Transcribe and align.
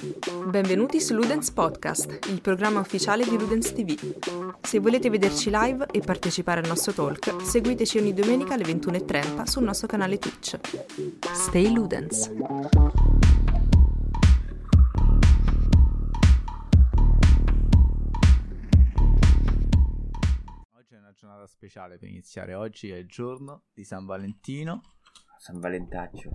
Benvenuti 0.00 1.00
su 1.00 1.12
Ludens 1.12 1.50
Podcast, 1.50 2.28
il 2.28 2.40
programma 2.40 2.78
ufficiale 2.78 3.24
di 3.24 3.36
Ludens 3.36 3.72
TV. 3.72 3.96
Se 4.60 4.78
volete 4.78 5.10
vederci 5.10 5.50
live 5.52 5.86
e 5.90 5.98
partecipare 5.98 6.60
al 6.60 6.68
nostro 6.68 6.92
talk, 6.92 7.42
seguiteci 7.42 7.98
ogni 7.98 8.14
domenica 8.14 8.54
alle 8.54 8.62
21.30 8.62 9.42
sul 9.42 9.64
nostro 9.64 9.88
canale 9.88 10.18
Twitch. 10.18 10.60
Stay 11.34 11.72
Ludens! 11.72 12.28
Oggi 20.76 20.94
è 20.94 20.98
una 20.98 21.12
giornata 21.12 21.46
speciale 21.48 21.98
per 21.98 22.08
iniziare. 22.08 22.54
Oggi 22.54 22.90
è 22.90 22.96
il 22.98 23.08
giorno 23.08 23.64
di 23.74 23.82
San 23.82 24.06
Valentino. 24.06 24.80
San 25.38 25.58
Valentaccio. 25.58 26.30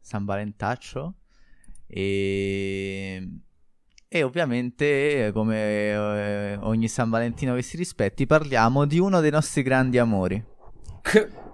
San 0.00 0.24
Valentaccio. 0.24 1.16
E, 1.88 3.28
e 4.06 4.22
ovviamente, 4.22 5.30
come 5.32 5.56
eh, 5.56 6.56
ogni 6.60 6.88
San 6.88 7.08
Valentino 7.10 7.54
che 7.54 7.62
si 7.62 7.76
rispetti, 7.76 8.26
parliamo 8.26 8.84
di 8.84 8.98
uno 8.98 9.20
dei 9.20 9.30
nostri 9.30 9.62
grandi 9.62 9.98
amori. 9.98 10.44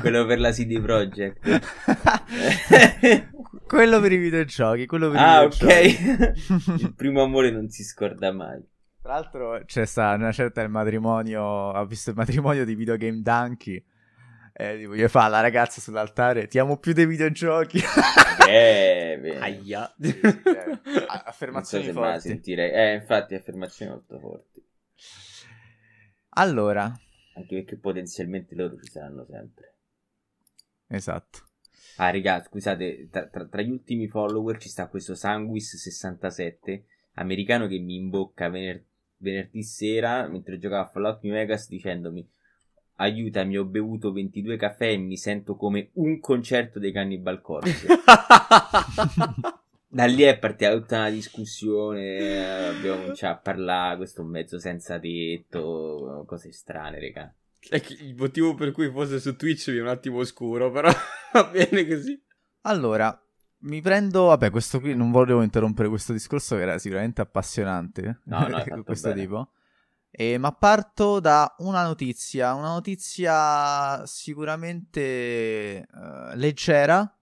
quello 0.00 0.24
per 0.24 0.38
la 0.38 0.52
CD 0.52 0.80
Projekt. 0.80 1.42
quello 3.66 4.00
per 4.00 4.12
i 4.12 4.16
videogiochi. 4.16 4.86
Quello 4.86 5.10
per 5.10 5.20
ah, 5.20 5.42
i 5.42 5.46
ok. 5.46 6.78
il 6.80 6.94
primo 6.94 7.22
amore 7.22 7.50
non 7.50 7.68
si 7.68 7.82
scorda 7.82 8.32
mai. 8.32 8.62
Tra 9.02 9.14
l'altro 9.14 9.60
c'è 9.64 9.84
stata 9.86 10.14
una 10.16 10.32
certa 10.32 10.62
il 10.62 10.70
matrimonio, 10.70 11.42
ho 11.42 11.86
visto 11.86 12.10
il 12.10 12.16
matrimonio 12.16 12.64
di 12.64 12.74
Videogame 12.74 13.20
Donkey. 13.22 13.84
E 14.58 14.78
tipo, 14.78 14.96
gli 14.96 15.06
fa 15.06 15.28
la 15.28 15.40
ragazza 15.40 15.82
sull'altare, 15.82 16.46
ti 16.46 16.58
amo 16.58 16.78
più 16.78 16.94
dei 16.94 17.04
videogiochi. 17.04 17.78
Eh, 18.48 19.18
beh. 19.20 19.38
Aia. 19.38 19.94
Eh, 20.00 20.18
affermazioni 21.06 21.84
non 21.84 21.94
so 21.94 22.00
forti. 22.00 22.28
Sentire. 22.28 22.72
Eh, 22.72 22.94
infatti, 22.94 23.34
affermazioni 23.34 23.90
molto 23.90 24.18
forti. 24.18 24.64
Allora. 26.30 26.84
Anche 27.34 27.54
perché 27.54 27.76
potenzialmente 27.76 28.54
loro 28.54 28.78
ci 28.80 28.90
saranno 28.90 29.26
sempre. 29.28 29.74
Esatto. 30.86 31.40
Ah, 31.96 32.10
raga, 32.10 32.42
scusate, 32.42 33.08
tra, 33.10 33.26
tra, 33.26 33.46
tra, 33.46 33.60
gli 33.60 33.70
ultimi 33.70 34.08
follower 34.08 34.56
ci 34.56 34.70
sta 34.70 34.88
questo 34.88 35.12
Sanguis67, 35.12 36.82
americano 37.14 37.66
che 37.66 37.78
mi 37.78 37.96
imbocca 37.96 38.48
vener- 38.48 38.84
venerdì 39.18 39.62
sera, 39.62 40.26
mentre 40.28 40.58
giocavo 40.58 40.82
a 40.82 40.88
Fallout 40.88 41.22
New 41.24 41.34
Vegas, 41.34 41.68
dicendomi 41.68 42.26
aiutami, 42.96 43.56
ho 43.56 43.64
bevuto 43.64 44.12
22 44.12 44.56
caffè 44.56 44.90
e 44.90 44.96
mi 44.96 45.16
sento 45.16 45.56
come 45.56 45.90
un 45.94 46.20
concerto 46.20 46.78
dei 46.78 46.92
Cannibal 46.92 47.40
Corpse. 47.40 47.86
da 49.88 50.04
lì 50.04 50.22
è 50.22 50.38
partita 50.38 50.72
tutta 50.72 50.96
una 50.96 51.10
discussione, 51.10 52.68
abbiamo 52.68 53.00
cominciato 53.00 53.34
a 53.34 53.40
parlare, 53.40 53.96
questo 53.96 54.20
è 54.20 54.24
un 54.24 54.30
mezzo 54.30 54.58
senza 54.58 54.98
tetto, 54.98 56.24
cose 56.26 56.52
strane, 56.52 57.00
raga. 57.00 57.32
È 57.68 57.82
il 58.00 58.14
motivo 58.14 58.54
per 58.54 58.72
cui 58.72 58.90
fosse 58.90 59.18
su 59.18 59.36
Twitch 59.36 59.68
mi 59.68 59.78
è 59.78 59.80
un 59.80 59.88
attimo 59.88 60.18
oscuro, 60.18 60.70
però 60.70 60.90
va 61.32 61.44
bene 61.44 61.86
così. 61.86 62.20
Allora, 62.62 63.18
mi 63.60 63.80
prendo, 63.80 64.26
vabbè, 64.26 64.50
questo 64.50 64.80
qui 64.80 64.94
non 64.94 65.10
volevo 65.10 65.42
interrompere 65.42 65.88
questo 65.88 66.12
discorso 66.12 66.56
che 66.56 66.62
era 66.62 66.78
sicuramente 66.78 67.20
appassionante. 67.20 68.20
No, 68.24 68.46
no, 68.46 68.62
questo 68.84 69.08
bene. 69.08 69.20
tipo. 69.20 69.50
Eh, 70.18 70.38
ma 70.38 70.50
parto 70.50 71.20
da 71.20 71.54
una 71.58 71.82
notizia, 71.82 72.54
una 72.54 72.68
notizia 72.68 74.02
sicuramente 74.06 75.86
uh, 75.92 76.34
leggera, 76.36 77.14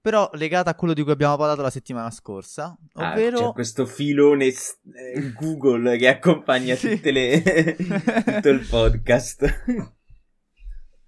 però 0.00 0.30
legata 0.34 0.70
a 0.70 0.76
quello 0.76 0.94
di 0.94 1.02
cui 1.02 1.10
abbiamo 1.10 1.36
parlato 1.36 1.60
la 1.60 1.70
settimana 1.70 2.08
scorsa, 2.12 2.78
ovvero... 2.92 3.38
Ah, 3.38 3.46
c'è 3.48 3.52
questo 3.52 3.84
filone 3.84 4.44
eh, 4.44 5.32
Google 5.36 5.96
che 5.96 6.06
accompagna 6.06 6.76
Sì. 6.78 6.90
tutte 6.90 7.10
le... 7.10 7.42
tutto 8.24 8.48
il 8.48 8.64
podcast. 8.64 9.64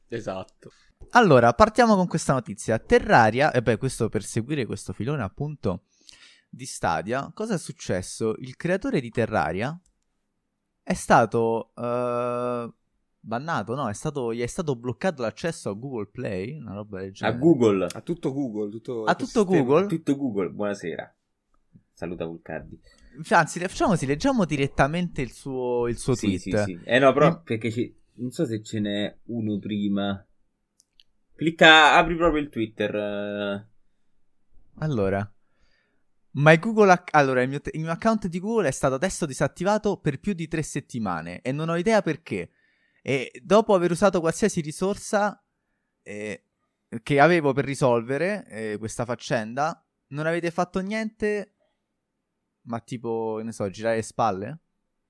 Esatto. 0.08 0.72
Allora, 1.10 1.52
partiamo 1.52 1.94
con 1.94 2.08
questa 2.08 2.32
notizia. 2.32 2.80
Terraria, 2.80 3.52
e 3.52 3.62
beh, 3.62 3.76
questo 3.76 4.08
per 4.08 4.24
seguire 4.24 4.66
questo 4.66 4.92
filone 4.92 5.22
appunto 5.22 5.84
di 6.50 6.66
Stadia, 6.66 7.30
cosa 7.32 7.54
è 7.54 7.58
successo? 7.58 8.34
Il 8.38 8.56
creatore 8.56 9.00
di 9.00 9.10
Terraria 9.10 9.80
è 10.82 10.94
stato 10.94 11.72
uh, 11.75 12.72
bannato, 13.20 13.75
no? 13.75 13.88
È 13.88 13.94
stato, 13.94 14.32
gli 14.34 14.41
è 14.41 14.47
stato 14.47 14.75
bloccato 14.76 15.22
l'accesso 15.22 15.70
a 15.70 15.75
Google 15.75 16.06
Play, 16.10 16.56
una 16.59 16.75
roba 16.75 16.98
del 17.00 17.09
A 17.09 17.12
genere. 17.12 17.38
Google. 17.38 17.87
A 17.93 18.00
tutto 18.00 18.32
Google. 18.32 18.70
Tutto 18.70 19.04
A 19.04 19.15
tutto. 19.15 19.44
Google? 19.44 19.87
Tutto 19.87 20.16
Google, 20.16 20.50
buonasera. 20.50 21.15
Saluta 21.92 22.25
Vulcardi. 22.25 22.81
Anzi, 23.28 23.60
facciamo 23.60 23.91
così, 23.91 24.06
leggiamo 24.06 24.44
direttamente 24.44 25.21
il 25.22 25.31
suo, 25.32 25.87
il 25.87 25.98
suo 25.98 26.15
Sì, 26.15 26.38
sì, 26.38 26.50
tweet. 26.50 26.65
sì. 26.65 26.81
Eh 26.84 26.98
no, 26.98 27.12
però 27.12 27.31
Mm. 27.31 27.42
perché 27.44 27.71
ci- 27.71 27.94
non 28.15 28.31
so 28.31 28.44
se 28.47 28.62
ce 28.62 28.81
n'è 28.81 29.16
uno 29.26 29.59
prima. 29.59 30.26
Clicca, 31.34 31.97
apri 31.97 32.16
proprio 32.16 32.41
il 32.42 32.48
Twitter. 32.48 32.94
eh. 32.94 33.66
Allora, 34.78 35.31
my 36.34 36.59
Google 36.59 36.91
ac- 36.91 37.15
allora 37.15 37.43
il, 37.43 37.48
mio 37.48 37.60
te- 37.60 37.70
il 37.75 37.81
mio 37.81 37.91
account 37.91 38.26
di 38.26 38.38
Google 38.41 38.69
è 38.69 38.70
stato 38.72 38.94
adesso 38.94 39.26
disattivato 39.26 39.98
per 39.98 40.19
più 40.20 40.32
di 40.32 40.48
tre 40.48 40.62
settimane 40.62 41.41
e 41.43 41.53
non 41.53 41.69
ho 41.69 41.76
idea 41.76 42.03
perché. 42.03 42.50
E 43.03 43.31
dopo 43.43 43.75
aver 43.75 43.91
usato 43.91 44.20
qualsiasi 44.20 44.60
risorsa 44.60 45.44
eh, 46.03 46.44
che 47.03 47.21
avevo 47.21 47.53
per 47.53 47.65
risolvere 47.65 48.47
eh, 48.48 48.76
questa 48.78 49.04
faccenda, 49.04 49.84
non 50.09 50.26
avete 50.26 50.50
fatto 50.50 50.81
niente, 50.81 51.56
ma 52.62 52.81
tipo, 52.81 53.41
ne 53.42 53.53
so, 53.53 53.69
girare 53.71 53.97
le 53.97 54.03
spalle? 54.03 54.60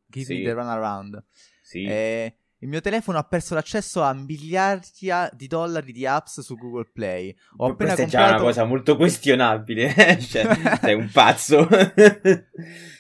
Give 0.06 0.25
Sì. 0.27 0.38
me 0.38 0.43
the 0.44 0.53
run 0.53 0.69
around. 0.69 1.25
Sì. 1.62 1.84
Eh, 1.84 2.37
il 2.62 2.69
mio 2.69 2.81
telefono 2.81 3.19
ha 3.19 3.25
perso 3.25 3.55
l'accesso 3.55 4.03
a 4.03 4.12
miliardia 4.12 5.28
di 5.33 5.49
dollari 5.49 5.91
di 5.91 6.06
apps 6.06 6.41
su 6.43 6.56
Google 6.56 6.89
Play. 6.93 7.34
Ho 7.56 7.71
appena 7.71 7.95
Questa 7.95 8.03
è 8.03 8.06
già 8.06 8.19
comprato... 8.19 8.43
una 8.43 8.53
cosa 8.53 8.65
molto 8.65 8.97
questionabile. 8.97 9.93
cioè, 10.23 10.47
sei 10.81 10.95
un 10.95 11.11
pazzo. 11.12 11.67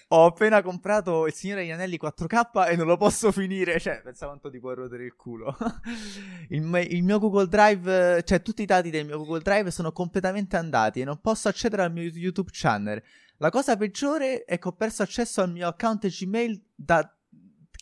Ho 0.08 0.26
appena 0.26 0.62
comprato 0.62 1.28
il 1.28 1.32
Signore 1.32 1.60
degli 1.60 1.70
Anelli 1.70 1.96
4K 2.02 2.70
e 2.70 2.76
non 2.76 2.86
lo 2.86 2.96
posso 2.96 3.30
finire. 3.30 3.78
Cioè, 3.78 4.00
pensa 4.02 4.26
quanto 4.26 4.50
ti 4.50 4.58
può 4.58 4.74
rodere 4.74 5.04
il 5.04 5.14
culo. 5.14 5.56
il, 6.50 6.62
me- 6.62 6.82
il 6.82 7.04
mio 7.04 7.20
Google 7.20 7.46
Drive, 7.46 8.24
cioè 8.24 8.42
tutti 8.42 8.62
i 8.62 8.66
dati 8.66 8.90
del 8.90 9.06
mio 9.06 9.18
Google 9.18 9.42
Drive 9.42 9.70
sono 9.70 9.92
completamente 9.92 10.56
andati 10.56 11.00
e 11.00 11.04
non 11.04 11.20
posso 11.20 11.46
accedere 11.48 11.82
al 11.82 11.92
mio 11.92 12.02
YouTube 12.02 12.50
channel. 12.52 13.00
La 13.36 13.50
cosa 13.50 13.76
peggiore 13.76 14.42
è 14.42 14.58
che 14.58 14.68
ho 14.68 14.72
perso 14.72 15.04
accesso 15.04 15.40
al 15.40 15.52
mio 15.52 15.68
account 15.68 16.08
Gmail 16.08 16.60
da- 16.74 17.16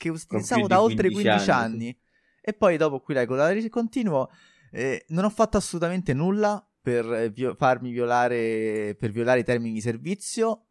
che 0.00 0.08
utilizzavo 0.08 0.66
da 0.66 0.80
oltre 0.80 1.10
15 1.10 1.22
15 1.22 1.50
anni, 1.50 1.74
anni. 1.74 1.98
E 2.40 2.54
poi 2.54 2.78
dopo 2.78 3.00
qui 3.00 3.12
leggo 3.12 3.34
la 3.34 3.54
continuo. 3.68 4.30
eh, 4.72 5.04
non 5.08 5.24
ho 5.24 5.30
fatto 5.30 5.56
assolutamente 5.58 6.14
nulla 6.14 6.64
per 6.80 7.30
vio- 7.32 7.54
farmi 7.54 7.90
violare, 7.90 8.94
per 8.98 9.10
violare 9.10 9.40
i 9.40 9.44
termini 9.44 9.74
di 9.74 9.80
servizio. 9.80 10.66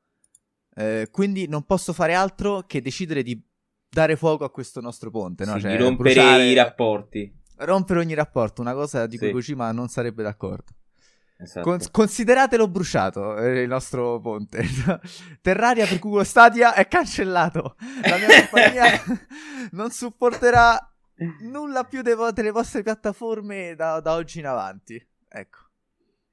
Eh, 0.75 1.09
quindi 1.11 1.47
non 1.47 1.63
posso 1.65 1.93
fare 1.93 2.13
altro 2.13 2.63
che 2.65 2.81
decidere 2.81 3.21
di 3.21 3.39
dare 3.87 4.15
fuoco 4.15 4.45
a 4.45 4.49
questo 4.51 4.81
nostro 4.81 5.11
ponte, 5.11 5.45
no? 5.45 5.53
Sì, 5.55 5.61
Cioè, 5.61 5.71
di 5.71 5.77
rompere 5.83 6.13
bruciare- 6.13 6.45
i 6.45 6.53
rapporti. 6.53 7.37
rompere 7.57 7.99
ogni 7.99 8.13
rapporto, 8.13 8.61
una 8.61 8.73
cosa 8.73 9.05
di 9.05 9.17
cui 9.17 9.27
Sì. 9.27 9.33
Kojima 9.33 9.71
non 9.71 9.89
sarebbe 9.89 10.23
d'accordo. 10.23 10.71
Esatto. 11.41 11.69
Cons- 11.69 11.89
consideratelo 11.89 12.67
bruciato 12.67 13.37
eh, 13.37 13.61
il 13.61 13.69
nostro 13.69 14.19
ponte. 14.19 14.61
Terraria 15.41 15.87
per 15.87 15.97
Google 15.99 16.25
Stadia 16.25 16.73
è 16.73 16.85
cancellato. 16.87 17.75
La 18.01 18.17
mia 18.17 18.27
compagnia 18.41 18.85
non 19.71 19.89
supporterà 19.89 20.77
nulla 21.41 21.85
più 21.85 22.01
vo- 22.01 22.31
delle 22.31 22.51
vostre 22.51 22.83
piattaforme 22.83 23.73
da, 23.75 24.01
da 24.01 24.15
oggi 24.15 24.39
in 24.39 24.47
avanti. 24.47 25.01
Ecco. 25.29 25.59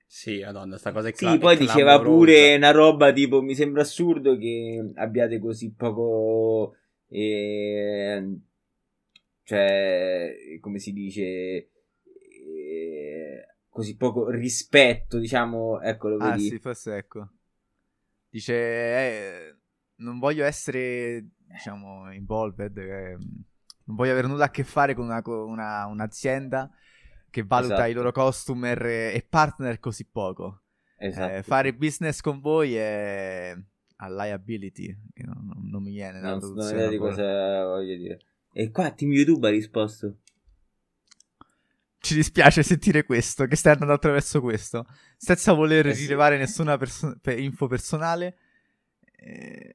Sì, 0.09 0.41
madonna, 0.43 0.77
sta 0.77 0.91
cosa 0.91 1.09
è 1.09 1.13
Sì, 1.13 1.19
cla- 1.19 1.39
poi 1.39 1.55
è 1.55 1.59
diceva 1.59 2.01
pure 2.01 2.57
una 2.57 2.71
roba 2.73 3.13
tipo: 3.13 3.41
Mi 3.43 3.55
sembra 3.55 3.83
assurdo 3.83 4.37
che 4.37 4.91
abbiate 4.97 5.39
così 5.39 5.73
poco. 5.73 6.75
eh, 7.09 8.39
cioè, 9.45 10.35
come 10.61 10.79
si 10.81 10.93
dice. 10.93 11.23
eh, 11.23 11.71
così 13.77 13.95
poco 13.95 14.31
rispetto, 14.31 15.19
diciamo. 15.19 15.83
Ecco, 15.83 16.09
lo 16.09 16.17
Ah 16.17 16.31
vedi. 16.31 16.49
sì, 16.49 16.59
forse 16.59 16.97
ecco. 16.97 17.29
Dice, 18.31 18.55
eh, 18.55 19.57
non 19.97 20.19
voglio 20.19 20.47
essere, 20.47 21.27
diciamo, 21.47 22.11
involved, 22.13 22.77
eh, 22.79 23.17
non 23.85 23.97
voglio 23.97 24.13
avere 24.13 24.29
nulla 24.29 24.47
a 24.47 24.51
che 24.51 24.65
fare 24.65 24.95
con 24.95 25.05
una- 25.05 25.23
una- 25.25 25.87
un'azienda 25.87 26.71
che 27.31 27.45
valuta 27.45 27.75
Esatto. 27.75 27.91
i 27.91 27.93
loro 27.93 28.13
customer 28.13 28.83
e 28.87 29.27
partner 29.29 29.79
così 29.79 30.07
poco. 30.07 30.63
Esatto. 30.97 31.35
Eh, 31.35 31.43
fare 31.43 31.75
business 31.75 32.21
con 32.23 32.41
voi 32.41 32.75
è 32.77 33.55
a 33.99 34.09
liability, 34.09 34.87
che 35.13 35.23
non, 35.25 35.45
non- 35.45 35.69
non 35.69 35.83
mi 35.83 35.91
viene 35.93 36.21
la 36.21 36.31
non, 36.39 36.55
non 36.55 36.89
di 36.89 36.97
cosa 36.97 37.65
voglio 37.65 37.97
dire. 37.97 38.21
E 38.53 38.71
qua 38.71 38.91
Team 38.91 39.13
YouTube 39.13 39.47
ha 39.47 39.51
risposto. 39.51 40.21
Ci 42.07 42.15
dispiace 42.15 42.63
sentire 42.63 43.05
questo, 43.05 43.47
che 43.47 43.57
stai 43.57 43.73
andando 43.75 43.95
attraverso 43.95 44.41
questo, 44.41 44.87
senza 45.17 45.53
voler 45.53 45.87
Eh 45.89 45.95
sì. 45.95 46.03
rilevare 46.03 46.39
nessuna 46.39 46.77
perso- 46.79 47.17
pe- 47.21 47.35
info 47.35 47.67
personale. 47.67 48.37
Eh, 49.19 49.73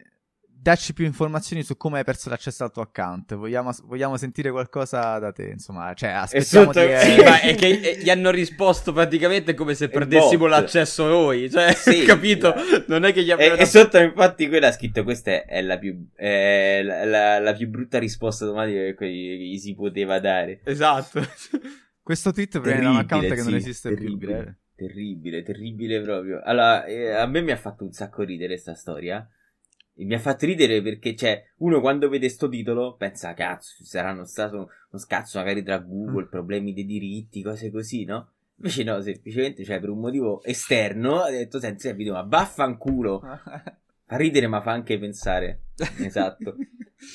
dacci 0.63 0.94
più 0.94 1.06
informazioni 1.06 1.63
su 1.63 1.75
come 1.75 1.98
hai 1.98 2.04
perso 2.04 2.30
l'accesso 2.30 2.63
al 2.63 2.72
tuo 2.72 2.83
account. 2.83 3.33
Vogliamo, 3.33 3.72
vogliamo 3.86 4.16
sentire 4.16 4.51
qualcosa 4.51 5.18
da 5.18 5.31
te, 5.31 5.45
insomma, 5.54 5.92
cioè 5.95 6.10
aspettiamo 6.12 6.72
sotto- 6.72 6.86
di... 6.86 6.94
sì, 7.01 7.16
ma 7.24 7.39
è 7.42 7.56
che 7.56 7.68
eh, 7.68 7.98
gli 7.98 8.10
hanno 8.12 8.30
risposto 8.30 8.94
praticamente 8.94 9.56
come 9.56 9.74
se 9.74 9.89
perdessimo 9.89 10.45
l'accesso 10.45 11.07
noi. 11.07 11.50
Cioè, 11.50 11.74
Sì, 11.74 12.04
capito? 12.06 12.54
esatto. 12.54 12.83
Non 12.89 13.06
è 13.06 13.12
che 13.12 13.24
gli 13.24 13.30
E, 13.30 13.33
abbiano 13.33 13.56
e 13.56 13.66
sotto 13.66 13.98
infatti 13.98 14.48
quella 14.48 14.68
ha 14.68 14.72
scritto 14.72 15.04
questa 15.04 15.45
è, 15.45 15.62
la, 15.63 15.80
più, 15.80 16.07
è 16.16 16.81
la, 16.83 17.06
la- 17.06 17.39
la 17.39 17.54
più 17.54 17.68
brutta 17.68 17.98
risposta 17.98 18.44
automatica 18.45 18.94
che 18.94 19.07
gli 19.10 19.57
si 19.57 19.74
poteva 19.74 20.19
dare. 20.19 20.62
Esatto. 20.63 21.22
Questo 22.11 22.33
tweet 22.33 22.59
proviene 22.59 22.81
da 22.81 22.89
un 22.89 22.95
account 22.97 23.23
Terribile, 23.23 23.35
che 23.35 23.41
non 23.41 23.61
sì, 23.61 23.69
esiste 23.69 23.93
più. 23.93 23.97
terribile. 24.17 24.39
eh. 24.39 24.55
Terribile, 24.75 25.43
terribile 25.43 26.01
proprio. 26.01 26.41
Allora, 26.43 26.83
eh, 26.83 27.11
a 27.11 27.25
me 27.25 27.41
mi 27.41 27.51
ha 27.51 27.55
fatto 27.55 27.85
un 27.85 27.93
sacco 27.93 28.23
ridere 28.23 28.57
sta 28.57 28.73
storia. 28.75 29.25
E 29.93 30.03
mi 30.03 30.13
ha 30.13 30.19
fatto 30.19 30.45
ridere 30.45 30.81
perché, 30.81 31.15
cioè, 31.15 31.41
uno 31.59 31.79
quando 31.79 32.09
vede 32.09 32.27
sto 32.27 32.49
titolo 32.49 32.97
pensa, 32.97 33.33
cazzo, 33.33 33.75
ci 33.77 33.85
saranno 33.85 34.25
stato 34.25 34.57
uno 34.57 35.01
scazzo 35.01 35.37
magari 35.39 35.63
tra 35.63 35.77
Google, 35.77 36.27
problemi 36.27 36.73
dei 36.73 36.85
diritti, 36.85 37.41
cose 37.41 37.71
così, 37.71 38.03
no? 38.03 38.31
Invece 38.57 38.83
no, 38.83 38.99
semplicemente, 39.01 39.63
cioè, 39.63 39.79
per 39.79 39.89
un 39.89 39.99
motivo 39.99 40.43
esterno, 40.43 41.21
ha 41.21 41.29
detto, 41.29 41.59
senti, 41.61 41.87
il 41.87 41.95
video, 41.95 42.11
ma 42.13 42.23
vaffanculo. 42.23 43.21
Fa 44.05 44.17
ridere, 44.17 44.47
ma 44.47 44.59
fa 44.59 44.71
anche 44.73 44.99
pensare. 44.99 45.61
Esatto. 46.03 46.57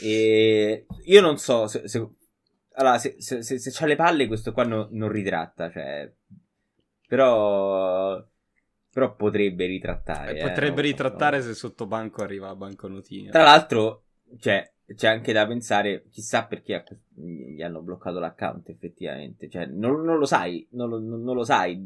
E 0.02 0.86
io 1.04 1.20
non 1.20 1.36
so 1.36 1.66
se... 1.66 1.86
se- 1.86 2.08
allora, 2.76 2.98
se, 2.98 3.16
se, 3.18 3.42
se, 3.42 3.58
se 3.58 3.70
c'ha 3.72 3.86
le 3.86 3.96
palle, 3.96 4.26
questo 4.26 4.52
qua 4.52 4.64
no- 4.64 4.88
non 4.90 5.10
ritratta, 5.10 5.70
cioè... 5.70 6.10
Però... 7.06 8.22
Però 8.90 9.14
potrebbe 9.14 9.66
ritrattare. 9.66 10.36
Eh, 10.36 10.38
eh, 10.40 10.48
Potrebbe 10.48 10.76
so, 10.76 10.82
ritrattare 10.82 11.36
no. 11.36 11.42
se 11.42 11.54
sotto 11.54 11.86
banco 11.86 12.22
arriva 12.22 12.46
la 12.46 12.56
banconotina. 12.56 13.30
Tra 13.30 13.42
l'altro, 13.42 14.04
cioè, 14.38 14.72
c'è 14.94 15.08
anche 15.08 15.32
da 15.32 15.46
pensare, 15.46 16.06
chissà 16.10 16.46
perché 16.46 16.74
a 16.74 16.84
gli 17.14 17.60
hanno 17.60 17.82
bloccato 17.82 18.18
l'account 18.18 18.68
effettivamente. 18.70 19.50
Cioè, 19.50 19.66
non, 19.66 20.02
non 20.02 20.16
lo 20.16 20.24
sai, 20.24 20.66
non 20.70 20.88
lo, 20.88 20.98
non 20.98 21.34
lo 21.34 21.44
sai. 21.44 21.78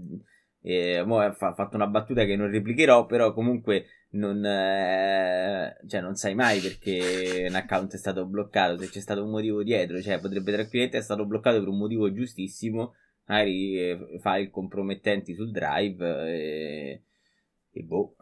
Eh, 0.62 1.02
mo 1.04 1.18
ha 1.18 1.32
fa- 1.32 1.54
fatto 1.54 1.76
una 1.76 1.86
battuta 1.86 2.24
che 2.24 2.36
non 2.36 2.50
replicherò, 2.50 3.06
però 3.06 3.32
comunque 3.32 3.86
non, 4.10 4.44
eh, 4.44 5.76
cioè, 5.88 6.00
non 6.00 6.14
sai 6.16 6.34
mai 6.34 6.60
perché 6.60 7.46
un 7.48 7.54
account 7.54 7.94
è 7.94 7.98
stato 7.98 8.26
bloccato, 8.26 8.78
se 8.78 8.88
c'è 8.88 9.00
stato 9.00 9.24
un 9.24 9.30
motivo 9.30 9.62
dietro, 9.62 10.00
cioè 10.02 10.20
potrebbe 10.20 10.52
tranquillamente 10.52 10.98
essere 10.98 11.14
stato 11.14 11.26
bloccato 11.26 11.58
per 11.60 11.68
un 11.68 11.78
motivo 11.78 12.12
giustissimo, 12.12 12.94
magari 13.26 13.78
eh, 13.78 14.18
file 14.20 14.50
compromettenti 14.50 15.34
sul 15.34 15.50
drive 15.50 16.04
eh, 16.28 17.02
e 17.70 17.82
boh. 17.82 18.16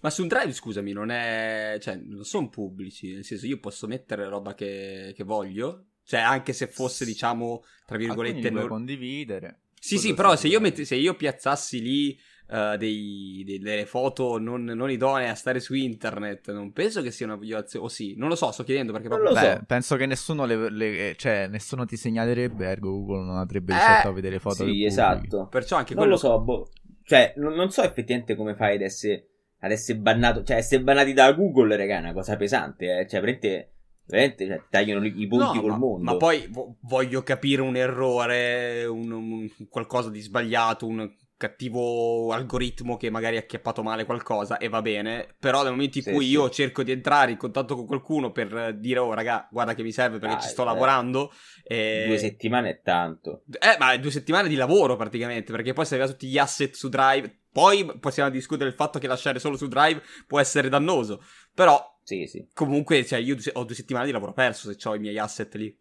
Ma 0.00 0.10
su 0.10 0.22
un 0.22 0.28
drive, 0.28 0.52
scusami, 0.52 0.92
non 0.92 1.10
è. 1.10 1.76
cioè, 1.80 1.96
non 1.96 2.24
sono 2.24 2.48
pubblici. 2.48 3.14
Nel 3.14 3.24
senso, 3.24 3.46
io 3.46 3.58
posso 3.60 3.86
mettere 3.86 4.28
roba 4.28 4.54
che, 4.54 5.12
che 5.14 5.24
voglio. 5.24 5.86
Cioè, 6.04 6.20
anche 6.20 6.52
se 6.52 6.66
fosse, 6.66 7.04
diciamo, 7.04 7.62
tra 7.86 7.96
Alcuni 7.96 8.06
virgolette. 8.06 8.48
puoi 8.50 8.60
non- 8.60 8.68
condividere. 8.68 9.60
Sì, 9.82 9.96
sì, 9.98 10.12
però 10.14 10.36
se 10.36 10.46
io, 10.48 10.60
metti- 10.60 10.84
se 10.84 10.94
io 10.94 11.14
piazzassi 11.14 11.80
lì 11.80 12.18
eh, 12.52 12.76
dei- 12.78 13.42
dei- 13.46 13.58
delle 13.58 13.86
foto 13.86 14.38
non, 14.38 14.62
non 14.64 14.90
idonee 14.90 15.28
a 15.30 15.34
stare 15.34 15.58
su 15.60 15.72
internet, 15.74 16.52
non 16.52 16.72
penso 16.72 17.00
che 17.00 17.10
sia 17.10 17.24
una 17.26 17.36
violazione. 17.36 17.84
O 17.86 17.88
sì, 17.88 18.14
non 18.16 18.28
lo 18.28 18.34
so, 18.34 18.50
sto 18.52 18.62
chiedendo 18.62 18.92
perché 18.92 19.08
Non 19.08 19.20
proprio. 19.20 19.40
Beh, 19.40 19.56
so. 19.56 19.64
penso 19.66 19.96
che 19.96 20.04
nessuno 20.06 20.44
le, 20.44 20.68
le- 20.70 21.14
cioè, 21.16 21.46
nessuno 21.48 21.86
ti 21.86 21.96
segnalerebbe, 21.96 22.66
ergo 22.66 22.90
Google 22.90 23.24
non 23.24 23.36
avrebbe 23.38 23.72
Eh, 23.72 23.76
di 23.76 23.80
certo 23.82 24.08
a 24.08 24.12
vedere 24.12 24.38
foto 24.38 24.56
Sì, 24.56 24.62
pubblichi. 24.62 24.84
esatto. 24.84 25.46
Perciò 25.48 25.76
anche 25.76 25.94
Non 25.94 26.02
quello. 26.08 26.18
lo 26.18 26.20
so, 26.20 26.40
boh. 26.40 26.68
Cioè, 27.04 27.32
non, 27.36 27.54
non 27.54 27.70
so 27.70 27.82
effettivamente 27.82 28.34
come 28.34 28.54
fai 28.54 28.74
ad 28.76 28.82
essere, 28.82 29.26
ad 29.60 29.70
essere 29.70 29.98
bannato. 29.98 30.42
Cioè, 30.44 30.56
essere 30.56 30.82
bannati 30.82 31.12
da 31.14 31.32
Google, 31.32 31.76
raga, 31.76 31.96
è 31.96 32.00
una 32.00 32.12
cosa 32.12 32.36
pesante, 32.36 32.98
eh. 33.00 33.06
Cioè, 33.08 33.20
veramente, 33.20 33.70
veramente 34.10 34.46
cioè, 34.46 34.62
tagliano 34.68 35.04
i 35.04 35.26
ponti 35.26 35.56
No, 35.56 35.60
col 35.60 35.70
ma, 35.70 35.76
mondo. 35.76 36.04
ma 36.04 36.16
poi 36.16 36.46
vo- 36.50 36.76
voglio 36.82 37.22
capire 37.22 37.62
un 37.62 37.76
errore, 37.76 38.84
un, 38.84 39.10
un- 39.10 39.50
qualcosa 39.68 40.10
di 40.10 40.20
sbagliato, 40.20 40.86
un 40.86 41.10
cattivo 41.36 42.32
algoritmo 42.32 42.98
che 42.98 43.08
magari 43.08 43.36
ha 43.36 43.40
acchiappato 43.40 43.82
male 43.82 44.04
qualcosa 44.04 44.58
e 44.58 44.68
va 44.68 44.82
bene, 44.82 45.34
però 45.38 45.62
nel 45.62 45.70
momento 45.72 45.96
in 45.96 46.04
Sì, 46.04 46.12
cui 46.12 46.26
sì. 46.26 46.30
io 46.32 46.50
cerco 46.50 46.82
di 46.82 46.92
entrare 46.92 47.30
in 47.30 47.38
contatto 47.38 47.74
con 47.76 47.86
qualcuno 47.86 48.30
per 48.30 48.76
dire 48.76 48.98
oh 48.98 49.14
raga 49.14 49.48
guarda 49.50 49.72
che 49.74 49.82
mi 49.82 49.90
serve 49.90 50.18
perché 50.18 50.34
Dai, 50.34 50.44
ci 50.44 50.50
sto 50.50 50.62
eh. 50.62 50.66
lavorando 50.66 51.32
eh, 51.64 52.04
Due 52.06 52.18
settimane 52.18 52.68
è 52.68 52.80
tanto. 52.82 53.44
eh, 53.58 53.76
ma 53.78 53.96
due 53.96 54.10
settimane 54.10 54.48
di 54.48 54.54
lavoro 54.54 54.96
praticamente, 54.96 55.50
perché 55.52 55.72
poi 55.72 55.86
se 55.86 55.94
aveva 55.94 56.10
tutti 56.10 56.26
gli 56.28 56.36
asset 56.36 56.74
su 56.74 56.90
Drive, 56.90 57.38
poi 57.50 57.86
possiamo 57.98 58.28
discutere 58.28 58.68
il 58.68 58.76
fatto 58.76 58.98
che 58.98 59.06
lasciare 59.06 59.38
solo 59.38 59.56
su 59.56 59.66
Drive 59.66 60.02
può 60.26 60.40
essere 60.40 60.68
dannoso, 60.68 61.22
però 61.54 61.98
Sì, 62.10 62.26
sì. 62.26 62.48
comunque 62.52 63.04
cioè, 63.04 63.20
io 63.20 63.36
ho 63.52 63.64
due 63.64 63.74
settimane 63.76 64.06
di 64.06 64.10
lavoro 64.10 64.32
perso 64.32 64.72
se 64.72 64.88
ho 64.88 64.96
i 64.96 64.98
miei 64.98 65.16
asset 65.18 65.54
lì. 65.54 65.76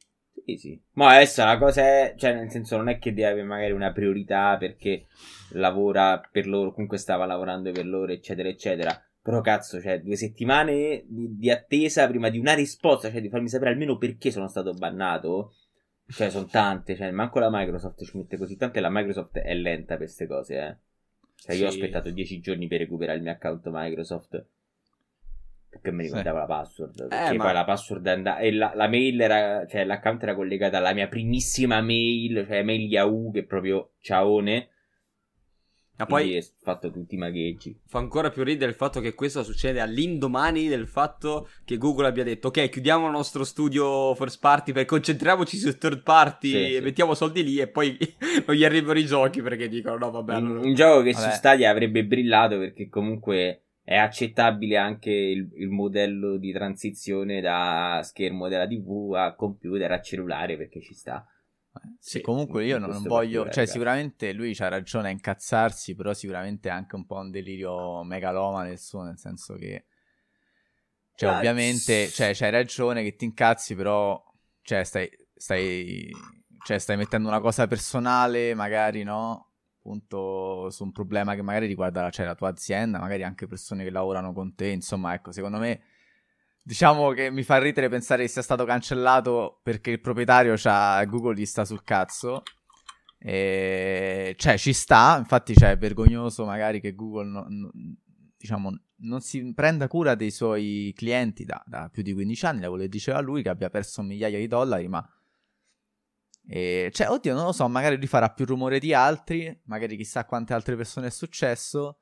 Sì, 0.46 0.58
sì. 0.58 0.82
Ma 0.94 1.16
adesso 1.16 1.44
la 1.44 1.58
cosa 1.58 1.82
è, 1.82 2.14
cioè, 2.18 2.34
nel 2.34 2.52
senso, 2.52 2.78
non 2.78 2.88
è 2.88 3.00
che 3.00 3.14
deve 3.14 3.30
avere 3.32 3.48
magari 3.48 3.72
una 3.72 3.92
priorità 3.92 4.56
perché 4.58 5.08
lavora 5.54 6.22
per 6.32 6.48
loro, 6.48 6.72
comunque 6.72 6.98
stava 6.98 7.26
lavorando 7.26 7.72
per 7.72 7.86
loro, 7.88 8.12
eccetera, 8.12 8.48
eccetera. 8.48 9.04
Però 9.22 9.42
cazzo, 9.42 9.82
cioè, 9.82 10.02
due 10.02 10.16
settimane 10.16 11.04
di, 11.08 11.36
di 11.36 11.50
attesa 11.50 12.08
prima 12.08 12.30
di 12.30 12.38
una 12.38 12.54
risposta, 12.54 13.12
cioè 13.12 13.22
di 13.22 13.30
farmi 13.30 13.50
sapere 13.50 13.72
almeno 13.72 13.98
perché 13.98 14.30
sono 14.32 14.48
stato 14.48 14.74
bannato. 14.74 15.56
Cioè, 16.08 16.30
sono 16.30 16.46
tante, 16.46 16.96
cioè, 16.96 17.12
manco 17.12 17.40
la 17.40 17.50
Microsoft 17.52 18.04
ci 18.04 18.18
mette 18.18 18.38
così 18.38 18.56
tante, 18.56 18.80
la 18.80 18.90
Microsoft 18.90 19.38
è 19.40 19.54
lenta 19.56 19.96
per 19.98 20.06
queste 20.06 20.28
cose, 20.28 20.56
eh. 20.58 20.78
Cioè, 21.36 21.56
io 21.56 21.66
ho 21.68 21.70
Sì. 21.72 21.78
aspettato 21.78 22.12
dieci 22.12 22.40
giorni 22.40 22.68
per 22.68 22.80
recuperare 22.80 23.18
il 23.18 23.24
mio 23.24 23.32
account 23.32 23.68
Microsoft. 23.72 24.46
Perché 25.70 25.92
mi 25.92 26.04
Sì. 26.04 26.10
ricordava 26.10 26.40
la 26.40 26.46
password. 26.46 27.08
Perché 27.10 27.38
ma- 27.38 27.44
poi 27.44 27.54
la 27.54 27.64
password 27.66 28.08
andava. 28.08 28.40
E 28.40 28.52
la, 28.52 28.72
la 28.76 28.88
mail 28.88 29.22
era. 29.22 29.66
Cioè, 29.68 29.84
l'account 29.86 30.24
era 30.24 30.36
collegata 30.36 30.78
alla 30.78 30.94
mia 30.94 31.08
primissima 31.08 31.80
mail, 31.82 32.46
cioè 32.48 32.64
mail 32.64 32.82
Yahoo, 32.90 33.32
che 33.32 33.40
è 33.40 33.44
proprio 33.44 33.92
ciaone. 34.02 34.70
Ma 36.00 36.06
poi 36.06 36.38
ho 36.38 36.42
fatto 36.62 36.90
tutti 36.92 37.16
i 37.16 37.18
magheggi. 37.18 37.78
fa 37.86 38.00
ancora 38.00 38.30
più 38.30 38.42
ridere 38.46 38.72
il 38.72 38.78
fatto 38.78 39.02
che 39.02 39.14
questo 39.14 39.44
succede 39.44 39.82
all'indomani 39.82 40.70
del 40.70 40.88
fatto 40.88 41.50
che 41.66 41.76
Google 41.78 42.08
abbia 42.08 42.24
detto 42.24 42.48
ok 42.48 42.70
chiudiamo 42.70 43.08
il 43.08 43.12
nostro 43.12 43.44
studio 43.44 44.16
first 44.16 44.40
party 44.40 44.72
per 44.72 44.86
concentriamoci 44.86 45.58
su 45.58 45.78
third 45.78 46.02
party 46.04 46.52
Sì, 46.52 46.56
e 46.56 46.78
sì. 46.78 46.82
mettiamo 46.84 47.16
soldi 47.16 47.44
lì 47.44 47.58
e 47.60 47.68
poi 47.68 47.98
non 48.48 48.56
gli 48.56 48.64
arrivano 48.64 48.98
i 48.98 49.06
giochi 49.06 49.42
perché 49.42 49.68
dicono 49.68 49.98
no 49.98 50.10
vabbè 50.10 50.36
un, 50.38 50.46
allora- 50.46 50.62
un 50.66 50.74
gioco 50.74 51.02
che 51.02 51.12
Vabbè. 51.12 51.32
su 51.32 51.36
Stadia 51.36 51.70
avrebbe 51.70 52.06
brillato 52.06 52.58
perché 52.58 52.88
comunque 52.88 53.64
è 53.90 53.98
accettabile 53.98 54.78
anche 54.78 55.10
il, 55.12 55.50
il 55.56 55.68
modello 55.70 56.38
di 56.38 56.52
transizione 56.52 57.42
da 57.42 58.02
schermo 58.04 58.48
della 58.48 58.68
TV 58.68 59.14
a 59.16 59.34
computer 59.34 59.92
a 59.92 60.00
cellulare 60.00 60.58
perché 60.58 60.80
ci 60.80 60.94
sta. 60.94 61.26
Sì, 62.02 62.22
Comunque 62.22 62.66
io 62.66 62.78
non, 62.78 63.06
voglio, 63.06 63.48
cioè 63.50 63.66
sicuramente 63.66 64.32
lui 64.34 64.54
c'ha 64.54 64.68
ragione 64.68 65.10
a 65.10 65.12
incazzarsi, 65.12 65.96
però 65.96 66.14
sicuramente 66.14 66.70
è 66.70 66.72
anche 66.72 66.96
un 66.96 67.06
po' 67.06 67.16
un 67.18 67.30
delirio 67.32 68.04
megalomane 68.04 68.72
il 68.72 68.80
suo, 68.80 69.04
nel 69.04 69.18
senso 69.18 69.56
che, 69.56 69.86
cioè 71.16 71.30
Ah, 71.30 71.30
ovviamente, 71.30 72.12
s- 72.12 72.12
cioè 72.12 72.34
c'hai 72.34 72.50
ragione 72.52 73.04
che 73.04 73.16
ti 73.16 73.26
incazzi, 73.26 73.76
però, 73.76 74.22
cioè 74.62 74.84
stai, 74.86 75.10
stai, 75.36 76.10
cioè 76.64 76.80
stai 76.80 76.96
mettendo 76.98 77.28
una 77.28 77.42
cosa 77.42 77.68
personale, 77.68 78.54
magari 78.54 79.04
no, 79.04 79.49
appunto 79.90 80.70
su 80.70 80.84
un 80.84 80.92
problema 80.92 81.34
che 81.34 81.42
magari 81.42 81.66
riguarda 81.66 82.10
cioè, 82.12 82.26
la 82.26 82.36
tua 82.36 82.50
azienda, 82.50 83.00
magari 83.00 83.24
anche 83.24 83.48
persone 83.48 83.84
che 83.84 83.90
lavorano 83.90 84.34
con 84.34 84.54
te, 84.54 84.68
insomma, 84.68 85.14
ecco, 85.14 85.32
secondo 85.32 85.58
me... 85.58 85.82
Diciamo 86.62 87.12
che 87.12 87.32
mi 87.32 87.42
fa 87.42 87.58
ridere 87.58 87.90
pensare 87.90 88.22
che 88.22 88.28
sia 88.28 88.44
stato 88.44 88.64
cancellato 88.64 89.60
perché 89.64 89.90
il 89.90 90.02
proprietario 90.02 90.54
c'ha 90.56 91.04
Google 91.06 91.34
gli 91.34 91.46
sta 91.46 91.66
sul 91.66 91.84
cazzo. 91.84 92.44
E... 93.18 94.36
Cioè, 94.38 94.56
ci 94.56 94.74
sta. 94.74 95.16
Infatti, 95.18 95.56
cioè, 95.56 95.72
è 95.72 95.78
vergognoso 95.78 96.46
magari 96.46 96.80
che 96.80 96.94
Google 96.94 97.28
no- 97.28 97.46
no- 97.48 97.72
diciamo, 98.38 98.78
non 98.98 99.22
si 99.22 99.52
prenda 99.56 99.88
cura 99.88 100.14
dei 100.14 100.30
suoi 100.30 100.94
clienti 100.96 101.44
da, 101.44 101.64
da 101.66 101.90
più 101.92 102.04
di 102.04 102.14
15 102.14 102.46
anni. 102.46 102.62
L'avevo 102.62 102.86
diceva 102.86 103.20
lui 103.20 103.42
che 103.42 103.50
abbia 103.50 103.72
perso 103.72 104.04
migliaia 104.04 104.38
di 104.38 104.48
dollari, 104.48 104.88
ma. 104.88 105.04
E, 106.52 106.90
cioè, 106.92 107.10
oddio, 107.10 107.36
non 107.36 107.46
lo 107.46 107.52
so, 107.52 107.68
magari 107.68 107.96
lui 107.96 108.08
farà 108.08 108.32
più 108.32 108.44
rumore 108.44 108.80
di 108.80 108.92
altri, 108.92 109.56
magari 109.66 109.96
chissà 109.96 110.26
quante 110.26 110.56
altre 110.56 110.76
persone 110.76 111.08
è 111.08 111.12
successo. 111.12 112.00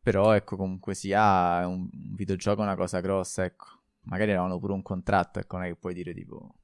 Però, 0.00 0.32
ecco, 0.32 0.56
comunque 0.56 0.94
sia, 0.94 1.66
un, 1.66 1.88
un 1.92 2.14
videogioco 2.14 2.60
è 2.60 2.64
una 2.64 2.76
cosa 2.76 3.00
grossa, 3.00 3.44
ecco. 3.44 3.66
Magari 4.02 4.30
avevano 4.30 4.60
pure 4.60 4.74
un 4.74 4.82
contratto, 4.82 5.40
ecco, 5.40 5.56
non 5.56 5.66
è 5.66 5.68
che 5.70 5.76
puoi 5.76 5.92
dire 5.92 6.14
tipo... 6.14 6.54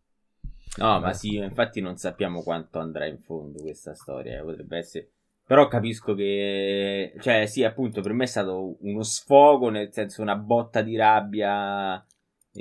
No, 0.77 1.01
ma 1.01 1.13
sì, 1.13 1.35
infatti 1.35 1.81
non 1.81 1.97
sappiamo 1.97 2.43
quanto 2.43 2.79
andrà 2.79 3.07
in 3.07 3.19
fondo 3.19 3.61
questa 3.61 3.95
storia, 3.95 4.39
eh, 4.39 4.43
potrebbe 4.43 4.79
essere... 4.79 5.11
Però 5.45 5.67
capisco 5.67 6.15
che... 6.15 7.15
Cioè, 7.21 7.47
sì, 7.47 7.65
appunto, 7.65 8.03
per 8.03 8.13
me 8.13 8.25
è 8.25 8.29
stato 8.29 8.77
uno 8.81 9.03
sfogo, 9.03 9.71
nel 9.71 9.93
senso 9.93 10.23
una 10.23 10.37
botta 10.37 10.83
di 10.83 10.95
rabbia 10.95 12.05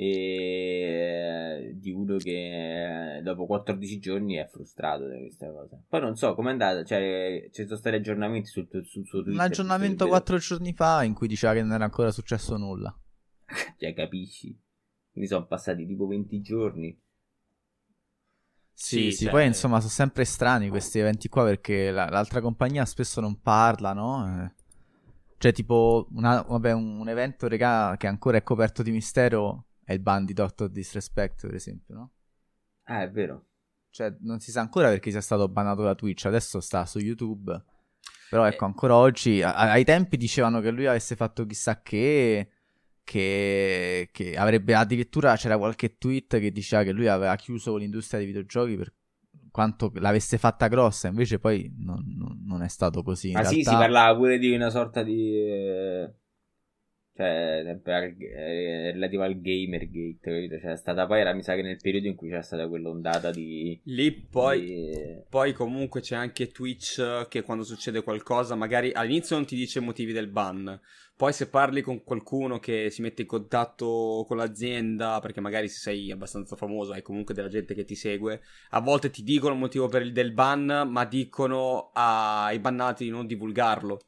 e 0.00 1.72
di 1.74 1.90
uno 1.90 2.18
che 2.18 3.20
dopo 3.24 3.46
14 3.46 3.98
giorni 3.98 4.36
è 4.36 4.46
frustrato 4.48 5.08
da 5.08 5.16
questa 5.18 5.50
cosa. 5.50 5.82
Poi 5.88 6.00
non 6.00 6.14
so 6.14 6.36
com'è 6.36 6.50
andata, 6.50 6.84
cioè 6.84 7.48
ci 7.50 7.64
sono 7.64 7.76
stati 7.76 7.96
aggiornamenti 7.96 8.48
sul, 8.48 8.68
sul 8.70 9.04
suo 9.04 9.22
Twitter. 9.24 9.32
Un 9.32 9.40
aggiornamento 9.40 10.06
4 10.06 10.38
giorni 10.38 10.72
fa 10.72 11.02
in 11.02 11.14
cui 11.14 11.26
diceva 11.26 11.52
che 11.52 11.62
non 11.62 11.72
era 11.72 11.82
ancora 11.82 12.12
successo 12.12 12.56
nulla. 12.56 12.96
cioè, 13.76 13.92
capisci? 13.92 14.56
Quindi 15.10 15.28
sono 15.28 15.46
passati 15.46 15.84
tipo 15.84 16.06
20 16.06 16.40
giorni. 16.42 16.96
Sì, 18.72 19.10
sì, 19.10 19.10
sì 19.10 19.24
cioè... 19.24 19.32
poi 19.32 19.46
insomma 19.46 19.78
sono 19.80 19.90
sempre 19.90 20.24
strani 20.24 20.68
questi 20.68 21.00
eventi 21.00 21.28
qua 21.28 21.42
perché 21.42 21.90
la, 21.90 22.08
l'altra 22.08 22.40
compagnia 22.40 22.84
spesso 22.84 23.20
non 23.20 23.40
parla, 23.40 23.94
no? 23.94 24.44
Eh. 24.44 24.54
Cioè 25.38 25.50
tipo 25.50 26.06
una, 26.12 26.40
vabbè, 26.42 26.70
un, 26.70 27.00
un 27.00 27.08
evento 27.08 27.48
regà, 27.48 27.96
che 27.98 28.06
ancora 28.06 28.36
è 28.36 28.44
coperto 28.44 28.84
di 28.84 28.92
mistero 28.92 29.64
è 29.88 29.94
il 29.94 30.00
ban 30.00 30.26
di 30.26 30.34
Doctor 30.34 30.68
Disrespect, 30.68 31.46
per 31.46 31.54
esempio, 31.54 31.94
no? 31.94 32.12
Ah, 32.84 33.04
è 33.04 33.10
vero. 33.10 33.46
Cioè, 33.88 34.14
non 34.20 34.38
si 34.38 34.50
sa 34.50 34.60
ancora 34.60 34.90
perché 34.90 35.10
sia 35.10 35.22
stato 35.22 35.48
bannato 35.48 35.82
da 35.82 35.94
Twitch, 35.94 36.26
adesso 36.26 36.60
sta 36.60 36.84
su 36.84 36.98
YouTube. 36.98 37.58
Però 38.28 38.44
ecco, 38.44 38.66
ancora 38.66 38.96
oggi, 38.96 39.40
a- 39.40 39.54
ai 39.54 39.84
tempi 39.84 40.18
dicevano 40.18 40.60
che 40.60 40.70
lui 40.72 40.84
avesse 40.84 41.16
fatto 41.16 41.46
chissà 41.46 41.80
che, 41.80 42.50
che, 43.02 44.10
che 44.12 44.36
avrebbe 44.36 44.74
addirittura, 44.74 45.34
c'era 45.36 45.56
qualche 45.56 45.96
tweet 45.96 46.38
che 46.38 46.52
diceva 46.52 46.82
che 46.82 46.92
lui 46.92 47.08
aveva 47.08 47.34
chiuso 47.36 47.74
l'industria 47.76 48.18
dei 48.18 48.28
videogiochi 48.28 48.76
per 48.76 48.92
quanto 49.50 49.90
l'avesse 49.94 50.36
fatta 50.36 50.68
grossa, 50.68 51.08
invece 51.08 51.38
poi 51.38 51.74
non, 51.78 52.04
non, 52.14 52.42
non 52.44 52.62
è 52.62 52.68
stato 52.68 53.02
così. 53.02 53.32
Ma 53.32 53.38
ah, 53.38 53.42
realtà... 53.42 53.58
sì, 53.58 53.64
si 53.64 53.74
parlava 53.74 54.14
pure 54.14 54.36
di 54.36 54.52
una 54.52 54.68
sorta 54.68 55.02
di... 55.02 55.34
Eh 55.34 56.12
cioè 57.18 57.80
per, 57.82 58.14
eh, 58.16 58.92
relativo 58.92 59.24
al 59.24 59.40
Gamergate, 59.40 60.18
capito? 60.20 60.60
Cioè, 60.60 60.70
è 60.70 60.76
stata 60.76 61.04
poi, 61.04 61.18
era, 61.18 61.32
mi 61.32 61.42
sa 61.42 61.56
che 61.56 61.62
nel 61.62 61.80
periodo 61.82 62.06
in 62.06 62.14
cui 62.14 62.28
c'era 62.28 62.42
stata 62.42 62.68
quell'ondata 62.68 63.32
di... 63.32 63.80
Lì 63.86 64.12
poi, 64.12 64.60
di... 64.64 65.22
poi 65.28 65.52
comunque 65.52 66.00
c'è 66.00 66.14
anche 66.14 66.46
Twitch 66.46 67.26
che 67.26 67.42
quando 67.42 67.64
succede 67.64 68.04
qualcosa, 68.04 68.54
magari 68.54 68.92
all'inizio 68.92 69.34
non 69.34 69.46
ti 69.46 69.56
dice 69.56 69.80
i 69.80 69.82
motivi 69.82 70.12
del 70.12 70.28
ban, 70.28 70.80
poi 71.16 71.32
se 71.32 71.48
parli 71.48 71.82
con 71.82 72.04
qualcuno 72.04 72.60
che 72.60 72.88
si 72.90 73.02
mette 73.02 73.22
in 73.22 73.28
contatto 73.28 74.24
con 74.28 74.36
l'azienda, 74.36 75.18
perché 75.18 75.40
magari 75.40 75.66
se 75.68 75.80
sei 75.80 76.12
abbastanza 76.12 76.54
famoso 76.54 76.92
hai 76.92 77.02
comunque 77.02 77.34
della 77.34 77.48
gente 77.48 77.74
che 77.74 77.84
ti 77.84 77.96
segue, 77.96 78.42
a 78.70 78.80
volte 78.80 79.10
ti 79.10 79.24
dicono 79.24 79.54
il 79.54 79.58
motivo 79.58 79.88
il, 79.98 80.12
del 80.12 80.32
ban, 80.32 80.88
ma 80.88 81.04
dicono 81.04 81.90
ai 81.94 82.60
bannati 82.60 83.02
di 83.02 83.10
non 83.10 83.26
divulgarlo. 83.26 83.98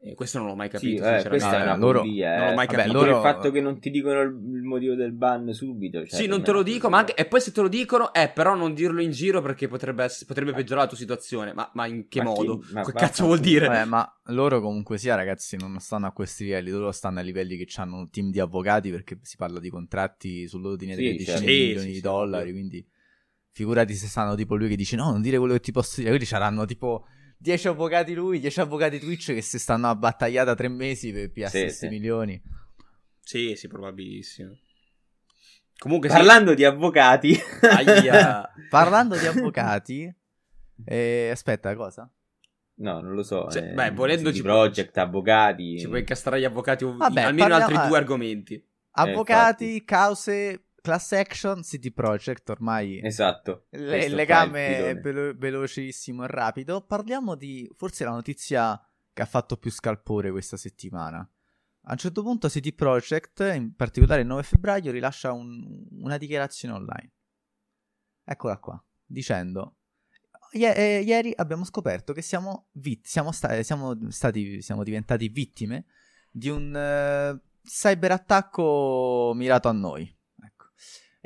E 0.00 0.14
questo 0.14 0.38
non 0.38 0.46
l'ho 0.46 0.54
mai 0.54 0.68
capito. 0.68 1.02
Sì, 1.02 1.10
eh, 1.10 1.28
questa 1.28 1.58
è 1.58 1.62
una 1.62 1.76
loro... 1.76 2.00
follia. 2.00 2.34
Eh. 2.34 2.38
Non 2.38 2.48
l'ho 2.48 2.54
mai 2.54 2.66
capito. 2.68 2.92
Vabbè, 2.92 3.06
loro... 3.06 3.16
Il 3.16 3.22
fatto 3.22 3.50
che 3.50 3.60
non 3.60 3.80
ti 3.80 3.90
dicono 3.90 4.20
il, 4.20 4.62
motivo 4.62 4.94
del 4.94 5.12
ban 5.12 5.52
subito. 5.52 6.06
Cioè, 6.06 6.20
sì, 6.20 6.26
non 6.28 6.44
te 6.44 6.52
lo 6.52 6.62
dico, 6.62 6.88
ma 6.88 6.98
anche... 6.98 7.14
E 7.14 7.24
poi 7.24 7.40
se 7.40 7.50
te 7.50 7.60
lo 7.60 7.68
dicono, 7.68 8.14
eh, 8.14 8.30
però 8.32 8.54
non 8.54 8.74
dirlo 8.74 9.02
in 9.02 9.10
giro 9.10 9.42
perché 9.42 9.66
potrebbe, 9.66 10.04
essere... 10.04 10.26
potrebbe 10.26 10.52
peggiorare 10.52 10.82
la 10.82 10.88
tua 10.88 10.96
situazione. 10.96 11.52
Ma, 11.52 11.68
ma 11.74 11.86
in 11.86 12.06
che 12.06 12.22
ma 12.22 12.30
modo? 12.30 12.58
Chi... 12.58 12.74
Ma 12.74 12.84
che 12.84 12.92
cazzo 12.92 13.24
vuol 13.24 13.40
dire? 13.40 13.66
Vabbè, 13.66 13.84
ma 13.86 14.20
loro 14.26 14.60
comunque 14.60 14.98
sia, 14.98 15.16
ragazzi, 15.16 15.56
non 15.56 15.76
stanno 15.80 16.06
a 16.06 16.12
questi 16.12 16.44
livelli. 16.44 16.70
Loro 16.70 16.92
stanno 16.92 17.18
a 17.18 17.22
livelli 17.22 17.56
che 17.56 17.66
hanno 17.80 17.96
un 17.96 18.08
team 18.08 18.30
di 18.30 18.38
avvocati 18.38 18.90
perché 18.90 19.18
si 19.22 19.36
parla 19.36 19.58
di 19.58 19.68
contratti 19.68 20.46
sull'ordine 20.46 20.94
sì, 20.94 21.24
certo. 21.24 21.40
di 21.40 21.46
milioni 21.46 21.86
sì, 21.88 21.92
di 21.92 22.00
dollari. 22.00 22.46
Sì. 22.46 22.52
Quindi 22.52 22.86
figurati 23.50 23.94
se 23.94 24.06
stanno 24.06 24.36
tipo 24.36 24.54
lui 24.54 24.68
che 24.68 24.76
dice 24.76 24.94
no, 24.94 25.10
non 25.10 25.20
dire 25.20 25.38
quello 25.38 25.54
che 25.54 25.60
ti 25.60 25.72
posso 25.72 25.94
dire. 25.96 26.10
Quindi 26.10 26.26
saranno 26.26 26.64
tipo 26.66 27.06
10 27.38 27.68
avvocati 27.68 28.14
lui, 28.14 28.40
10 28.40 28.60
avvocati 28.60 28.98
Twitch 28.98 29.32
che 29.32 29.42
si 29.42 29.58
stanno 29.58 29.88
a 29.88 29.94
battagliata 29.94 30.54
tre 30.54 30.68
mesi 30.68 31.12
per 31.12 31.30
piazzare 31.30 31.70
sì, 31.70 31.76
sì. 31.76 31.88
milioni. 31.88 32.42
Sì, 33.20 33.54
sì, 33.54 33.68
probabilissimo. 33.68 34.56
Comunque, 35.78 36.08
parlando 36.08 36.50
sì. 36.50 36.56
di 36.56 36.64
avvocati, 36.64 37.38
parlando 38.68 39.16
di 39.16 39.26
avvocati, 39.26 40.12
eh, 40.84 41.28
aspetta, 41.30 41.76
cosa? 41.76 42.10
No, 42.80 43.00
non 43.00 43.14
lo 43.14 43.22
so. 43.22 43.48
Cioè, 43.48 43.70
eh, 43.70 43.74
beh, 43.74 43.90
volendo 43.92 44.32
ci 44.32 44.42
project, 44.42 44.92
puoi... 44.92 45.04
avvocati. 45.04 45.78
Ci 45.78 45.86
puoi 45.86 46.00
incastrare 46.00 46.40
gli 46.40 46.44
avvocati 46.44 46.84
Vabbè, 46.84 47.22
almeno 47.22 47.48
parliamo... 47.48 47.72
altri 47.72 47.88
due 47.88 47.98
argomenti. 47.98 48.68
Avvocati, 48.92 49.76
eh, 49.76 49.84
cause 49.84 50.67
Class 50.88 51.12
Action, 51.12 51.62
City 51.62 51.90
Project, 51.90 52.48
ormai 52.48 52.98
esatto. 53.04 53.66
Le, 53.68 54.06
il 54.06 54.14
legame 54.14 54.88
è 54.88 54.98
velo- 54.98 55.34
velocissimo 55.36 56.24
e 56.24 56.28
rapido. 56.28 56.80
Parliamo 56.80 57.34
di 57.34 57.70
forse 57.76 58.04
la 58.04 58.10
notizia 58.12 58.80
che 59.12 59.20
ha 59.20 59.26
fatto 59.26 59.58
più 59.58 59.70
scalpore 59.70 60.30
questa 60.30 60.56
settimana. 60.56 61.18
A 61.18 61.92
un 61.92 61.98
certo 61.98 62.22
punto 62.22 62.48
City 62.48 62.72
Project, 62.72 63.40
in 63.54 63.74
particolare 63.74 64.22
il 64.22 64.26
9 64.28 64.42
febbraio, 64.42 64.90
rilascia 64.90 65.30
un, 65.32 65.86
una 65.90 66.16
dichiarazione 66.16 66.72
online. 66.72 67.12
Eccola 68.24 68.56
qua, 68.56 68.82
dicendo 69.04 69.76
I- 70.52 70.64
eh, 70.64 71.02
ieri 71.04 71.34
abbiamo 71.36 71.64
scoperto 71.66 72.14
che 72.14 72.22
siamo, 72.22 72.68
vit- 72.72 73.06
siamo, 73.06 73.30
sta- 73.30 73.62
siamo, 73.62 73.94
stati, 74.10 74.62
siamo 74.62 74.82
diventati 74.84 75.28
vittime 75.28 75.84
di 76.30 76.48
un 76.48 76.72
uh, 76.74 77.38
cyberattacco 77.62 79.32
mirato 79.34 79.68
a 79.68 79.72
noi 79.72 80.16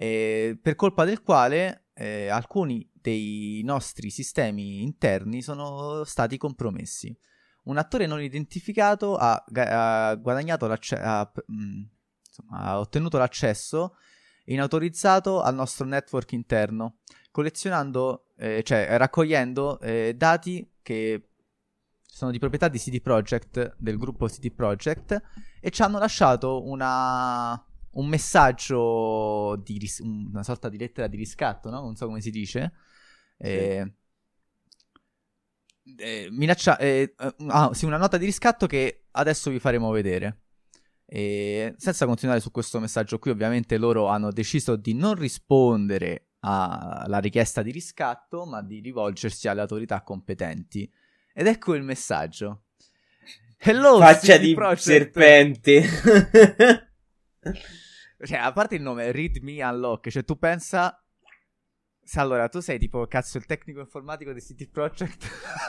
eh, 0.02 0.58
per 0.60 0.74
colpa 0.74 1.04
del 1.04 1.22
quale 1.22 1.84
eh, 1.94 2.26
alcuni 2.26 2.90
dei 2.92 3.60
nostri 3.64 4.10
sistemi 4.10 4.82
interni 4.82 5.42
sono 5.42 6.02
stati 6.02 6.36
compromessi. 6.38 7.16
Un 7.64 7.76
attore 7.76 8.06
non 8.06 8.20
identificato 8.20 9.16
ha, 9.16 9.44
ha 9.54 10.10
ha, 10.10 11.32
mm, 11.52 11.82
insomma, 12.26 12.58
ha 12.58 12.80
ottenuto 12.80 13.16
l'accesso 13.16 13.94
inautorizzato 14.46 15.40
al 15.40 15.54
nostro 15.54 15.86
network 15.86 16.32
interno, 16.32 16.96
collezionando, 17.30 18.26
eh, 18.38 18.64
cioè 18.64 18.96
raccogliendo 18.96 19.78
eh, 19.78 20.14
dati 20.16 20.68
che 20.82 21.28
sono 22.04 22.32
di 22.32 22.40
proprietà 22.40 22.66
di 22.66 22.78
CD 22.78 23.00
Projekt, 23.00 23.76
del 23.78 23.98
gruppo 23.98 24.26
CD 24.26 24.50
Projekt, 24.50 25.22
e 25.60 25.70
ci 25.70 25.82
hanno 25.82 26.00
lasciato 26.00 26.66
una, 26.66 27.64
un 27.92 28.08
messaggio 28.08 29.56
di 29.62 29.78
ris- 29.78 30.00
una 30.00 30.42
sorta 30.42 30.68
di 30.68 30.78
lettera 30.78 31.06
di 31.06 31.16
riscatto, 31.16 31.70
no? 31.70 31.80
Non 31.80 31.96
so 31.96 32.06
come 32.06 32.20
si 32.20 32.30
dice. 32.30 32.72
Eh, 33.38 33.94
eh, 35.96 36.28
minaccia- 36.30 36.78
eh, 36.78 37.14
eh, 37.18 37.34
ah, 37.48 37.70
sì, 37.74 37.84
una 37.84 37.96
nota 37.96 38.16
di 38.16 38.24
riscatto 38.24 38.66
che 38.66 39.06
adesso 39.12 39.50
vi 39.50 39.58
faremo 39.58 39.90
vedere. 39.90 40.38
E 41.04 41.74
senza 41.76 42.06
continuare 42.06 42.40
su 42.40 42.50
questo 42.50 42.80
messaggio 42.80 43.18
qui, 43.18 43.30
ovviamente 43.30 43.76
loro 43.76 44.06
hanno 44.06 44.30
deciso 44.32 44.76
di 44.76 44.94
non 44.94 45.14
rispondere 45.14 46.28
alla 46.44 47.18
richiesta 47.18 47.62
di 47.62 47.70
riscatto, 47.70 48.46
ma 48.46 48.62
di 48.62 48.80
rivolgersi 48.80 49.46
alle 49.46 49.60
autorità 49.60 50.02
competenti. 50.02 50.90
Ed 51.34 51.46
ecco 51.46 51.74
il 51.74 51.82
messaggio. 51.82 52.64
Hello, 53.58 53.98
Faccia 53.98 54.38
di 54.38 54.54
Project. 54.54 54.80
serpente. 54.80 55.84
Cioè, 58.24 58.38
a 58.38 58.52
parte 58.52 58.76
il 58.76 58.82
nome, 58.82 59.10
Read 59.10 59.38
Me 59.38 59.62
Unlock, 59.64 60.08
cioè 60.08 60.24
tu 60.24 60.38
pensa... 60.38 60.96
Se 62.04 62.18
allora 62.18 62.48
tu 62.48 62.60
sei 62.60 62.78
tipo, 62.78 63.06
cazzo, 63.06 63.38
il 63.38 63.46
tecnico 63.46 63.80
informatico 63.80 64.32
di 64.32 64.40
City 64.40 64.68
Project, 64.68 65.24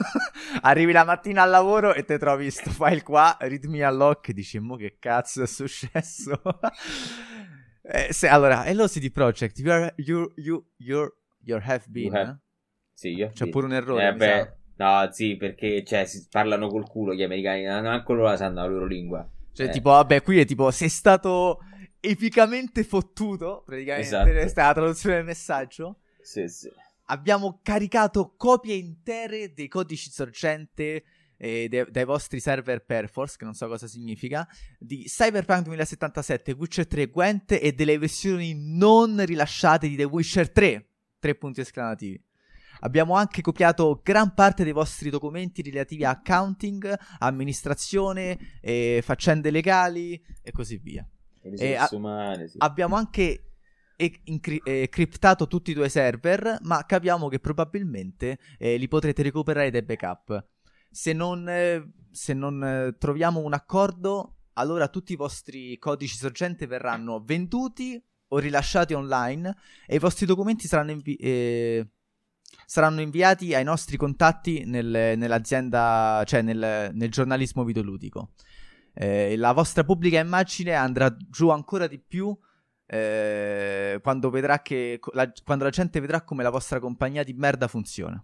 arrivi 0.61 0.91
la 0.91 1.03
mattina 1.03 1.43
al 1.43 1.49
lavoro 1.49 1.93
e 1.93 2.05
te 2.05 2.17
trovi 2.17 2.49
sto 2.49 2.71
file 2.71 3.03
qua, 3.03 3.37
Read 3.39 3.65
Me 3.65 3.83
Unlock, 3.85 4.29
e 4.29 4.33
dici, 4.33 4.59
mo 4.59 4.75
che 4.75 4.97
cazzo 4.99 5.43
è 5.43 5.47
successo? 5.47 6.41
eh, 7.83 8.11
se, 8.11 8.27
allora, 8.27 8.65
hello 8.65 8.87
City 8.87 9.11
Project, 9.11 9.59
you 9.59 9.71
are, 9.71 9.93
you, 9.97 10.31
you, 10.35 10.65
you're, 10.77 11.13
you 11.41 11.59
have 11.63 11.85
been, 11.87 12.15
have... 12.15 12.29
Eh? 12.29 12.37
Sì, 12.93 13.09
io 13.13 13.29
C'è 13.31 13.49
pure 13.49 13.65
un 13.67 13.73
errore, 13.73 14.07
eh, 14.07 14.13
beh, 14.13 14.53
No, 14.75 15.07
sì, 15.11 15.35
perché, 15.37 15.83
cioè, 15.83 16.05
si 16.05 16.27
parlano 16.29 16.67
col 16.67 16.87
culo 16.87 17.13
gli 17.13 17.23
americani, 17.23 17.63
non 17.63 17.83
manco 17.83 18.13
loro 18.13 18.29
la 18.29 18.37
sanno 18.37 18.61
la 18.61 18.67
loro 18.67 18.85
lingua. 18.85 19.27
Cioè, 19.53 19.67
eh. 19.67 19.69
tipo, 19.69 19.89
vabbè, 19.91 20.21
qui 20.21 20.39
è 20.39 20.45
tipo, 20.45 20.69
sei 20.71 20.89
stato 20.89 21.59
epicamente 21.99 22.83
fottuto, 22.83 23.63
praticamente, 23.65 24.07
esatto. 24.07 24.31
questa 24.31 24.61
è 24.61 24.65
la 24.65 24.73
traduzione 24.73 25.15
del 25.15 25.25
messaggio. 25.25 25.99
Sì, 26.21 26.47
sì. 26.47 26.69
Abbiamo 27.07 27.59
caricato 27.61 28.33
copie 28.35 28.75
intere 28.75 29.53
dei 29.53 29.67
codici 29.67 30.09
sorgente 30.09 31.03
eh, 31.37 31.67
de- 31.67 31.87
dai 31.89 32.05
vostri 32.05 32.39
server 32.39 32.85
Perforce, 32.85 33.35
che 33.37 33.43
non 33.43 33.53
so 33.53 33.67
cosa 33.67 33.87
significa, 33.87 34.47
di 34.79 35.03
Cyberpunk 35.03 35.63
2077, 35.63 36.53
Witcher 36.53 36.87
3, 36.87 37.07
Gwent 37.07 37.51
e 37.61 37.73
delle 37.73 37.97
versioni 37.97 38.53
non 38.55 39.23
rilasciate 39.25 39.89
di 39.89 39.97
The 39.97 40.05
Witcher 40.05 40.49
3. 40.49 40.87
Tre 41.19 41.35
punti 41.35 41.61
esclamativi. 41.61 42.21
Abbiamo 42.85 43.15
anche 43.15 43.41
copiato 43.41 44.01
gran 44.03 44.33
parte 44.33 44.65
dei 44.65 44.73
vostri 44.73 45.09
documenti 45.09 45.61
relativi 45.61 46.03
a 46.03 46.09
accounting, 46.11 46.93
amministrazione, 47.19 48.37
eh, 48.61 49.01
faccende 49.01 49.51
legali 49.51 50.21
e 50.41 50.51
così 50.51 50.77
via. 50.77 51.07
E 51.41 51.75
a- 51.75 51.87
umane, 51.91 52.47
sì. 52.49 52.57
Abbiamo 52.59 52.95
anche 52.95 53.51
e- 53.95 54.19
incri- 54.25 54.61
eh, 54.65 54.89
criptato 54.89 55.47
tutti 55.47 55.71
i 55.71 55.73
due 55.73 55.87
server, 55.87 56.57
ma 56.63 56.83
capiamo 56.85 57.29
che 57.29 57.39
probabilmente 57.39 58.37
eh, 58.57 58.75
li 58.75 58.87
potrete 58.89 59.21
recuperare 59.23 59.71
dai 59.71 59.83
backup. 59.83 60.45
Se 60.89 61.13
non, 61.13 61.47
eh, 61.47 61.89
se 62.11 62.33
non 62.33 62.63
eh, 62.63 62.95
troviamo 62.97 63.39
un 63.39 63.53
accordo, 63.53 64.39
allora 64.53 64.89
tutti 64.89 65.13
i 65.13 65.17
vostri 65.17 65.77
codici 65.77 66.17
sorgente 66.17 66.67
verranno 66.67 67.23
venduti 67.23 68.01
o 68.27 68.37
rilasciati 68.39 68.93
online 68.93 69.55
e 69.87 69.95
i 69.95 69.99
vostri 69.99 70.25
documenti 70.25 70.67
saranno, 70.67 70.91
invi- 70.91 71.15
eh, 71.15 71.87
saranno 72.65 73.01
inviati 73.01 73.53
ai 73.53 73.63
nostri 73.63 73.97
contatti 73.97 74.63
nel, 74.65 75.17
nell'azienda, 75.17 76.23
cioè 76.25 76.41
nel, 76.41 76.91
nel 76.93 77.11
giornalismo 77.11 77.63
videoludico. 77.63 78.31
Eh, 78.93 79.35
la 79.37 79.53
vostra 79.53 79.83
pubblica 79.83 80.19
immagine 80.19 80.73
andrà 80.73 81.15
giù 81.29 81.49
ancora 81.49 81.87
di 81.87 81.99
più 81.99 82.37
eh, 82.85 83.99
quando, 84.03 84.29
che, 84.29 84.99
la, 85.13 85.31
quando 85.43 85.63
la 85.63 85.69
gente 85.69 85.99
vedrà 85.99 86.21
come 86.21 86.43
la 86.43 86.49
vostra 86.49 86.79
compagnia 86.79 87.23
di 87.23 87.33
merda 87.33 87.67
funziona. 87.67 88.23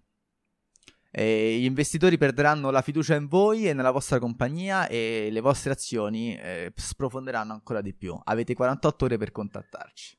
E 1.12 1.57
gli 1.59 1.65
investitori 1.65 2.19
perderanno 2.19 2.69
la 2.69 2.83
fiducia 2.83 3.15
in 3.15 3.27
voi 3.27 3.67
e 3.67 3.74
nella 3.74 3.89
vostra 3.89 4.19
compagnia 4.19 4.88
e 4.88 5.29
le 5.31 5.39
vostre 5.39 5.71
azioni 5.71 6.36
eh, 6.38 6.71
sprofonderanno 6.75 7.51
ancora 7.51 7.81
di 7.81 7.95
più. 7.95 8.19
Avete 8.25 8.53
48 8.53 9.05
ore 9.05 9.17
per 9.17 9.31
contattarci. 9.31 10.18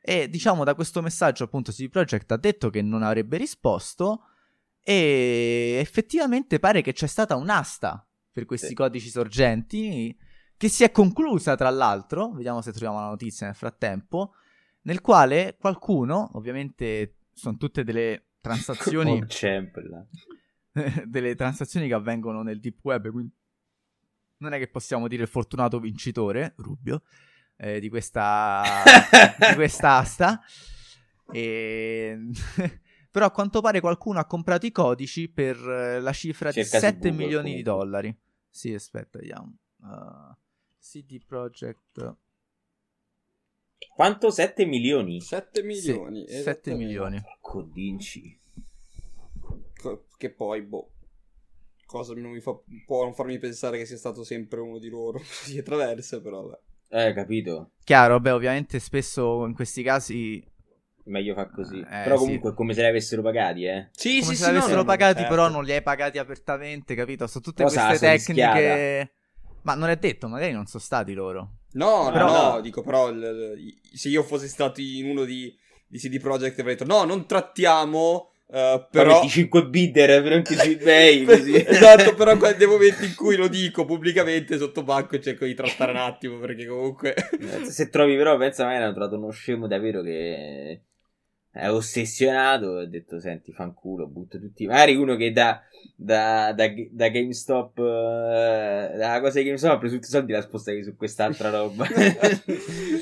E 0.00 0.28
diciamo 0.28 0.64
da 0.64 0.74
questo 0.74 1.02
messaggio 1.02 1.44
appunto 1.44 1.72
CD 1.72 1.88
Projekt 1.88 2.30
ha 2.32 2.36
detto 2.36 2.70
che 2.70 2.82
non 2.82 3.02
avrebbe 3.02 3.36
risposto 3.36 4.22
e 4.80 5.76
effettivamente 5.80 6.58
pare 6.58 6.80
che 6.80 6.92
c'è 6.92 7.06
stata 7.06 7.36
un'asta 7.36 8.06
per 8.32 8.46
questi 8.46 8.68
sì. 8.68 8.74
codici 8.74 9.10
sorgenti 9.10 10.16
che 10.56 10.68
si 10.68 10.82
è 10.82 10.90
conclusa 10.90 11.54
tra 11.54 11.70
l'altro, 11.70 12.32
vediamo 12.32 12.60
se 12.62 12.72
troviamo 12.72 12.98
la 12.98 13.08
notizia 13.08 13.46
nel 13.46 13.54
frattempo, 13.54 14.32
nel 14.82 15.00
quale 15.00 15.56
qualcuno, 15.58 16.30
ovviamente 16.34 17.18
sono 17.32 17.56
tutte 17.56 17.84
delle 17.84 18.30
transazioni 18.40 19.24
delle 21.06 21.34
transazioni 21.34 21.86
che 21.86 21.94
avvengono 21.94 22.42
nel 22.42 22.60
deep 22.60 22.78
web, 22.82 23.10
quindi 23.10 23.32
non 24.38 24.52
è 24.52 24.58
che 24.58 24.68
possiamo 24.68 25.08
dire 25.08 25.22
il 25.22 25.28
fortunato 25.28 25.78
vincitore, 25.78 26.54
Rubio, 26.56 27.02
eh, 27.58 27.80
di 27.80 27.88
questa 27.88 28.62
di 29.50 29.54
quest'asta. 29.54 30.40
E... 31.30 32.18
Però 33.10 33.26
a 33.26 33.30
quanto 33.30 33.60
pare 33.60 33.80
qualcuno 33.80 34.18
ha 34.20 34.26
comprato 34.26 34.66
i 34.66 34.72
codici 34.72 35.28
per 35.28 35.56
eh, 35.56 36.00
la 36.00 36.12
cifra 36.12 36.52
Cerca 36.52 36.78
di 36.78 36.84
7 36.84 37.10
milioni 37.10 37.30
comunque. 37.30 37.54
di 37.54 37.62
dollari. 37.62 38.16
Sì, 38.48 38.72
aspetta, 38.72 39.18
vediamo. 39.18 39.56
Uh, 39.80 40.34
CD 40.80 41.24
Projekt. 41.24 42.16
Quanto? 43.94 44.30
7 44.30 44.64
milioni? 44.66 45.20
7 45.20 45.62
milioni. 45.62 46.26
Sì, 46.28 46.42
7 46.42 46.74
milioni. 46.74 47.20
Codinci. 47.40 48.38
Che 50.16 50.30
poi, 50.30 50.62
boh. 50.62 50.90
Cosa 51.86 52.12
non 52.14 52.32
mi 52.32 52.40
fa, 52.40 52.56
può 52.84 53.04
non 53.04 53.14
farmi 53.14 53.38
pensare 53.38 53.78
che 53.78 53.86
sia 53.86 53.96
stato 53.96 54.22
sempre 54.22 54.60
uno 54.60 54.78
di 54.78 54.88
loro. 54.88 55.18
si 55.24 55.58
attraversa, 55.58 56.20
però, 56.20 56.46
beh. 56.46 56.58
Eh, 56.90 57.12
capito. 57.12 57.72
Chiaro, 57.84 58.20
beh, 58.20 58.30
ovviamente 58.30 58.78
spesso 58.78 59.44
in 59.46 59.54
questi 59.54 59.82
casi 59.82 60.42
meglio 61.08 61.34
fa 61.34 61.48
così. 61.48 61.80
Eh, 61.80 62.02
però 62.04 62.16
comunque 62.16 62.50
sì. 62.50 62.54
è 62.54 62.56
come 62.56 62.74
se 62.74 62.80
li 62.82 62.86
avessero 62.86 63.22
pagati, 63.22 63.64
eh. 63.64 63.88
Sì, 63.92 64.20
come 64.20 64.34
sì, 64.34 64.36
se 64.36 64.44
sì, 64.44 64.50
li 64.50 64.56
avessero 64.56 64.80
no, 64.80 64.84
pagati, 64.84 65.20
certo. 65.20 65.34
però 65.34 65.48
non 65.48 65.64
li 65.64 65.72
hai 65.72 65.82
pagati 65.82 66.18
apertamente, 66.18 66.94
capito? 66.94 67.26
Sono 67.26 67.44
tutte 67.44 67.64
Cosa 67.64 67.86
queste 67.86 68.06
tecniche. 68.06 69.12
Ma 69.62 69.74
non 69.74 69.88
è 69.88 69.96
detto, 69.96 70.28
magari 70.28 70.52
non 70.52 70.66
sono 70.66 70.82
stati 70.82 71.12
loro. 71.12 71.56
No, 71.72 72.10
però... 72.12 72.26
no, 72.26 72.52
no, 72.52 72.60
dico 72.60 72.82
però 72.82 73.12
se 73.92 74.08
io 74.08 74.22
fossi 74.22 74.48
stato 74.48 74.80
in 74.80 75.10
uno 75.10 75.24
di, 75.24 75.54
di 75.86 75.98
CD 75.98 76.18
Projekt 76.18 76.58
avrei 76.60 76.76
detto 76.76 76.90
no, 76.90 77.04
non 77.04 77.26
trattiamo 77.26 78.30
Uh, 78.50 78.86
però 78.90 79.20
25 79.20 79.66
bidder 79.66 80.22
per 80.22 80.32
anche 80.32 80.54
sui 80.54 80.72
eBay 80.72 81.26
esatto 81.68 82.14
però 82.14 82.34
nei 82.34 82.66
momenti 82.66 83.04
in 83.04 83.14
cui 83.14 83.36
lo 83.36 83.46
dico 83.46 83.84
pubblicamente 83.84 84.56
sotto 84.56 84.82
banco 84.82 85.18
cerco 85.18 85.44
di 85.44 85.52
trattare 85.52 85.90
un 85.90 85.98
attimo 85.98 86.38
perché 86.38 86.64
comunque 86.64 87.14
eh, 87.14 87.66
se 87.66 87.90
trovi 87.90 88.16
però 88.16 88.38
pensa 88.38 88.64
magari 88.64 88.84
hanno 88.84 88.94
trovato 88.94 89.16
uno 89.16 89.30
scemo 89.32 89.66
davvero 89.66 90.00
che 90.00 90.80
è 91.50 91.70
ossessionato 91.70 92.66
ho 92.66 92.86
detto 92.86 93.18
senti 93.18 93.52
fanculo 93.52 94.06
butto 94.06 94.38
tutti. 94.38 94.66
Magari 94.66 94.94
uno 94.94 95.16
che 95.16 95.32
da, 95.32 95.60
da, 95.96 96.52
da, 96.52 96.68
da 96.90 97.08
GameStop 97.08 97.78
uh, 97.78 98.96
da 98.96 99.18
cosa 99.20 99.38
di 99.40 99.46
GameStop 99.46 99.72
ha 99.72 99.78
preso 99.78 99.94
tutti 99.96 100.06
i 100.06 100.10
soldi 100.10 100.32
e 100.32 100.36
l'ha 100.36 100.42
spostati 100.42 100.84
su 100.84 100.94
quest'altra 100.94 101.50
roba. 101.50 101.84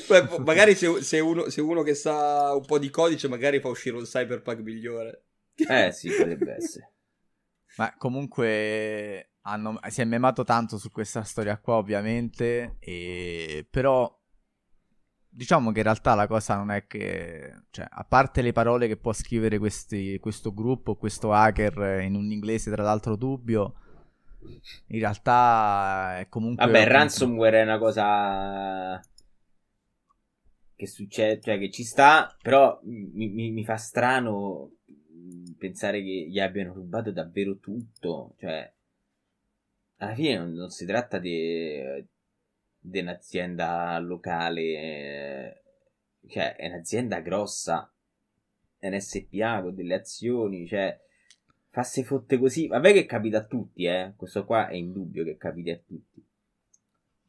Beh, 0.07 0.39
magari 0.43 0.73
se, 0.73 1.01
se, 1.03 1.19
uno, 1.19 1.49
se 1.49 1.61
uno 1.61 1.83
che 1.83 1.93
sa 1.93 2.55
un 2.55 2.65
po' 2.65 2.79
di 2.79 2.89
codice 2.89 3.27
magari 3.27 3.59
fa 3.59 3.67
uscire 3.67 3.95
un 3.95 4.03
cyberpunk 4.03 4.59
migliore 4.61 5.26
eh 5.67 5.91
sì, 5.91 6.09
potrebbe 6.09 6.55
essere. 6.55 6.91
Ma 7.77 7.93
comunque 7.97 9.33
hanno, 9.41 9.79
si 9.87 10.01
è 10.01 10.05
memato 10.05 10.43
tanto 10.43 10.77
su 10.77 10.91
questa 10.91 11.23
storia 11.23 11.57
qua, 11.59 11.75
ovviamente. 11.75 12.77
E... 12.79 13.67
Però 13.69 14.13
diciamo 15.29 15.71
che 15.71 15.79
in 15.79 15.83
realtà 15.83 16.15
la 16.15 16.25
cosa 16.25 16.55
non 16.55 16.71
è 16.71 16.87
che, 16.87 17.65
cioè, 17.69 17.85
a 17.87 18.03
parte 18.03 18.41
le 18.41 18.53
parole 18.53 18.87
che 18.87 18.97
può 18.97 19.13
scrivere 19.13 19.59
questi, 19.59 20.17
questo 20.19 20.53
gruppo, 20.53 20.95
questo 20.95 21.31
hacker 21.31 22.01
in 22.01 22.15
un 22.15 22.31
inglese 22.31 22.71
tra 22.71 22.81
l'altro 22.81 23.15
dubbio, 23.15 23.75
in 24.87 24.99
realtà 24.99 26.19
è 26.19 26.27
comunque. 26.29 26.65
Vabbè, 26.65 26.79
il 26.79 26.87
ransomware 26.87 27.61
è 27.61 27.63
una 27.63 27.77
cosa 27.77 28.99
che 30.75 30.87
succede, 30.87 31.41
cioè 31.41 31.57
che 31.57 31.69
ci 31.71 31.83
sta, 31.83 32.35
però 32.41 32.79
mi, 32.83 33.29
mi, 33.29 33.51
mi 33.51 33.65
fa 33.65 33.77
strano 33.77 34.76
pensare 35.57 36.01
che 36.01 36.27
gli 36.29 36.39
abbiano 36.39 36.73
rubato 36.73 37.11
davvero 37.11 37.57
tutto, 37.57 38.35
cioè, 38.39 38.71
alla 39.97 40.13
fine 40.13 40.37
non, 40.37 40.53
non 40.53 40.69
si 40.69 40.85
tratta 40.85 41.17
di, 41.19 41.81
un'azienda 42.81 43.97
locale, 43.99 45.63
cioè, 46.27 46.55
è 46.55 46.67
un'azienda 46.67 47.21
grossa, 47.21 47.91
è 48.77 48.87
un 48.87 48.99
SPA 48.99 49.61
con 49.61 49.75
delle 49.75 49.95
azioni, 49.95 50.67
cioè, 50.67 50.99
fasse 51.69 52.03
fotte 52.03 52.37
così, 52.37 52.67
vabbè 52.67 52.93
che 52.93 53.05
capita 53.05 53.39
a 53.39 53.45
tutti, 53.45 53.85
eh, 53.85 54.13
questo 54.15 54.45
qua 54.45 54.67
è 54.67 54.75
indubbio 54.75 55.23
che 55.23 55.37
capiti 55.37 55.71
a 55.71 55.77
tutti, 55.77 56.23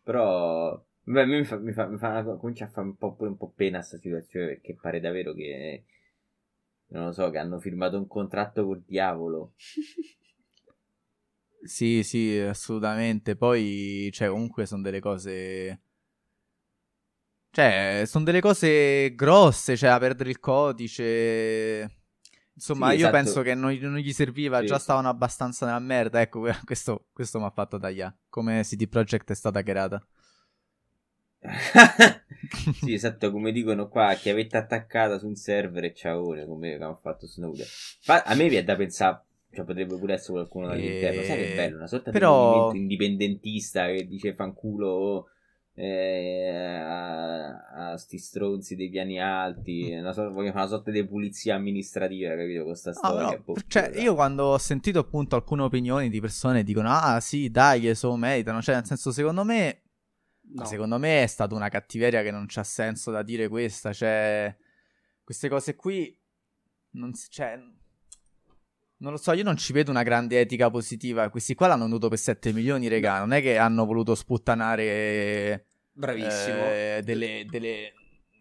però... 0.02 0.84
Beh, 1.08 1.24
mi 1.24 1.42
fa, 1.42 1.56
mi 1.56 1.72
fa, 1.72 1.86
mi 1.86 1.96
fa 1.96 2.22
comincia 2.36 2.66
a 2.66 2.68
fare 2.68 2.86
un 2.86 2.96
po', 2.96 3.16
un 3.20 3.38
po' 3.38 3.50
pena 3.56 3.78
questa 3.78 3.96
situazione 3.96 4.44
perché 4.44 4.76
pare 4.78 5.00
davvero 5.00 5.32
che 5.32 5.84
non 6.88 7.06
lo 7.06 7.12
so, 7.12 7.30
che 7.30 7.38
hanno 7.38 7.58
firmato 7.58 7.98
un 7.98 8.06
contratto 8.06 8.64
col 8.64 8.82
diavolo. 8.86 9.52
sì, 11.62 12.02
sì, 12.02 12.38
assolutamente. 12.38 13.36
Poi, 13.36 14.08
cioè, 14.12 14.28
comunque 14.28 14.66
sono 14.66 14.82
delle 14.82 15.00
cose... 15.00 15.80
Cioè, 17.50 18.04
sono 18.06 18.24
delle 18.24 18.40
cose 18.40 19.14
grosse, 19.14 19.76
cioè, 19.76 19.90
a 19.90 19.98
perdere 19.98 20.30
il 20.30 20.40
codice... 20.40 21.96
Insomma, 22.54 22.88
sì, 22.88 22.94
io 22.94 23.06
esatto. 23.06 23.12
penso 23.12 23.42
che 23.42 23.54
non, 23.54 23.72
non 23.72 23.98
gli 23.98 24.12
serviva, 24.12 24.60
sì. 24.60 24.66
già 24.66 24.78
stavano 24.78 25.08
abbastanza 25.08 25.64
nella 25.64 25.78
merda. 25.78 26.20
Ecco, 26.20 26.40
questo, 26.64 27.06
questo 27.12 27.38
mi 27.38 27.44
ha 27.44 27.50
fatto 27.50 27.78
tagliare. 27.78 28.16
Come 28.28 28.62
CD 28.64 28.88
Projekt 28.88 29.30
è 29.30 29.34
stata 29.34 29.62
creata. 29.62 30.04
sì, 32.80 32.92
esatto, 32.92 33.30
come 33.30 33.52
dicono 33.52 33.88
qua, 33.88 34.14
chiavetta 34.14 34.58
attaccata 34.58 35.18
su 35.18 35.26
un 35.26 35.34
server 35.34 35.84
e 35.84 35.94
ciao, 35.94 36.22
come 36.46 36.74
hanno 36.74 36.98
fatto 37.00 37.26
Snowden. 37.26 37.66
Ma 38.06 38.22
a 38.22 38.34
me 38.34 38.48
viene 38.48 38.64
da 38.64 38.76
pensare, 38.76 39.24
cioè 39.52 39.64
potrebbe 39.64 39.96
pure 39.96 40.14
essere 40.14 40.32
qualcuno 40.32 40.68
dall'interno, 40.68 41.20
e... 41.20 41.24
sai 41.24 41.36
che 41.36 41.54
bello, 41.54 41.76
una 41.76 41.86
sorta 41.86 42.10
Però... 42.10 42.52
di 42.52 42.56
movimento 42.56 42.76
indipendentista 42.76 43.86
che 43.86 44.06
dice 44.06 44.34
fanculo 44.34 45.28
eh, 45.74 46.48
a, 46.50 47.92
a 47.92 47.96
sti 47.96 48.18
stronzi 48.18 48.74
dei 48.74 48.90
piani 48.90 49.20
alti, 49.20 49.92
una 49.92 50.12
sorta, 50.12 50.32
voglio 50.32 50.50
fare 50.50 50.64
una 50.64 50.74
sorta 50.74 50.90
di 50.90 51.06
pulizia 51.06 51.54
amministrativa, 51.54 52.34
capito, 52.34 52.64
con 52.64 52.74
sta 52.74 52.92
storia. 52.92 53.28
Oh, 53.28 53.42
no. 53.46 53.54
Cioè, 53.66 53.92
io 53.94 54.14
quando 54.14 54.44
ho 54.44 54.58
sentito 54.58 54.98
appunto 54.98 55.36
alcune 55.36 55.62
opinioni 55.62 56.10
di 56.10 56.20
persone 56.20 56.64
dicono, 56.64 56.90
ah 56.90 57.20
sì, 57.20 57.48
dai, 57.50 57.94
so 57.94 58.16
meritano, 58.16 58.60
cioè 58.60 58.74
nel 58.74 58.86
senso 58.86 59.12
secondo 59.12 59.44
me 59.44 59.82
No. 60.50 60.64
Secondo 60.64 60.98
me 60.98 61.22
è 61.22 61.26
stata 61.26 61.54
una 61.54 61.68
cattiveria 61.68 62.22
che 62.22 62.30
non 62.30 62.46
c'ha 62.48 62.64
senso 62.64 63.10
da 63.10 63.22
dire 63.22 63.48
questa. 63.48 63.92
Cioè, 63.92 64.54
queste 65.22 65.48
cose 65.48 65.76
qui. 65.76 66.16
Non, 66.90 67.12
cioè, 67.28 67.60
non 69.00 69.12
lo 69.12 69.18
so, 69.18 69.32
io 69.32 69.44
non 69.44 69.56
ci 69.56 69.72
vedo 69.72 69.90
una 69.90 70.02
grande 70.02 70.40
etica 70.40 70.70
positiva. 70.70 71.28
Questi 71.28 71.54
qua 71.54 71.66
l'hanno 71.68 71.82
venduto 71.82 72.08
per 72.08 72.18
7 72.18 72.52
milioni, 72.52 72.88
regà. 72.88 73.18
Non 73.18 73.32
è 73.32 73.42
che 73.42 73.58
hanno 73.58 73.84
voluto 73.84 74.14
sputtanare. 74.14 75.66
Bravissimo. 75.92 76.64
Eh, 76.64 77.00
delle, 77.04 77.44
delle, 77.48 77.92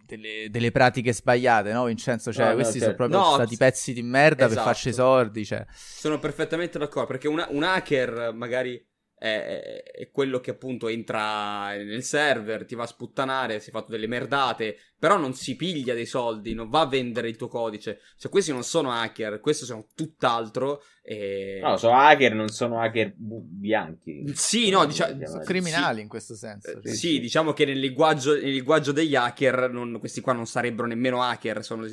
delle, 0.05 0.47
delle, 0.49 0.71
pratiche 0.71 1.11
sbagliate, 1.11 1.73
no, 1.73 1.85
Vincenzo? 1.85 2.31
Cioè, 2.31 2.49
no, 2.49 2.53
questi 2.53 2.79
certo. 2.79 2.95
sono 2.95 3.09
proprio 3.09 3.19
no, 3.19 3.33
stati 3.35 3.57
pezzi 3.57 3.93
di 3.93 4.01
merda 4.01 4.45
esatto. 4.45 4.53
per 4.53 4.63
farci 4.63 4.89
i 4.89 4.93
sordi. 4.93 5.45
Cioè. 5.45 5.65
Sono 5.73 6.19
perfettamente 6.19 6.79
d'accordo. 6.79 7.09
Perché 7.09 7.27
una, 7.27 7.47
un 7.49 7.63
hacker 7.63 8.33
magari 8.33 8.83
è, 9.19 9.83
è, 9.83 10.11
quello 10.11 10.39
che 10.39 10.51
appunto 10.51 10.87
entra 10.87 11.75
nel 11.75 12.03
server, 12.03 12.65
ti 12.65 12.75
va 12.75 12.83
a 12.83 12.87
sputtanare, 12.87 13.59
si 13.59 13.69
è 13.69 13.71
fatto 13.71 13.91
delle 13.91 14.05
merdate, 14.05 14.77
però 14.99 15.17
non 15.17 15.33
si 15.33 15.55
piglia 15.55 15.95
dei 15.95 16.05
soldi, 16.05 16.53
non 16.53 16.69
va 16.69 16.81
a 16.81 16.87
vendere 16.87 17.27
il 17.27 17.35
tuo 17.35 17.47
codice. 17.47 17.99
Cioè, 18.17 18.31
questi 18.31 18.51
non 18.51 18.63
sono 18.63 18.91
hacker, 18.91 19.39
questi 19.39 19.65
sono 19.65 19.87
tutt'altro. 19.95 20.83
E... 21.01 21.59
No, 21.63 21.77
sono 21.77 21.97
hacker, 21.97 22.35
non 22.35 22.49
sono 22.49 22.79
hacker 22.79 23.13
bianchi. 23.17 24.23
Sì, 24.35 24.69
no, 24.69 24.85
diciamo... 24.85 25.25
Sono 25.25 25.43
criminali 25.43 25.95
sì, 25.95 26.01
in 26.01 26.07
questo 26.07 26.35
senso. 26.35 26.79
Sì, 26.83 26.95
sì, 26.95 27.19
diciamo 27.19 27.53
che 27.53 27.65
nel 27.65 27.79
linguaggio, 27.79 28.33
nel 28.33 28.51
linguaggio 28.51 28.91
degli 28.91 29.15
hacker, 29.15 29.71
non, 29.71 29.97
questi 29.97 30.21
qua 30.21 30.33
non 30.33 30.45
sarebbero 30.45 30.87
nemmeno 30.87 31.23
hacker, 31.23 31.63
sono, 31.63 31.87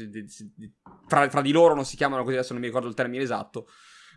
fra, 1.06 1.30
fra 1.30 1.40
di 1.40 1.52
loro 1.52 1.74
non 1.74 1.86
si 1.86 1.96
chiamano 1.96 2.22
così, 2.22 2.36
adesso 2.36 2.52
non 2.52 2.60
mi 2.60 2.68
ricordo 2.68 2.88
il 2.88 2.94
termine 2.94 3.22
esatto. 3.22 3.66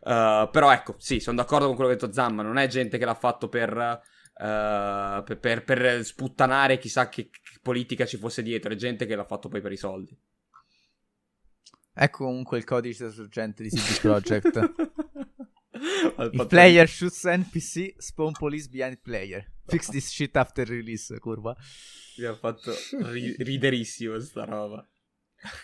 Uh, 0.08 0.50
però 0.52 0.72
ecco, 0.72 0.96
sì, 1.00 1.20
sono 1.20 1.36
d'accordo 1.36 1.66
con 1.66 1.76
quello 1.76 1.90
che 1.90 1.98
ha 1.98 2.00
detto 2.00 2.14
Zamma. 2.14 2.42
Non 2.42 2.58
è 2.58 2.68
gente 2.68 2.98
che 2.98 3.04
l'ha 3.04 3.14
fatto 3.14 3.50
per, 3.50 3.76
uh, 3.76 5.24
per, 5.24 5.38
per, 5.38 5.64
per, 5.66 6.06
sputtanare 6.06 6.78
chissà 6.78 7.10
che, 7.10 7.30
che, 7.30 7.60
politica 7.62 8.06
ci 8.06 8.16
fosse 8.16 8.42
dietro. 8.42 8.72
È 8.72 8.76
gente 8.76 9.06
che 9.06 9.18
l'ha 9.18 9.26
fatto 9.26 9.50
poi 9.50 9.60
per 9.60 9.74
i 9.74 9.78
soldi. 9.78 10.18
Ecco 11.94 12.24
comunque 12.24 12.58
il 12.58 12.64
codice 12.64 13.12
sorgente 13.12 13.64
di 13.64 13.70
CD 13.70 14.00
Projekt. 14.00 14.74
Il 16.32 16.48
player 16.48 16.88
shoots 16.88 17.26
NPC, 17.26 17.96
spawn 17.98 18.32
police 18.32 18.68
behind 18.68 19.00
player. 19.02 19.46
Fix 19.68 19.90
this 19.90 20.10
shit 20.10 20.36
after 20.36 20.68
release, 20.68 21.20
curva. 21.20 21.56
Mi 22.18 22.26
ha 22.26 22.34
fatto 22.34 22.74
ri- 23.12 23.36
riderissimo 23.38 24.20
sta 24.20 24.46
roba. 24.46 24.88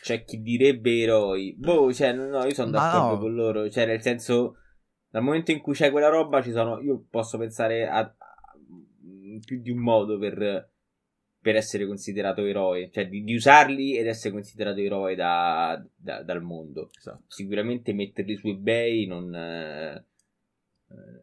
C'è 0.01 0.23
chi 0.23 0.41
direbbe 0.41 0.99
eroi. 0.99 1.55
Boh, 1.57 1.91
cioè, 1.93 2.13
no, 2.13 2.43
io 2.43 2.53
sono 2.53 2.71
d'accordo 2.71 3.15
no. 3.15 3.19
con 3.19 3.33
loro. 3.33 3.69
Cioè, 3.69 3.85
nel 3.85 4.01
senso, 4.01 4.57
dal 5.09 5.23
momento 5.23 5.51
in 5.51 5.61
cui 5.61 5.73
c'è 5.73 5.91
quella 5.91 6.09
roba, 6.09 6.41
ci 6.41 6.51
sono. 6.51 6.79
Io 6.81 7.05
posso 7.09 7.37
pensare 7.37 7.87
a, 7.87 7.99
a 7.99 8.15
più 9.43 9.61
di 9.61 9.71
un 9.71 9.79
modo 9.79 10.17
per, 10.19 10.69
per 11.39 11.55
essere 11.55 11.85
considerato 11.85 12.45
eroe. 12.45 12.89
Cioè, 12.91 13.07
di, 13.07 13.23
di, 13.23 13.35
usarli 13.35 13.97
ed 13.97 14.07
essere 14.07 14.33
considerato 14.33 14.79
eroe 14.79 15.15
da, 15.15 15.83
da, 15.95 16.23
dal 16.23 16.41
mondo. 16.41 16.89
Esatto. 16.95 17.23
Sicuramente 17.27 17.93
metterli 17.93 18.35
su 18.35 18.47
eBay 18.47 19.07
non. 19.07 19.33
Eh, 19.33 20.05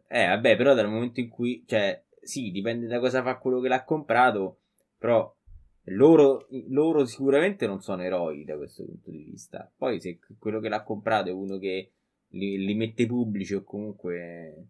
eh, 0.08 0.26
vabbè, 0.26 0.56
però 0.56 0.74
dal 0.74 0.90
momento 0.90 1.20
in 1.20 1.28
cui. 1.28 1.64
Cioè, 1.66 2.04
sì, 2.20 2.50
dipende 2.50 2.86
da 2.86 2.98
cosa 2.98 3.22
fa 3.22 3.38
quello 3.38 3.60
che 3.60 3.68
l'ha 3.68 3.84
comprato. 3.84 4.58
Però 4.98 5.34
loro, 5.84 6.46
loro, 6.68 7.04
sicuramente 7.04 7.66
non 7.66 7.80
sono 7.80 8.02
eroi 8.02 8.44
da 8.44 8.56
questo 8.56 8.84
punto 8.84 9.10
di 9.10 9.22
vista. 9.22 9.70
Poi, 9.76 10.00
se 10.00 10.18
quello 10.38 10.60
che 10.60 10.68
l'ha 10.68 10.82
comprato 10.82 11.28
è 11.28 11.32
uno 11.32 11.58
che 11.58 11.92
li, 12.28 12.64
li 12.64 12.74
mette 12.74 13.06
pubblici 13.06 13.54
o 13.54 13.62
comunque 13.62 14.66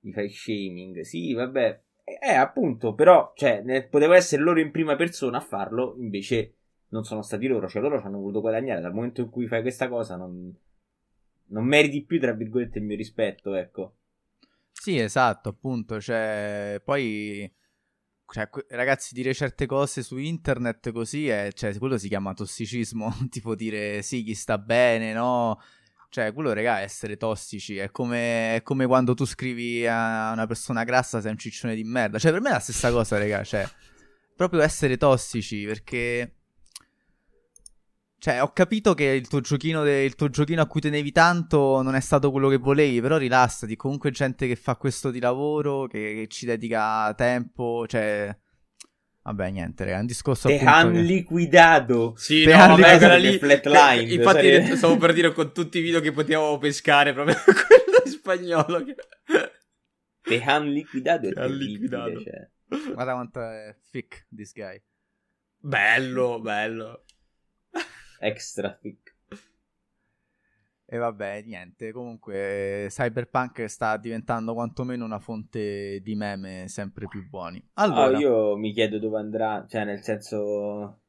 gli 0.00 0.12
fai 0.12 0.28
shaming, 0.28 1.00
sì, 1.00 1.32
vabbè, 1.32 1.82
è, 2.02 2.34
appunto, 2.34 2.94
però, 2.94 3.32
cioè, 3.34 3.86
poteva 3.88 4.16
essere 4.16 4.42
loro 4.42 4.60
in 4.60 4.70
prima 4.70 4.96
persona 4.96 5.38
a 5.38 5.40
farlo, 5.40 5.94
invece 5.98 6.54
non 6.88 7.04
sono 7.04 7.22
stati 7.22 7.46
loro, 7.46 7.68
cioè 7.68 7.80
loro 7.80 7.98
ci 7.98 8.06
hanno 8.06 8.18
voluto 8.18 8.40
guadagnare. 8.40 8.80
Dal 8.80 8.92
momento 8.92 9.22
in 9.22 9.30
cui 9.30 9.46
fai 9.46 9.62
questa 9.62 9.88
cosa, 9.88 10.16
non, 10.16 10.54
non 11.46 11.64
meriti 11.64 12.04
più, 12.04 12.20
tra 12.20 12.32
virgolette, 12.32 12.78
il 12.78 12.84
mio 12.84 12.96
rispetto, 12.96 13.54
ecco. 13.54 13.94
Sì, 14.70 14.98
esatto, 14.98 15.48
appunto, 15.48 15.98
cioè, 16.00 16.80
poi 16.84 17.50
cioè, 18.32 18.48
ragazzi, 18.68 19.14
dire 19.14 19.34
certe 19.34 19.66
cose 19.66 20.02
su 20.02 20.16
internet 20.16 20.92
così 20.92 21.28
è, 21.28 21.50
cioè, 21.52 21.76
quello 21.78 21.98
si 21.98 22.08
chiama 22.08 22.32
tossicismo. 22.34 23.14
tipo 23.30 23.54
dire 23.54 24.02
sì, 24.02 24.22
chi 24.22 24.34
sta 24.34 24.58
bene, 24.58 25.12
no? 25.12 25.60
Cioè, 26.08 26.32
quello, 26.32 26.52
raga, 26.52 26.80
è 26.80 26.84
essere 26.84 27.16
tossici. 27.16 27.76
È 27.76 27.90
come, 27.90 28.56
è 28.56 28.62
come, 28.62 28.86
quando 28.86 29.14
tu 29.14 29.24
scrivi 29.24 29.86
a 29.86 30.32
una 30.32 30.46
persona 30.46 30.84
grassa 30.84 31.20
sei 31.20 31.32
un 31.32 31.38
ciccione 31.38 31.74
di 31.74 31.84
merda. 31.84 32.18
Cioè, 32.18 32.32
per 32.32 32.40
me 32.40 32.50
è 32.50 32.52
la 32.52 32.60
stessa 32.60 32.90
cosa, 32.90 33.18
raga. 33.18 33.42
Cioè, 33.44 33.68
proprio 34.36 34.60
essere 34.62 34.96
tossici, 34.96 35.64
perché 35.64 36.34
cioè, 38.24 38.40
ho 38.40 38.52
capito 38.54 38.94
che 38.94 39.04
il 39.04 39.28
tuo, 39.28 39.42
giochino 39.42 39.82
de- 39.82 40.02
il 40.02 40.14
tuo 40.14 40.30
giochino 40.30 40.62
a 40.62 40.66
cui 40.66 40.80
tenevi 40.80 41.12
tanto 41.12 41.82
non 41.82 41.94
è 41.94 42.00
stato 42.00 42.30
quello 42.30 42.48
che 42.48 42.56
volevi, 42.56 43.02
però 43.02 43.18
rilassati. 43.18 43.76
Comunque 43.76 44.12
gente 44.12 44.46
che 44.46 44.56
fa 44.56 44.76
questo 44.76 45.10
di 45.10 45.20
lavoro, 45.20 45.86
che, 45.86 46.14
che 46.14 46.26
ci 46.28 46.46
dedica 46.46 47.12
tempo, 47.12 47.84
cioè... 47.86 48.34
Vabbè, 49.24 49.50
niente, 49.50 49.84
raga, 49.84 49.98
è 49.98 50.00
un 50.00 50.06
discorso 50.06 50.48
Te 50.48 50.58
han 50.60 50.94
che... 50.94 51.00
liquidato. 51.00 52.14
Sì, 52.16 52.44
Te 52.44 52.56
no, 52.56 52.78
vabbè, 52.78 53.18
lì... 53.18 53.36
Flatline. 53.36 54.14
Infatti 54.14 54.46
sarebbe... 54.46 54.76
stavo 54.76 54.96
per 54.96 55.12
dire 55.12 55.32
con 55.34 55.52
tutti 55.52 55.76
i 55.76 55.82
video 55.82 56.00
che 56.00 56.12
potevamo 56.12 56.56
pescare 56.56 57.12
proprio 57.12 57.36
quello 57.44 58.02
in 58.06 58.10
spagnolo. 58.10 58.84
Che... 58.84 58.94
Te 60.22 60.42
han 60.42 60.70
liquidato 60.70 61.28
Te 61.28 61.38
han 61.38 61.54
liquidato. 61.54 62.22
Cioè. 62.22 62.50
Guarda 62.94 63.12
quanto 63.12 63.42
è 63.42 63.76
thick 63.90 64.28
this 64.34 64.54
guy. 64.54 64.82
Bello, 65.58 66.40
bello 66.40 67.04
extra 68.24 68.72
thick. 68.72 69.12
E 70.86 70.98
vabbè, 70.98 71.42
niente, 71.42 71.92
comunque 71.92 72.86
Cyberpunk 72.88 73.64
sta 73.66 73.96
diventando 73.96 74.52
quantomeno 74.52 75.04
una 75.04 75.18
fonte 75.18 76.00
di 76.02 76.14
meme 76.14 76.68
sempre 76.68 77.06
più 77.08 77.26
buoni. 77.28 77.62
Allora, 77.74 78.16
oh, 78.16 78.20
io 78.20 78.56
mi 78.56 78.72
chiedo 78.72 78.98
dove 78.98 79.18
andrà, 79.18 79.66
cioè 79.68 79.84
nel 79.84 80.02
senso... 80.02 81.00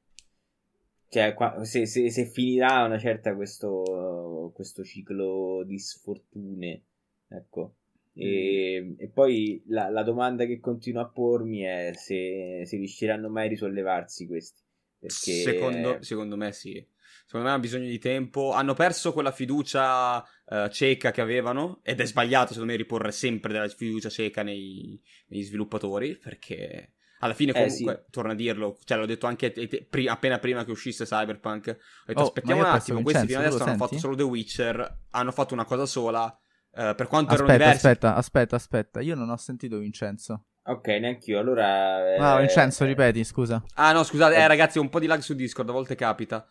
Cioè, 1.08 1.34
qua, 1.34 1.64
se, 1.64 1.86
se, 1.86 2.10
se, 2.10 2.26
finirà 2.26 2.84
una 2.84 2.98
certa 2.98 3.36
questo, 3.36 4.52
questo 4.56 4.84
ciclo 4.84 5.64
di 5.66 5.78
sfortune, 5.78 6.82
ecco. 7.28 7.76
E, 8.14 8.82
mm. 8.82 8.94
e 8.98 9.08
poi 9.10 9.62
la, 9.68 9.90
la, 9.90 10.04
domanda 10.04 10.46
che 10.46 10.60
continuo 10.60 11.02
a 11.02 11.10
pormi 11.10 11.60
è 11.60 11.92
se, 11.96 12.64
se 12.66 12.78
riusciranno 12.78 13.30
mai 13.30 13.46
a 13.46 13.50
risollevarsi 13.50 14.26
questi. 14.26 14.62
Perché... 14.98 15.32
Secondo, 15.32 16.02
secondo 16.02 16.38
me 16.38 16.52
sì. 16.54 16.86
Secondo 17.26 17.48
me 17.48 17.54
hanno 17.54 17.62
bisogno 17.62 17.88
di 17.88 18.00
tempo. 18.00 18.52
Hanno 18.52 18.74
perso 18.76 19.12
quella 19.12 19.32
fiducia 19.32 20.18
uh, 20.18 20.68
cieca 20.70 21.12
che 21.12 21.22
avevano. 21.22 21.80
Ed 21.84 22.00
è 22.00 22.06
sbagliato, 22.06 22.54
secondo 22.54 22.72
me, 22.72 22.78
riporre 22.78 23.12
sempre 23.12 23.52
della 23.52 23.68
fiducia 23.68 24.10
cieca 24.10 24.44
nei, 24.44 25.02
negli 25.28 25.44
sviluppatori. 25.44 26.18
Perché 26.18 26.94
alla 27.20 27.34
fine, 27.34 27.52
comunque, 27.52 27.94
eh, 27.94 28.04
sì. 28.04 28.12
torno 28.12 28.32
a 28.32 28.36
dirlo. 28.36 28.78
Cioè, 28.84 28.98
l'ho 28.98 29.08
detto 29.08 29.26
anche 29.26 29.52
te, 29.52 29.68
te, 29.68 29.88
appena 30.08 30.38
prima 30.38 30.64
che 30.64 30.72
uscisse 30.72 31.06
Cyberpunk. 31.06 31.68
Ho 31.68 32.04
detto, 32.06 32.20
oh, 32.20 32.24
aspettiamo 32.24 32.62
un 32.62 32.68
attimo. 32.68 33.02
Questi 33.02 33.26
fino 33.26 33.40
adesso 33.40 33.64
hanno 33.64 33.78
fatto 33.78 33.98
solo 33.98 34.16
The 34.16 34.24
Witcher. 34.24 35.00
Hanno 35.10 35.32
fatto 35.32 35.54
una 35.54 35.66
cosa 35.66 35.86
sola. 35.88 36.26
Uh, 36.70 36.94
per 36.94 37.08
quanto 37.08 37.34
aspetta, 37.34 37.54
erano 37.54 37.58
diversi. 37.58 37.86
Aspetta, 37.88 38.16
aspetta, 38.16 38.56
aspetta. 38.56 39.02
Io 39.02 39.16
non 39.16 39.30
ho 39.30 39.38
sentito 39.38 39.80
Vincenzo. 39.80 40.46
Ok, 40.68 40.88
neanche 40.88 41.32
io. 41.32 41.40
Allora. 41.40 42.16
Eh... 42.16 42.20
No, 42.20 42.38
Vincenzo, 42.38 42.86
ripeti, 42.86 43.24
scusa. 43.24 43.64
Ah, 43.76 43.94
no, 43.94 44.04
scusate, 44.04 44.36
eh, 44.36 44.46
ragazzi, 44.46 44.78
un 44.78 44.90
po' 44.90 45.00
di 45.00 45.08
lag 45.08 45.22
su 45.22 45.34
Discord. 45.34 45.70
A 45.70 45.72
volte 45.72 45.96
capita. 45.96 46.46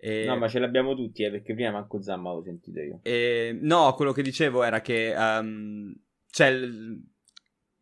E... 0.00 0.24
No, 0.24 0.36
ma 0.36 0.48
ce 0.48 0.58
l'abbiamo 0.58 0.94
tutti, 0.94 1.22
eh, 1.22 1.30
perché 1.30 1.52
prima 1.52 1.70
manco 1.70 2.00
Zamma 2.00 2.30
avevo 2.30 2.44
sentito 2.44 2.80
io. 2.80 3.00
E... 3.02 3.56
No, 3.60 3.92
quello 3.94 4.12
che 4.12 4.22
dicevo 4.22 4.62
era 4.62 4.80
che 4.80 5.14
um, 5.14 5.94
cioè, 6.30 6.48
in, 6.48 7.00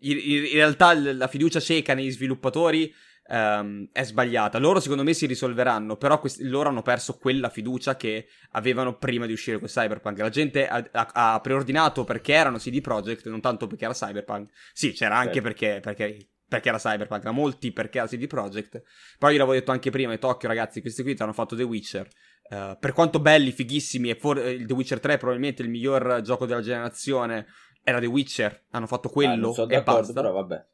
in, 0.01 0.53
realtà 0.53 0.95
la 0.95 1.29
fiducia 1.29 1.61
cieca 1.61 1.95
negli 1.95 2.11
sviluppatori 2.11 2.93
um, 3.29 3.89
è 3.93 4.03
sbagliata. 4.03 4.59
Loro 4.59 4.81
secondo 4.81 5.05
me 5.05 5.13
si 5.13 5.27
risolveranno, 5.27 5.97
però 5.97 6.19
questi, 6.19 6.45
loro 6.49 6.69
hanno 6.69 6.83
perso 6.83 7.17
quella 7.19 7.49
fiducia 7.51 7.97
che 7.97 8.27
avevano 8.53 8.97
prima 8.97 9.27
di 9.27 9.33
uscire 9.33 9.59
con 9.59 9.69
Cyberpunk. 9.69 10.19
La 10.19 10.29
gente 10.29 10.67
ha, 10.67 10.85
ha, 10.91 11.35
ha 11.35 11.41
preordinato 11.41 12.05
perché 12.05 12.33
erano 12.33 12.59
CD 12.59 12.81
Projekt, 12.81 13.29
non 13.29 13.41
tanto 13.41 13.67
perché 13.67 13.85
era 13.85 13.95
Cyberpunk. 13.95 14.51
Sì, 14.73 14.93
c'era 14.93 15.17
anche 15.17 15.35
certo. 15.35 15.49
perché, 15.49 15.81
perché 15.81 16.29
perché 16.49 16.69
era 16.69 16.79
Cyberpunk, 16.79 17.25
ma 17.25 17.31
molti 17.31 17.73
perché 17.73 17.99
era 17.99 18.07
CD 18.07 18.27
Projekt. 18.27 18.83
Però 19.19 19.31
io 19.31 19.39
l'avevo 19.39 19.57
detto 19.57 19.71
anche 19.71 19.91
prima, 19.91 20.13
e 20.13 20.19
Tokyo, 20.19 20.49
ragazzi, 20.49 20.81
questi 20.81 21.03
qui 21.03 21.15
ti 21.15 21.23
hanno 21.23 21.33
fatto 21.33 21.55
The 21.55 21.63
Witcher. 21.63 22.09
Uh, 22.51 22.79
per 22.81 22.93
quanto 22.93 23.21
belli, 23.21 23.53
fighissimi, 23.53 24.09
e 24.09 24.15
for- 24.15 24.39
il 24.39 24.67
The 24.67 24.73
Witcher 24.73 25.01
3 25.01 25.15
è 25.15 25.19
probabilmente 25.19 25.63
il 25.63 25.69
miglior 25.69 26.23
gioco 26.23 26.47
della 26.47 26.63
generazione, 26.63 27.47
era 27.83 28.01
The 28.01 28.07
Witcher, 28.07 28.65
hanno 28.71 28.87
fatto 28.87 29.11
quello 29.11 29.53
ah, 29.53 29.67
e 29.69 29.83
basta. 29.83 30.13
Però 30.15 30.33
vabbè. 30.33 30.67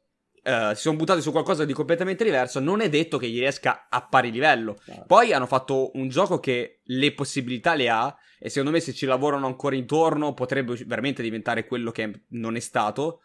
Uh, 0.45 0.75
si 0.75 0.81
sono 0.81 0.95
buttati 0.95 1.21
su 1.21 1.31
qualcosa 1.31 1.65
di 1.65 1.73
completamente 1.73 2.23
diverso, 2.23 2.59
non 2.59 2.79
è 2.79 2.87
detto 2.87 3.17
che 3.17 3.27
gli 3.27 3.39
riesca 3.39 3.87
a 3.89 4.05
pari 4.07 4.31
livello. 4.31 4.77
No. 4.85 5.03
Poi 5.07 5.33
hanno 5.33 5.47
fatto 5.47 5.91
un 5.95 6.07
gioco 6.07 6.39
che 6.39 6.81
le 6.83 7.13
possibilità 7.13 7.73
le 7.73 7.89
ha, 7.89 8.15
e 8.39 8.49
secondo 8.49 8.71
me 8.71 8.79
se 8.79 8.93
ci 8.93 9.05
lavorano 9.05 9.47
ancora 9.47 9.75
intorno 9.75 10.33
potrebbe 10.33 10.75
veramente 10.85 11.23
diventare 11.23 11.65
quello 11.65 11.91
che 11.91 12.25
non 12.29 12.55
è 12.55 12.59
stato. 12.59 13.21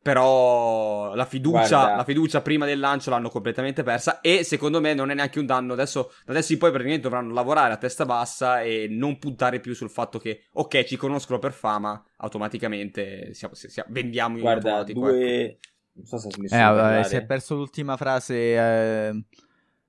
Però 0.00 1.14
la 1.14 1.24
fiducia, 1.24 1.96
la 1.96 2.04
fiducia, 2.04 2.40
prima 2.40 2.64
del 2.64 2.78
lancio 2.78 3.10
l'hanno 3.10 3.28
completamente 3.28 3.82
persa. 3.82 4.20
E 4.20 4.44
secondo 4.44 4.80
me 4.80 4.94
non 4.94 5.10
è 5.10 5.14
neanche 5.14 5.38
un 5.38 5.46
danno. 5.46 5.72
Adesso, 5.72 6.12
adesso 6.26 6.52
in 6.52 6.58
poi 6.58 6.70
praticamente 6.70 7.08
dovranno 7.08 7.32
lavorare 7.34 7.72
a 7.72 7.76
testa 7.76 8.06
bassa 8.06 8.62
e 8.62 8.86
non 8.88 9.18
puntare 9.18 9.60
più 9.60 9.74
sul 9.74 9.90
fatto 9.90 10.18
che, 10.18 10.46
ok, 10.52 10.84
ci 10.84 10.96
conoscono 10.96 11.38
per 11.38 11.52
fama, 11.52 12.02
automaticamente 12.18 13.34
siamo, 13.34 13.54
siamo, 13.54 13.90
vendiamo 13.92 14.38
Guarda, 14.38 14.84
in 14.86 14.94
due... 14.94 15.44
Ecco. 15.44 15.58
Non 15.98 16.06
so 16.06 16.18
se 16.18 16.28
eh, 16.28 16.62
vabbè, 16.62 17.02
si 17.02 17.16
è 17.16 17.24
perso 17.24 17.56
l'ultima 17.56 17.96
frase. 17.96 18.34
Eh, 18.36 19.24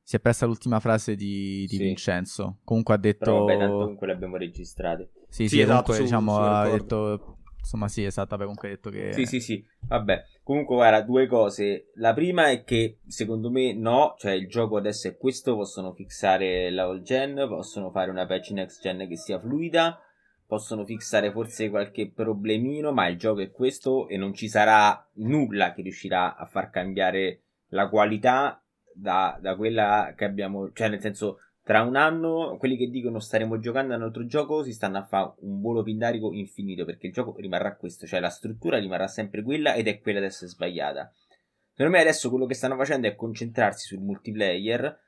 si 0.01 0.15
è 0.15 0.19
persa 0.19 0.47
l'ultima 0.47 0.79
frase 0.79 1.15
di, 1.15 1.67
di 1.67 1.75
sì. 1.75 1.83
Vincenzo. 1.83 2.57
Comunque 2.63 2.95
ha 2.95 2.97
detto. 2.97 3.25
Però 3.25 3.45
vabbè, 3.45 3.59
tanto 3.59 3.77
comunque 3.77 4.07
le 4.07 4.13
abbiamo 4.13 4.37
registrate. 4.37 5.11
Sì, 5.29 5.43
sì, 5.43 5.49
sì 5.49 5.61
esatto, 5.61 5.93
comunque, 5.93 5.95
su, 5.95 6.01
diciamo, 6.01 6.39
ha 6.39 6.67
detto 6.67 7.37
Insomma, 7.59 7.87
sì, 7.87 8.03
esatto, 8.03 8.33
avevo 8.33 8.53
comunque 8.53 8.69
detto 8.69 8.89
che... 8.89 9.13
Sì, 9.13 9.25
sì, 9.25 9.39
sì, 9.39 9.63
vabbè. 9.87 10.23
Comunque, 10.43 10.75
guarda, 10.75 11.01
due 11.01 11.27
cose. 11.27 11.91
La 11.95 12.13
prima 12.13 12.49
è 12.49 12.63
che, 12.63 12.99
secondo 13.05 13.51
me, 13.51 13.73
no, 13.73 14.15
cioè 14.17 14.31
il 14.31 14.47
gioco 14.47 14.77
adesso 14.77 15.07
è 15.07 15.17
questo, 15.17 15.55
possono 15.55 15.93
fissare 15.93 16.71
la 16.71 16.83
all 16.83 17.01
gen, 17.01 17.45
possono 17.47 17.91
fare 17.91 18.09
una 18.09 18.25
patch 18.25 18.51
next 18.51 18.81
gen 18.81 19.07
che 19.07 19.17
sia 19.17 19.39
fluida, 19.39 19.99
possono 20.47 20.83
fissare 20.83 21.31
forse 21.31 21.69
qualche 21.69 22.11
problemino, 22.11 22.91
ma 22.91 23.07
il 23.07 23.17
gioco 23.17 23.41
è 23.41 23.51
questo 23.51 24.07
e 24.07 24.17
non 24.17 24.33
ci 24.33 24.47
sarà 24.47 25.07
nulla 25.15 25.73
che 25.73 25.83
riuscirà 25.83 26.35
a 26.35 26.45
far 26.45 26.71
cambiare 26.71 27.41
la 27.67 27.87
qualità 27.87 28.63
da, 28.91 29.37
da 29.39 29.55
quella 29.55 30.13
che 30.15 30.25
abbiamo, 30.25 30.71
cioè 30.71 30.89
nel 30.89 31.01
senso 31.01 31.37
tra 31.69 31.83
un 31.83 31.95
anno 31.95 32.57
quelli 32.57 32.75
che 32.75 32.89
dicono 32.89 33.19
staremo 33.19 33.59
giocando 33.59 33.93
a 33.93 33.97
un 33.97 34.01
altro 34.01 34.25
gioco 34.25 34.63
si 34.63 34.73
stanno 34.73 34.97
a 34.97 35.03
fare 35.03 35.33
un 35.41 35.61
volo 35.61 35.83
pindarico 35.83 36.33
infinito 36.33 36.83
perché 36.83 37.05
il 37.05 37.13
gioco 37.13 37.35
rimarrà 37.37 37.75
questo, 37.75 38.07
cioè 38.07 38.19
la 38.19 38.31
struttura 38.31 38.79
rimarrà 38.79 39.07
sempre 39.07 39.43
quella 39.43 39.75
ed 39.75 39.87
è 39.87 39.99
quella 39.99 40.17
ad 40.17 40.25
essere 40.25 40.49
sbagliata. 40.49 41.13
Secondo 41.69 41.91
me 41.91 42.01
adesso 42.01 42.31
quello 42.31 42.47
che 42.47 42.55
stanno 42.55 42.75
facendo 42.75 43.05
è 43.05 43.13
concentrarsi 43.13 43.85
sul 43.85 43.99
multiplayer. 43.99 44.99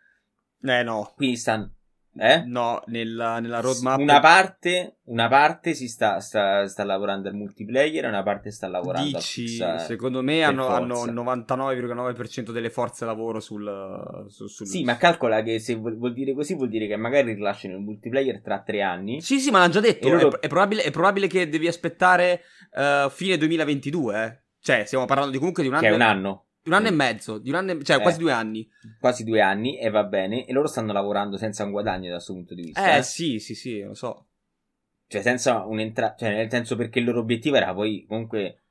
Eh 0.62 0.84
no. 0.84 1.12
Quindi 1.16 1.38
stanno 1.38 1.78
eh? 2.18 2.44
No, 2.46 2.82
nella, 2.88 3.40
nella 3.40 3.62
roadmap. 3.62 4.00
Una 4.00 4.20
parte, 4.20 4.98
una 5.06 5.30
parte 5.30 5.74
si 5.74 5.88
sta, 5.88 6.20
sta, 6.20 6.68
sta 6.68 6.84
lavorando 6.84 7.30
al 7.30 7.36
multiplayer 7.36 8.04
e 8.04 8.08
una 8.08 8.24
parte 8.24 8.52
sta 8.52 8.68
lavorando 8.68 9.18
Dici, 9.18 9.62
al 9.62 9.80
secondo 9.80 10.22
me 10.22 10.44
hanno, 10.44 10.68
hanno, 10.68 11.06
il 11.06 11.14
99,9% 11.14 12.52
delle 12.52 12.70
forze 12.70 13.06
lavoro 13.06 13.40
sul, 13.40 14.26
sul, 14.28 14.50
sul, 14.50 14.68
Sì, 14.68 14.84
ma 14.84 14.98
calcola 14.98 15.42
che 15.42 15.60
se 15.60 15.76
vuol, 15.76 15.98
vuol, 15.98 16.14
dire 16.14 16.34
così 16.34 16.56
vuol 16.56 16.70
dire 16.70 16.88
che 16.88 16.98
magari 16.98 17.34
rilasciano 17.34 17.76
il 17.76 17.82
multiplayer 17.82 18.42
tra 18.42 18.62
tre 18.62 18.82
anni. 18.82 19.22
Sì, 19.22 19.40
sì, 19.40 19.50
ma 19.50 19.60
l'hanno 19.60 19.72
già 19.72 19.80
detto. 19.80 20.10
Loro... 20.10 20.32
È, 20.34 20.40
è, 20.40 20.48
probabile, 20.48 20.84
è, 20.84 20.92
probabile, 20.92 21.28
che 21.28 21.48
devi 21.48 21.68
aspettare 21.68 22.42
uh, 22.74 23.10
fine 23.10 23.38
2022. 23.38 24.24
Eh? 24.24 24.40
Cioè, 24.60 24.84
stiamo 24.86 25.06
parlando 25.06 25.32
di 25.32 25.38
comunque 25.38 25.64
di 25.64 25.70
un 25.70 25.76
anno. 25.76 25.84
Che 25.84 25.90
è 25.90 25.96
un 25.96 26.02
anno. 26.02 26.46
Un 26.64 26.74
anno 26.74 26.88
e 26.88 26.92
mezzo, 26.92 27.40
di 27.40 27.50
un 27.50 27.56
anno 27.56 27.72
e... 27.72 27.84
cioè 27.84 27.98
eh, 27.98 28.02
quasi 28.02 28.20
due 28.20 28.32
anni. 28.32 28.70
Quasi 29.00 29.24
due 29.24 29.42
anni 29.42 29.80
e 29.80 29.90
va 29.90 30.04
bene. 30.04 30.46
E 30.46 30.54
loro 30.54 30.68
stanno 30.68 30.94
lavorando 30.94 31.38
senza 31.38 31.64
un 31.64 31.72
guadagno 31.72 32.08
da 32.08 32.16
questo 32.16 32.34
punto 32.34 32.54
di 32.54 32.64
vista. 32.64 32.94
Eh, 32.94 32.98
eh? 32.98 33.04
sì, 33.04 33.40
sì, 33.40 33.56
sì, 33.56 33.82
lo 33.82 33.94
so. 33.94 34.28
Cioè 35.08 35.22
senza 35.22 35.66
un'entrata, 35.66 36.16
cioè 36.18 36.36
nel 36.36 36.50
senso 36.50 36.76
perché 36.76 37.00
il 37.00 37.06
loro 37.06 37.20
obiettivo 37.20 37.58
era 37.58 37.74
poi 37.74 38.06
comunque 38.08 38.62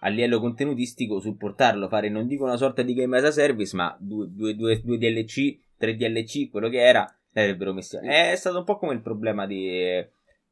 a 0.00 0.08
livello 0.08 0.40
contenutistico 0.40 1.20
supportarlo, 1.20 1.88
fare 1.88 2.08
non 2.08 2.26
dico 2.26 2.44
una 2.44 2.56
sorta 2.56 2.82
di 2.82 2.94
game 2.94 3.18
as 3.18 3.24
a 3.24 3.30
service, 3.30 3.76
ma 3.76 3.94
due, 3.98 4.28
due, 4.30 4.54
due, 4.54 4.80
due 4.82 4.96
DLC, 4.96 5.58
tre 5.76 5.96
DLC, 5.96 6.48
quello 6.50 6.68
che 6.68 6.80
era, 6.80 7.06
l'avrebbero 7.32 7.72
messo. 7.72 8.00
È 8.00 8.34
stato 8.36 8.58
un 8.58 8.64
po' 8.64 8.78
come 8.78 8.94
il 8.94 9.02
problema 9.02 9.46
di, 9.46 9.68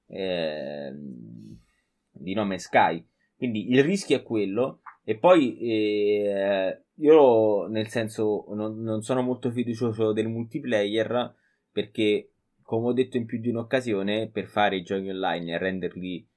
eh, 0.07 0.93
di 2.11 2.35
Nome 2.35 2.59
Sky. 2.59 3.07
Quindi 3.37 3.71
il 3.71 3.83
rischio 3.83 4.17
è 4.17 4.23
quello. 4.23 4.81
E 5.09 5.17
poi 5.17 5.57
eh, 5.59 6.83
io, 6.97 7.67
nel 7.69 7.89
senso, 7.89 8.45
non, 8.51 8.83
non, 8.83 9.01
sono 9.01 9.23
molto 9.23 9.51
fiducioso 9.51 10.13
del 10.13 10.29
multiplayer 10.29 11.35
perché, 11.73 12.33
come 12.61 12.89
ho 12.89 12.93
detto 12.93 13.17
in 13.17 13.25
più 13.25 13.41
di 13.41 13.49
un'occasione, 13.49 14.29
per 14.29 14.45
fare 14.45 14.77
i 14.77 14.83
giochi 14.83 15.09
online 15.09 15.51
e 15.51 15.57
renderli 15.57 16.29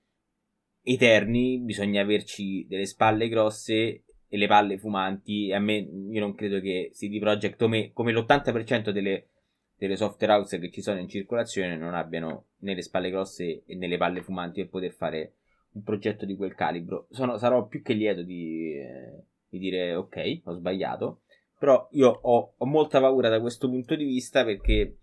eterni 0.84 1.60
bisogna 1.60 2.02
averci 2.02 2.66
delle 2.66 2.86
spalle 2.86 3.28
grosse 3.28 4.06
e 4.30 4.38
le 4.38 4.48
palle 4.48 4.78
fumanti. 4.78 5.50
E 5.50 5.54
a 5.54 5.60
me, 5.60 5.76
io 5.76 6.22
non 6.22 6.34
credo 6.34 6.62
che 6.62 6.92
CD 6.94 7.20
Projekt, 7.20 7.58
come, 7.58 7.92
come 7.92 8.14
l'80% 8.14 8.92
delle, 8.92 9.32
delle 9.76 9.98
software 9.98 10.32
house 10.32 10.60
che 10.60 10.72
ci 10.72 10.82
sono 10.82 11.02
in 11.02 11.10
circolazione, 11.10 11.76
non 11.76 11.94
abbiano 11.94 12.52
né 12.60 12.74
le 12.74 12.82
spalle 12.82 13.10
grosse 13.10 13.64
né 13.66 13.88
le 13.88 13.98
palle 13.98 14.22
fumanti 14.22 14.62
per 14.62 14.70
poter 14.70 14.94
fare 14.94 15.34
un 15.74 15.84
progetto 15.84 16.26
di 16.26 16.36
quel 16.36 16.56
calibro. 16.56 17.08
Sono, 17.10 17.38
sarò 17.38 17.68
più 17.68 17.82
che 17.82 17.94
lieto 17.94 18.24
di. 18.24 18.76
Eh, 18.76 19.26
di 19.52 19.60
dire 19.60 19.96
ok, 19.96 20.42
ho 20.46 20.54
sbagliato. 20.54 21.22
Però 21.60 21.88
io 21.92 22.10
ho, 22.10 22.54
ho 22.58 22.66
molta 22.66 23.00
paura 23.00 23.30
da 23.30 23.40
questo 23.40 23.70
punto 23.70 23.96
di 23.96 24.06
vista 24.06 24.44
perché 24.44 24.98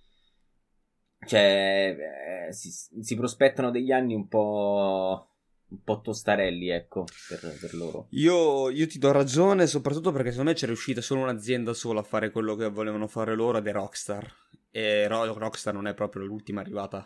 cioè, 1.27 2.49
eh, 2.49 2.53
si, 2.53 2.71
si, 2.71 3.15
prospettano 3.15 3.71
degli 3.71 3.93
anni 3.93 4.15
un 4.15 4.27
po'. 4.27 5.25
Un 5.69 5.83
po' 5.83 6.01
tostarelli, 6.01 6.71
ecco, 6.71 7.05
per, 7.29 7.59
per 7.61 7.75
loro. 7.75 8.07
Io, 8.13 8.71
io, 8.71 8.87
ti 8.87 8.99
do 8.99 9.13
ragione, 9.13 9.67
soprattutto 9.67 10.13
perché 10.13 10.31
secondo 10.31 10.53
me 10.53 10.57
c'è 10.57 10.65
riuscita 10.65 11.03
solo 11.03 11.21
un'azienda 11.21 11.75
sola 11.75 12.01
a 12.01 12.05
fare 12.05 12.31
quello 12.31 12.55
che 12.55 12.71
volevano 12.71 13.07
fare 13.07 13.35
loro 13.35 13.59
ed 13.59 13.67
è 13.67 13.73
Rockstar. 13.73 14.27
E 14.71 15.07
Rockstar 15.07 15.75
non 15.75 15.87
è 15.87 15.93
proprio 15.93 16.25
l'ultima 16.25 16.63
arrivata 16.63 17.05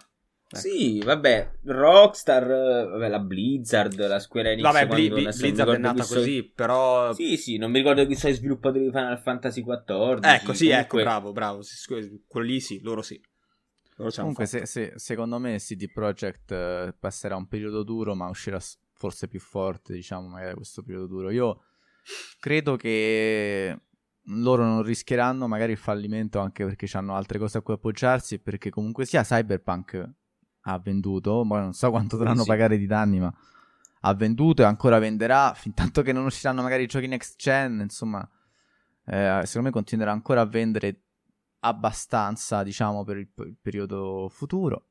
Ecco. 0.54 0.68
Sì, 0.68 1.00
vabbè, 1.02 1.50
Rockstar, 1.64 2.46
vabbè, 2.46 3.08
la 3.08 3.18
Blizzard, 3.20 4.06
la 4.06 4.18
Square 4.18 4.52
Enix. 4.52 4.70
Vabbè, 4.70 4.86
Bli- 4.86 5.08
Bli- 5.08 5.28
Blizzard 5.34 5.70
è 5.72 5.78
nata 5.78 6.04
così, 6.04 6.44
so... 6.46 6.52
però... 6.54 7.14
Sì, 7.14 7.38
sì, 7.38 7.56
non 7.56 7.70
mi 7.70 7.78
ricordo 7.78 8.06
chi 8.06 8.14
sono 8.14 8.34
i 8.34 8.36
sviluppatori 8.36 8.84
di 8.84 8.90
Final 8.90 9.18
Fantasy 9.18 9.64
XIV. 9.64 10.20
Ecco, 10.22 10.52
sì, 10.52 10.68
ecco, 10.68 10.88
comunque... 10.88 11.00
ecco, 11.00 11.00
bravo, 11.00 11.32
bravo. 11.32 11.62
Quello 12.26 12.46
lì 12.46 12.60
sì, 12.60 12.80
loro 12.82 13.00
sì. 13.00 13.18
Loro 13.96 14.10
comunque, 14.14 14.44
se, 14.44 14.66
se, 14.66 14.92
secondo 14.96 15.38
me 15.38 15.56
CD 15.56 15.90
Projekt 15.90 16.50
uh, 16.50 16.94
passerà 16.98 17.34
un 17.36 17.48
periodo 17.48 17.82
duro, 17.82 18.14
ma 18.14 18.28
uscirà 18.28 18.60
forse 18.92 19.28
più 19.28 19.40
forte, 19.40 19.94
diciamo, 19.94 20.28
magari 20.28 20.54
questo 20.54 20.82
periodo 20.82 21.06
duro. 21.06 21.30
Io 21.30 21.62
credo 22.38 22.76
che 22.76 23.80
loro 24.26 24.64
non 24.64 24.82
rischieranno 24.82 25.48
magari 25.48 25.72
il 25.72 25.78
fallimento 25.78 26.40
anche 26.40 26.64
perché 26.64 26.86
hanno 26.96 27.14
altre 27.14 27.38
cose 27.38 27.58
a 27.58 27.62
cui 27.62 27.74
appoggiarsi 27.74 28.38
perché 28.38 28.68
comunque 28.68 29.06
sia 29.06 29.22
Cyberpunk 29.22 30.20
ha 30.62 30.78
venduto, 30.78 31.44
ma 31.44 31.60
non 31.60 31.72
so 31.72 31.90
quanto 31.90 32.16
dovranno 32.16 32.42
sì. 32.42 32.48
pagare 32.48 32.78
di 32.78 32.86
danni, 32.86 33.20
ma 33.20 33.32
ha 34.04 34.14
venduto 34.14 34.62
e 34.62 34.64
ancora 34.64 34.98
venderà, 34.98 35.52
fin 35.54 35.74
tanto 35.74 36.02
che 36.02 36.12
non 36.12 36.24
usciranno 36.24 36.62
magari 36.62 36.84
i 36.84 36.88
giochi 36.88 37.06
next 37.06 37.38
gen, 37.38 37.80
insomma, 37.80 38.28
eh, 39.06 39.40
secondo 39.44 39.68
me 39.68 39.70
continuerà 39.70 40.12
ancora 40.12 40.40
a 40.40 40.46
vendere 40.46 41.02
abbastanza, 41.60 42.62
diciamo, 42.62 43.04
per 43.04 43.18
il, 43.18 43.28
il 43.36 43.56
periodo 43.60 44.28
futuro 44.28 44.86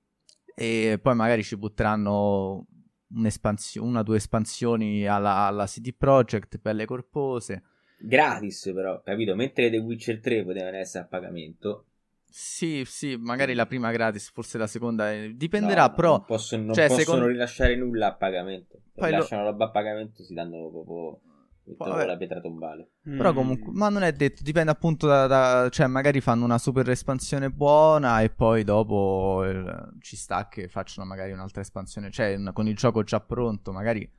e 0.55 0.99
poi 1.01 1.15
magari 1.15 1.43
ci 1.43 1.57
butteranno 1.57 2.67
una 3.07 3.99
o 3.99 4.03
due 4.03 4.17
espansioni 4.17 5.05
alla, 5.05 5.47
alla 5.47 5.65
CD 5.65 5.93
Projekt, 5.95 6.59
belle 6.59 6.85
corpose. 6.85 7.63
Gratis 7.99 8.71
però, 8.73 9.01
capito? 9.01 9.35
Mentre 9.35 9.69
The 9.69 9.77
Witcher 9.77 10.19
3 10.19 10.43
potevano 10.43 10.77
essere 10.77 11.03
a 11.03 11.07
pagamento, 11.07 11.85
sì, 12.31 12.83
sì, 12.85 13.17
magari 13.17 13.53
la 13.53 13.65
prima 13.65 13.91
gratis, 13.91 14.31
forse 14.31 14.57
la 14.57 14.67
seconda 14.67 15.11
eh, 15.11 15.33
dipenderà, 15.35 15.87
no, 15.87 15.93
però 15.93 16.11
non 16.11 16.25
possono, 16.25 16.63
non 16.63 16.73
cioè, 16.73 16.87
possono 16.87 17.03
secondo... 17.03 17.27
rilasciare 17.27 17.75
nulla 17.75 18.07
a 18.07 18.15
pagamento. 18.15 18.79
Se 18.85 18.99
Poi 18.99 19.09
rilasciano 19.09 19.43
lo... 19.43 19.51
roba 19.51 19.65
a 19.65 19.69
pagamento 19.71 20.23
si 20.23 20.33
danno 20.33 20.69
proprio 20.69 21.19
Poi, 21.75 22.05
la 22.05 22.15
pietra 22.15 22.39
tombale. 22.39 22.91
Però 23.03 23.33
comunque, 23.33 23.73
ma 23.73 23.89
non 23.89 24.03
è 24.03 24.13
detto, 24.13 24.43
dipende 24.43 24.71
appunto 24.71 25.07
da, 25.07 25.27
da, 25.27 25.67
cioè 25.69 25.87
magari 25.87 26.21
fanno 26.21 26.45
una 26.45 26.57
super 26.57 26.89
espansione 26.89 27.49
buona 27.49 28.21
e 28.21 28.29
poi 28.29 28.63
dopo 28.63 29.43
eh, 29.45 29.63
ci 29.99 30.15
sta 30.15 30.47
che 30.47 30.69
facciano 30.69 31.05
magari 31.05 31.33
un'altra 31.33 31.59
espansione, 31.59 32.11
cioè 32.11 32.35
una, 32.35 32.53
con 32.53 32.65
il 32.65 32.77
gioco 32.77 33.03
già 33.03 33.19
pronto, 33.19 33.73
magari 33.73 34.09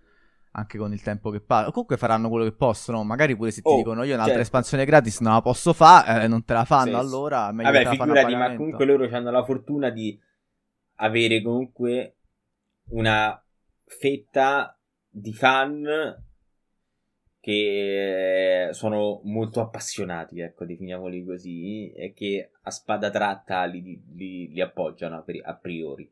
anche 0.53 0.79
con 0.79 0.93
il 0.93 1.03
tempo 1.03 1.31
che 1.31 1.41
passa. 1.41 1.71
Comunque 1.71 1.97
faranno 1.97 2.29
quello 2.29 2.45
che 2.45 2.53
possono. 2.53 3.03
Magari 3.05 3.37
pure 3.37 3.51
se 3.51 3.63
ti 3.63 3.69
oh, 3.69 3.77
dicono 3.77 4.03
io 4.03 4.15
un'altra 4.15 4.35
certo. 4.35 4.41
espansione 4.41 4.85
gratis 4.85 5.21
non 5.21 5.33
la 5.33 5.43
posso 5.43 5.73
fare, 5.73 6.25
eh, 6.25 6.29
non 6.29 6.45
te 6.45 6.53
la 6.53 6.65
fanno. 6.65 6.99
Sì, 6.99 7.07
allora, 7.07 7.53
meglio 7.53 7.71
Vabbè, 7.71 7.87
figurati, 7.89 8.35
ma 8.35 8.55
comunque 8.55 8.85
loro 8.85 9.09
hanno 9.11 9.31
la 9.31 9.45
fortuna 9.45 9.91
di 9.91 10.19
avere 10.97 11.43
comunque 11.43 12.17
una 12.91 13.43
fetta 13.85 14.79
di 15.09 15.33
fan 15.33 16.21
che 17.41 18.69
sono 18.71 19.21
molto 19.25 19.61
appassionati, 19.61 20.41
ecco, 20.41 20.65
definiamoli 20.65 21.25
così, 21.25 21.91
e 21.93 22.13
che 22.13 22.53
a 22.63 22.71
spada 22.71 23.11
tratta 23.11 23.65
li, 23.65 24.01
li, 24.15 24.49
li 24.49 24.61
appoggiano 24.61 25.25
a 25.43 25.55
priori. 25.55 26.09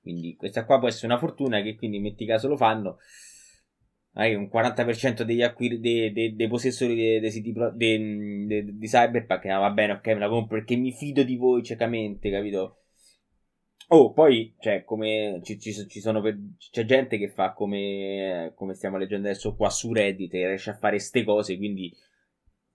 Quindi 0.00 0.36
questa 0.36 0.64
qua 0.64 0.78
può 0.78 0.86
essere 0.86 1.08
una 1.08 1.18
fortuna 1.18 1.60
che 1.60 1.74
quindi 1.74 1.98
metti 1.98 2.24
caso 2.24 2.46
lo 2.46 2.56
fanno 2.56 2.98
hai 4.14 4.34
un 4.34 4.48
40% 4.52 5.22
degli 5.22 5.42
acquiri 5.42 5.78
dei, 5.78 6.12
dei, 6.12 6.34
dei 6.34 6.48
possessori 6.48 6.94
dei, 6.94 7.20
dei 7.20 7.30
siti 7.30 7.52
pro, 7.52 7.70
di 7.70 8.74
Cyberpunk 8.80 9.46
ah, 9.46 9.58
va 9.58 9.70
bene 9.70 9.92
ok 9.92 10.06
me 10.08 10.18
la 10.18 10.28
compro 10.28 10.56
perché 10.56 10.74
mi 10.76 10.92
fido 10.92 11.22
di 11.22 11.36
voi 11.36 11.62
ciecamente 11.62 12.30
capito? 12.30 12.76
Oh 13.92 14.12
poi 14.12 14.54
cioè 14.58 14.84
come 14.84 15.40
ci, 15.42 15.58
ci, 15.58 15.72
ci 15.88 16.00
sono 16.00 16.22
c'è 16.70 16.84
gente 16.84 17.18
che 17.18 17.28
fa 17.28 17.52
come 17.52 18.52
come 18.54 18.74
stiamo 18.74 18.96
leggendo 18.96 19.28
adesso 19.28 19.54
qua 19.54 19.70
su 19.70 19.92
Reddit 19.92 20.34
e 20.34 20.46
riesce 20.46 20.70
a 20.70 20.76
fare 20.76 20.98
ste 20.98 21.24
cose 21.24 21.56
quindi 21.56 21.92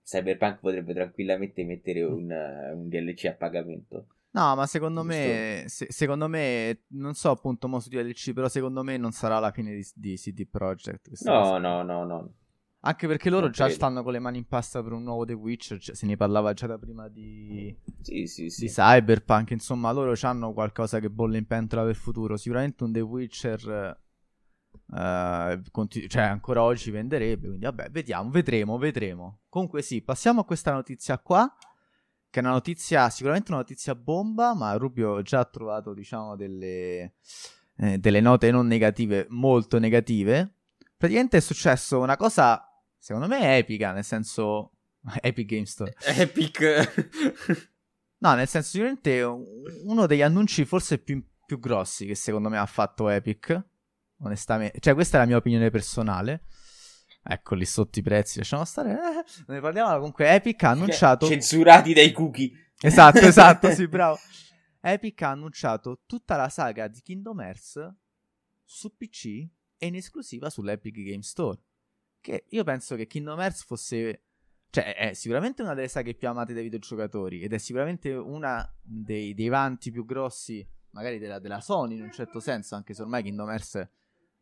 Cyberpunk 0.04 0.60
potrebbe 0.60 0.94
tranquillamente 0.94 1.64
mettere 1.64 2.02
un, 2.02 2.30
un 2.30 2.88
DLC 2.88 3.26
a 3.26 3.34
pagamento 3.34 4.15
No, 4.36 4.54
ma 4.54 4.66
secondo 4.66 5.02
me, 5.02 5.64
se, 5.66 5.86
secondo 5.88 6.28
me, 6.28 6.82
non 6.88 7.14
so 7.14 7.30
appunto 7.30 7.68
mo 7.68 7.80
su 7.80 7.88
DLC, 7.88 8.34
però 8.34 8.48
secondo 8.48 8.82
me 8.82 8.98
non 8.98 9.12
sarà 9.12 9.38
la 9.38 9.50
fine 9.50 9.74
di, 9.74 9.86
di 9.94 10.14
CD 10.16 10.46
Projekt. 10.46 11.08
No, 11.22 11.56
no, 11.56 11.82
no, 11.82 12.04
no. 12.04 12.32
Anche 12.80 13.06
perché 13.06 13.30
loro 13.30 13.44
non 13.44 13.52
già 13.52 13.64
credo. 13.64 13.78
stanno 13.78 14.02
con 14.02 14.12
le 14.12 14.18
mani 14.18 14.36
in 14.36 14.46
pasta 14.46 14.82
per 14.82 14.92
un 14.92 15.04
nuovo 15.04 15.24
The 15.24 15.32
Witcher, 15.32 15.80
cioè, 15.80 15.94
se 15.94 16.04
ne 16.04 16.16
parlava 16.16 16.52
già 16.52 16.66
da 16.66 16.76
prima 16.76 17.08
di, 17.08 17.74
sì, 18.02 18.26
sì, 18.26 18.50
sì. 18.50 18.66
di 18.66 18.70
Cyberpunk, 18.70 19.52
insomma 19.52 19.90
loro 19.90 20.14
hanno 20.20 20.52
qualcosa 20.52 21.00
che 21.00 21.08
bolle 21.08 21.38
in 21.38 21.46
pentola 21.46 21.80
per 21.82 21.92
il 21.92 21.96
futuro, 21.96 22.36
sicuramente 22.36 22.84
un 22.84 22.92
The 22.92 23.00
Witcher 23.00 24.04
Uh, 24.88 25.60
continu- 25.72 26.08
cioè 26.08 26.24
ancora 26.24 26.62
oggi 26.62 26.92
venderebbe 26.92 27.48
quindi 27.48 27.64
vabbè 27.64 27.88
vediamo 27.90 28.30
vedremo 28.30 28.78
vedremo 28.78 29.40
comunque 29.48 29.82
sì 29.82 30.00
passiamo 30.00 30.42
a 30.42 30.44
questa 30.44 30.70
notizia 30.70 31.18
qua 31.18 31.52
che 32.36 32.42
è 32.42 32.44
una 32.44 32.52
notizia 32.52 33.08
sicuramente 33.08 33.50
una 33.50 33.60
notizia 33.60 33.94
bomba 33.94 34.54
ma 34.54 34.74
Rubio 34.74 35.22
già 35.22 35.40
ha 35.40 35.44
trovato 35.46 35.94
diciamo 35.94 36.36
delle, 36.36 37.14
eh, 37.78 37.98
delle 37.98 38.20
note 38.20 38.50
non 38.50 38.66
negative 38.66 39.26
molto 39.30 39.78
negative 39.78 40.52
praticamente 40.96 41.38
è 41.38 41.40
successo 41.40 41.98
una 41.98 42.16
cosa 42.16 42.62
secondo 42.98 43.26
me 43.26 43.56
epica 43.56 43.92
nel 43.92 44.04
senso 44.04 44.72
Epic 45.22 45.46
Game 45.46 45.64
Store 45.64 45.94
Epic 45.98 47.70
no 48.18 48.34
nel 48.34 48.48
senso 48.48 48.68
sicuramente 48.68 49.22
uno 49.22 50.06
degli 50.06 50.22
annunci 50.22 50.66
forse 50.66 50.98
più, 50.98 51.24
più 51.46 51.58
grossi 51.58 52.04
che 52.04 52.14
secondo 52.14 52.50
me 52.50 52.58
ha 52.58 52.66
fatto 52.66 53.08
Epic 53.08 53.64
onestamente. 54.22 54.78
Cioè, 54.80 54.94
questa 54.94 55.18
è 55.18 55.20
la 55.20 55.26
mia 55.26 55.36
opinione 55.36 55.70
personale. 55.70 56.42
Eccoli 57.28 57.64
sotto 57.64 57.98
i 57.98 58.02
prezzi, 58.02 58.38
lasciamo 58.38 58.64
stare. 58.64 58.92
Eh, 58.92 59.52
ne 59.52 59.60
parliamo 59.60 59.92
comunque. 59.96 60.32
Epic 60.32 60.62
ha 60.62 60.70
annunciato. 60.70 61.26
Censurati 61.26 61.92
dai 61.92 62.12
cookie. 62.12 62.70
Esatto, 62.80 63.18
esatto, 63.18 63.70
sì, 63.72 63.86
bravo. 63.88 64.16
Epic 64.80 65.22
ha 65.22 65.30
annunciato 65.30 66.02
tutta 66.06 66.36
la 66.36 66.48
saga 66.48 66.86
di 66.86 67.00
Kingdom 67.02 67.40
Hearts 67.40 67.94
su 68.62 68.96
PC 68.96 69.44
e 69.76 69.86
in 69.86 69.96
esclusiva 69.96 70.48
sull'Epic 70.50 70.94
Game 71.02 71.22
Store. 71.22 71.58
Che 72.20 72.44
io 72.48 72.62
penso 72.62 72.94
che 72.94 73.08
Kingdom 73.08 73.40
Hearts 73.40 73.64
fosse. 73.64 74.22
Cioè, 74.70 74.94
è 74.94 75.12
sicuramente 75.14 75.62
una 75.62 75.74
delle 75.74 75.88
saghe 75.88 76.14
più 76.14 76.28
amate 76.28 76.52
dai 76.52 76.62
videogiocatori 76.62 77.40
ed 77.40 77.52
è 77.52 77.58
sicuramente 77.58 78.12
una 78.12 78.68
dei, 78.80 79.34
dei 79.34 79.48
vanti 79.48 79.90
più 79.90 80.04
grossi, 80.04 80.64
magari 80.90 81.18
della, 81.18 81.38
della 81.40 81.60
Sony 81.60 81.96
in 81.96 82.02
un 82.02 82.12
certo 82.12 82.38
senso, 82.38 82.76
anche 82.76 82.94
se 82.94 83.02
ormai 83.02 83.22
Kingdom 83.22 83.48
Hearts 83.48 83.88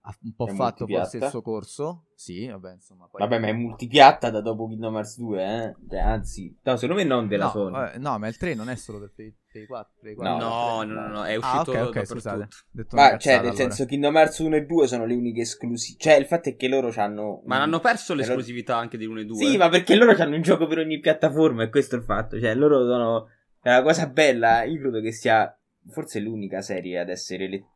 ha 0.06 0.14
un 0.22 0.34
po' 0.34 0.46
è 0.46 0.52
fatto 0.52 0.86
forse 0.86 1.16
il 1.16 1.28
suo 1.28 1.40
corso. 1.40 2.04
Sì, 2.14 2.46
vabbè, 2.46 2.72
insomma. 2.74 3.08
Poi... 3.10 3.22
Vabbè, 3.22 3.38
ma 3.38 3.46
è 3.46 3.52
multipiatta 3.52 4.28
da 4.28 4.42
dopo 4.42 4.68
Kingdom 4.68 4.96
Hearts 4.96 5.18
2, 5.18 5.74
eh? 5.90 5.98
Anzi, 5.98 6.54
no, 6.62 6.76
secondo 6.76 7.02
me 7.02 7.08
non 7.08 7.26
della 7.26 7.46
no, 7.46 7.50
Sony. 7.50 7.70
Vabbè, 7.72 7.98
no, 7.98 8.18
ma 8.18 8.28
il 8.28 8.36
3 8.36 8.54
non 8.54 8.68
è 8.68 8.76
solo 8.76 8.98
per 9.00 9.12
Play, 9.14 9.34
Play 9.50 9.64
4. 9.64 9.92
Play 10.00 10.14
4 10.14 10.36
no, 10.36 10.82
no, 10.82 10.92
no, 10.92 11.08
no, 11.08 11.24
è 11.24 11.36
uscito 11.36 11.56
ah, 11.56 11.60
okay, 11.62 11.82
okay, 11.86 12.04
scusate. 12.04 12.48
Ma 12.90 13.16
cioè, 13.16 13.32
nel 13.32 13.40
allora. 13.40 13.56
senso, 13.56 13.86
Kingdom 13.86 14.16
Hearts 14.16 14.38
1 14.40 14.56
e 14.56 14.66
2 14.66 14.86
sono 14.86 15.06
le 15.06 15.14
uniche 15.14 15.40
esclusive. 15.40 15.98
Cioè, 15.98 16.14
il 16.14 16.26
fatto 16.26 16.50
è 16.50 16.56
che 16.56 16.68
loro 16.68 16.92
hanno. 16.96 17.42
Ma 17.46 17.62
hanno 17.62 17.80
perso 17.80 18.12
l'esclusività 18.12 18.76
anche 18.76 18.98
di 18.98 19.06
1 19.06 19.20
e 19.20 19.24
2. 19.24 19.36
Sì, 19.36 19.56
ma 19.56 19.70
perché 19.70 19.96
loro 19.96 20.12
hanno 20.12 20.36
un 20.36 20.42
gioco 20.42 20.66
per 20.66 20.78
ogni 20.78 21.00
piattaforma, 21.00 21.62
e 21.62 21.70
questo 21.70 21.96
è 21.96 21.98
il 21.98 22.04
fatto. 22.04 22.38
Cioè, 22.38 22.54
loro 22.54 22.84
sono. 22.84 23.28
È 23.58 23.70
una 23.70 23.82
cosa 23.82 24.06
bella, 24.06 24.64
io 24.64 24.78
credo 24.78 25.00
che 25.00 25.12
sia 25.12 25.58
forse 25.88 26.20
l'unica 26.20 26.60
serie 26.60 26.98
ad 26.98 27.08
essere 27.08 27.48
let- 27.48 27.72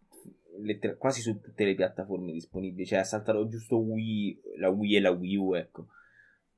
letter- 0.62 0.96
quasi 0.96 1.20
su 1.20 1.40
tutte 1.40 1.64
le 1.64 1.74
piattaforme 1.74 2.32
disponibili. 2.32 2.86
Cioè, 2.86 3.00
ha 3.00 3.04
saltato 3.04 3.48
giusto 3.48 3.78
Wii, 3.78 4.40
la 4.58 4.68
Wii 4.68 4.96
e 4.96 5.00
la 5.00 5.10
Wii 5.10 5.36
U, 5.36 5.54
ecco. 5.54 5.88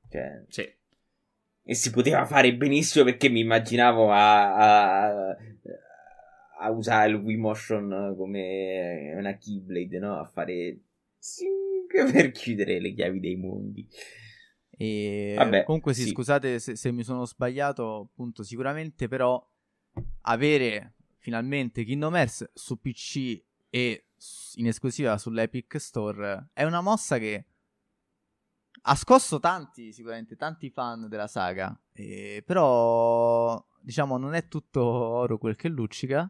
Cioè, 0.09 0.43
sì. 0.47 0.69
E 1.63 1.75
si 1.75 1.91
poteva 1.91 2.25
fare 2.25 2.55
benissimo 2.55 3.05
perché 3.05 3.29
mi 3.29 3.41
immaginavo 3.41 4.11
a, 4.11 4.55
a, 4.55 5.37
a 6.59 6.69
usare 6.71 7.11
il 7.11 7.15
Wii 7.15 7.37
Motion 7.37 8.15
come 8.17 9.13
una 9.15 9.37
Keyblade, 9.37 9.99
no? 9.99 10.19
A 10.19 10.25
fare 10.25 10.79
per 12.11 12.31
chiudere 12.31 12.79
le 12.79 12.93
chiavi 12.93 13.19
dei 13.19 13.35
mondi. 13.35 13.87
E 14.69 15.35
Vabbè, 15.37 15.63
comunque 15.63 15.93
sì, 15.93 16.03
sì. 16.03 16.09
scusate 16.09 16.57
se, 16.57 16.75
se, 16.75 16.91
mi 16.91 17.03
sono 17.03 17.25
sbagliato, 17.25 18.09
appunto, 18.11 18.41
sicuramente 18.43 19.07
però 19.07 19.39
avere 20.21 20.95
finalmente 21.17 21.83
Kingdom 21.83 22.15
Hearts 22.15 22.49
su 22.53 22.79
PC 22.79 23.43
e 23.71 24.05
in 24.55 24.67
esclusiva 24.67 25.17
sull'Epic 25.17 25.79
Store 25.79 26.49
è 26.53 26.63
una 26.63 26.81
mossa 26.81 27.17
che 27.17 27.45
ha 28.83 28.95
scosso 28.95 29.39
tanti, 29.39 29.93
sicuramente 29.93 30.35
tanti 30.35 30.69
fan 30.69 31.07
della 31.07 31.27
saga, 31.27 31.75
eh, 31.93 32.43
però 32.45 33.63
diciamo 33.79 34.17
non 34.17 34.33
è 34.33 34.47
tutto 34.47 34.83
oro 34.83 35.37
quel 35.37 35.55
che 35.55 35.69
luccica. 35.69 36.29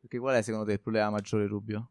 Perché 0.00 0.18
qual 0.18 0.36
è 0.36 0.42
secondo 0.42 0.66
te 0.66 0.72
il 0.74 0.80
problema 0.80 1.10
maggiore, 1.10 1.46
Rubio? 1.46 1.90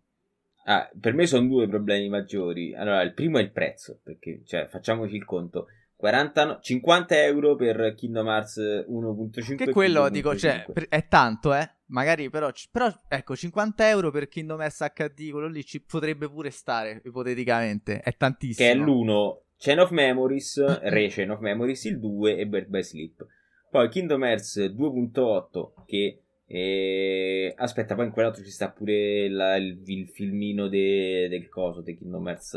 Ah, 0.65 0.89
per 0.99 1.13
me 1.13 1.25
sono 1.27 1.47
due 1.47 1.67
problemi 1.67 2.07
maggiori. 2.09 2.73
Allora, 2.73 3.01
il 3.01 3.13
primo 3.13 3.37
è 3.37 3.41
il 3.41 3.51
prezzo, 3.51 3.99
perché 4.01 4.41
cioè, 4.45 4.67
facciamoci 4.67 5.15
il 5.15 5.25
conto. 5.25 5.67
40, 5.97 6.59
50 6.61 7.23
euro 7.23 7.55
per 7.55 7.95
Kingdom 7.95 8.27
Hearts 8.27 8.57
1.5 8.87 9.55
che 9.55 9.71
quello 9.71 10.07
dico 10.09 10.37
cioè 10.37 10.63
è 10.89 11.07
tanto 11.07 11.55
eh. 11.55 11.67
Magari 11.87 12.29
però, 12.29 12.51
però 12.71 12.93
ecco 13.07 13.35
50 13.35 13.89
euro 13.89 14.11
per 14.11 14.27
Kingdom 14.27 14.59
Hearts 14.59 14.85
HD 14.93 15.31
quello 15.31 15.47
lì 15.47 15.65
ci 15.65 15.81
potrebbe 15.81 16.29
pure 16.29 16.49
stare 16.51 17.01
ipoteticamente. 17.05 18.01
È 18.01 18.15
tantissimo. 18.15 18.67
Che 18.67 18.73
è 18.73 18.75
l'1 18.75 19.37
Chain 19.57 19.79
of 19.79 19.91
Memories 19.91 20.63
Re 20.83 21.07
Chain 21.07 21.31
of 21.31 21.39
Memories 21.39 21.85
il 21.85 21.99
2 21.99 22.37
e 22.37 22.45
Bird 22.45 22.67
by 22.67 22.83
Sleep. 22.83 23.25
Poi 23.71 23.89
Kingdom 23.89 24.23
Hearts 24.23 24.59
2.8 24.59 25.85
che 25.85 26.21
eh... 26.45 27.53
aspetta 27.55 27.95
poi 27.95 28.05
in 28.05 28.11
quell'altro 28.11 28.43
ci 28.43 28.51
sta 28.51 28.69
pure 28.69 29.29
la, 29.29 29.55
il, 29.55 29.81
il, 29.85 30.09
filmino 30.09 30.67
de, 30.67 31.27
del 31.29 31.47
coso 31.47 31.81
di 31.81 31.97
Kingdom 31.97 32.27
Hearts 32.27 32.53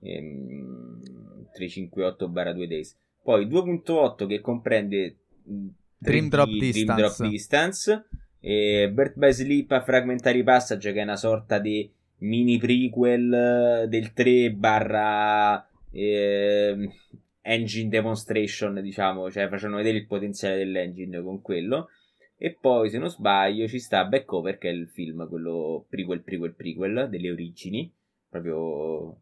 ehm, 0.00 1.00
358-2 1.56 2.66
Days. 2.66 2.96
Poi 3.22 3.46
2.8 3.46 4.26
che 4.26 4.40
comprende 4.40 5.16
Dream 5.98 6.28
Drop 6.28 6.48
Distance, 6.48 6.84
Dream 6.84 6.96
Drop 6.96 7.28
Distance 7.28 8.06
e 8.40 8.90
Birth 8.92 9.16
by 9.16 9.32
Sleep 9.32 9.70
a 9.72 9.82
Fragmentary 9.82 10.42
Passage 10.42 10.92
che 10.92 11.00
è 11.00 11.02
una 11.02 11.16
sorta 11.16 11.58
di 11.58 11.90
mini 12.18 12.58
prequel 12.58 13.86
del 13.88 14.12
3 14.12 14.52
barra 14.52 15.68
eh, 15.90 16.88
engine 17.40 17.88
demonstration 17.88 18.80
diciamo 18.80 19.30
cioè 19.30 19.48
facevano 19.48 19.78
vedere 19.78 19.98
il 19.98 20.06
potenziale 20.06 20.56
dell'engine 20.56 21.20
con 21.20 21.40
quello 21.40 21.88
e 22.36 22.56
poi 22.58 22.90
se 22.90 22.98
non 22.98 23.10
sbaglio 23.10 23.66
ci 23.66 23.80
sta 23.80 24.04
Backover 24.04 24.58
che 24.58 24.68
è 24.68 24.72
il 24.72 24.88
film 24.88 25.28
quello 25.28 25.84
prequel 25.88 26.22
prequel 26.22 26.54
prequel 26.54 27.08
delle 27.10 27.30
origini 27.30 27.92
proprio 28.28 29.20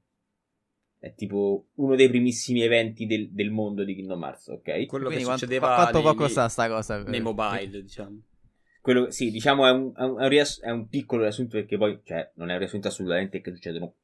è 0.99 1.15
tipo 1.15 1.69
uno 1.75 1.95
dei 1.95 2.09
primissimi 2.09 2.63
eventi 2.63 3.07
del, 3.07 3.31
del 3.31 3.51
mondo 3.51 3.85
di 3.85 3.95
Kingdom 3.95 4.23
Hearts, 4.23 4.49
ok? 4.49 4.87
Quello 4.87 5.07
Quindi 5.07 5.25
che 5.25 5.31
succedeva 5.31 5.75
quanto 5.75 5.93
nei, 5.93 6.03
poco 6.03 6.29
sa 6.29 6.49
sta 6.49 6.69
cosa 6.69 7.03
nei 7.03 7.21
mobile, 7.21 7.83
diciamo. 7.83 8.21
Quello, 8.81 9.11
sì, 9.11 9.31
diciamo 9.31 9.67
è 9.67 9.71
un, 9.71 9.93
è, 9.97 10.03
un, 10.03 10.29
riass- 10.29 10.63
è 10.63 10.71
un, 10.71 10.89
piccolo 10.89 11.23
riassunto 11.23 11.57
perché 11.57 11.77
poi, 11.77 12.01
cioè, 12.05 12.31
non 12.35 12.51
è 12.51 12.53
un 12.53 12.59
riassunto 12.59 12.89
assolutamente 12.89 13.41
che 13.41 13.53
succedono 13.53 13.95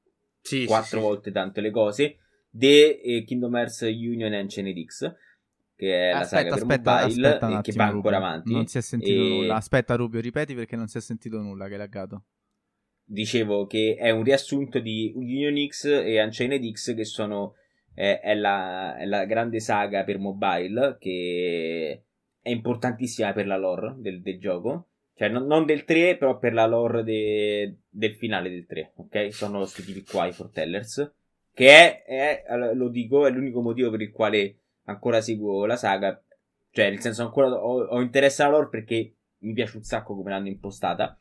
sì, 0.41 0.65
quattro 0.65 0.99
sì, 0.99 1.05
volte 1.05 1.29
sì. 1.29 1.33
tanto 1.33 1.61
le 1.61 1.71
cose. 1.71 2.17
De 2.51 3.01
eh, 3.01 3.25
Kingdom 3.25 3.55
Hearts 3.55 3.81
Union 3.81 4.33
Ancient 4.33 4.85
X, 4.85 5.15
che 5.75 6.11
è 6.11 6.11
aspetta, 6.11 6.19
la 6.19 6.25
saga 6.25 6.55
aspetta, 6.55 6.67
per 6.67 7.01
mobile 7.01 7.27
aspetta 7.29 7.47
attimo, 7.47 7.61
che 7.63 7.73
va 7.73 7.85
ancora 7.85 8.17
Rubio. 8.17 8.29
avanti. 8.29 8.53
Non 8.53 8.67
si 8.67 8.79
è 8.79 8.81
sentito 8.81 9.23
e... 9.23 9.29
nulla. 9.29 9.55
Aspetta 9.55 9.95
Rubio, 9.95 10.21
ripeti 10.21 10.55
perché 10.55 10.77
non 10.77 10.89
si 10.89 10.99
è 10.99 11.01
sentito 11.01 11.41
nulla 11.41 11.69
che 11.69 11.75
è 11.75 11.79
laggato 11.79 12.25
dicevo 13.05 13.67
che 13.67 13.97
è 13.99 14.11
un 14.11 14.23
riassunto 14.23 14.79
di 14.79 15.13
Union 15.15 15.55
X 15.69 15.85
e 15.85 16.23
Unchained 16.23 16.71
X 16.71 16.95
che 16.95 17.05
sono 17.05 17.55
eh, 17.95 18.21
è, 18.21 18.35
la, 18.35 18.97
è, 18.97 19.05
la, 19.05 19.25
grande 19.25 19.61
saga 19.61 20.05
per 20.05 20.19
mobile 20.19 20.97
che 20.99 22.05
è 22.41 22.51
importantissima 22.51 23.33
per 23.33 23.47
la 23.47 23.57
lore 23.57 23.95
del, 23.99 24.23
del 24.23 24.39
gioco. 24.39 24.89
Cioè 25.15 25.29
non, 25.29 25.47
non, 25.47 25.67
del 25.67 25.85
3 25.85 26.17
però 26.17 26.39
per 26.39 26.55
la 26.55 26.67
lore 26.67 27.05
de, 27.05 27.81
del 27.89 28.15
finale 28.15 28.49
del 28.49 28.67
3 28.67 28.93
ok? 28.97 29.33
Sono 29.33 29.59
questi 29.59 29.85
tipi 29.85 30.05
qua 30.05 30.27
i 30.27 30.33
fortellers 30.33 31.13
che 31.53 32.05
è, 32.07 32.45
è, 32.45 32.75
lo 32.75 32.89
dico 32.89 33.27
è 33.27 33.31
l'unico 33.31 33.61
motivo 33.61 33.91
per 33.91 34.01
il 34.01 34.11
quale 34.11 34.61
ancora 34.85 35.21
seguo 35.21 35.67
la 35.67 35.77
saga. 35.77 36.21
Cioè 36.71 36.89
nel 36.89 37.01
senso 37.01 37.23
ancora 37.23 37.49
ho, 37.49 37.85
ho 37.85 38.01
interesse 38.01 38.43
alla 38.43 38.53
lore 38.53 38.69
perché 38.71 39.15
mi 39.41 39.53
piace 39.53 39.77
un 39.77 39.83
sacco 39.83 40.15
come 40.15 40.31
l'hanno 40.31 40.49
impostata 40.49 41.21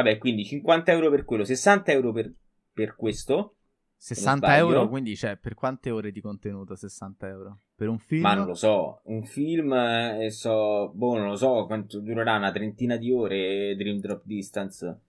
Vabbè, 0.00 0.16
quindi 0.16 0.46
50 0.46 0.92
euro 0.92 1.10
per 1.10 1.24
quello, 1.24 1.44
60 1.44 1.92
euro 1.92 2.12
per, 2.12 2.32
per 2.72 2.96
questo. 2.96 3.56
60 3.98 4.56
euro, 4.56 4.88
quindi 4.88 5.14
cioè, 5.14 5.36
per 5.36 5.52
quante 5.52 5.90
ore 5.90 6.10
di 6.10 6.22
contenuto 6.22 6.74
60 6.74 7.28
euro? 7.28 7.58
Per 7.74 7.86
un 7.86 7.98
film? 7.98 8.22
Ma 8.22 8.32
non 8.32 8.46
lo 8.46 8.54
so, 8.54 9.02
un 9.04 9.24
film, 9.24 9.74
eh, 9.74 10.30
so, 10.30 10.90
boh, 10.94 11.18
non 11.18 11.28
lo 11.28 11.36
so 11.36 11.66
quanto 11.66 12.00
durerà, 12.00 12.36
una 12.36 12.50
trentina 12.50 12.96
di 12.96 13.12
ore 13.12 13.76
Dream 13.76 13.98
Drop 13.98 14.22
Distance. 14.24 15.00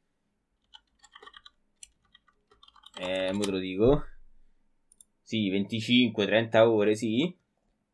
Eh, 2.99 3.31
mo 3.31 3.39
te 3.43 3.51
lo 3.51 3.59
dico. 3.59 4.03
Sì, 5.21 5.49
25-30 5.49 6.57
ore, 6.67 6.95
sì. 6.95 7.33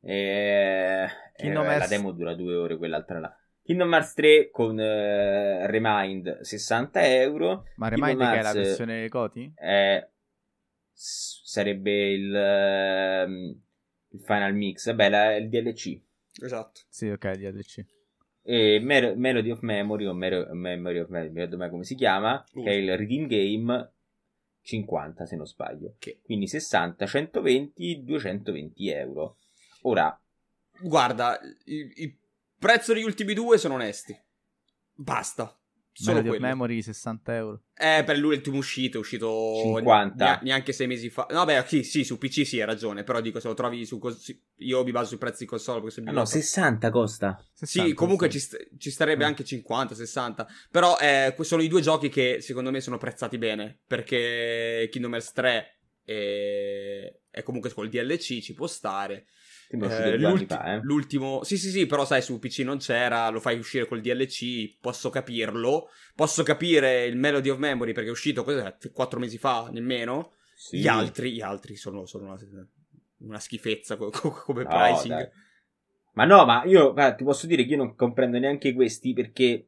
Eh, 0.01 1.07
eh, 1.35 1.53
la 1.53 1.85
demo 1.87 2.11
dura 2.11 2.33
due 2.33 2.55
ore, 2.55 2.75
quell'altra 2.77 3.19
là. 3.19 3.36
Kingdom 3.67 3.91
Hearts 3.91 4.13
3 4.13 4.49
con 4.49 4.77
uh, 4.77 5.65
Remind 5.67 6.39
60 6.39 7.05
euro. 7.19 7.65
Ma 7.75 7.89
Remind 7.89 8.17
che 8.17 8.39
è 8.39 8.41
la 8.41 8.53
versione 8.53 9.09
Coti? 9.09 9.51
È, 9.53 10.07
sarebbe 10.93 12.11
il, 12.11 12.31
uh, 12.31 13.29
il, 13.29 14.21
Final 14.21 14.55
Mix, 14.55 14.93
beh, 14.93 15.09
la, 15.09 15.35
il 15.35 15.49
DLC. 15.49 15.99
Esatto. 16.41 16.79
Sì, 16.87 17.09
ok, 17.09 17.23
il 17.35 17.51
DLC. 17.51 17.85
E 18.43 18.79
Mer- 18.81 19.17
Melody 19.17 19.49
of 19.51 19.59
Memory, 19.59 20.05
o 20.05 20.13
Mer- 20.13 20.49
Memory 20.53 20.99
of 20.99 21.09
Memory, 21.09 21.49
non 21.49 21.59
mai 21.59 21.69
come 21.69 21.83
si 21.83 21.95
chiama, 21.95 22.41
uh. 22.53 22.63
che 22.63 22.69
è 22.69 22.73
il 22.73 22.95
Redeem 22.95 23.27
Game, 23.27 23.91
50 24.61 25.25
se 25.25 25.35
non 25.35 25.45
sbaglio. 25.45 25.95
Che- 25.99 26.21
Quindi 26.23 26.47
60, 26.47 27.05
120, 27.05 28.01
220 28.05 28.89
euro. 28.91 29.39
Ora, 29.81 30.17
Guarda, 30.79 31.39
il, 31.65 31.91
il 31.95 32.17
prezzo 32.59 32.93
degli 32.93 33.03
ultimi 33.03 33.33
due 33.33 33.57
sono 33.57 33.75
onesti. 33.75 34.17
Basta. 34.95 35.51
Solo 35.99 36.21
Melody. 36.21 36.39
Memory 36.39 36.81
60 36.83 37.35
euro. 37.35 37.63
Eh, 37.73 38.03
per 38.05 38.17
lui 38.19 38.35
l'ultimo 38.35 38.57
uscito 38.57 38.97
è 38.97 38.99
uscito 38.99 39.53
50. 39.63 40.23
nea- 40.23 40.39
neanche 40.43 40.71
sei 40.71 40.85
mesi 40.85 41.09
fa. 41.09 41.25
No, 41.31 41.43
beh, 41.43 41.63
sì, 41.65 41.81
sì, 41.81 42.03
su 42.03 42.19
PC 42.19 42.45
sì, 42.45 42.59
hai 42.59 42.67
ragione. 42.67 43.03
Però 43.03 43.19
dico, 43.19 43.39
se 43.39 43.47
lo 43.47 43.55
trovi 43.55 43.83
su. 43.83 43.97
cos- 43.97 44.31
Io 44.57 44.83
mi 44.83 44.91
baso 44.91 45.07
sui 45.07 45.17
prezzi 45.17 45.43
di 45.45 45.49
console. 45.49 45.79
Perché 45.79 45.95
se 45.95 46.01
mi 46.01 46.09
ah 46.09 46.11
no, 46.11 46.25
60 46.25 46.91
costa. 46.91 47.43
60, 47.53 47.89
Sì, 47.89 47.95
comunque 47.95 48.29
sì. 48.29 48.37
ci, 48.39 48.45
st- 48.45 48.69
ci 48.77 48.91
starebbe 48.91 49.23
Mm. 49.23 49.27
anche 49.27 49.43
50, 49.43 49.95
60. 49.95 50.47
Però 50.69 50.97
eh, 50.99 51.35
sono 51.41 51.63
i 51.63 51.67
due 51.67 51.81
giochi 51.81 52.09
che 52.09 52.41
secondo 52.41 52.69
me 52.69 52.79
sono 52.79 52.97
prezzati 52.99 53.39
bene. 53.39 53.79
Perché 53.87 54.87
Kingdom 54.91 55.13
Hearts 55.13 55.31
3 55.31 55.79
è, 56.03 57.11
è 57.31 57.41
comunque 57.41 57.73
col 57.73 57.89
DLC, 57.89 58.39
ci 58.39 58.53
può 58.53 58.67
stare. 58.67 59.25
Eh, 59.69 60.17
l'ulti- 60.17 60.45
fa, 60.45 60.75
eh. 60.75 60.79
L'ultimo, 60.81 61.43
sì, 61.43 61.57
sì, 61.57 61.69
sì, 61.69 61.85
però 61.85 62.05
sai, 62.05 62.21
su 62.21 62.39
PC 62.39 62.59
non 62.59 62.77
c'era, 62.77 63.29
lo 63.29 63.39
fai 63.39 63.57
uscire 63.57 63.85
col 63.87 64.01
DLC, 64.01 64.77
posso 64.79 65.09
capirlo. 65.09 65.89
Posso 66.15 66.43
capire 66.43 67.05
il 67.05 67.17
Melody 67.17 67.49
of 67.49 67.57
Memory 67.57 67.91
perché 67.91 68.09
è 68.09 68.11
uscito 68.11 68.43
cos'è, 68.43 68.77
4 68.93 69.19
mesi 69.19 69.37
fa, 69.37 69.69
nemmeno. 69.71 70.31
Sì. 70.55 70.77
Gli 70.79 70.87
altri, 70.87 71.33
gli 71.33 71.41
altri 71.41 71.75
sono, 71.75 72.05
sono 72.05 72.25
una, 72.25 72.37
una 73.19 73.39
schifezza 73.39 73.97
co- 73.97 74.09
co- 74.09 74.31
come 74.45 74.63
No, 74.63 74.69
pricing. 74.69 75.13
dai. 75.13 75.29
Ma 76.13 76.25
no, 76.25 76.45
ma 76.45 76.63
io 76.63 76.93
guarda, 76.93 77.15
ti 77.15 77.23
posso 77.23 77.45
dire 77.45 77.63
che 77.63 77.71
io 77.71 77.77
non 77.77 77.95
comprendo 77.95 78.39
neanche 78.39 78.73
questi 78.73 79.13
perché. 79.13 79.67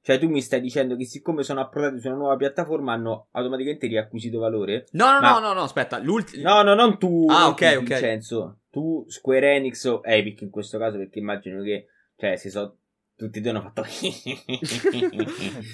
Cioè, 0.00 0.18
tu 0.18 0.28
mi 0.28 0.40
stai 0.40 0.60
dicendo 0.60 0.96
che 0.96 1.04
siccome 1.04 1.42
sono 1.42 1.60
approdati 1.60 1.98
su 1.98 2.06
una 2.06 2.16
nuova 2.16 2.36
piattaforma 2.36 2.92
hanno 2.92 3.26
automaticamente 3.32 3.88
riacquisito 3.88 4.38
valore? 4.38 4.86
No, 4.92 5.10
no, 5.12 5.20
Ma- 5.20 5.32
no, 5.32 5.48
no, 5.48 5.52
no, 5.52 5.62
aspetta, 5.62 5.98
l'ultimo... 5.98 6.48
No, 6.48 6.62
no, 6.62 6.74
non 6.74 6.98
tu. 6.98 7.26
Ah, 7.28 7.40
non 7.42 7.50
ok, 7.50 7.58
tu, 7.58 7.64
ok. 7.66 7.78
Vincenzo. 7.80 8.58
Tu, 8.78 9.04
Square 9.08 9.54
Enix 9.56 9.84
o 9.84 10.00
Epic 10.04 10.40
in 10.42 10.50
questo 10.50 10.78
caso, 10.78 10.96
perché 10.98 11.18
immagino 11.18 11.62
che. 11.62 11.86
Cioè, 12.16 12.36
si 12.36 12.50
sono. 12.50 12.76
Tutti 13.16 13.38
e 13.38 13.40
due 13.40 13.50
hanno 13.50 13.62
fatto. 13.62 13.82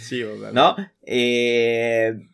sì, 0.00 0.22
vabbè. 0.22 0.50
no? 0.52 0.74
E. 1.00 2.28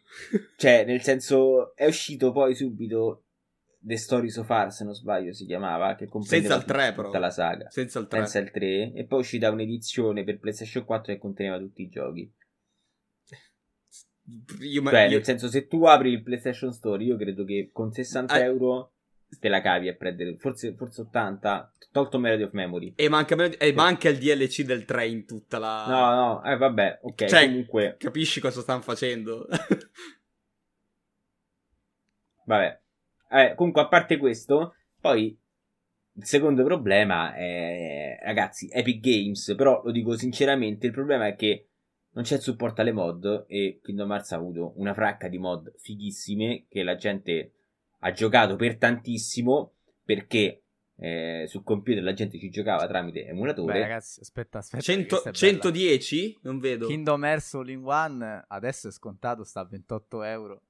Cioè, 0.57 0.85
nel 0.85 1.03
senso, 1.03 1.75
è 1.75 1.87
uscito 1.87 2.31
poi 2.33 2.55
subito 2.55 3.25
The 3.81 3.97
Story 3.97 4.29
So 4.31 4.45
Far, 4.45 4.73
se 4.73 4.85
non 4.85 4.95
sbaglio, 4.95 5.33
si 5.33 5.47
chiamava. 5.47 5.97
Che 5.97 6.07
comprendeva 6.07 6.55
Senza 6.55 6.73
il 6.73 6.79
3 6.81 6.89
tutta 6.95 7.09
però. 7.11 7.19
la 7.19 7.31
saga. 7.31 7.71
Senza 7.71 7.99
il 7.99 8.07
3. 8.07 8.19
Senza 8.21 8.39
il 8.39 8.51
3. 8.53 8.93
E 8.93 9.05
poi 9.07 9.19
è 9.19 9.23
uscita 9.23 9.51
un'edizione 9.51 10.23
per 10.25 10.39
PlayStation 10.39 10.85
4 10.85 11.13
che 11.15 11.19
conteneva 11.19 11.59
tutti 11.59 11.83
i 11.83 11.89
giochi. 11.89 12.33
Io, 14.61 14.83
Cioè, 14.85 15.03
io- 15.03 15.09
nel 15.11 15.25
senso, 15.25 15.49
se 15.49 15.67
tu 15.67 15.85
apri 15.87 16.11
il 16.13 16.23
PlayStation 16.23 16.73
Store, 16.73 17.03
io 17.03 17.17
credo 17.17 17.45
che 17.45 17.71
con 17.73 17.91
60 17.91 18.33
Ah. 18.35 18.39
euro 18.45 18.93
te 19.39 19.49
la 19.49 19.61
cavi 19.61 19.89
a 19.89 19.95
prendere. 19.95 20.37
Forse, 20.37 20.75
forse 20.75 21.03
80. 21.03 21.73
Tolto 21.93 22.19
Melody 22.19 22.43
of 22.43 22.53
Memory. 22.53 22.95
E 22.97 23.09
manca, 23.09 23.37
e 23.37 23.73
manca 23.73 24.09
il 24.09 24.19
DLC 24.19 24.63
del 24.63 24.85
3 24.85 25.09
in 25.09 25.27
tutta 25.27 25.59
la... 25.59 25.87
No, 25.89 26.15
no, 26.15 26.45
eh, 26.45 26.57
vabbè, 26.57 27.01
ok. 27.03 27.25
Cioè, 27.25 27.47
comunque, 27.47 27.97
Capisci 27.99 28.41
cosa 28.41 28.61
stanno 28.61 28.81
facendo? 28.81 29.47
vabbè. 32.47 32.81
Eh, 33.33 33.55
comunque, 33.57 33.83
a 33.83 33.89
parte 33.89 34.19
questo, 34.19 34.75
poi 35.01 35.37
il 36.15 36.25
secondo 36.25 36.65
problema 36.65 37.35
è, 37.35 38.19
ragazzi, 38.23 38.69
Epic 38.73 39.01
Games. 39.01 39.55
Però 39.57 39.83
lo 39.85 39.91
dico 39.91 40.17
sinceramente: 40.17 40.87
il 40.87 40.93
problema 40.93 41.27
è 41.27 41.35
che 41.35 41.71
non 42.13 42.25
c'è 42.25 42.37
il 42.37 42.43
supporto 42.43 42.83
alle 42.83 42.93
mod. 42.93 43.47
E 43.49 43.81
Kingdom 43.83 44.13
Hearts 44.13 44.33
ha 44.33 44.37
avuto 44.37 44.75
una 44.77 44.95
fracca 44.95 45.29
di 45.29 45.39
mod 45.39 45.73
fighissime 45.77 46.67
che 46.69 46.83
la 46.83 46.95
gente 46.95 47.55
ha 48.01 48.13
giocato 48.13 48.57
per 48.57 48.77
tantissimo. 48.77 49.75
Perché 50.05 50.65
eh, 50.97 51.45
sul 51.49 51.63
computer 51.63 52.03
la 52.03 52.13
gente 52.13 52.37
ci 52.39 52.51
giocava 52.51 52.87
tramite 52.89 53.27
emulatore. 53.27 53.73
Beh, 53.75 53.81
ragazzi, 53.81 54.21
aspetta, 54.21 54.59
aspetta. 54.59 54.83
100 54.83 55.21
questa 55.21 55.29
è 55.29 55.33
bella. 55.33 55.61
110? 55.63 56.39
Non 56.43 56.59
vedo. 56.59 56.87
Kingdom 56.89 57.25
Hearts 57.25 57.55
All 57.55 57.69
in 57.69 57.85
One 57.85 58.45
adesso 58.49 58.89
è 58.89 58.91
scontato, 58.91 59.45
sta 59.45 59.61
a 59.61 59.65
28 59.67 60.23
euro. 60.25 60.63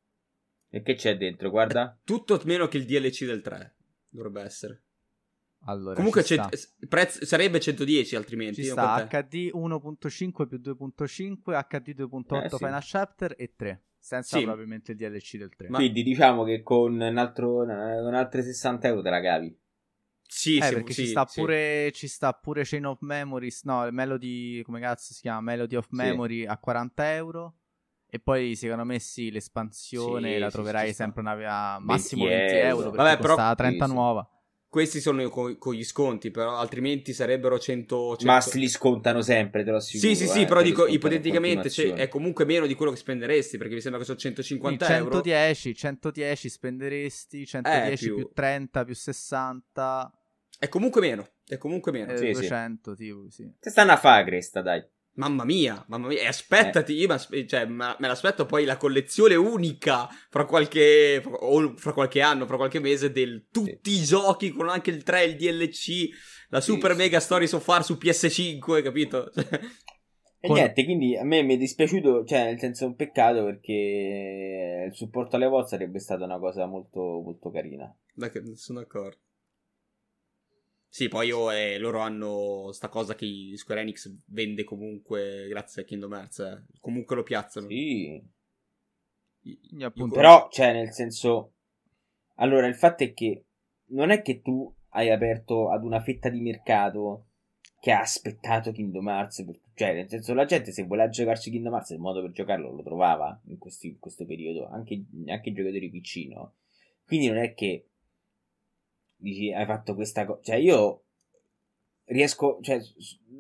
E 0.69 0.83
che 0.83 0.95
c'è 0.95 1.17
dentro? 1.17 1.51
Guarda. 1.51 1.99
Tutto 2.05 2.41
meno 2.45 2.69
che 2.69 2.77
il 2.77 2.85
DLC 2.85 3.25
del 3.25 3.41
3. 3.41 3.77
Dovrebbe 4.11 4.43
essere. 4.43 4.83
Allora, 5.65 5.95
Comunque 5.97 6.23
prezzo- 6.89 7.25
sarebbe 7.25 7.61
110 7.61 8.15
altrimenti. 8.17 8.63
ci 8.63 8.69
sta. 8.71 9.07
HD 9.07 9.51
1.5 9.53 10.47
più 10.47 10.59
2.5, 10.59 11.67
HD 11.69 11.95
2.8 11.95 12.45
Eh, 12.45 12.49
sì. 12.51 12.57
Final 12.57 12.83
Chapter 12.85 13.35
e 13.37 13.53
3, 13.57 13.83
senza 14.01 14.39
Sì. 14.39 14.43
probabilmente 14.43 14.93
il 14.93 14.99
DLC 14.99 15.37
del 15.37 15.55
3. 15.55 15.69
Ma- 15.69 15.77
Quindi 15.79 16.03
diciamo 16.03 16.43
che 16.45 16.63
con, 16.63 16.95
un 17.01 17.17
altro, 17.19 17.65
con 17.65 18.15
altre 18.15 18.43
60 18.43 18.89
euro 18.89 19.03
te 19.03 19.11
la 19.11 19.21
cavi. 19.21 19.57
Sì, 20.33 20.59
Eh, 20.59 20.63
sì, 20.63 20.75
perché 20.75 20.93
sì, 20.93 21.03
ci, 21.03 21.09
sta 21.09 21.27
sì. 21.27 21.41
pure, 21.41 21.91
ci 21.93 22.07
sta 22.09 22.33
pure 22.33 22.63
Chain 22.65 22.87
of 22.87 23.01
Memories, 23.01 23.65
no, 23.65 23.89
Melody, 23.91 24.63
come 24.63 24.81
cazzo 24.81 25.13
si 25.13 25.21
chiama? 25.23 25.41
Melody 25.41 25.75
of 25.77 25.87
Sì. 25.87 25.97
Memory 25.97 26.47
a 26.47 26.57
40 26.57 27.15
euro. 27.15 27.55
E 28.13 28.19
poi 28.19 28.57
secondo 28.57 28.85
me 28.85 28.99
sì, 28.99 29.31
l'espansione 29.31 30.33
Sì, 30.35 30.39
la 30.39 30.51
troverai 30.51 30.93
sempre 30.93 31.21
una, 31.21 31.75
a 31.75 31.79
massimo 31.79 32.25
20 32.25 32.45
20 32.47 32.57
euro, 32.57 32.69
euro. 32.87 32.91
perché 32.91 33.05
Vabbè, 33.05 33.21
però- 33.21 33.35
costa 33.35 33.55
30 33.55 33.85
sì, 33.85 33.91
sì. 33.91 33.97
nuova. 33.97 34.31
Questi 34.71 35.01
sono 35.01 35.29
co- 35.31 35.59
con 35.59 35.75
gli 35.75 35.83
sconti, 35.83 36.31
però 36.31 36.57
altrimenti 36.57 37.13
sarebbero 37.13 37.59
100... 37.59 38.17
100... 38.19 38.25
Ma 38.25 38.41
li 38.53 38.69
scontano 38.69 39.21
sempre, 39.21 39.65
te 39.65 39.71
lo 39.73 39.79
assicuro. 39.79 40.15
Sì, 40.15 40.15
sì, 40.15 40.29
sì, 40.29 40.43
eh, 40.43 40.45
però 40.45 40.63
dico 40.63 40.87
ipoteticamente 40.87 41.69
cioè, 41.69 41.95
è 41.95 42.07
comunque 42.07 42.45
meno 42.45 42.67
di 42.67 42.75
quello 42.75 42.93
che 42.93 42.97
spenderesti, 42.99 43.59
perché 43.59 43.75
mi 43.75 43.81
sembra 43.81 43.99
che 43.99 44.07
sono 44.07 44.19
150 44.19 44.85
Quindi 44.87 45.03
euro. 45.03 45.15
110, 45.17 45.75
110 45.75 46.49
spenderesti, 46.49 47.47
110 47.47 48.05
più- 48.05 48.15
più... 48.15 48.31
30 48.33 48.85
più 48.85 48.95
60, 48.95 50.13
È 50.57 50.69
comunque 50.69 51.01
meno, 51.01 51.29
è 51.49 51.59
comunque 51.59 51.91
meno. 51.91 52.13
eh, 52.13 52.17
Sì, 52.17 52.27
sì. 52.27 52.33
200 52.33 52.95
tipo, 52.95 53.27
sì. 53.29 53.53
Se 53.59 53.71
stanno 53.71 53.91
a 53.91 53.97
fare 53.97 54.25
cresta, 54.25 54.63
dai. 54.63 54.85
Mamma 55.15 55.45
mia, 55.45 55.85
mamma 55.89 56.07
mia, 56.07 56.21
e 56.21 56.27
aspettati, 56.27 56.93
io 56.95 57.09
m'aspe- 57.09 57.47
cioè, 57.47 57.67
ma- 57.67 57.97
me 57.99 58.07
l'aspetto 58.07 58.47
poi 58.47 58.65
la 58.65 58.77
collezione 58.77 59.35
unica 59.35 60.09
fra 60.31 60.45
qualche, 60.47 61.21
fra, 61.23 61.33
o 61.33 61.77
fra 61.77 61.93
qualche 61.93 62.21
anno, 62.21 62.47
fra 62.47 62.57
qualche 62.57 62.79
mese, 62.81 63.11
del 63.11 63.47
tutti 63.51 63.91
i 63.91 64.03
giochi 64.03 64.51
con 64.51 64.69
anche 64.69 64.91
il 64.91 65.03
3, 65.03 65.25
il 65.25 65.37
DLC, 65.37 66.09
la 66.49 66.61
Sì, 66.61 66.73
super 66.73 66.93
sì. 66.93 66.97
mega 66.97 67.21
story 67.21 67.47
so 67.47 67.59
far 67.61 67.85
su 67.85 67.99
PS5, 68.01 68.83
capito? 68.83 69.31
Cioè, 69.35 69.61
E 70.43 70.47
Con- 70.47 70.57
niente, 70.57 70.85
quindi 70.85 71.17
a 71.19 71.23
me 71.25 71.43
mi 71.43 71.55
è 71.55 71.57
dispiaciuto, 71.59 72.25
cioè 72.25 72.45
nel 72.45 72.59
senso 72.59 72.85
è 72.85 72.87
un 72.87 72.95
peccato 72.97 73.45
perché 73.45 74.87
il 74.89 74.95
supporto 74.95 75.37
alle 75.37 75.47
volte 75.49 75.69
sarebbe 75.71 75.99
stata 75.99 76.25
una 76.25 76.39
cosa 76.39 76.65
molto, 76.65 77.21
molto 77.23 77.51
carina. 77.51 77.95
D'ac- 78.15 78.55
sono 78.55 78.79
d'accordo. 78.81 79.19
Sì, 80.93 81.07
poi 81.07 81.29
io, 81.29 81.51
eh, 81.53 81.79
loro 81.79 82.01
hanno 82.01 82.73
sta 82.73 82.89
cosa 82.89 83.15
che 83.15 83.53
Square 83.55 83.83
Enix 83.83 84.13
vende 84.27 84.65
comunque 84.65 85.47
grazie 85.49 85.83
a 85.83 85.85
Kingdom 85.85 86.13
Hearts, 86.15 86.39
eh. 86.41 86.65
comunque 86.81 87.15
lo 87.15 87.23
piazzano. 87.23 87.69
Sì. 87.69 88.21
I- 89.43 89.59
Quindi 89.69 89.85
appunto- 89.85 90.15
Però, 90.17 90.49
cioè, 90.51 90.73
nel 90.73 90.91
senso... 90.93 91.53
Allora, 92.37 92.67
il 92.67 92.75
fatto 92.75 93.05
è 93.05 93.13
che 93.13 93.45
non 93.91 94.11
è 94.11 94.21
che 94.23 94.41
tu 94.43 94.73
hai 94.91 95.11
aperto 95.11 95.71
ad 95.71 95.85
una 95.85 96.01
fetta 96.01 96.29
di 96.29 96.41
mercato 96.41 97.27
che 97.81 97.93
ha 97.93 98.01
aspettato 98.01 98.73
Kingdom 98.73 99.09
Hearts. 99.09 99.45
per- 99.45 99.61
Cioè, 99.75 99.95
nel 99.95 100.09
senso, 100.09 100.35
la 100.35 100.45
gente 100.45 100.73
se 100.73 100.85
voleva 100.85 101.09
giocarci 101.09 101.51
Kingdom 101.51 101.73
Hearts, 101.75 101.91
il 101.91 102.01
modo 102.01 102.21
per 102.21 102.33
giocarlo 102.33 102.73
lo 102.73 102.83
trovava 102.83 103.41
in, 103.47 103.59
questi- 103.59 103.89
in 103.89 103.99
questo 104.01 104.27
periodo, 104.27 104.67
anche, 104.69 105.05
anche 105.27 105.49
i 105.51 105.53
giocatori 105.53 105.89
vicino. 105.89 106.55
Quindi 107.07 107.29
non 107.29 107.39
è 107.39 107.55
che 107.55 107.90
dici 109.21 109.53
hai 109.53 109.67
fatto 109.67 109.95
questa 109.95 110.25
cosa. 110.25 110.41
Cioè, 110.43 110.57
io 110.57 111.05
riesco, 112.05 112.59
cioè, 112.63 112.81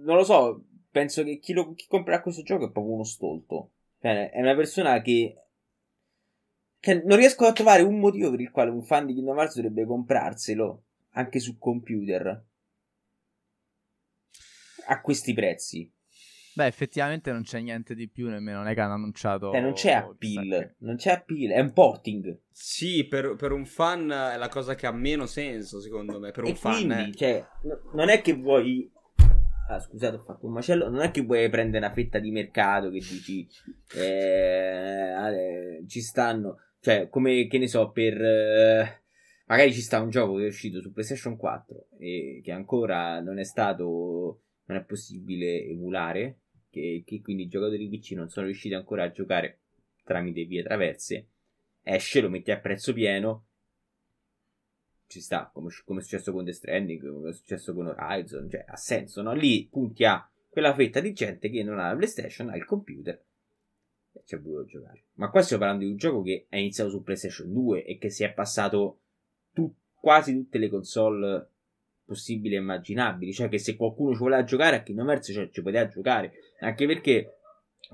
non 0.03 0.16
lo 0.16 0.24
so, 0.24 0.64
penso 0.91 1.24
che 1.24 1.39
chi, 1.39 1.53
lo, 1.53 1.74
chi 1.74 1.87
comprerà 1.89 2.20
questo 2.20 2.43
gioco 2.43 2.66
è 2.66 2.70
proprio 2.70 2.95
uno 2.95 3.05
stolto. 3.05 3.72
Cioè, 4.01 4.31
è 4.31 4.41
una 4.41 4.55
persona 4.55 5.01
che 5.03 5.37
che 6.81 7.03
non 7.05 7.18
riesco 7.18 7.45
a 7.45 7.53
trovare 7.53 7.83
un 7.83 7.99
motivo 7.99 8.31
per 8.31 8.41
il 8.41 8.51
quale 8.51 8.70
un 8.70 8.83
fan 8.83 9.05
di 9.05 9.12
Kingdom 9.12 9.37
Hearts 9.37 9.57
dovrebbe 9.57 9.85
comprarselo 9.85 10.85
anche 11.11 11.39
su 11.39 11.59
computer 11.59 12.45
a 14.87 15.01
questi 15.03 15.35
prezzi. 15.35 15.93
Beh, 16.61 16.66
effettivamente 16.66 17.32
non 17.32 17.42
c'è 17.42 17.58
niente 17.61 17.94
di 17.94 18.06
più, 18.06 18.28
nemmeno 18.28 18.58
non 18.58 18.66
è 18.66 18.74
che 18.74 18.80
hanno 18.82 18.92
annunciato... 18.92 19.50
Cioè, 19.50 19.62
non 19.62 19.72
c'è 19.72 19.92
appeal, 19.92 20.74
non 20.80 20.96
c'è 20.96 21.12
appeal, 21.12 21.52
è 21.52 21.61
un 21.61 21.72
porting. 21.72 22.38
Sì, 22.52 23.06
per, 23.06 23.34
per 23.36 23.52
un 23.52 23.64
fan 23.64 24.11
è 24.11 24.36
la 24.36 24.48
cosa 24.48 24.74
che 24.74 24.86
ha 24.86 24.92
meno 24.92 25.24
senso, 25.24 25.80
secondo 25.80 26.20
me. 26.20 26.32
Per 26.32 26.44
un 26.44 26.50
e 26.50 26.54
fan, 26.54 26.74
quindi, 26.74 27.11
eh. 27.12 27.14
cioè, 27.14 27.46
no- 27.62 27.80
non 27.94 28.11
è 28.11 28.20
che 28.20 28.34
vuoi 28.34 28.92
Ah, 29.68 29.78
scusate, 29.78 30.16
ho 30.16 30.20
fatto 30.20 30.44
un 30.44 30.52
macello. 30.52 30.90
Non 30.90 31.00
è 31.00 31.11
che 31.11 31.22
vuoi 31.22 31.48
prendere 31.48 31.86
una 31.86 31.94
fetta 31.94 32.18
di 32.18 32.30
mercato 32.30 32.90
che 32.90 32.98
dici 32.98 33.48
eh, 33.96 35.14
eh, 35.14 35.84
ci 35.86 36.02
stanno, 36.02 36.58
cioè, 36.80 37.08
come 37.08 37.46
che 37.46 37.56
ne 37.56 37.68
so, 37.68 37.90
per 37.90 38.20
eh, 38.20 39.02
magari 39.46 39.72
ci 39.72 39.80
sta 39.80 40.02
un 40.02 40.11
gioco 40.11 40.34
che 40.36 40.44
è 40.44 40.48
uscito 40.48 40.82
su 40.82 40.92
PlayStation 40.92 41.38
4 41.38 41.86
e 41.98 42.42
che 42.44 42.52
ancora 42.52 43.20
non 43.20 43.38
è 43.38 43.44
stato 43.44 44.42
non 44.70 44.78
è 44.78 44.84
possibile 44.84 45.64
emulare, 45.64 46.38
che, 46.70 47.02
che 47.04 47.20
quindi 47.20 47.44
i 47.44 47.48
giocatori 47.48 47.88
PC 47.88 48.12
non 48.12 48.28
sono 48.28 48.46
riusciti 48.46 48.74
ancora 48.74 49.04
a 49.04 49.10
giocare 49.10 49.58
tramite 50.04 50.44
vie 50.44 50.62
traverse. 50.62 51.26
esce, 51.82 52.20
lo 52.20 52.28
metti 52.28 52.50
a 52.50 52.58
prezzo 52.58 52.92
pieno, 52.92 53.46
ci 55.06 55.20
sta, 55.20 55.50
come, 55.52 55.70
come 55.84 56.00
è 56.00 56.02
successo 56.02 56.32
con 56.32 56.44
The 56.44 56.52
Stranding, 56.52 57.12
come 57.12 57.30
è 57.30 57.32
successo 57.32 57.74
con 57.74 57.86
Horizon, 57.86 58.48
cioè 58.48 58.64
ha 58.66 58.76
senso, 58.76 59.22
no? 59.22 59.34
Lì 59.34 59.66
punti 59.68 60.04
a 60.04 60.28
quella 60.48 60.72
fetta 60.74 61.00
di 61.00 61.12
gente 61.12 61.50
che 61.50 61.62
non 61.62 61.78
ha 61.78 61.88
la 61.88 61.96
PlayStation, 61.96 62.48
ha 62.48 62.56
il 62.56 62.64
computer 62.64 63.20
e 64.12 64.22
ci 64.24 64.34
ha 64.34 64.38
voluto 64.38 64.66
giocare. 64.66 65.04
Ma 65.14 65.30
qua 65.30 65.42
stiamo 65.42 65.62
parlando 65.62 65.84
di 65.84 65.92
un 65.92 65.96
gioco 65.96 66.22
che 66.22 66.46
è 66.48 66.56
iniziato 66.56 66.90
su 66.90 67.02
PlayStation 67.02 67.52
2 67.52 67.84
e 67.84 67.98
che 67.98 68.10
si 68.10 68.22
è 68.22 68.32
passato 68.32 69.00
tu, 69.52 69.72
quasi 69.94 70.32
tutte 70.32 70.58
le 70.58 70.68
console 70.68 71.48
possibili 72.11 72.56
e 72.56 72.58
immaginabili, 72.58 73.32
cioè 73.32 73.48
che 73.48 73.58
se 73.58 73.76
qualcuno 73.76 74.14
ci 74.14 74.18
voleva 74.18 74.42
giocare 74.42 74.76
a 74.76 74.82
Kingdom 74.82 75.08
Hearts 75.08 75.32
cioè, 75.32 75.48
ci 75.50 75.62
poteva 75.62 75.86
giocare, 75.86 76.32
anche 76.58 76.86
perché 76.86 77.36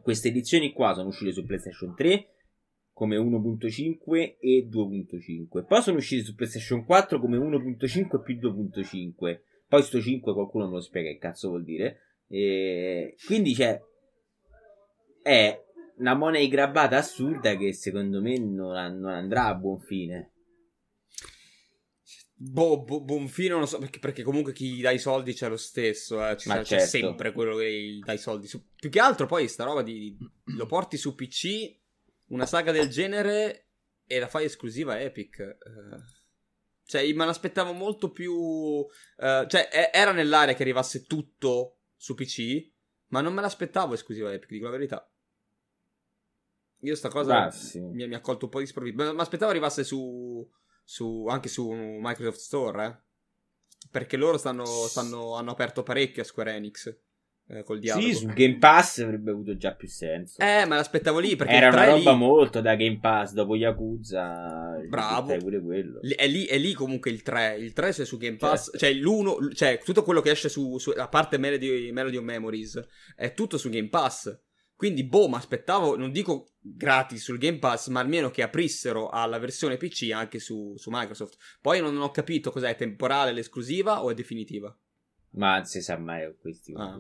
queste 0.01 0.29
edizioni 0.29 0.73
qua 0.73 0.95
sono 0.95 1.09
uscite 1.09 1.33
su 1.33 1.45
PlayStation 1.45 1.95
3 1.95 2.29
come 2.95 3.19
1.5 3.19 4.37
e 4.41 4.69
2.5. 4.71 5.67
Poi 5.67 5.83
sono 5.83 5.99
usciti 5.99 6.25
su 6.25 6.35
PlayStation 6.35 6.87
4 6.87 7.21
come 7.21 7.37
1.5 7.37 8.23
più 8.23 8.35
2.5. 8.37 9.41
Poi 9.69 9.83
sto 9.83 10.01
5 10.01 10.33
qualcuno 10.33 10.67
me 10.67 10.77
lo 10.77 10.81
spiega 10.81 11.11
che 11.11 11.19
cazzo 11.19 11.51
vuol 11.51 11.63
dire. 11.63 11.99
E 12.27 13.17
quindi 13.27 13.53
c'è 13.53 13.79
è 15.23 15.63
una 15.99 16.15
money 16.15 16.49
grabbata 16.49 16.97
assurda 16.97 17.55
che 17.57 17.75
secondo 17.75 18.23
me 18.23 18.39
non, 18.39 18.99
non 18.99 19.13
andrà 19.13 19.47
a 19.49 19.55
buon 19.55 19.79
fine. 19.81 20.31
Boh, 22.39 22.85
bo, 22.85 23.01
buon 23.01 23.29
fine 23.29 23.55
non 23.55 23.67
so, 23.67 23.79
perché, 23.79 23.99
perché, 23.99 24.23
comunque 24.23 24.53
chi 24.53 24.83
dà 24.83 24.91
i 24.91 24.99
soldi 24.99 25.33
c'è 25.33 25.49
lo 25.49 25.57
stesso, 25.57 26.17
eh. 26.17 26.35
c'è, 26.35 26.51
certo. 26.51 26.65
c'è, 26.65 26.81
sempre 26.81 27.33
quello 27.33 27.57
che 27.57 27.99
dà 28.05 28.13
i 28.13 28.19
soldi. 28.19 28.47
Su, 28.47 28.63
più 28.79 28.91
che 28.91 29.01
altro 29.01 29.25
poi 29.25 29.49
sta 29.49 29.65
roba 29.65 29.81
di... 29.81 30.15
lo 30.45 30.67
porti 30.67 30.99
su 30.99 31.15
PC, 31.15 31.75
una 32.27 32.45
saga 32.45 32.73
del 32.73 32.91
genere 32.91 33.69
e 34.07 34.19
la 34.19 34.29
fai 34.29 34.45
esclusiva 34.45 35.01
Epic. 35.01 35.39
Eh, 35.39 35.57
cioè, 36.85 37.11
me 37.15 37.25
l'aspettavo 37.25 37.73
molto 37.73 38.11
più... 38.11 38.85
Eh, 39.17 39.47
cioè, 39.49 39.91
era 39.91 40.13
nell'area 40.13 40.55
che 40.55 40.63
arrivasse 40.63 41.07
tutto 41.07 41.79
su 41.97 42.15
PC, 42.15 42.71
ma 43.09 43.23
non 43.23 43.33
me 43.33 43.41
l'aspettavo 43.41 43.95
esclusiva 43.95 44.31
Epic, 44.31 44.51
dico 44.51 44.67
la 44.67 44.73
verità. 44.73 45.11
Io 46.81 46.95
sta 46.95 47.09
cosa 47.09 47.45
ah, 47.45 47.51
sì. 47.51 47.81
mi, 47.81 48.07
mi, 48.07 48.15
ha 48.15 48.21
colto 48.21 48.45
un 48.45 48.51
po' 48.51 48.59
di 48.59 48.67
sprovvisto. 48.67 49.15
Mi 49.15 49.21
aspettavo 49.21 49.51
arrivasse 49.51 49.83
su, 49.85 50.47
su, 50.87 51.27
anche 51.27 51.49
su 51.49 51.69
Microsoft 51.73 52.39
Store, 52.39 52.87
eh? 52.87 52.97
Perché 53.91 54.17
loro 54.17 54.39
stanno, 54.39 54.65
stanno, 54.65 55.35
hanno 55.35 55.51
aperto 55.51 55.83
parecchio 55.83 56.23
a 56.23 56.25
Square 56.25 56.55
Enix. 56.55 56.97
Eh, 57.49 57.63
col 57.63 57.79
dialogo. 57.79 58.07
Sì, 58.07 58.15
su 58.15 58.27
Game 58.27 58.59
Pass 58.59 58.99
avrebbe 58.99 59.31
avuto 59.31 59.57
già 59.57 59.75
più 59.75 59.87
senso. 59.87 60.41
Eh, 60.41 60.65
ma 60.65 60.77
l'aspettavo 60.77 61.21
lì 61.21 61.37
perché 61.37 61.55
era 61.55 61.69
una 61.69 61.85
roba 61.85 62.13
lì... 62.13 62.17
molto 62.17 62.61
da 62.61 62.75
Game 62.75 62.99
Pass 63.01 63.33
dopo 63.33 63.55
Yakuza. 63.55 64.77
Bravo. 64.89 65.37
Pure 65.37 65.61
quello. 65.61 66.01
È 66.03 66.27
lì, 66.27 66.45
è 66.45 66.59
lì 66.59 66.73
comunque 66.73 67.11
il 67.11 67.23
3. 67.23 67.57
Il 67.57 67.73
3 67.73 67.93
se 67.93 68.05
su 68.05 68.17
Game 68.17 68.37
Pass, 68.37 68.65
certo. 68.65 68.79
cioè 68.79 68.93
l'1, 68.93 69.55
cioè 69.55 69.81
tutto 69.85 70.03
quello 70.03 70.21
che 70.21 70.31
esce 70.31 70.49
su, 70.49 70.79
su 70.79 70.91
a 70.97 71.09
parte 71.09 71.39
Melody, 71.39 71.93
Melody 71.93 72.17
of 72.17 72.25
Memories, 72.25 72.85
è 73.15 73.33
tutto 73.33 73.59
su 73.59 73.71
Game 73.71 73.89
Pass. 73.89 74.37
Quindi, 74.77 75.05
boh, 75.05 75.27
mi 75.27 75.37
aspettavo, 75.37 75.97
non 75.97 76.13
dico 76.13 76.49
gratis 76.61 77.23
sul 77.23 77.39
Game 77.39 77.59
Pass, 77.59 77.89
ma 77.89 78.01
almeno 78.01 78.31
che 78.31 78.43
aprissero 78.43 79.09
alla 79.09 79.39
versione 79.39 79.79
PC 79.79 80.11
anche 80.13 80.39
su, 80.39 80.75
su 80.77 80.91
Microsoft. 80.93 81.39
Poi 81.63 81.81
non 81.81 81.97
ho 81.97 82.11
capito 82.11 82.51
cos'è, 82.51 82.69
è 82.69 82.77
temporale 82.77 83.33
l'esclusiva 83.33 84.05
o 84.05 84.11
è 84.11 84.15
definitiva? 84.15 84.77
Ma 85.31 85.57
non 85.57 85.65
si 85.65 85.81
sa 85.81 85.97
mai 85.97 86.37
questi. 86.39 86.75
Ah, 86.77 86.95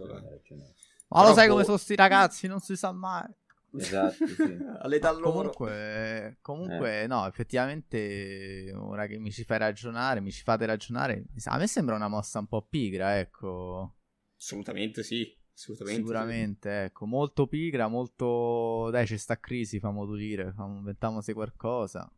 Ma 1.08 1.28
lo 1.28 1.34
sai 1.34 1.46
boh... 1.46 1.52
come 1.52 1.64
sono 1.64 1.76
sti 1.76 1.94
ragazzi, 1.96 2.46
non 2.46 2.60
si 2.60 2.76
sa 2.76 2.92
mai. 2.92 3.30
Esatto, 3.78 4.26
sì. 4.26 4.56
All'età 4.80 5.12
loro. 5.12 5.50
Comunque, 5.50 6.38
comunque 6.40 7.02
eh. 7.02 7.06
no, 7.06 7.26
effettivamente, 7.26 8.72
ora 8.74 9.06
che 9.06 9.18
mi 9.18 9.30
ci 9.30 9.44
fai 9.44 9.58
ragionare, 9.58 10.20
mi 10.20 10.32
ci 10.32 10.42
fate 10.42 10.64
ragionare, 10.64 11.24
a 11.44 11.58
me 11.58 11.66
sembra 11.66 11.94
una 11.94 12.08
mossa 12.08 12.38
un 12.38 12.46
po' 12.46 12.66
pigra, 12.66 13.18
ecco. 13.18 13.96
Assolutamente 14.38 15.02
sì. 15.02 15.30
Assolutamente. 15.56 16.00
Sicuramente, 16.02 16.84
ecco, 16.84 17.06
molto 17.06 17.46
pigra, 17.46 17.88
molto... 17.88 18.90
Dai, 18.90 19.06
c'è 19.06 19.16
sta 19.16 19.40
crisi, 19.40 19.80
famo 19.80 20.04
dire, 20.14 20.54
inventiamo 20.58 21.22
se 21.22 21.32
qualcosa. 21.32 22.10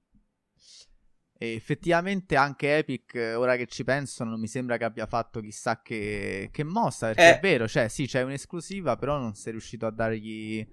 E 1.41 1.55
effettivamente 1.55 2.35
anche 2.35 2.79
Epic, 2.79 3.15
ora 3.37 3.55
che 3.55 3.67
ci 3.67 3.85
penso, 3.85 4.25
non 4.25 4.41
mi 4.41 4.49
sembra 4.49 4.77
che 4.77 4.83
abbia 4.83 5.07
fatto 5.07 5.41
chissà 5.41 5.81
che, 5.81 6.49
che 6.51 6.65
mossa, 6.65 7.07
perché 7.07 7.29
eh. 7.29 7.37
è 7.37 7.41
vero, 7.41 7.69
cioè 7.69 7.87
sì, 7.87 8.07
c'è 8.07 8.23
un'esclusiva, 8.23 8.97
però 8.97 9.19
non 9.19 9.37
sei 9.37 9.53
riuscito 9.53 9.87
a 9.87 9.93
dargli 9.93 10.67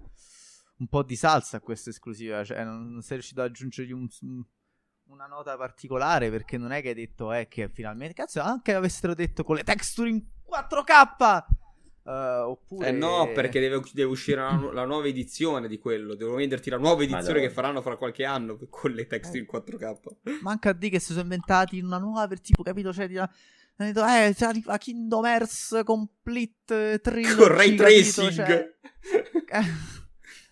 un 0.78 0.88
po' 0.88 1.04
di 1.04 1.14
salsa 1.14 1.58
a 1.58 1.60
questa 1.60 1.90
esclusiva, 1.90 2.42
cioè 2.42 2.64
non, 2.64 2.90
non 2.90 3.02
sei 3.02 3.18
riuscito 3.18 3.42
ad 3.42 3.50
aggiungergli 3.50 3.92
un, 3.92 4.08
una 5.04 5.26
nota 5.26 5.56
particolare, 5.56 6.30
perché 6.30 6.58
non 6.58 6.72
è 6.72 6.82
che 6.82 6.88
hai 6.88 6.94
detto, 6.94 7.32
eh, 7.32 7.46
che 7.46 7.68
finalmente, 7.68 8.14
cazzo, 8.14 8.40
anche 8.40 8.74
avessero 8.74 9.14
detto 9.14 9.44
con 9.44 9.54
le 9.54 9.62
texture 9.62 10.08
in 10.08 10.20
4K! 10.50 11.44
Uh, 12.06 12.50
oppure... 12.50 12.86
Eh 12.86 12.92
no, 12.92 13.32
perché 13.34 13.58
deve, 13.58 13.82
deve 13.92 14.08
uscire 14.08 14.40
la, 14.40 14.70
la, 14.72 14.84
nuova 14.84 15.08
edizione 15.08 15.66
di 15.66 15.76
quello. 15.76 16.14
Devono 16.14 16.36
venderti 16.36 16.70
la 16.70 16.76
nuova 16.76 17.02
edizione 17.02 17.24
Madonna. 17.24 17.48
che 17.48 17.50
faranno 17.50 17.82
fra 17.82 17.96
qualche 17.96 18.24
anno 18.24 18.56
con 18.70 18.92
le 18.92 19.08
text 19.08 19.34
in 19.34 19.44
4K. 19.52 20.40
Manca 20.40 20.70
a 20.70 20.72
dire 20.72 20.92
che 20.92 21.00
si 21.00 21.08
sono 21.08 21.22
inventati 21.22 21.80
una 21.80 21.98
nuova 21.98 22.28
per 22.28 22.40
tipo, 22.40 22.62
capito? 22.62 22.92
Cioè, 22.92 23.08
di, 23.08 23.16
eh, 23.16 24.34
arriva 24.38 24.78
Kingdom 24.78 25.24
Hearts 25.24 25.80
Complete 25.84 27.00
Trilogy. 27.00 27.36
Con 27.36 27.48
ray 27.48 27.74
tracing. 27.74 28.30
Cioè, 28.30 28.74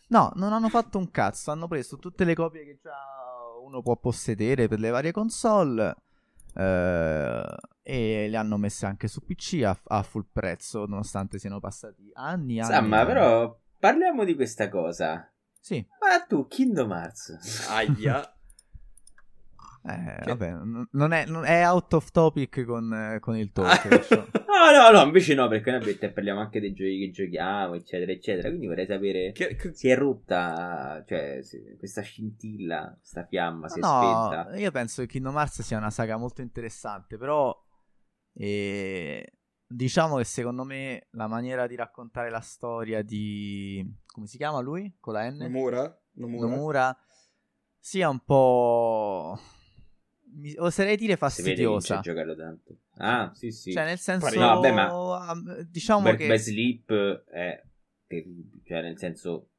no, 0.08 0.32
non 0.34 0.52
hanno 0.52 0.68
fatto 0.68 0.98
un 0.98 1.08
cazzo. 1.08 1.52
Hanno 1.52 1.68
preso 1.68 1.98
tutte 1.98 2.24
le 2.24 2.34
copie 2.34 2.64
che 2.64 2.78
già 2.82 2.98
uno 3.64 3.80
può 3.80 3.96
possedere 3.96 4.66
per 4.66 4.80
le 4.80 4.90
varie 4.90 5.12
console 5.12 5.94
Uh, 6.54 7.56
e 7.82 8.28
le 8.28 8.36
hanno 8.36 8.56
messe 8.56 8.86
anche 8.86 9.08
su 9.08 9.24
PC 9.24 9.62
a, 9.64 9.78
a, 9.86 10.02
full 10.02 10.26
prezzo, 10.32 10.86
nonostante 10.86 11.38
siano 11.38 11.60
passati 11.60 12.10
anni. 12.14 12.60
anni 12.60 12.72
Samma, 12.72 12.98
anni. 12.98 13.06
però 13.06 13.58
parliamo 13.78 14.24
di 14.24 14.34
questa 14.34 14.68
cosa. 14.68 15.28
Sì. 15.60 15.84
Ma 16.00 16.24
tu, 16.24 16.46
Kingdom 16.46 16.92
Hearts. 16.92 17.66
Aia. 17.68 18.28
Eh, 19.86 20.20
che... 20.22 20.34
vabbè, 20.34 20.50
non 20.92 21.12
è, 21.12 21.26
non 21.26 21.44
è, 21.44 21.66
out 21.66 21.92
of 21.92 22.10
topic 22.10 22.64
con, 22.64 23.18
con 23.20 23.36
il 23.36 23.52
talk. 23.52 23.86
no, 24.10 24.70
no, 24.72 24.90
no, 24.90 25.04
invece 25.04 25.34
no, 25.34 25.46
perché 25.46 25.70
noi 25.72 25.94
parliamo 26.10 26.40
anche 26.40 26.58
dei 26.58 26.72
giochi 26.72 27.00
che 27.00 27.10
giochiamo, 27.10 27.74
eccetera, 27.74 28.10
eccetera. 28.10 28.48
Quindi 28.48 28.66
vorrei 28.66 28.86
sapere 28.86 29.32
che, 29.32 29.56
che... 29.56 29.74
si 29.74 29.88
è 29.88 29.96
rotta, 29.96 31.04
cioè, 31.06 31.40
questa 31.76 32.00
scintilla, 32.00 32.96
questa 32.98 33.26
fiamma, 33.26 33.68
si 33.68 33.78
è 33.78 33.82
no, 33.82 34.28
spenta. 34.30 34.56
Io 34.56 34.70
penso 34.70 35.02
che 35.02 35.08
Kingdom 35.08 35.36
Hearts 35.36 35.60
sia 35.60 35.76
una 35.76 35.90
saga 35.90 36.16
molto 36.16 36.40
interessante, 36.40 37.18
però 37.18 37.54
eh, 38.32 39.32
diciamo 39.66 40.16
che 40.16 40.24
secondo 40.24 40.64
me 40.64 41.08
la 41.10 41.26
maniera 41.26 41.66
di 41.66 41.76
raccontare 41.76 42.30
la 42.30 42.40
storia 42.40 43.02
di... 43.02 43.86
come 44.06 44.26
si 44.26 44.38
chiama 44.38 44.60
lui? 44.60 44.96
Con 44.98 45.12
la 45.12 45.28
N? 45.28 45.36
Nomura? 45.36 46.00
Nomura, 46.12 46.48
Nomura 46.48 46.98
sia 47.78 48.08
un 48.08 48.20
po' 48.20 49.38
mi, 50.34 50.54
oserei 50.56 50.96
dire 50.96 51.16
fastidiosa. 51.16 52.02
Si 52.02 52.10
vede 52.10 52.36
tanto. 52.36 52.78
Ah, 52.96 53.32
sì, 53.34 53.50
sì. 53.50 53.72
Cioè, 53.72 53.84
nel 53.84 53.98
senso, 53.98 54.38
no, 54.38 54.60
vabbè, 54.60 54.72
ma 54.72 55.34
diciamo 55.68 56.04
Work 56.04 56.18
che 56.18 56.26
by 56.28 56.38
Sleep 56.38 57.24
è 57.26 57.62
terribile, 58.06 58.62
cioè 58.64 58.82
nel 58.82 58.98
senso 58.98 59.50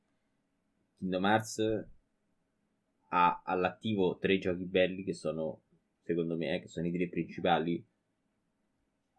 Kingdom 0.98 1.26
Hearts 1.26 1.88
ha 3.10 3.42
all'attivo 3.46 4.18
tre 4.18 4.38
giochi 4.38 4.66
belli 4.66 5.04
che 5.04 5.14
sono 5.14 5.64
secondo 6.06 6.38
me, 6.38 6.56
eh, 6.56 6.62
che 6.62 6.68
sono 6.68 6.86
i 6.88 6.92
tre 6.92 7.10
principali. 7.10 7.84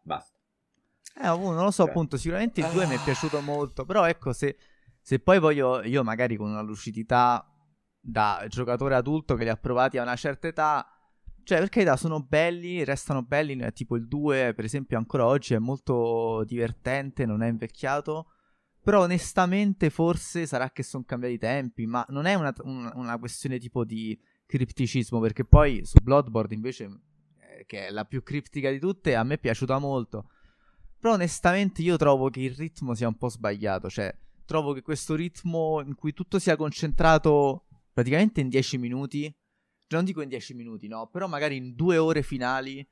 Basta. 0.01 0.37
Eh, 1.21 1.27
oh, 1.27 1.51
non 1.51 1.63
lo 1.63 1.71
so, 1.71 1.83
cioè. 1.83 1.89
appunto, 1.89 2.17
sicuramente 2.17 2.61
il 2.61 2.69
2 2.71 2.83
ah. 2.83 2.87
mi 2.87 2.95
è 2.95 3.03
piaciuto 3.03 3.41
molto, 3.41 3.85
però 3.85 4.07
ecco, 4.07 4.31
se, 4.31 4.57
se 5.01 5.19
poi 5.19 5.39
voglio 5.39 5.83
io 5.83 6.03
magari 6.03 6.37
con 6.37 6.49
una 6.49 6.61
lucidità 6.61 7.45
da 7.99 8.45
giocatore 8.47 8.95
adulto 8.95 9.35
che 9.35 9.43
li 9.43 9.49
ha 9.49 9.57
provati 9.57 9.97
a 9.97 10.03
una 10.03 10.15
certa 10.15 10.47
età 10.47 10.96
cioè, 11.47 11.59
per 11.59 11.69
carità, 11.69 11.95
sono 11.95 12.21
belli, 12.21 12.83
restano 12.83 13.23
belli, 13.23 13.57
tipo 13.71 13.95
il 13.95 14.05
2, 14.05 14.53
per 14.53 14.65
esempio, 14.65 14.97
ancora 14.97 15.25
oggi 15.25 15.53
è 15.53 15.59
molto 15.59 16.43
divertente, 16.45 17.25
non 17.25 17.41
è 17.41 17.47
invecchiato. 17.47 18.33
Però 18.83 19.03
onestamente 19.03 19.89
forse 19.89 20.45
sarà 20.45 20.71
che 20.71 20.83
sono 20.83 21.05
cambiati 21.05 21.35
i 21.35 21.37
tempi, 21.37 21.85
ma 21.85 22.05
non 22.09 22.25
è 22.25 22.33
una, 22.33 22.53
una, 22.63 22.91
una, 22.95 23.17
questione 23.17 23.59
tipo 23.59 23.85
di 23.85 24.19
cripticismo, 24.45 25.21
perché 25.21 25.45
poi 25.45 25.85
su 25.85 25.99
Bloodborne 26.03 26.53
invece, 26.53 26.83
eh, 27.39 27.65
che 27.65 27.87
è 27.87 27.91
la 27.91 28.03
più 28.03 28.23
criptica 28.23 28.69
di 28.69 28.79
tutte, 28.79 29.15
a 29.15 29.23
me 29.23 29.35
è 29.35 29.39
piaciuta 29.39 29.79
molto. 29.79 30.29
Però 30.99 31.13
onestamente 31.13 31.81
io 31.81 31.95
trovo 31.95 32.29
che 32.29 32.41
il 32.41 32.55
ritmo 32.55 32.93
sia 32.93 33.07
un 33.07 33.15
po' 33.15 33.29
sbagliato, 33.29 33.89
cioè 33.89 34.13
trovo 34.43 34.73
che 34.73 34.81
questo 34.81 35.15
ritmo 35.15 35.79
in 35.79 35.95
cui 35.95 36.11
tutto 36.11 36.39
sia 36.39 36.57
concentrato 36.57 37.67
praticamente 37.93 38.41
in 38.41 38.49
10 38.49 38.77
minuti 38.77 39.33
non 39.95 40.05
dico 40.05 40.21
in 40.21 40.29
10 40.29 40.53
minuti, 40.53 40.87
no, 40.87 41.07
però 41.07 41.27
magari 41.27 41.55
in 41.55 41.75
due 41.75 41.97
ore 41.97 42.21
finali. 42.21 42.87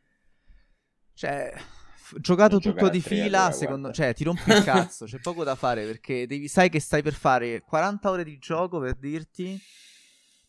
Cioè, 1.13 1.53
f- 1.55 2.19
giocato 2.19 2.59
tutto 2.59 2.89
di 2.89 3.01
fila, 3.01 3.39
allora, 3.39 3.51
secondo 3.51 3.91
cioè, 3.91 4.13
ti 4.13 4.23
rompi 4.23 4.49
il 4.49 4.63
cazzo, 4.63 5.05
c'è 5.05 5.19
poco 5.19 5.43
da 5.43 5.55
fare 5.55 5.85
perché 5.85 6.27
devi, 6.27 6.47
sai 6.47 6.69
che 6.69 6.79
stai 6.79 7.01
per 7.01 7.13
fare 7.13 7.61
40 7.61 8.09
ore 8.09 8.23
di 8.23 8.37
gioco 8.37 8.79
per 8.79 8.95
dirti. 8.95 9.59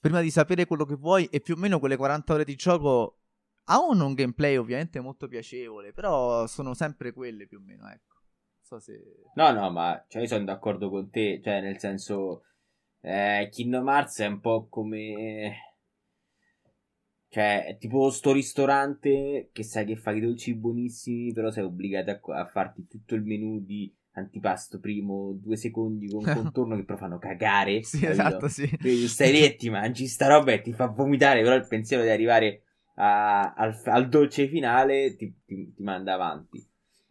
prima 0.00 0.20
di 0.20 0.30
sapere 0.30 0.66
quello 0.66 0.84
che 0.84 0.94
vuoi 0.94 1.26
e 1.26 1.40
più 1.40 1.54
o 1.54 1.56
meno 1.56 1.78
quelle 1.80 1.96
40 1.96 2.34
ore 2.34 2.44
di 2.44 2.54
gioco 2.54 3.20
hanno 3.64 4.06
un 4.06 4.14
gameplay 4.14 4.56
ovviamente 4.56 5.00
molto 5.00 5.26
piacevole, 5.26 5.92
però 5.92 6.46
sono 6.46 6.74
sempre 6.74 7.12
quelle 7.12 7.46
più 7.46 7.58
o 7.58 7.62
meno, 7.64 7.88
ecco. 7.88 8.14
So 8.60 8.78
se... 8.78 9.00
No, 9.34 9.52
no, 9.52 9.70
ma 9.70 10.04
cioè, 10.08 10.22
io 10.22 10.28
sono 10.28 10.44
d'accordo 10.44 10.90
con 10.90 11.10
te, 11.10 11.40
cioè 11.42 11.60
nel 11.60 11.78
senso 11.78 12.42
eh, 13.00 13.48
Kingdom 13.50 13.88
Hearts 13.88 14.20
è 14.20 14.26
un 14.26 14.40
po' 14.40 14.66
come 14.68 15.75
cioè, 17.28 17.66
è 17.66 17.76
tipo 17.76 18.08
sto 18.10 18.32
ristorante 18.32 19.50
che 19.52 19.62
sai 19.62 19.84
che 19.84 19.96
fa 19.96 20.12
i 20.12 20.20
dolci 20.20 20.54
buonissimi, 20.54 21.32
però 21.32 21.50
sei 21.50 21.64
obbligato 21.64 22.32
a, 22.32 22.40
a 22.40 22.46
farti 22.46 22.86
tutto 22.86 23.14
il 23.14 23.22
menù 23.22 23.60
di 23.60 23.92
antipasto 24.12 24.80
primo, 24.80 25.32
due 25.32 25.56
secondi 25.56 26.08
con 26.08 26.22
contorno 26.32 26.76
che 26.76 26.84
però 26.84 26.98
fanno 26.98 27.18
cagare. 27.18 27.82
sì, 27.82 28.00
capito? 28.00 28.12
esatto, 28.12 28.48
sì. 28.48 28.68
Quindi 28.78 29.08
stai 29.08 29.32
lì 29.32 29.56
ti 29.56 29.68
mangi 29.70 30.06
sta 30.06 30.28
roba 30.28 30.52
e 30.52 30.60
ti 30.60 30.72
fa 30.72 30.86
vomitare, 30.86 31.42
però 31.42 31.54
il 31.54 31.66
pensiero 31.66 32.02
di 32.02 32.08
arrivare 32.08 32.62
a, 32.94 33.52
al, 33.54 33.78
al, 33.84 34.08
dolce 34.08 34.48
finale 34.48 35.16
ti, 35.16 35.34
ti, 35.44 35.72
ti, 35.74 35.82
manda 35.82 36.14
avanti. 36.14 36.64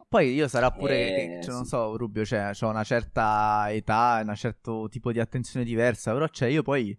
Poi 0.08 0.32
io 0.32 0.48
sarà 0.48 0.70
pure, 0.70 1.38
eh, 1.38 1.42
cioè, 1.42 1.42
sì. 1.42 1.50
non 1.50 1.64
so, 1.64 1.96
Rubio, 1.96 2.24
cioè, 2.24 2.52
ho 2.60 2.68
una 2.68 2.84
certa 2.84 3.66
età, 3.70 4.22
un 4.24 4.34
certo 4.34 4.88
tipo 4.88 5.12
di 5.12 5.20
attenzione 5.20 5.64
diversa, 5.64 6.12
però 6.12 6.28
cioè, 6.28 6.48
io 6.48 6.62
poi 6.62 6.96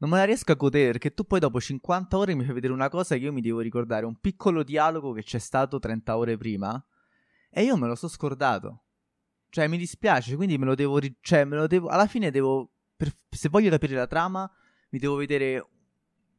non 0.00 0.10
me 0.10 0.16
la 0.16 0.24
riesco 0.24 0.52
a 0.52 0.56
godere 0.56 0.92
perché 0.92 1.12
tu 1.12 1.24
poi 1.24 1.40
dopo 1.40 1.60
50 1.60 2.16
ore 2.16 2.34
mi 2.34 2.44
fai 2.44 2.54
vedere 2.54 2.72
una 2.72 2.88
cosa 2.88 3.16
che 3.16 3.22
io 3.22 3.32
mi 3.32 3.40
devo 3.40 3.60
ricordare, 3.60 4.06
un 4.06 4.18
piccolo 4.18 4.62
dialogo 4.62 5.12
che 5.12 5.22
c'è 5.22 5.38
stato 5.38 5.78
30 5.78 6.16
ore 6.16 6.36
prima 6.36 6.82
e 7.50 7.62
io 7.62 7.76
me 7.76 7.86
lo 7.86 7.94
so 7.94 8.08
scordato. 8.08 8.84
Cioè, 9.50 9.66
mi 9.66 9.76
dispiace, 9.76 10.36
quindi 10.36 10.56
me 10.56 10.64
lo 10.64 10.76
devo. 10.76 10.98
Ri- 10.98 11.16
cioè, 11.20 11.44
me 11.44 11.56
lo 11.56 11.66
devo. 11.66 11.88
Alla 11.88 12.06
fine 12.06 12.30
devo. 12.30 12.70
Per, 12.96 13.12
se 13.28 13.48
voglio 13.48 13.68
capire 13.68 13.96
la 13.96 14.06
trama, 14.06 14.50
mi 14.90 14.98
devo 15.00 15.16
vedere. 15.16 15.66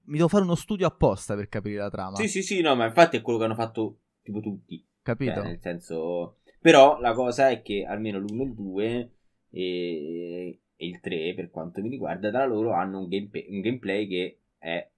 Mi 0.06 0.16
devo 0.16 0.30
fare 0.30 0.44
uno 0.44 0.56
studio 0.56 0.88
apposta 0.88 1.36
per 1.36 1.50
capire 1.50 1.78
la 1.78 1.90
trama. 1.90 2.16
Sì, 2.16 2.28
sì, 2.28 2.42
sì, 2.42 2.62
no, 2.62 2.74
ma 2.76 2.86
infatti 2.86 3.18
è 3.18 3.22
quello 3.22 3.38
che 3.38 3.46
hanno 3.46 3.56
fatto 3.56 4.00
tipo 4.24 4.40
tutti. 4.40 4.84
Capito? 5.02 5.34
Cioè, 5.34 5.44
nel 5.44 5.60
senso. 5.60 6.38
Però 6.60 7.00
la 7.00 7.14
cosa 7.14 7.50
è 7.50 7.62
che 7.62 7.86
almeno 7.86 8.20
l'1 8.20 8.40
e 8.40 8.44
il 8.44 8.54
2 8.54 9.12
e, 9.50 10.62
e 10.82 10.88
il 10.88 11.00
3, 11.00 11.36
per 11.36 11.52
quanto 11.52 11.80
mi 11.80 11.90
riguarda, 11.90 12.32
da 12.32 12.44
loro 12.46 12.74
hanno 12.74 13.02
un, 13.02 13.08
gameplay, 13.08 13.46
un 13.50 13.62
gameplay 13.62 14.08
che 14.08 14.40
è 14.58 14.90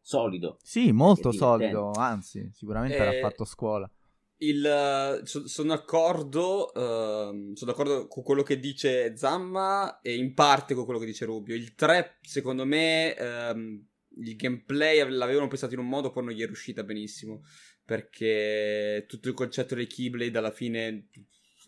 solido. 0.00 0.56
Sì, 0.62 0.90
molto 0.90 1.32
solido, 1.32 1.90
anzi, 1.92 2.48
sicuramente 2.54 2.96
eh... 2.96 3.04
l'ha 3.04 3.20
fatto 3.20 3.44
scuola. 3.44 3.90
Il, 4.40 5.20
so, 5.24 5.46
sono, 5.46 5.68
d'accordo, 5.74 6.70
uh, 6.72 7.54
sono 7.54 7.70
d'accordo 7.70 8.06
con 8.06 8.22
quello 8.22 8.42
che 8.42 8.58
dice 8.58 9.16
Zamma 9.16 10.00
e 10.00 10.14
in 10.14 10.32
parte 10.32 10.74
con 10.74 10.84
quello 10.84 11.00
che 11.00 11.06
dice 11.06 11.26
Rubio. 11.26 11.54
Il 11.54 11.74
3, 11.74 12.18
secondo 12.22 12.64
me, 12.64 13.14
um, 13.18 13.84
il 14.20 14.36
gameplay 14.36 15.06
l'avevano 15.10 15.48
pensato 15.48 15.74
in 15.74 15.80
un 15.80 15.88
modo, 15.88 16.10
poi 16.10 16.24
non 16.24 16.32
gli 16.32 16.42
è 16.42 16.46
riuscita 16.46 16.84
benissimo. 16.84 17.42
Perché 17.84 19.04
tutto 19.08 19.28
il 19.28 19.34
concetto 19.34 19.74
dei 19.74 19.86
Keyblade 19.86 20.38
alla 20.38 20.52
fine 20.52 21.08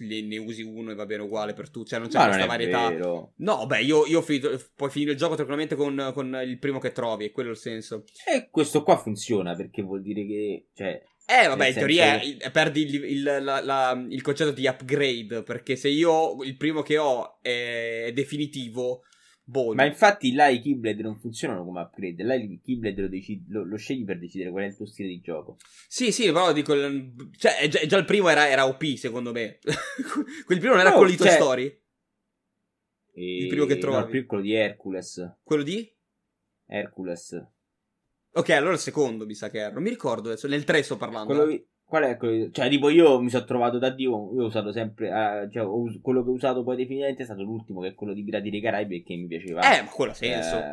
ne 0.01 0.39
usi 0.39 0.63
uno 0.63 0.91
e 0.91 0.95
va 0.95 1.07
bene 1.07 1.23
uguale 1.23 1.53
per 1.53 1.71
tutti. 1.71 1.91
Cioè, 1.91 1.99
non 1.99 2.09
c'è 2.09 2.19
Ma 2.19 2.27
questa 2.27 2.47
varietà. 2.47 2.89
Vero. 2.89 3.33
No, 3.37 3.67
beh, 3.67 3.83
io, 3.83 4.07
io 4.07 4.23
finito, 4.23 4.61
puoi 4.75 4.91
finire 4.91 5.13
il 5.13 5.17
gioco 5.17 5.35
tranquillamente 5.35 5.77
con, 5.77 6.11
con, 6.15 6.41
il 6.45 6.59
primo 6.59 6.79
che 6.79 6.93
trovi, 6.93 7.27
è 7.27 7.33
quello 7.33 7.51
il 7.51 7.57
senso. 7.57 8.05
E 8.27 8.49
questo 8.51 8.83
qua 8.83 8.97
funziona 8.97 9.55
perché 9.55 9.83
vuol 9.83 10.03
dire 10.03 10.27
che. 10.27 10.67
Cioè, 10.75 11.03
eh, 11.27 11.47
vabbè, 11.47 11.69
in 11.69 11.75
teoria 11.75 12.19
che... 12.19 12.51
perdi 12.51 12.83
il, 12.83 13.05
il, 13.05 13.23
la, 13.23 13.61
la, 13.61 14.07
il, 14.09 14.23
concetto 14.23 14.51
di 14.51 14.67
upgrade. 14.67 15.43
Perché 15.43 15.77
se 15.77 15.89
io 15.89 16.43
il 16.43 16.57
primo 16.57 16.83
che 16.83 16.99
ho 16.99 17.39
è 17.41 18.11
definitivo. 18.15 19.05
Boh, 19.51 19.75
Ma 19.75 19.85
infatti 19.85 20.33
là 20.33 20.47
i 20.47 20.61
Keyblade 20.61 21.03
non 21.03 21.19
funzionano 21.19 21.65
come 21.65 21.81
upgrade. 21.81 22.23
Là 22.23 22.37
i 22.37 22.61
Keyblade 22.63 23.03
lo, 23.03 23.09
decidi, 23.09 23.47
lo, 23.49 23.65
lo, 23.65 23.77
scegli 23.77 24.05
per 24.05 24.21
decidere 24.21 24.51
qual 24.51 24.63
è 24.63 24.67
il 24.69 24.77
tuo 24.77 24.87
stile 24.87 25.09
di 25.09 25.21
gioco. 25.21 25.57
Sì, 25.89 26.13
sì, 26.13 26.27
però 26.27 26.53
dico. 26.53 26.73
Cioè, 27.37 27.67
già, 27.67 27.85
già 27.85 27.97
il 27.97 28.05
primo 28.05 28.29
era, 28.29 28.49
era, 28.49 28.69
OP, 28.69 28.85
secondo 28.95 29.33
me. 29.33 29.59
Quel 30.47 30.59
primo 30.61 30.75
non 30.75 30.83
era 30.83 30.91
no, 30.91 30.97
quello 30.97 31.11
di 31.11 31.17
Toy 31.17 31.27
cioè... 31.27 31.37
Story? 31.37 31.83
E... 33.13 33.37
Il 33.39 33.49
primo 33.49 33.67
che 33.67 33.79
trovi? 33.79 34.19
No, 34.21 34.27
quello 34.27 34.43
di 34.45 34.53
Hercules. 34.53 35.39
Quello 35.43 35.63
di? 35.65 35.93
Hercules. 36.67 37.47
Ok, 38.35 38.51
allora 38.51 38.75
il 38.75 38.79
secondo 38.79 39.27
mi 39.27 39.35
sa 39.35 39.51
che 39.51 39.59
era. 39.59 39.73
Non 39.73 39.83
mi 39.83 39.91
ricordo 39.91 40.29
adesso. 40.29 40.47
Nel 40.47 40.63
3 40.63 40.85
sto 40.85 40.97
parlando. 40.97 41.35
Quello. 41.35 41.65
Qual 41.91 42.05
è 42.05 42.17
quello? 42.17 42.51
Cioè, 42.51 42.69
tipo, 42.69 42.89
io 42.89 43.21
mi 43.21 43.29
sono 43.29 43.45
trovato 43.45 43.79
da 43.79 43.91
Dio. 43.91 44.33
Io 44.33 44.45
ho 44.45 44.47
usato 44.47 44.71
sempre. 44.73 45.11
Uh, 45.11 45.51
cioè, 45.51 45.65
us- 45.65 46.01
quello 46.01 46.23
che 46.23 46.31
ho 46.31 46.33
usato 46.33 46.63
poi 46.63 46.77
definitivamente 46.77 47.23
è 47.23 47.27
stato 47.27 47.43
l'ultimo, 47.43 47.81
che 47.81 47.89
è 47.89 47.95
quello 47.95 48.15
di 48.15 48.23
Pirati 48.23 48.49
dei 48.49 48.61
Caraibi, 48.61 49.03
che 49.03 49.17
mi 49.17 49.27
piaceva. 49.27 49.61
Eh, 49.61 49.83
ma 49.83 49.91
quello 49.91 50.15
senso. 50.15 50.57
Eh, 50.57 50.73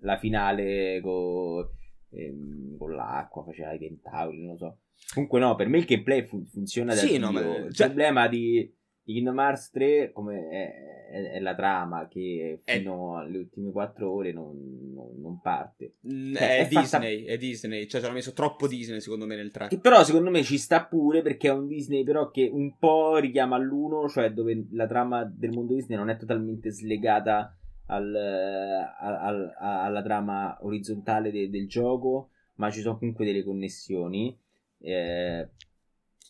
la 0.00 0.16
finale 0.18 1.00
con, 1.00 1.66
ehm, 2.10 2.76
con 2.76 2.94
l'acqua, 2.94 3.44
faceva 3.44 3.72
i 3.72 3.78
tentacoli, 3.78 4.42
non 4.42 4.52
lo 4.52 4.58
so. 4.58 4.78
Comunque, 5.14 5.40
no, 5.40 5.54
per 5.56 5.68
me 5.68 5.78
il 5.78 5.84
gameplay 5.84 6.24
fu- 6.26 6.44
funziona 6.44 6.94
da 6.94 7.00
sì, 7.00 7.08
Dio. 7.08 7.18
No, 7.18 7.32
ma... 7.32 7.40
Il 7.40 7.74
cioè... 7.74 7.86
problema 7.86 8.28
di 8.28 8.72
Kingdom 9.04 9.38
Hearts 9.38 9.70
3 9.70 10.12
come 10.12 10.48
è, 10.48 11.10
è, 11.10 11.30
è, 11.32 11.40
la 11.40 11.54
trama 11.54 12.06
che 12.08 12.60
fino 12.64 13.18
è... 13.18 13.22
alle 13.22 13.38
ultime 13.38 13.72
4 13.72 14.10
ore 14.10 14.32
non, 14.32 14.56
non, 14.94 15.20
non 15.20 15.40
parte. 15.40 15.94
Mm, 16.12 16.34
cioè, 16.34 16.58
è, 16.58 16.68
Disney, 16.68 17.20
fatta... 17.20 17.32
è 17.32 17.36
Disney, 17.38 17.86
cioè 17.88 18.00
ci 18.00 18.06
hanno 18.06 18.16
messo 18.16 18.32
troppo 18.32 18.68
Disney 18.68 19.00
secondo 19.00 19.26
me 19.26 19.36
nel 19.36 19.50
3. 19.50 19.68
Che 19.68 19.78
però 19.78 20.04
secondo 20.04 20.30
me 20.30 20.42
ci 20.42 20.58
sta 20.58 20.84
pure 20.84 21.22
perché 21.22 21.48
è 21.48 21.52
un 21.52 21.66
Disney 21.66 22.04
però 22.04 22.30
che 22.30 22.48
un 22.52 22.76
po' 22.78 23.16
richiama 23.16 23.56
all'uno, 23.56 24.08
cioè 24.08 24.32
dove 24.32 24.66
la 24.70 24.86
trama 24.86 25.24
del 25.24 25.50
mondo 25.50 25.74
Disney 25.74 25.98
non 25.98 26.08
è 26.08 26.16
totalmente 26.16 26.70
slegata 26.70 27.56
al, 27.86 28.14
al, 28.14 29.14
al, 29.14 29.54
alla 29.58 30.02
trama 30.02 30.58
orizzontale 30.60 31.30
de, 31.30 31.50
del 31.50 31.66
gioco, 31.66 32.30
ma 32.54 32.70
ci 32.70 32.80
sono 32.80 32.98
comunque 32.98 33.24
delle 33.24 33.42
connessioni. 33.42 34.38
Eh, 34.78 35.48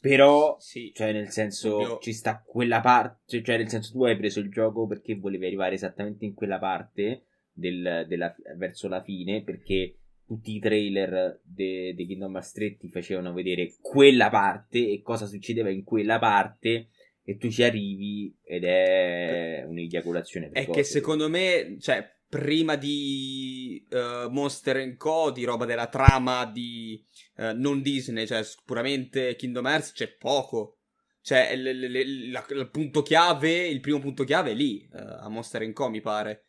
però, 0.03 0.57
sì, 0.59 0.91
cioè, 0.93 1.13
nel 1.13 1.29
senso, 1.29 1.77
Ovvio. 1.77 1.99
ci 2.01 2.13
sta 2.13 2.43
quella 2.45 2.81
parte. 2.81 3.41
Cioè, 3.41 3.57
nel 3.57 3.69
senso, 3.69 3.93
tu 3.93 4.03
hai 4.03 4.17
preso 4.17 4.41
il 4.41 4.51
gioco 4.51 4.89
perché 4.89 5.15
volevi 5.15 5.47
arrivare 5.47 5.77
esattamente 5.77 6.25
in 6.25 6.35
quella 6.35 6.59
parte 6.59 7.27
del, 7.53 8.05
della, 8.09 8.35
verso 8.57 8.89
la 8.89 9.01
fine. 9.01 9.45
Perché 9.45 9.99
tutti 10.27 10.57
i 10.57 10.59
trailer 10.59 11.41
di 11.45 11.95
Kingdom 11.95 12.35
Hearts 12.35 12.51
3 12.51 12.77
ti 12.79 12.89
facevano 12.89 13.33
vedere 13.33 13.75
quella 13.81 14.29
parte 14.29 14.91
e 14.91 15.03
cosa 15.03 15.27
succedeva 15.27 15.71
in 15.71 15.85
quella 15.85 16.19
parte. 16.19 16.89
E 17.23 17.37
tu 17.37 17.49
ci 17.49 17.63
arrivi 17.63 18.37
ed 18.43 18.65
è 18.65 19.65
un'eiaculazione. 19.69 20.51
È 20.51 20.67
che 20.67 20.83
secondo 20.83 21.29
me, 21.29 21.77
cioè, 21.79 22.05
prima 22.33 22.77
di 22.77 23.87
uh, 23.91 24.31
Monster 24.31 24.97
Co, 24.97 25.31
di 25.31 25.45
roba 25.45 25.67
della 25.67 25.89
trama 25.89 26.47
di 26.47 27.05
uh, 27.37 27.51
non 27.55 27.83
Disney, 27.83 28.27
cioè 28.27 28.43
puramente 28.65 29.37
Kingdom 29.37 29.67
Hearts, 29.67 29.93
c'è 29.93 30.09
poco. 30.17 30.79
Cioè, 31.21 31.55
l- 31.55 31.63
l- 31.63 31.91
l- 31.91 32.31
la, 32.31 32.43
il 32.49 32.71
punto 32.71 33.03
chiave, 33.03 33.67
il 33.67 33.81
primo 33.81 33.99
punto 33.99 34.25
chiave 34.25 34.53
è 34.53 34.55
lì, 34.55 34.89
uh, 34.91 34.97
a 34.97 35.29
Monster 35.29 35.71
Co, 35.75 35.91
mi 35.91 36.01
pare, 36.01 36.45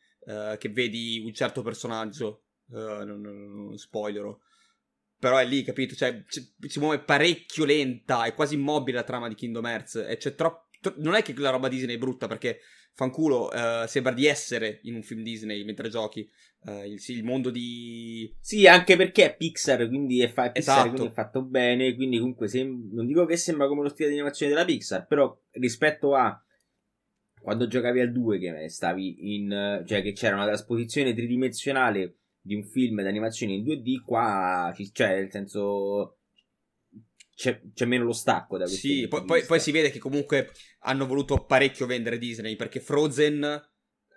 che 0.58 0.70
vedi 0.70 1.22
un 1.22 1.34
certo 1.34 1.62
personaggio. 1.62 2.46
non, 2.68 3.20
non, 3.20 3.66
non 3.66 3.78
spoilerò. 3.78 4.40
Però 5.20 5.38
è 5.38 5.46
lì, 5.46 5.64
capito? 5.64 5.96
Cioè, 5.96 6.24
si 6.26 6.80
muove 6.80 7.00
parecchio 7.00 7.66
lenta, 7.66 8.24
è 8.24 8.34
quasi 8.34 8.56
immobile 8.56 9.00
la 9.00 9.04
trama 9.04 9.28
di 9.28 9.36
Kingdom 9.36 9.66
Hearts. 9.66 9.96
E 9.96 10.16
c'è 10.16 10.34
troppo. 10.34 10.70
Tro- 10.80 10.96
non 11.00 11.16
è 11.16 11.22
che 11.24 11.34
la 11.36 11.50
roba 11.50 11.68
Disney 11.68 11.96
è 11.96 11.98
brutta, 11.98 12.28
perché 12.28 12.60
fanculo, 12.94 13.48
uh, 13.48 13.86
sembra 13.88 14.14
di 14.14 14.26
essere 14.26 14.80
in 14.84 14.96
un 14.96 15.04
film 15.04 15.22
Disney 15.24 15.64
mentre 15.64 15.90
giochi. 15.90 16.30
Uh, 16.66 16.84
il, 16.86 17.00
sì, 17.00 17.14
il, 17.14 17.24
mondo 17.24 17.50
di. 17.50 18.34
Sì, 18.40 18.68
anche 18.68 18.96
perché 18.96 19.26
è 19.26 19.36
Pixar, 19.36 19.88
quindi 19.88 20.22
è, 20.22 20.30
fa- 20.30 20.52
Pixar, 20.52 20.76
esatto. 20.76 20.90
quindi 20.90 21.08
è 21.10 21.14
fatto 21.14 21.42
bene. 21.44 21.94
Quindi, 21.96 22.20
comunque, 22.20 22.48
sem- 22.48 22.90
non 22.94 23.06
dico 23.06 23.26
che 23.26 23.36
sembra 23.36 23.68
come 23.68 23.82
lo 23.82 23.90
stile 23.90 24.10
di 24.10 24.16
animazione 24.16 24.54
della 24.54 24.66
Pixar, 24.66 25.06
però 25.06 25.38
rispetto 25.52 26.16
a 26.16 26.42
quando 27.42 27.68
giocavi 27.68 28.00
al 28.00 28.12
2, 28.12 28.40
che 28.40 28.70
stavi 28.70 29.36
in. 29.36 29.84
cioè, 29.86 30.02
che 30.02 30.14
c'era 30.14 30.36
una 30.36 30.46
trasposizione 30.46 31.14
tridimensionale 31.14 32.18
di 32.40 32.56
un 32.56 32.64
film 32.64 33.02
d'animazione 33.02 33.54
in 33.54 33.64
2D, 33.64 34.02
qua, 34.02 34.74
cioè, 34.94 35.16
nel 35.16 35.32
senso 35.32 36.20
c'è, 37.36 37.62
c'è, 37.74 37.86
meno 37.86 38.04
lo 38.06 38.14
stacco 38.14 38.58
da 38.58 38.66
questo 38.66 38.88
Sì, 38.88 39.08
poi, 39.08 39.26
poi, 39.26 39.44
poi, 39.46 39.60
si 39.60 39.72
vede 39.72 39.90
che 39.90 40.00
comunque 40.00 40.52
hanno 40.80 41.06
voluto 41.06 41.46
parecchio 41.46 41.86
vendere 41.86 42.18
Disney 42.18 42.56
perché 42.56 42.80
Frozen 42.80 43.62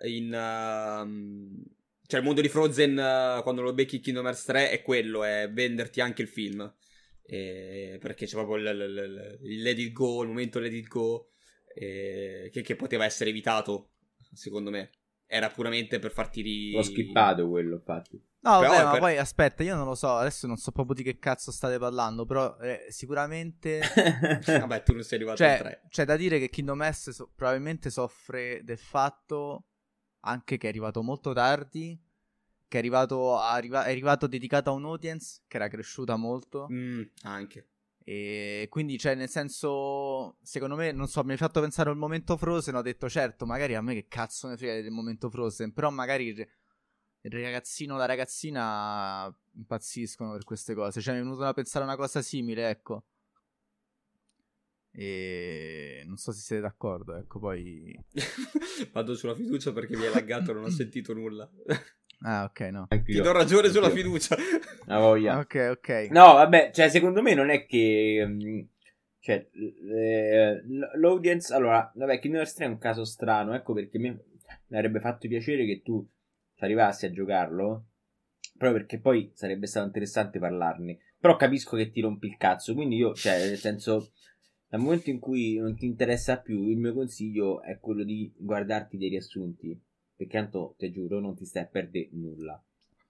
in... 0.05 0.25
Uh, 0.27 1.75
cioè 2.05 2.19
il 2.21 2.25
mondo 2.25 2.41
di 2.41 2.47
Frozen 2.47 2.91
uh, 2.91 3.43
quando 3.43 3.61
lo 3.61 3.73
becchi 3.73 3.99
Kingdom 3.99 4.25
Hearts 4.25 4.45
3 4.45 4.69
è 4.69 4.81
quello, 4.81 5.23
è 5.23 5.49
venderti 5.51 5.99
anche 5.99 6.21
il 6.21 6.27
film. 6.29 6.73
E, 7.29 7.97
perché 7.99 8.25
c'è 8.25 8.35
proprio 8.35 8.55
il, 8.55 8.65
il, 8.65 9.39
il, 9.41 9.61
Let 9.61 9.77
It 9.77 9.91
Go, 9.91 10.21
il 10.21 10.29
momento 10.29 10.59
Let 10.59 10.71
It 10.71 10.87
Go, 10.87 11.31
e, 11.75 12.49
che, 12.53 12.61
che, 12.61 12.75
poteva 12.77 13.03
essere 13.03 13.31
evitato, 13.31 13.91
secondo 14.31 14.69
me. 14.69 14.91
Era 15.25 15.49
puramente 15.49 15.99
per 15.99 16.11
farti 16.11 16.41
ri... 16.41 16.71
L'ho 16.71 16.83
skippato 16.83 17.49
quello, 17.49 17.75
infatti. 17.75 18.23
No, 18.47 18.59
vabbè, 18.61 18.83
ma 18.83 18.91
per... 18.91 18.99
poi 18.99 19.17
aspetta, 19.17 19.63
io 19.63 19.75
non 19.75 19.85
lo 19.85 19.95
so, 19.95 20.15
adesso 20.15 20.47
non 20.47 20.57
so 20.57 20.71
proprio 20.71 20.95
di 20.95 21.03
che 21.03 21.19
cazzo 21.19 21.51
state 21.51 21.77
parlando, 21.77 22.25
però 22.25 22.57
eh, 22.59 22.85
sicuramente... 22.89 23.81
vabbè, 24.45 24.83
tu 24.83 24.93
non 24.93 25.03
sei 25.03 25.17
arrivato 25.17 25.37
cioè, 25.37 25.49
al 25.49 25.57
3. 25.57 25.81
C'è 25.89 26.05
da 26.05 26.15
dire 26.15 26.39
che 26.39 26.49
Kingdom 26.49 26.81
Hearts 26.81 27.09
so- 27.09 27.31
probabilmente 27.35 27.89
soffre 27.89 28.61
del 28.63 28.77
fatto 28.77 29.65
anche 30.21 30.57
che 30.57 30.67
è 30.67 30.69
arrivato 30.69 31.01
molto 31.01 31.33
tardi 31.33 31.99
che 32.67 32.77
è 32.77 32.79
arrivato, 32.79 33.37
arriva, 33.39 33.85
è 33.85 33.91
arrivato 33.91 34.27
dedicato 34.27 34.69
a 34.69 34.73
un'audience 34.73 35.43
che 35.47 35.55
era 35.55 35.67
cresciuta 35.69 36.17
molto. 36.17 36.67
Mm, 36.69 37.01
anche. 37.23 37.67
E 38.03 38.67
quindi, 38.69 38.97
cioè, 38.97 39.15
nel 39.15 39.29
senso, 39.29 40.37
secondo 40.41 40.75
me, 40.75 40.91
non 40.91 41.07
so, 41.07 41.23
mi 41.23 41.31
hai 41.31 41.37
fatto 41.37 41.61
pensare 41.61 41.89
al 41.89 41.97
momento 41.97 42.37
Frozen. 42.37 42.75
Ho 42.75 42.81
detto, 42.81 43.09
certo, 43.09 43.45
magari 43.45 43.75
a 43.75 43.81
me 43.81 43.93
che 43.93 44.07
cazzo 44.07 44.47
ne 44.47 44.57
frega 44.57 44.81
del 44.81 44.91
momento 44.91 45.29
Frozen. 45.29 45.73
Però 45.73 45.89
magari 45.89 46.33
il, 47.35 47.43
ragazzino 47.43 47.97
la 47.97 48.05
ragazzina 48.05 49.33
impazziscono 49.55 50.31
per 50.31 50.43
queste 50.43 50.73
cose. 50.73 51.01
Cioè, 51.01 51.13
mi 51.13 51.19
è 51.19 51.23
venuto 51.23 51.41
da 51.41 51.53
pensare 51.53 51.83
a 51.83 51.87
una 51.87 51.97
cosa 51.97 52.21
simile, 52.21 52.69
ecco. 52.69 53.03
E 54.91 56.03
non 56.07 56.17
so 56.17 56.31
se 56.31 56.41
siete 56.41 56.61
d'accordo, 56.63 57.15
ecco, 57.15 57.39
poi... 57.39 57.95
Vado 58.91 59.13
sulla 59.15 59.35
fiducia 59.35 59.71
perché 59.71 59.95
mi 59.95 60.05
è 60.05 60.09
laggato 60.09 60.51
e 60.51 60.53
non 60.55 60.63
ho 60.63 60.69
sentito 60.71 61.13
nulla. 61.13 61.47
Ah, 62.21 62.45
ok, 62.45 62.59
no. 62.71 62.87
Ti 62.87 63.21
do 63.21 63.31
ragione 63.31 63.69
sulla 63.69 63.91
fiducia. 63.91 64.35
La 64.85 64.97
voglia. 64.97 65.37
Ok, 65.37 65.67
ok. 65.77 66.07
No, 66.09 66.33
vabbè, 66.33 66.71
cioè, 66.73 66.89
secondo 66.89 67.21
me 67.21 67.35
non 67.35 67.49
è 67.51 67.67
che. 67.67 68.23
mm, 68.25 68.59
Cioè, 69.19 69.49
eh, 69.53 70.63
l'audience. 70.95 71.53
Allora, 71.53 71.91
vabbè, 71.93 72.19
Kingdom 72.19 72.41
Hearts 72.41 72.55
3 72.55 72.65
è 72.65 72.69
un 72.69 72.79
caso 72.79 73.05
strano. 73.05 73.53
Ecco 73.53 73.73
perché 73.73 73.99
mi, 73.99 74.09
mi 74.09 74.77
avrebbe 74.77 74.99
fatto 74.99 75.27
piacere 75.27 75.63
che 75.67 75.83
tu 75.83 76.03
ci 76.57 76.63
arrivassi 76.63 77.05
a 77.05 77.11
giocarlo. 77.11 77.85
Proprio 78.57 78.79
perché 78.79 78.99
poi 78.99 79.31
sarebbe 79.35 79.67
stato 79.67 79.85
interessante 79.85 80.39
parlarne. 80.39 80.97
Però 81.19 81.35
capisco 81.35 81.77
che 81.77 81.91
ti 81.91 82.01
rompi 82.01 82.27
il 82.27 82.37
cazzo. 82.37 82.73
Quindi 82.73 82.95
io, 82.97 83.13
cioè, 83.13 83.37
nel 83.37 83.57
senso. 83.57 84.11
Dal 84.69 84.81
momento 84.81 85.09
in 85.09 85.19
cui 85.19 85.55
non 85.55 85.77
ti 85.77 85.85
interessa 85.85 86.39
più, 86.41 86.67
il 86.67 86.77
mio 86.77 86.93
consiglio 86.93 87.61
è 87.61 87.79
quello 87.79 88.03
di 88.03 88.33
guardarti 88.35 88.97
dei 88.97 89.09
riassunti. 89.09 89.79
Perché 90.15 90.37
tanto, 90.37 90.75
ti 90.77 90.91
giuro, 90.91 91.19
non 91.19 91.35
ti 91.35 91.45
stai 91.45 91.63
a 91.63 91.67
perdere 91.67 92.09
nulla. 92.11 92.61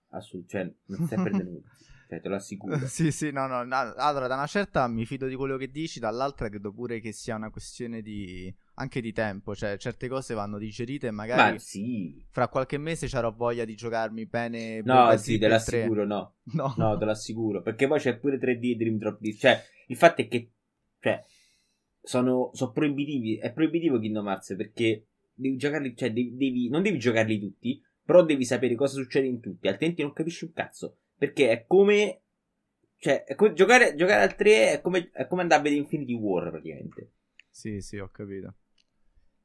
Assolut- 0.09 0.47
cioè, 0.49 0.63
non 0.63 0.99
ti 0.99 1.05
stai 1.05 1.17
a 1.17 1.23
perdere 1.23 1.43
nulla. 1.49 1.69
Cioè, 2.09 2.21
te 2.21 2.27
lo 2.27 2.35
assicuro. 2.35 2.85
sì, 2.85 3.11
sì, 3.11 3.31
no, 3.31 3.47
no, 3.47 3.63
no. 3.63 3.75
Allora, 3.95 4.27
da 4.27 4.35
una 4.35 4.45
certa 4.45 4.87
mi 4.87 5.05
fido 5.05 5.25
di 5.27 5.35
quello 5.35 5.57
che 5.57 5.71
dici, 5.71 5.99
dall'altra 5.99 6.49
credo 6.49 6.71
pure 6.71 6.99
che 6.99 7.11
sia 7.13 7.35
una 7.35 7.49
questione 7.49 8.01
di 8.01 8.53
anche 8.79 9.01
di 9.01 9.11
tempo, 9.11 9.55
cioè 9.55 9.77
certe 9.77 10.07
cose 10.07 10.33
vanno 10.33 10.57
digerite 10.57 11.07
e 11.07 11.11
magari 11.11 11.53
Ma 11.53 11.57
sì. 11.59 12.23
fra 12.29 12.47
qualche 12.47 12.77
mese 12.77 13.07
ci 13.07 13.15
avrò 13.15 13.33
voglia 13.33 13.65
di 13.65 13.75
giocarmi 13.75 14.25
bene 14.27 14.81
No, 14.83 15.15
sì, 15.17 15.33
te 15.33 15.39
3. 15.39 15.47
l'assicuro, 15.49 16.05
no. 16.05 16.35
No. 16.53 16.73
No, 16.77 16.97
te 16.97 17.05
l'assicuro. 17.05 17.61
Perché 17.61 17.87
poi 17.87 17.99
c'è 17.99 18.17
pure 18.17 18.37
3D 18.37 18.71
e 18.71 18.75
Dream 18.75 18.97
Drop 18.97 19.19
Disc. 19.19 19.39
Cioè, 19.39 19.61
il 19.87 19.95
fatto 19.97 20.21
è 20.21 20.27
che, 20.27 20.51
cioè, 20.99 21.23
sono, 22.01 22.51
sono 22.53 22.71
proibitivi. 22.71 23.37
È 23.37 23.51
proibitivo 23.51 23.99
Kingdom 23.99 24.27
Hearts 24.27 24.55
perché 24.55 25.07
devi 25.33 25.57
giocarli, 25.57 25.95
cioè, 25.95 26.13
devi, 26.13 26.35
devi- 26.37 26.69
non 26.69 26.83
devi 26.83 26.99
giocarli 26.99 27.39
tutti, 27.39 27.81
però 28.03 28.23
devi 28.23 28.45
sapere 28.45 28.75
cosa 28.75 28.93
succede 28.93 29.25
in 29.27 29.39
tutti, 29.39 29.67
altrimenti 29.67 30.01
non 30.03 30.13
capisci 30.13 30.45
un 30.45 30.53
cazzo. 30.53 30.97
Perché 31.17 31.49
è 31.49 31.65
come, 31.65 32.21
cioè, 32.97 33.23
è 33.23 33.33
come- 33.33 33.53
giocare, 33.53 33.95
giocare 33.95 34.21
al 34.21 34.35
3 34.35 34.71
è 34.73 34.81
come, 34.81 35.09
è 35.11 35.25
come 35.25 35.41
andare 35.41 35.61
a 35.61 35.63
vedere 35.63 35.81
Infinity 35.81 36.13
War 36.13 36.51
praticamente. 36.51 37.11
Sì, 37.49 37.81
sì, 37.81 37.97
ho 37.97 38.09
capito. 38.09 38.53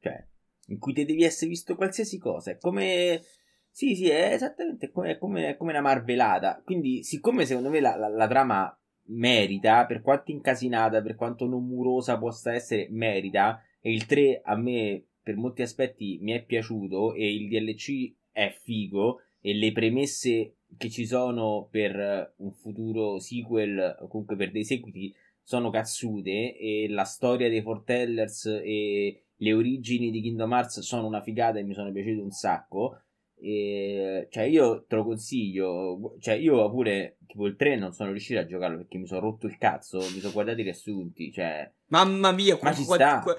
Cioè, 0.03 0.25
in 0.67 0.79
cui 0.79 0.91
te 0.93 1.05
devi 1.05 1.23
essere 1.23 1.49
visto 1.49 1.75
qualsiasi 1.75 2.17
cosa. 2.17 2.51
È 2.51 2.57
come. 2.57 3.21
Sì, 3.69 3.95
sì, 3.95 4.09
è 4.09 4.33
esattamente 4.33 4.91
come, 4.91 5.17
come, 5.17 5.55
come 5.57 5.71
una 5.71 5.81
marvelata. 5.81 6.61
Quindi, 6.63 7.03
siccome 7.03 7.45
secondo 7.45 7.69
me 7.69 7.79
la, 7.79 7.95
la- 7.95 8.09
la 8.09 8.27
trama 8.27 8.77
merita, 9.05 9.85
per 9.85 10.01
quanto 10.01 10.31
incasinata, 10.31 11.01
per 11.01 11.15
quanto 11.15 11.47
non 11.47 11.65
murosa 11.65 12.17
possa 12.17 12.53
essere, 12.53 12.87
merita. 12.91 13.61
E 13.81 13.91
il 13.93 14.05
3 14.05 14.41
a 14.43 14.55
me, 14.57 15.03
per 15.23 15.35
molti 15.37 15.61
aspetti, 15.61 16.19
mi 16.21 16.33
è 16.33 16.43
piaciuto. 16.43 17.13
E 17.13 17.33
il 17.33 17.47
DLC 17.47 18.13
è 18.31 18.53
figo. 18.61 19.21
E 19.41 19.53
le 19.53 19.71
premesse 19.71 20.57
che 20.77 20.89
ci 20.89 21.05
sono 21.05 21.67
per 21.71 22.33
un 22.37 22.51
futuro 22.53 23.19
sequel, 23.19 23.97
o 24.01 24.07
comunque 24.07 24.35
per 24.35 24.51
dei 24.51 24.63
seguiti, 24.65 25.13
sono 25.41 25.69
cazzute. 25.69 26.55
E 26.57 26.87
la 26.89 27.03
storia 27.05 27.49
dei 27.49 27.61
Fortellers 27.61 28.45
e 28.45 29.22
le 29.43 29.53
origini 29.53 30.09
di 30.09 30.21
Kingdom 30.21 30.53
Hearts 30.53 30.79
sono 30.79 31.05
una 31.05 31.21
figata 31.21 31.59
e 31.59 31.63
mi 31.63 31.73
sono 31.73 31.91
piaciute 31.91 32.21
un 32.21 32.31
sacco. 32.31 33.01
E, 33.35 34.29
cioè, 34.31 34.43
io 34.43 34.85
te 34.87 34.95
lo 34.95 35.03
consiglio. 35.03 36.15
Cioè, 36.19 36.35
io 36.35 36.71
pure 36.71 37.17
tipo 37.27 37.45
il 37.45 37.57
3 37.57 37.75
non 37.75 37.91
sono 37.91 38.11
riuscito 38.11 38.39
a 38.39 38.45
giocarlo 38.45 38.77
perché 38.77 38.97
mi 38.97 39.05
sono 39.05 39.19
rotto 39.19 39.47
il 39.47 39.57
cazzo. 39.57 39.97
Mi 39.97 40.19
sono 40.19 40.31
guardato 40.31 40.61
i 40.61 40.63
riassunti. 40.63 41.29
Cioè, 41.33 41.69
Mamma 41.87 42.31
mia, 42.31 42.57
Ma 42.61 42.73
ci 42.73 42.83
sta. 42.83 43.19
qua- 43.19 43.35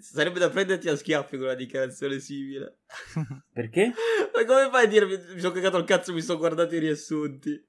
sarebbe 0.00 0.38
da 0.38 0.48
prenderti 0.48 0.88
a 0.88 0.96
schiaffi 0.96 1.36
con 1.36 1.44
una 1.44 1.54
dichiarazione 1.54 2.18
simile. 2.18 2.78
perché? 3.52 3.92
Ma 4.34 4.44
come 4.46 4.70
fai 4.70 4.86
a 4.86 4.88
dirmi 4.88 5.18
mi 5.34 5.38
sono 5.40 5.52
cagato 5.52 5.76
il 5.76 5.84
cazzo 5.84 6.12
e 6.12 6.14
mi 6.14 6.22
sono 6.22 6.38
guardato 6.38 6.74
i 6.74 6.78
riassunti? 6.78 7.66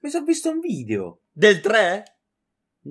Mi 0.00 0.10
sono 0.10 0.24
visto 0.24 0.50
un 0.50 0.58
video. 0.58 1.20
Del 1.30 1.60
3? 1.60 2.11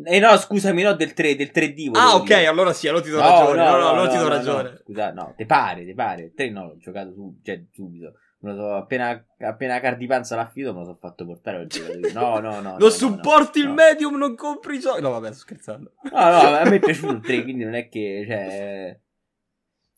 Eh 0.05 0.19
no, 0.19 0.37
scusami, 0.37 0.83
no, 0.83 0.93
del 0.95 1.13
3, 1.13 1.35
del 1.35 1.51
3D. 1.53 1.89
volevo 1.89 1.97
Ah, 1.99 2.15
ok, 2.15 2.23
dire. 2.25 2.45
allora 2.47 2.71
sì, 2.71 2.87
allora 2.87 3.03
ti 3.03 3.09
do 3.09 3.17
No, 3.19 3.23
ragione. 3.23 3.57
No, 3.57 3.71
no, 3.71 3.77
no, 3.77 3.89
allora 3.89 4.07
ti 4.07 4.15
no, 4.15 4.21
do 4.21 4.27
no, 4.29 4.33
ragione. 4.35 4.69
no, 4.69 4.77
Scusa, 4.77 5.11
no, 5.11 5.33
te 5.35 5.45
pare, 5.45 5.85
te 5.85 5.93
pare. 5.93 6.23
Il 6.23 6.33
3 6.33 6.49
no, 6.49 6.67
l'ho 6.67 6.77
giocato 6.77 7.11
su, 7.13 7.39
cioè, 7.43 7.61
subito. 7.71 8.13
So, 8.43 8.73
appena, 8.73 9.23
appena 9.39 9.79
Cardipanza 9.79 10.35
l'ha 10.35 10.47
finito, 10.47 10.71
me 10.73 10.79
lo 10.79 10.85
sono 10.85 10.97
fatto 10.97 11.25
portare. 11.25 11.67
No, 12.13 12.39
no, 12.39 12.39
no. 12.39 12.61
no, 12.61 12.69
Non 12.71 12.77
no, 12.79 12.89
supporti 12.89 13.59
il 13.59 13.69
medium, 13.69 14.15
non 14.15 14.35
compri 14.35 14.77
i 14.77 14.79
giochi. 14.79 15.01
No, 15.01 15.09
vabbè, 15.11 15.27
sto 15.27 15.39
scherzando. 15.39 15.91
No, 16.03 16.09
no, 16.19 16.55
a 16.55 16.63
me 16.69 16.77
è 16.77 16.79
piaciuto 16.83 17.11
il 17.13 17.21
3, 17.21 17.43
quindi 17.43 17.63
non 17.65 17.75
è 17.75 17.87
che, 17.89 18.23
cioè... 18.25 18.99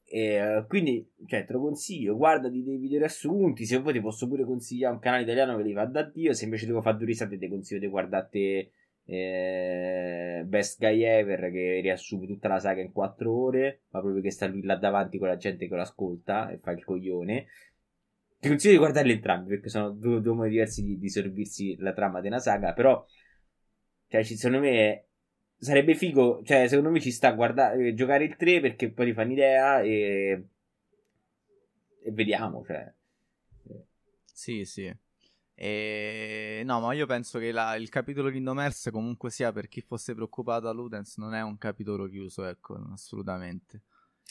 eh, 0.06 0.66
quindi, 0.68 1.10
cioè, 1.28 1.46
te 1.46 1.54
lo 1.54 1.62
consiglio, 1.62 2.18
guardati 2.18 2.64
dei 2.64 2.78
video 2.78 2.98
riassunti, 3.00 3.66
se 3.66 3.78
vuoi 3.78 3.94
ti 3.94 4.02
posso 4.02 4.28
pure 4.28 4.44
consigliare 4.44 4.94
un 4.96 5.00
canale 5.00 5.24
italiano 5.24 5.56
che 5.56 5.64
li 5.64 5.74
fa 5.74 5.86
da 5.86 6.04
Dio, 6.04 6.34
se 6.34 6.44
invece 6.44 6.66
devo 6.66 6.82
fare 6.82 6.98
due 6.98 7.06
risate 7.06 7.38
ti 7.38 7.48
consiglio 7.48 7.80
di 7.80 7.88
guardate 7.88 8.72
eh, 9.06 10.44
Best 10.46 10.80
Guy 10.80 11.02
Ever 11.04 11.52
che 11.52 11.80
riassume 11.82 12.26
tutta 12.28 12.48
la 12.48 12.60
saga 12.60 12.82
in 12.82 12.92
4 12.92 13.32
ore, 13.34 13.82
ma 13.90 14.00
proprio 14.02 14.22
che 14.22 14.32
sta 14.32 14.48
lui 14.48 14.62
là 14.64 14.76
davanti 14.76 15.18
con 15.18 15.28
la 15.28 15.38
gente 15.38 15.68
che 15.68 15.76
lo 15.76 15.82
ascolta 15.82 16.50
e 16.50 16.58
fa 16.60 16.72
il 16.72 16.84
coglione. 16.84 17.48
Ti 18.40 18.50
consiglio 18.50 18.74
di 18.74 18.80
guardarli 18.80 19.12
entrambi 19.14 19.50
perché 19.50 19.70
sono 19.70 19.90
due, 19.92 20.22
due 20.22 20.34
modi 20.34 20.50
diversi 20.50 20.84
di, 20.84 21.00
di 21.00 21.10
servirsi 21.10 21.76
la 21.80 21.94
trama 21.94 22.22
di 22.22 22.28
una 22.28 22.40
saga, 22.40 22.74
però 22.74 23.06
cioè, 24.08 24.24
ci- 24.24 24.36
secondo 24.38 24.60
me 24.66 25.08
sarebbe 25.58 25.96
figo, 25.96 26.42
cioè 26.44 26.68
secondo 26.68 26.90
me 26.92 27.00
ci 27.02 27.12
sta 27.12 27.30
a 27.30 27.34
guardare, 27.34 27.94
giocare 27.94 28.24
il 28.26 28.36
3 28.36 28.60
perché 28.60 28.92
poi 28.92 29.08
ti 29.08 29.14
fanno 29.14 29.32
idea 29.32 29.82
e, 29.82 30.48
e 32.06 32.12
vediamo, 32.12 32.64
cioè. 32.66 32.94
Sì, 34.34 34.66
sì. 34.66 34.94
E... 35.56 36.62
No, 36.66 36.80
ma 36.80 36.94
io 36.94 37.06
penso 37.06 37.40
che 37.40 37.52
la- 37.52 37.76
il 37.76 37.90
capitolo 37.90 38.30
Kingdom 38.32 38.60
Hearts 38.60 38.90
comunque 38.92 39.30
sia 39.30 39.52
per 39.52 39.68
chi 39.68 39.82
fosse 39.82 40.14
preoccupato 40.16 40.68
a 40.68 40.72
Ludens 40.74 41.18
non 41.18 41.34
è 41.34 41.42
un 41.42 41.58
capitolo 41.58 42.08
chiuso, 42.08 42.46
ecco, 42.46 42.76
assolutamente. 42.92 43.84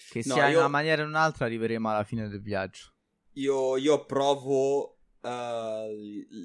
Che 0.09 0.23
No, 0.25 0.35
sia 0.35 0.45
in 0.47 0.53
io- 0.53 0.59
una 0.59 0.69
maniera 0.69 1.03
o 1.03 1.05
in 1.05 1.11
un'altra 1.11 1.47
arriveremo 1.47 1.89
alla 1.91 2.05
fine 2.05 2.29
del 2.29 2.41
viaggio. 2.43 2.93
Io, 3.35 3.77
io 3.79 3.95
approvo 3.95 4.99
eh, 5.23 5.89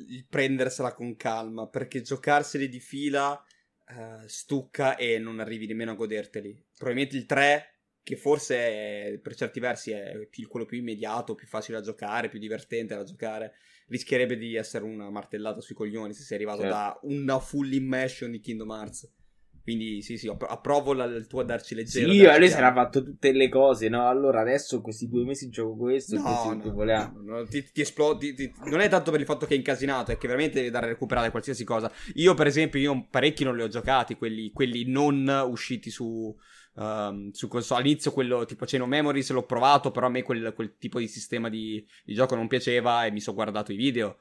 il, 0.07 0.25
prendersela 0.29 0.93
con 0.93 1.15
calma 1.17 1.67
perché 1.67 2.01
giocarseli 2.01 2.69
di 2.69 2.79
fila 2.79 3.41
eh, 3.89 4.27
stucca 4.27 4.95
e 4.95 5.19
non 5.19 5.39
arrivi 5.39 5.67
nemmeno 5.67 5.91
a 5.91 5.95
goderteli. 5.95 6.65
Probabilmente 6.77 7.17
il 7.17 7.25
3, 7.25 7.79
che 8.03 8.15
forse 8.15 8.55
è, 8.57 9.19
per 9.21 9.35
certi 9.35 9.59
versi 9.59 9.91
è 9.91 10.25
più- 10.29 10.47
quello 10.47 10.65
più 10.65 10.77
immediato, 10.77 11.35
più 11.35 11.47
facile 11.47 11.77
da 11.79 11.83
giocare, 11.83 12.29
più 12.29 12.39
divertente 12.39 12.95
da 12.95 13.03
giocare, 13.03 13.55
rischierebbe 13.87 14.37
di 14.37 14.55
essere 14.55 14.83
una 14.85 15.09
martellata 15.09 15.61
sui 15.61 15.75
coglioni 15.75 16.13
se 16.13 16.23
sei 16.23 16.37
arrivato 16.37 16.61
Certo. 16.61 16.75
da 16.75 16.99
una 17.03 17.39
full 17.39 17.71
immersion 17.71 18.31
di 18.31 18.39
Kingdom 18.39 18.71
Hearts. 18.71 19.11
Quindi 19.67 20.01
sì, 20.01 20.17
sì, 20.17 20.29
appro- 20.29 20.47
approvo 20.47 20.93
la- 20.93 21.03
il 21.03 21.27
tuo 21.27 21.43
darci 21.43 21.75
leggero. 21.75 22.09
Sì, 22.09 22.21
darci 22.23 22.37
lui 22.39 22.47
piano. 22.47 22.47
sarà 22.47 22.73
fatto 22.73 23.03
tutte 23.03 23.33
le 23.33 23.49
cose, 23.49 23.89
no? 23.89 24.07
Allora 24.07 24.39
adesso 24.39 24.79
questi 24.79 25.09
due 25.09 25.25
mesi 25.25 25.49
gioco 25.49 25.75
questo 25.75 26.15
No, 26.15 26.21
così 26.23 26.47
no, 26.55 26.61
tu 26.61 26.71
voleva. 26.71 27.11
no, 27.13 27.39
no, 27.39 27.45
ti, 27.45 27.69
ti 27.73 27.81
esplodi. 27.81 28.33
ti- 28.33 28.53
non 28.67 28.79
è 28.79 28.87
tanto 28.87 29.11
per 29.11 29.19
il 29.19 29.25
fatto 29.25 29.45
che 29.45 29.55
è 29.55 29.57
incasinato, 29.57 30.11
è 30.11 30.17
che 30.17 30.25
veramente 30.27 30.59
devi 30.59 30.69
dare 30.69 30.85
a 30.85 30.89
recuperare 30.89 31.31
qualsiasi 31.31 31.65
cosa. 31.65 31.91
Io, 32.13 32.33
per 32.33 32.47
esempio, 32.47 32.79
io 32.79 33.07
parecchi 33.09 33.43
non 33.43 33.57
li 33.57 33.61
ho 33.61 33.67
giocati, 33.67 34.15
quelli, 34.15 34.51
quelli 34.53 34.85
non 34.85 35.27
usciti 35.49 35.89
su, 35.89 36.33
ehm, 36.77 37.31
su 37.31 37.47
console. 37.47 37.81
All'inizio, 37.81 38.11
quello 38.11 38.45
tipo 38.45 38.63
of 38.63 38.73
Memories 38.87 39.31
l'ho 39.31 39.45
provato, 39.45 39.91
però 39.91 40.07
a 40.07 40.09
me 40.09 40.23
quel, 40.23 40.53
quel 40.53 40.77
tipo 40.77 40.99
di 40.99 41.07
sistema 41.07 41.49
di, 41.49 41.85
di 42.03 42.13
gioco 42.13 42.35
non 42.35 42.47
piaceva 42.47 43.05
e 43.05 43.11
mi 43.11 43.19
sono 43.19 43.35
guardato 43.35 43.71
i 43.71 43.75
video. 43.75 44.19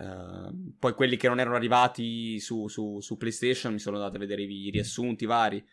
Ehm, 0.00 0.74
poi 0.78 0.94
quelli 0.94 1.16
che 1.16 1.28
non 1.28 1.40
erano 1.40 1.56
arrivati 1.56 2.38
su, 2.40 2.68
su- 2.68 3.00
su 3.00 3.16
PlayStation 3.16 3.72
mi 3.72 3.78
sono 3.78 3.96
andato 3.96 4.16
a 4.16 4.20
vedere 4.20 4.42
i 4.42 4.70
riassunti 4.70 5.26
vari. 5.26 5.64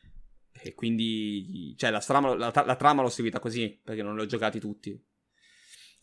E 0.57 0.73
quindi, 0.73 1.73
cioè, 1.77 1.91
la, 1.91 1.99
strama- 1.99 2.35
la- 2.35 2.63
la 2.65 2.75
trama 2.75 3.01
l'ho 3.01 3.09
seguita 3.09 3.39
così 3.39 3.79
perché 3.83 4.01
non 4.01 4.15
li 4.15 4.21
ho 4.21 4.25
giocati 4.25 4.59
tutti. 4.59 4.97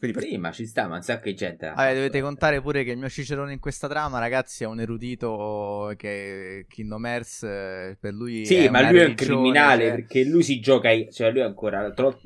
Quindi 0.02 0.18
per- 0.18 0.28
Sì, 0.28 0.36
ma 0.36 0.50
ci 0.50 0.66
sta, 0.66 0.88
ma 0.88 0.96
un 0.96 1.02
sacco 1.02 1.28
di 1.28 1.34
gente. 1.36 1.66
Vabbè, 1.66 1.80
fatto, 1.80 1.94
dovete 1.94 2.20
contare 2.20 2.60
pure 2.60 2.82
che 2.82 2.90
il 2.90 2.98
mio 2.98 3.08
cicerone 3.08 3.52
in 3.52 3.60
questa 3.60 3.86
trama, 3.86 4.18
ragazzi, 4.18 4.64
è 4.64 4.66
un 4.66 4.80
erudito 4.80 5.92
che 5.96 6.66
Kingdom 6.68 7.06
Hearts 7.06 7.44
eh, 7.44 7.96
per 8.00 8.12
lui 8.12 8.44
Sì, 8.44 8.56
è 8.56 8.68
ma 8.68 8.90
lui 8.90 8.98
è 8.98 9.06
un 9.06 9.14
criminale 9.14 9.84
cioè- 9.84 9.94
perché 9.94 10.24
lui 10.24 10.42
si 10.42 10.58
gioca, 10.58 10.90
cioè 11.08 11.30
lui 11.30 11.42
ancora, 11.42 11.92
tro- 11.92 12.20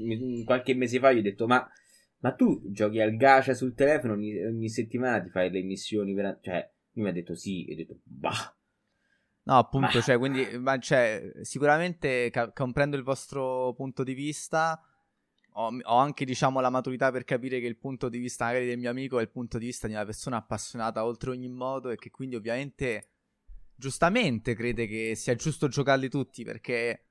qualche 0.47 0.75
mese 0.75 0.99
fa 0.99 1.13
gli 1.13 1.19
ho 1.19 1.23
detto, 1.23 1.47
ma 1.47 1.69
Ma 2.21 2.33
tu 2.33 2.63
giochi 2.73 2.99
al 2.99 3.15
gacha 3.15 3.53
sul 3.53 3.75
telefono 3.75 4.15
ogni, 4.15 4.43
ogni 4.43 4.71
settimana 4.71 5.21
ti 5.21 5.29
fai 5.29 5.51
le 5.51 5.63
missioni 5.63 6.15
per... 6.15 6.39
Cioè, 6.41 6.67
lui 6.93 7.05
mi 7.05 7.11
ha 7.11 7.13
detto 7.13 7.35
sì, 7.35 7.67
e 7.67 7.75
ho 7.75 7.77
detto 7.77 7.99
bah. 8.05 8.57
No, 9.43 9.59
appunto, 9.59 10.01
cioè, 10.01 10.17
quindi, 10.19 10.45
ma, 10.59 10.79
cioè, 10.79 11.31
sicuramente 11.43 12.31
ca- 12.31 12.51
comprendo 12.53 12.97
il 12.97 13.03
vostro 13.05 13.75
punto 13.75 14.03
di 14.03 14.15
vista. 14.15 14.81
Ho, 15.59 15.75
ho, 15.83 15.97
anche, 15.97 16.25
diciamo, 16.25 16.61
la 16.61 16.71
maturità 16.71 17.11
per 17.11 17.25
capire 17.25 17.61
che 17.61 17.67
il 17.67 17.79
punto 17.79 18.09
di 18.09 18.19
vista 18.19 18.47
magari 18.47 18.67
del 18.67 18.79
mio 18.79 18.91
amico 18.91 19.19
è 19.19 19.23
il 19.23 19.31
punto 19.31 19.59
di 19.59 19.67
vista 19.67 19.87
di 19.87 19.95
una 19.95 20.05
persona 20.05 20.37
appassionata 20.37 21.05
oltre 21.05 21.31
ogni 21.31 21.49
modo 21.49 21.91
e 21.91 21.97
che 21.97 22.11
quindi 22.11 22.37
ovviamente, 22.37 23.11
giustamente, 23.75 24.55
crede 24.55 24.87
che 24.87 25.15
sia 25.15 25.35
giusto 25.35 25.69
giocarli 25.69 26.09
tutti 26.09 26.45
perché... 26.45 27.07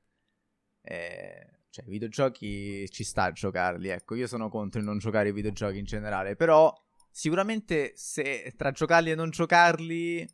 Eh, 0.82 1.56
cioè, 1.76 1.86
i 1.88 1.90
videogiochi 1.90 2.90
ci 2.90 3.04
sta 3.04 3.24
a 3.24 3.32
giocarli, 3.34 3.90
ecco, 3.90 4.16
io 4.16 4.28
sono 4.28 4.48
contro 4.48 4.80
il 4.80 4.86
non 4.86 4.98
giocare 4.98 5.28
ai 5.28 5.34
videogiochi 5.34 5.78
in 5.78 5.84
generale, 5.84 6.38
però 6.38 6.74
sicuramente 7.12 7.92
se 7.96 8.54
tra 8.56 8.72
giocarli 8.72 9.12
e 9.12 9.16
non 9.16 9.30
giocarli, 9.30 10.26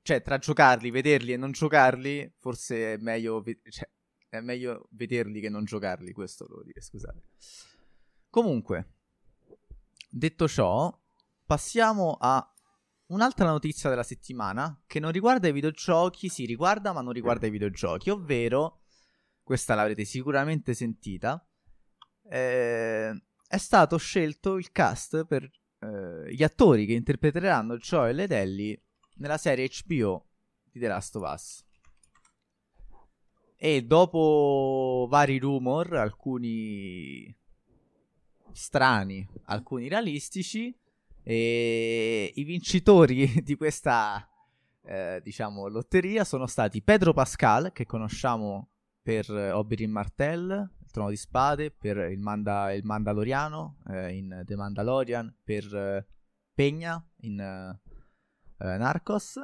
cioè 0.00 0.22
tra 0.22 0.38
giocarli, 0.38 0.90
vederli 0.90 1.34
e 1.34 1.36
non 1.36 1.50
giocarli, 1.50 2.32
forse 2.38 2.94
è 2.94 2.96
meglio, 2.96 3.44
cioè, 3.68 3.90
è 4.28 4.40
meglio 4.40 4.88
vederli 4.90 5.40
che 5.40 5.48
non 5.48 5.64
giocarli, 5.64 6.12
questo 6.12 6.46
devo 6.46 6.62
dire, 6.62 6.80
scusate. 6.80 7.22
Comunque, 8.30 8.94
detto 10.10 10.48
ciò, 10.48 10.96
passiamo 11.44 12.16
a 12.20 12.52
un'altra 13.06 13.46
notizia 13.46 13.88
della 13.88 14.02
settimana 14.02 14.82
che 14.86 14.98
non 15.00 15.12
riguarda 15.12 15.48
i 15.48 15.52
videogiochi, 15.52 16.28
si 16.28 16.42
sì, 16.42 16.46
riguarda 16.46 16.92
ma 16.92 17.00
non 17.00 17.12
riguarda 17.12 17.46
i 17.46 17.50
videogiochi, 17.50 18.10
ovvero 18.10 18.82
questa 19.42 19.74
l'avrete 19.74 20.04
sicuramente 20.04 20.74
sentita, 20.74 21.46
eh, 22.28 23.22
è 23.46 23.56
stato 23.58 23.96
scelto 23.96 24.56
il 24.56 24.72
cast 24.72 25.24
per 25.24 25.48
eh, 25.78 26.34
gli 26.34 26.42
attori 26.42 26.84
che 26.84 26.94
interpreteranno 26.94 27.76
Joel 27.76 28.20
ed 28.20 28.32
Ellie 28.32 28.82
nella 29.16 29.38
serie 29.38 29.70
HBO 29.84 30.28
di 30.64 30.80
The 30.80 30.88
Last 30.88 31.16
of 31.16 31.30
Us. 31.32 31.65
E 33.56 33.82
dopo 33.84 35.06
vari 35.08 35.38
rumor, 35.38 35.94
alcuni 35.96 37.34
strani, 38.52 39.26
alcuni 39.44 39.88
realistici, 39.88 40.74
i 41.22 42.44
vincitori 42.44 43.40
di 43.42 43.56
questa 43.56 44.28
eh, 44.86 45.20
diciamo 45.22 45.66
lotteria 45.66 46.24
sono 46.24 46.46
stati 46.46 46.82
Pedro 46.82 47.12
Pascal, 47.12 47.72
che 47.72 47.86
conosciamo 47.86 48.68
per 49.02 49.30
Oberyn 49.30 49.90
Martell, 49.90 50.50
il 50.50 50.90
Trono 50.90 51.10
di 51.10 51.16
Spade, 51.16 51.70
per 51.70 51.96
il, 51.96 52.18
Manda- 52.18 52.72
il 52.72 52.84
Mandaloriano 52.84 53.78
eh, 53.88 54.16
in 54.16 54.42
The 54.44 54.56
Mandalorian, 54.56 55.34
per 55.44 55.74
eh, 55.74 56.06
Pegna 56.54 57.04
in 57.20 57.40
eh, 57.40 57.80
eh, 58.58 58.76
Narcos. 58.76 59.38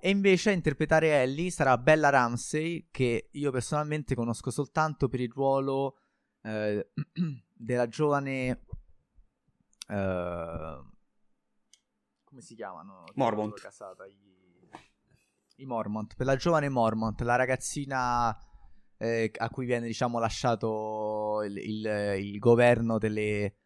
E 0.00 0.10
invece 0.10 0.50
a 0.50 0.52
interpretare 0.52 1.22
Ellie 1.22 1.50
sarà 1.50 1.76
Bella 1.76 2.08
Ramsey, 2.08 2.88
che 2.90 3.28
io 3.32 3.50
personalmente 3.50 4.14
conosco 4.14 4.50
soltanto 4.50 5.08
per 5.08 5.20
il 5.20 5.30
ruolo 5.30 5.98
eh, 6.42 6.90
della 7.52 7.88
giovane... 7.88 8.64
Uh, 9.88 10.86
come 12.24 12.42
si 12.42 12.54
chiamano? 12.54 13.04
Mormont. 13.14 13.58
Casata, 13.58 14.06
i, 14.06 14.16
I 15.56 15.64
Mormont. 15.64 16.14
Per 16.14 16.26
la 16.26 16.36
giovane 16.36 16.68
Mormont, 16.68 17.20
la 17.22 17.36
ragazzina 17.36 18.38
eh, 18.98 19.32
a 19.36 19.48
cui 19.50 19.64
viene 19.64 19.86
diciamo 19.86 20.18
lasciato 20.18 21.42
il, 21.44 21.56
il, 21.56 22.14
il 22.18 22.38
governo 22.38 22.98
delle, 22.98 23.56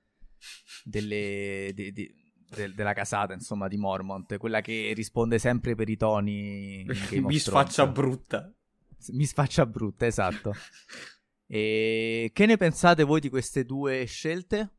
delle 0.85 1.73
de, 1.75 1.93
de, 1.93 2.15
de, 2.55 2.73
della 2.75 2.93
casata 2.93 3.33
insomma 3.33 3.69
di 3.69 3.77
Mormont 3.77 4.37
quella 4.37 4.61
che 4.61 4.93
risponde 4.95 5.39
sempre 5.39 5.75
per 5.75 5.89
i 5.89 5.97
toni 5.97 6.85
mi 7.21 7.39
sfaccia 7.39 7.87
brutta 7.87 8.53
mi 9.09 9.25
sfaccia 9.25 9.67
brutta 9.67 10.07
esatto 10.07 10.55
e 11.47 12.31
che 12.33 12.47
ne 12.47 12.57
pensate 12.57 13.03
voi 13.03 13.21
di 13.21 13.29
queste 13.29 13.65
due 13.65 14.05
scelte? 14.05 14.71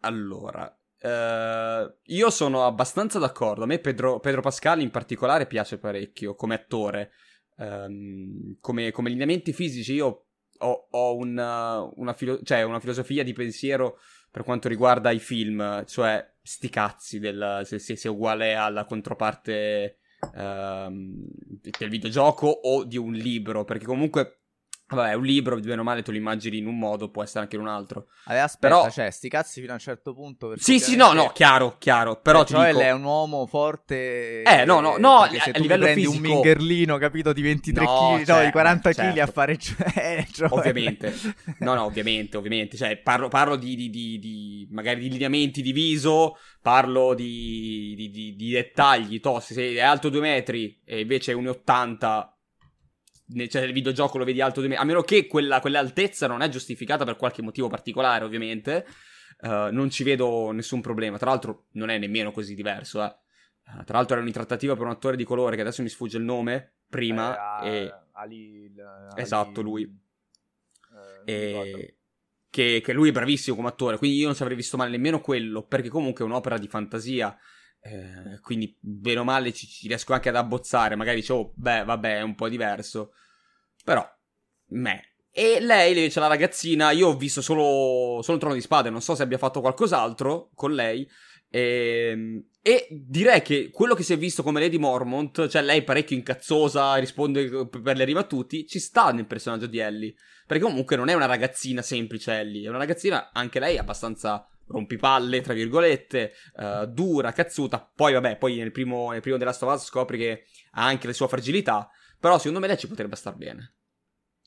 Allora, 0.00 0.74
Uh, 1.02 1.90
io 2.12 2.28
sono 2.28 2.66
abbastanza 2.66 3.18
d'accordo. 3.18 3.62
A 3.62 3.66
me 3.66 3.78
Pedro, 3.78 4.20
Pedro 4.20 4.42
Pascal 4.42 4.82
in 4.82 4.90
particolare 4.90 5.46
piace 5.46 5.78
parecchio 5.78 6.34
come 6.34 6.52
attore 6.52 7.12
um, 7.60 8.56
come, 8.60 8.90
come, 8.90 9.10
lineamenti 9.10 9.52
fisici 9.52 9.94
io 9.94 10.26
ho, 10.58 10.88
ho 10.90 11.16
una, 11.16 11.80
una, 11.94 12.12
filo- 12.12 12.42
cioè 12.42 12.62
una, 12.62 12.80
filosofia 12.80 13.22
di 13.22 13.32
pensiero 13.32 13.98
per 14.30 14.44
quanto 14.44 14.68
riguarda 14.68 15.10
i 15.10 15.18
film, 15.18 15.84
cioè 15.86 16.26
sti 16.42 16.68
cazzi 16.68 17.18
del, 17.18 17.62
se, 17.64 17.78
se, 17.78 17.94
è 17.94 18.06
uguale 18.06 18.54
alla 18.54 18.84
controparte 18.84 19.98
um, 20.34 21.24
del 21.78 21.88
videogioco 21.88 22.46
o 22.46 22.84
di 22.84 22.96
un 22.96 23.12
libro, 23.12 23.64
perché 23.64 23.84
comunque 23.84 24.39
Vabbè, 24.92 25.12
un 25.14 25.22
libro, 25.22 25.56
bene 25.56 25.80
o 25.80 25.84
male, 25.84 26.02
tu 26.02 26.10
lo 26.10 26.16
immagini 26.16 26.58
in 26.58 26.66
un 26.66 26.76
modo, 26.76 27.10
può 27.10 27.22
essere 27.22 27.40
anche 27.40 27.54
in 27.54 27.62
un 27.62 27.68
altro. 27.68 28.08
Allora, 28.24 28.44
aspetta, 28.44 28.74
Però... 28.74 28.90
cioè, 28.90 29.10
sti 29.10 29.28
cazzi 29.28 29.60
fino 29.60 29.70
a 29.70 29.74
un 29.74 29.80
certo 29.80 30.12
punto. 30.14 30.54
Sì, 30.56 30.80
sì, 30.80 30.96
no, 30.96 31.12
no, 31.12 31.30
chiaro, 31.32 31.76
chiaro. 31.78 32.20
Però 32.20 32.42
ti 32.42 32.54
Joel 32.54 32.72
dico... 32.72 32.84
è 32.84 32.90
un 32.90 33.04
uomo 33.04 33.46
forte. 33.46 34.42
Eh, 34.42 34.64
no, 34.64 34.80
no, 34.80 34.96
no, 34.98 35.18
a, 35.18 35.28
a 35.28 35.58
livello 35.58 35.86
fisico. 35.86 36.10
un 36.10 36.18
mingherlino, 36.18 36.98
capito, 36.98 37.32
di 37.32 37.40
23 37.40 37.84
no, 37.84 37.90
kg, 37.90 38.16
certo, 38.16 38.34
no, 38.34 38.44
di 38.44 38.50
40 38.50 38.92
certo. 38.92 39.12
kg 39.12 39.18
a 39.18 39.26
fare. 39.26 39.58
Eh, 40.00 40.26
ovviamente. 40.48 41.14
No, 41.58 41.74
no, 41.74 41.84
ovviamente, 41.84 42.36
ovviamente. 42.36 42.76
Cioè, 42.76 42.96
parlo, 42.96 43.28
parlo 43.28 43.54
di, 43.54 43.76
di, 43.76 43.90
di, 43.90 44.18
di, 44.18 44.68
magari 44.70 45.00
di 45.00 45.10
lineamenti 45.10 45.62
di 45.62 45.72
viso, 45.72 46.36
parlo 46.60 47.14
di, 47.14 47.94
di, 47.96 48.34
di 48.34 48.50
dettagli. 48.50 49.20
To, 49.20 49.38
se 49.38 49.74
è 49.74 49.80
alto 49.80 50.08
2 50.08 50.20
metri 50.20 50.80
e 50.84 51.00
invece 51.00 51.30
è 51.32 51.36
1,80 51.36 52.38
cioè 53.48 53.62
nel 53.62 53.72
videogioco 53.72 54.18
lo 54.18 54.24
vedi 54.24 54.40
alto 54.40 54.60
di 54.60 54.68
me, 54.68 54.76
a 54.76 54.84
meno 54.84 55.02
che 55.02 55.26
quella, 55.26 55.60
quell'altezza 55.60 56.26
non 56.26 56.42
è 56.42 56.48
giustificata 56.48 57.04
per 57.04 57.16
qualche 57.16 57.42
motivo 57.42 57.68
particolare, 57.68 58.24
ovviamente, 58.24 58.86
uh, 59.42 59.70
non 59.70 59.90
ci 59.90 60.02
vedo 60.02 60.50
nessun 60.50 60.80
problema. 60.80 61.18
Tra 61.18 61.30
l'altro 61.30 61.66
non 61.72 61.90
è 61.90 61.98
nemmeno 61.98 62.32
così 62.32 62.54
diverso, 62.54 63.02
eh. 63.02 63.14
Uh, 63.66 63.84
tra 63.84 63.96
l'altro 63.96 64.14
era 64.14 64.22
un'intrattativa 64.22 64.74
per 64.74 64.84
un 64.84 64.90
attore 64.90 65.16
di 65.16 65.24
colore 65.24 65.54
che 65.54 65.62
adesso 65.62 65.82
mi 65.82 65.88
sfugge 65.88 66.16
il 66.16 66.24
nome, 66.24 66.74
prima, 66.88 67.60
eh, 67.62 67.68
e... 67.68 67.94
Ali, 68.12 68.72
Ali, 68.76 69.20
esatto, 69.20 69.62
lui. 69.62 69.88
Eh, 71.24 71.32
e... 71.32 71.94
Che, 72.50 72.80
che, 72.82 72.92
lui 72.92 73.10
è 73.10 73.12
bravissimo 73.12 73.54
come 73.54 73.68
attore, 73.68 73.96
quindi 73.96 74.18
io 74.18 74.26
non 74.26 74.34
ci 74.34 74.42
avrei 74.42 74.56
visto 74.56 74.76
male 74.76 74.90
nemmeno 74.90 75.20
quello, 75.20 75.62
perché 75.62 75.88
comunque 75.88 76.24
è 76.24 76.26
un'opera 76.26 76.58
di 76.58 76.66
fantasia 76.66 77.38
eh, 77.82 78.40
quindi, 78.40 78.76
bene 78.78 79.20
o 79.20 79.24
male, 79.24 79.52
ci, 79.52 79.66
ci, 79.66 79.88
riesco 79.88 80.12
anche 80.12 80.28
ad 80.28 80.36
abbozzare. 80.36 80.96
Magari 80.96 81.20
dicevo, 81.20 81.52
beh, 81.56 81.84
vabbè, 81.84 82.18
è 82.18 82.22
un 82.22 82.34
po' 82.34 82.48
diverso. 82.48 83.12
Però, 83.84 84.06
me. 84.68 85.14
E 85.32 85.60
lei, 85.60 85.96
invece, 85.96 86.20
la 86.20 86.26
ragazzina, 86.26 86.90
io 86.90 87.08
ho 87.08 87.16
visto 87.16 87.40
solo, 87.40 88.20
solo 88.22 88.34
il 88.34 88.40
trono 88.40 88.54
di 88.54 88.60
spade. 88.60 88.90
Non 88.90 89.00
so 89.00 89.14
se 89.14 89.22
abbia 89.22 89.38
fatto 89.38 89.60
qualcos'altro 89.60 90.50
con 90.54 90.74
lei. 90.74 91.08
E, 91.48 92.10
ehm, 92.12 92.44
e, 92.62 92.86
direi 92.90 93.42
che 93.42 93.70
quello 93.70 93.94
che 93.94 94.02
si 94.02 94.12
è 94.12 94.18
visto 94.18 94.42
come 94.42 94.60
Lady 94.60 94.76
Mormont, 94.76 95.48
cioè 95.48 95.62
lei 95.62 95.82
parecchio 95.82 96.16
incazzosa, 96.16 96.96
risponde 96.96 97.66
per 97.68 97.96
le 97.96 98.04
ribattuti, 98.04 98.66
ci 98.66 98.78
sta 98.78 99.10
nel 99.12 99.26
personaggio 99.26 99.66
di 99.66 99.78
Ellie. 99.78 100.14
Perché 100.46 100.64
comunque 100.64 100.96
non 100.96 101.08
è 101.08 101.14
una 101.14 101.26
ragazzina 101.26 101.80
semplice 101.80 102.32
Ellie, 102.32 102.66
è 102.66 102.68
una 102.68 102.78
ragazzina 102.78 103.30
anche 103.32 103.60
lei 103.60 103.78
abbastanza 103.78 104.46
rompipalle, 104.70 105.40
tra 105.40 105.52
virgolette, 105.52 106.32
uh, 106.54 106.86
dura, 106.86 107.32
cazzuta. 107.32 107.90
Poi, 107.94 108.12
vabbè, 108.12 108.38
poi 108.38 108.56
nel 108.56 108.70
primo, 108.70 109.10
nel 109.10 109.20
primo 109.20 109.36
della 109.36 109.50
Last 109.50 109.62
of 109.64 109.74
Us 109.74 109.84
scopri 109.84 110.16
che 110.16 110.44
ha 110.72 110.84
anche 110.84 111.06
le 111.06 111.12
sue 111.12 111.28
fragilità. 111.28 111.90
Però 112.18 112.36
secondo 112.38 112.60
me 112.60 112.66
lei 112.66 112.78
ci 112.78 112.86
potrebbe 112.86 113.16
star 113.16 113.34
bene. 113.34 113.76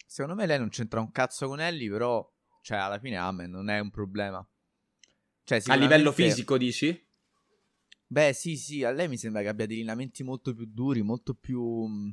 Secondo 0.06 0.36
me 0.36 0.46
lei 0.46 0.60
non 0.60 0.70
c'entra 0.70 1.00
un 1.00 1.12
cazzo 1.12 1.48
con 1.48 1.60
Ellie, 1.60 1.90
però, 1.90 2.28
cioè, 2.62 2.78
alla 2.78 3.00
fine 3.00 3.18
Amen 3.18 3.50
non 3.50 3.70
è 3.70 3.80
un 3.80 3.90
problema. 3.90 4.48
Cioè, 5.44 5.60
sicuramente... 5.60 5.94
A 5.94 5.98
livello 5.98 6.12
fisico, 6.14 6.58
dici? 6.58 7.08
Beh, 8.06 8.32
sì, 8.34 8.56
sì, 8.56 8.84
a 8.84 8.92
lei 8.92 9.08
mi 9.08 9.18
sembra 9.18 9.42
che 9.42 9.48
abbia 9.48 9.66
dei 9.66 9.78
lineamenti 9.78 10.24
molto 10.24 10.54
più 10.54 10.66
duri, 10.68 11.02
molto 11.02 11.34
più... 11.34 11.88
Mm, 11.88 12.10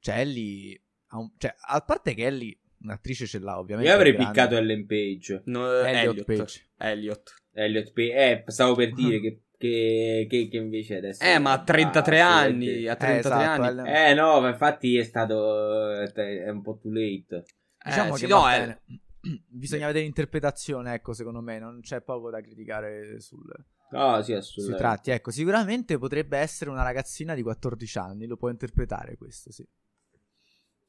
cioè, 0.00 0.20
Ellie... 0.20 0.82
Un... 1.10 1.30
Cioè, 1.36 1.54
a 1.58 1.80
parte 1.82 2.14
che 2.14 2.24
Ellie 2.24 2.59
Un'attrice 2.82 3.26
ce 3.26 3.38
l'ha, 3.38 3.58
ovviamente. 3.58 3.90
Io 3.90 3.96
avrei 3.96 4.14
piccato 4.14 4.56
Ellen 4.56 4.86
Page. 4.86 5.42
No, 5.46 5.70
Elliot, 5.70 5.96
Elliot 5.96 6.24
Page. 6.24 6.68
Elliot. 6.78 7.34
Elliot 7.52 7.92
Page. 7.92 8.12
Eh, 8.12 8.44
stavo 8.46 8.74
per 8.74 8.92
dire 8.92 9.20
che, 9.20 9.40
che, 9.58 10.26
che, 10.28 10.48
che 10.48 10.56
invece 10.56 10.96
adesso... 10.96 11.22
Eh, 11.22 11.38
ma 11.38 11.52
a 11.52 11.62
33 11.62 12.20
anni. 12.20 12.86
A 12.86 12.96
33 12.96 13.12
eh, 13.12 13.18
esatto, 13.18 13.62
anni. 13.62 13.90
Eh, 13.90 14.14
no, 14.14 14.40
ma 14.40 14.48
infatti 14.48 14.96
è 14.96 15.02
stato... 15.02 15.92
È 15.92 16.48
un 16.48 16.62
po' 16.62 16.78
too 16.78 16.90
late. 16.92 17.44
Diciamo 17.84 18.16
eh, 18.16 18.18
che 18.18 18.26
no, 18.26 18.48
è... 18.48 18.78
Bisogna 19.46 19.86
vedere 19.86 20.04
l'interpretazione, 20.04 20.94
ecco, 20.94 21.12
secondo 21.12 21.42
me. 21.42 21.58
Non 21.58 21.80
c'è 21.82 22.00
poco 22.00 22.30
da 22.30 22.40
criticare 22.40 23.20
sul... 23.20 23.44
Oh, 23.92 24.22
sì, 24.22 24.38
sui 24.40 24.74
tratti. 24.74 25.10
Ecco, 25.10 25.30
sicuramente 25.30 25.98
potrebbe 25.98 26.38
essere 26.38 26.70
una 26.70 26.82
ragazzina 26.82 27.34
di 27.34 27.42
14 27.42 27.98
anni, 27.98 28.26
lo 28.26 28.36
può 28.36 28.48
interpretare 28.48 29.16
questo, 29.16 29.50
sì. 29.50 29.66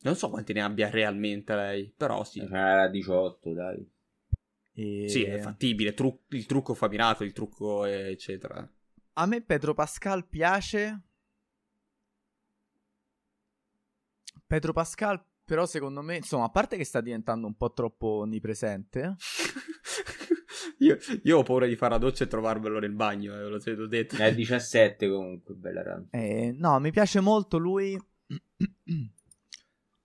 Non 0.03 0.15
so 0.15 0.29
quanti 0.29 0.53
ne 0.53 0.61
abbia 0.61 0.89
realmente 0.89 1.55
lei, 1.55 1.93
però 1.95 2.23
sì. 2.23 2.39
Era 2.39 2.87
18, 2.87 3.53
dai. 3.53 3.89
E... 4.73 5.05
Sì, 5.07 5.23
è 5.23 5.37
fattibile, 5.39 5.93
tru- 5.93 6.21
il 6.29 6.45
trucco 6.45 6.73
fa 6.73 6.87
miracoli, 6.87 7.29
il 7.29 7.35
trucco 7.35 7.85
eccetera. 7.85 8.67
A 9.13 9.25
me 9.25 9.41
Pedro 9.41 9.73
Pascal 9.73 10.27
piace. 10.27 11.01
Pedro 14.47 14.73
Pascal, 14.73 15.23
però, 15.43 15.65
secondo 15.65 16.01
me, 16.01 16.15
insomma, 16.15 16.45
a 16.45 16.49
parte 16.49 16.77
che 16.77 16.85
sta 16.85 17.01
diventando 17.01 17.45
un 17.45 17.55
po' 17.55 17.73
troppo 17.73 18.07
onnipresente. 18.07 19.15
io, 20.79 20.97
io, 21.23 21.37
ho 21.37 21.43
paura 21.43 21.65
di 21.65 21.75
fare 21.75 21.93
la 21.93 21.99
doccia 21.99 22.23
e 22.23 22.27
trovarvelo 22.27 22.79
nel 22.79 22.93
bagno, 22.93 23.33
eh, 23.33 23.49
lo 23.49 23.59
l'ho 23.63 23.87
detto. 23.87 24.15
È 24.15 24.33
17 24.33 25.09
comunque, 25.09 25.53
bella 25.53 25.83
run. 25.83 26.07
Eh, 26.11 26.53
no, 26.57 26.79
mi 26.79 26.91
piace 26.91 27.19
molto 27.19 27.57
lui. 27.57 27.97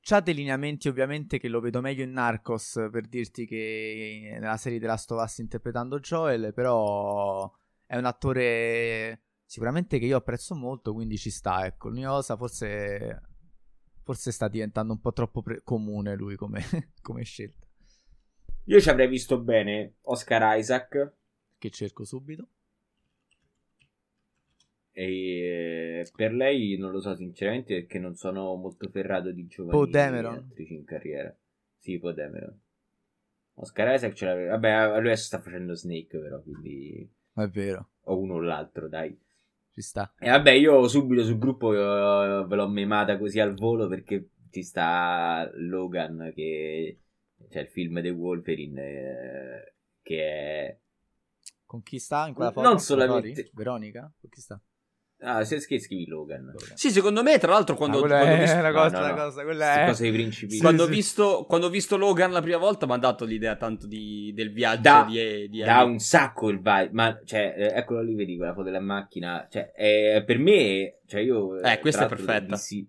C'ha 0.09 0.21
dei 0.21 0.35
lineamenti 0.35 0.87
ovviamente 0.87 1.41
che 1.41 1.49
lo 1.49 1.59
vedo 1.59 1.81
meglio 1.81 2.05
in 2.05 2.13
Narcos 2.13 2.75
per 2.93 3.09
dirti 3.09 3.45
che 3.45 4.37
nella 4.39 4.57
serie 4.57 4.79
della 4.79 4.93
Last 4.93 5.11
of 5.11 5.21
Us 5.21 5.39
interpretando 5.39 5.99
Joel, 5.99 6.55
però 6.55 7.53
è 7.85 7.97
un 7.97 8.05
attore 8.05 9.23
sicuramente 9.45 9.99
che 9.99 10.05
io 10.05 10.17
apprezzo 10.17 10.55
molto, 10.55 10.93
quindi 10.93 11.19
ci 11.19 11.31
sta, 11.31 11.67
ecco. 11.67 11.89
L'unica 11.89 12.11
cosa 12.11 12.37
forse, 12.37 13.21
forse 14.05 14.31
sta 14.31 14.47
diventando 14.47 14.93
un 14.93 15.01
po' 15.01 15.13
troppo 15.13 15.43
pre- 15.43 15.63
comune 15.65 16.15
lui 16.15 16.37
come, 16.37 16.63
come 17.03 17.25
scelta. 17.25 17.67
Io 18.67 18.81
ci 18.81 18.89
avrei 18.89 19.09
visto 19.09 19.41
bene 19.41 19.97
Oscar 20.03 20.57
Isaac. 20.57 21.15
Che 21.59 21.71
cerco 21.71 22.05
subito. 22.05 22.51
E 24.99 26.09
per 26.17 26.33
lei 26.33 26.79
non 26.79 26.91
lo 26.91 27.01
so 27.01 27.15
sinceramente 27.15 27.75
perché 27.75 27.99
non 27.99 28.15
sono 28.15 28.55
molto 28.55 28.89
ferrato 28.89 29.31
di 29.31 29.47
giovani 29.47 29.77
Poe 29.77 29.91
Dameron. 29.91 30.35
attrici 30.37 30.73
in 30.73 30.85
carriera. 30.87 31.37
Sì, 31.77 31.99
Poe 31.99 32.15
Dameron. 32.15 32.59
Oscar 33.57 33.93
Isaac 33.93 34.15
ce 34.15 34.25
l'aveva. 34.25 34.53
Vabbè, 34.53 34.99
lui 34.99 35.09
adesso 35.09 35.25
sta 35.25 35.41
facendo 35.43 35.75
Snake 35.75 36.19
però, 36.19 36.41
quindi... 36.41 37.07
È 37.35 37.47
vero. 37.47 37.91
O 38.05 38.19
uno 38.19 38.37
o 38.37 38.41
l'altro, 38.41 38.89
dai. 38.89 39.15
Ci 39.75 39.83
sta. 39.83 40.15
E 40.19 40.31
vabbè, 40.31 40.53
io 40.53 40.89
subito 40.89 41.25
sul 41.25 41.37
gruppo 41.37 41.75
io, 41.75 42.47
ve 42.47 42.57
l'ho 42.57 42.69
memata 42.69 43.19
così 43.19 43.39
al 43.39 43.53
volo 43.53 43.89
perché 43.89 44.31
ci 44.51 44.63
sta 44.63 45.51
Logan 45.57 46.33
che... 46.35 47.01
C'è 47.51 47.61
il 47.61 47.69
film 47.69 48.01
The 48.01 48.09
Wolverine 48.09 48.83
eh, 48.83 49.75
che 50.01 50.23
è... 50.23 50.79
Con 51.67 51.83
chi 51.83 51.99
sta 51.99 52.27
in 52.29 52.33
quella 52.33 52.51
foto? 52.51 52.67
Non 52.67 52.79
solamente... 52.79 53.51
Veronica? 53.53 54.11
Con 54.19 54.31
chi 54.31 54.41
sta? 54.41 54.59
Ah, 55.21 55.45
se 55.45 55.59
scrivi 55.61 56.07
Logan. 56.07 56.45
Logan. 56.45 56.77
Sì, 56.77 56.91
secondo 56.91 57.23
me, 57.23 57.39
tra 57.39 57.51
l'altro, 57.53 57.75
quando, 57.75 57.99
Ah, 58.05 58.09
quando 58.09 58.17
ho 58.33 58.37
è 58.37 58.39
visto, 58.41 58.59
una 58.59 58.73
cosa, 58.73 58.99
no, 58.99 59.05
una 59.05 59.15
no. 59.15 59.23
cosa, 59.23 59.45
quella 59.45 59.83
è... 59.83 59.87
cose 59.87 60.03
dei 60.03 60.13
principi. 60.13 60.53
Sì, 60.53 60.61
quando, 60.61 60.83
ho 60.83 60.87
sì. 60.87 60.93
visto, 60.93 61.45
quando 61.49 61.67
ho 61.67 61.71
visto 61.71 61.97
Logan 61.97 62.33
la 62.33 62.43
prima 62.43 62.59
volta 62.59 62.85
mi 62.87 62.93
ha 62.93 62.97
dato 62.99 63.25
l'idea 63.25 63.57
tanto 63.57 63.87
di, 63.87 64.33
del 64.35 64.53
viaggio 64.53 64.83
Da- 64.83 65.07
di, 65.09 65.49
di 65.49 65.61
dà 65.63 65.83
un 65.85 65.99
sacco 65.99 66.51
il 66.51 66.59
vibe 66.59 66.91
ma 66.93 67.19
cioè 67.25 67.55
eh, 67.57 67.73
eccolo 67.79 68.03
lì 68.03 68.15
vedi 68.15 68.37
quella 68.37 68.53
foto 68.53 68.65
della 68.65 68.81
macchina 68.81 69.47
cioè 69.51 69.73
eh, 69.75 70.23
per 70.25 70.39
me 70.39 70.99
cioè 71.07 71.21
io 71.23 71.59
Eh, 71.61 71.79
questa 71.81 72.07
tra 72.07 72.15
è 72.15 72.19
perfetta. 72.19 72.55
dissi, 72.55 72.87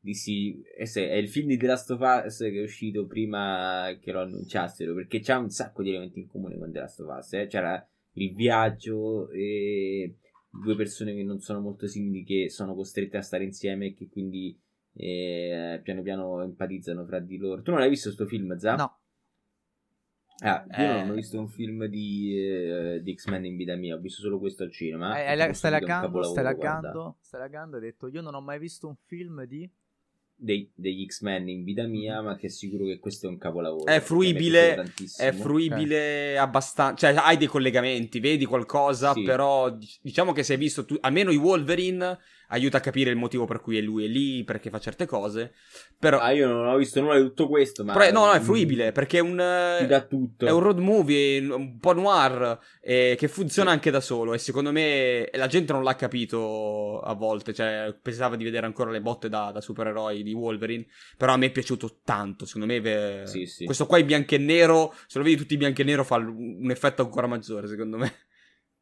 dissi 0.00 0.60
eh, 0.76 0.90
è 1.08 1.14
il 1.14 1.28
film 1.28 1.46
di 1.48 1.56
The 1.56 1.66
Last 1.66 1.90
of 1.92 2.00
Us 2.00 2.38
che 2.38 2.58
è 2.58 2.62
uscito 2.62 3.06
prima 3.06 3.96
che 4.00 4.10
lo 4.12 4.22
annunciassero 4.22 4.92
perché 4.94 5.20
c'ha 5.20 5.38
un 5.38 5.50
sacco 5.50 5.82
di 5.82 5.90
elementi 5.90 6.18
in 6.18 6.26
comune 6.26 6.58
con 6.58 6.72
The 6.72 6.80
Last 6.80 7.00
of 7.00 7.16
Us 7.16 7.32
eh. 7.34 7.46
c'era 7.46 7.86
il 8.14 8.34
viaggio 8.34 9.30
e 9.30 10.16
due 10.50 10.76
persone 10.76 11.14
che 11.14 11.22
non 11.22 11.40
sono 11.40 11.60
molto 11.60 11.86
simili 11.86 12.24
che 12.24 12.50
sono 12.50 12.74
costrette 12.74 13.16
a 13.16 13.22
stare 13.22 13.44
insieme 13.44 13.86
e 13.86 13.94
che 13.94 14.08
quindi 14.08 14.58
eh, 14.94 15.80
piano 15.82 16.02
piano 16.02 16.42
empatizzano 16.42 17.04
fra 17.06 17.20
di 17.20 17.36
loro 17.36 17.62
tu 17.62 17.70
non 17.70 17.80
hai 17.80 17.88
visto 17.88 18.08
questo 18.08 18.26
film 18.26 18.56
Zà? 18.56 18.74
No, 18.76 18.98
Ah, 20.42 20.64
io 20.78 20.86
non 20.86 21.10
ho 21.10 21.12
Eh. 21.12 21.16
visto 21.16 21.38
un 21.38 21.48
film 21.48 21.84
di, 21.84 22.34
eh, 22.34 23.00
di 23.02 23.14
X-Men 23.14 23.44
in 23.44 23.56
vita 23.56 23.76
mia, 23.76 23.94
ho 23.94 23.98
visto 23.98 24.22
solo 24.22 24.38
questo 24.38 24.62
al 24.62 24.72
cinema. 24.72 25.14
Eh, 25.18 25.38
eh, 25.38 25.52
stai 25.52 25.70
laggando, 25.70 26.22
stai 26.22 26.44
laggando, 26.44 27.16
stai 27.20 27.40
laggando, 27.40 27.76
hai 27.76 27.82
detto 27.82 28.06
io 28.06 28.22
non 28.22 28.34
ho 28.34 28.40
mai 28.40 28.58
visto 28.58 28.88
un 28.88 28.96
film 29.04 29.44
di... 29.44 29.70
Dei- 30.42 30.70
degli 30.74 31.04
X-Men 31.04 31.48
in 31.50 31.64
vita 31.64 31.86
mia, 31.86 32.22
ma 32.22 32.34
che 32.36 32.46
è 32.46 32.50
sicuro 32.50 32.86
che 32.86 32.98
questo 32.98 33.26
è 33.26 33.28
un 33.28 33.36
capolavoro. 33.36 33.84
È 33.84 34.00
fruibile. 34.00 34.90
È 35.18 35.32
fruibile 35.32 36.38
abbastanza, 36.38 37.12
cioè 37.12 37.22
hai 37.22 37.36
dei 37.36 37.46
collegamenti, 37.46 38.20
vedi 38.20 38.46
qualcosa, 38.46 39.12
Sì. 39.12 39.22
però 39.22 39.68
dic- 39.70 39.98
diciamo 40.00 40.32
che 40.32 40.42
se 40.42 40.54
hai 40.54 40.58
visto 40.58 40.86
tu- 40.86 40.96
almeno 41.00 41.30
i 41.30 41.36
Wolverine 41.36 42.18
aiuta 42.50 42.76
a 42.76 42.80
capire 42.80 43.10
il 43.10 43.16
motivo 43.16 43.44
per 43.46 43.60
cui 43.60 43.76
è 43.78 43.80
lui 43.80 44.04
è 44.04 44.08
lì, 44.08 44.44
perché 44.44 44.70
fa 44.70 44.78
certe 44.78 45.06
cose. 45.06 45.52
Però, 45.98 46.18
Ah, 46.18 46.30
io 46.32 46.46
non 46.48 46.66
ho 46.68 46.76
visto 46.76 47.00
nulla 47.00 47.16
di 47.18 47.24
tutto 47.24 47.48
questo, 47.48 47.84
ma... 47.84 47.92
però- 47.92 48.10
no, 48.12 48.26
no, 48.26 48.32
è 48.32 48.40
mm, 48.40 48.42
fruibile 48.42 48.92
perché 48.92 49.18
è 49.18 49.20
un, 49.20 49.76
Ti 49.80 49.86
dà 49.86 50.00
tutto. 50.02 50.46
è 50.46 50.50
un 50.50 50.60
road 50.60 50.78
movie 50.78 51.38
un 51.48 51.78
po' 51.78 51.92
noir 51.92 52.58
eh, 52.82 53.14
che 53.18 53.28
funziona 53.28 53.70
anche 53.70 53.90
da 53.90 54.00
solo 54.00 54.34
e 54.34 54.38
secondo 54.38 54.72
me 54.72 55.28
la 55.34 55.46
gente 55.46 55.72
non 55.72 55.82
l'ha 55.82 55.94
capito 55.96 57.00
a 57.00 57.14
volte, 57.14 57.52
cioè 57.54 57.94
pensava 58.00 58.36
di 58.36 58.44
vedere 58.44 58.66
ancora 58.66 58.90
le 58.90 59.00
botte 59.00 59.28
da, 59.28 59.50
da 59.52 59.60
supereroi 59.60 60.22
di 60.22 60.32
Wolverine, 60.32 60.86
però 61.16 61.32
a 61.34 61.36
me 61.36 61.46
è 61.46 61.50
piaciuto 61.50 62.00
tanto, 62.04 62.46
secondo 62.46 62.66
me 62.66 62.80
ve- 62.80 63.22
Sì, 63.26 63.46
sì. 63.46 63.64
questo 63.64 63.86
qua 63.86 63.98
in 63.98 64.06
bianco 64.06 64.34
e 64.34 64.38
nero, 64.38 64.94
se 65.06 65.18
lo 65.18 65.24
vedi 65.24 65.36
tutti 65.36 65.52
in 65.54 65.60
bianco 65.60 65.80
e 65.82 65.84
nero 65.84 66.04
fa 66.04 66.16
un 66.16 66.70
effetto 66.70 67.02
ancora 67.02 67.26
maggiore 67.26 67.66
secondo 67.68 67.96
me. 67.96 68.12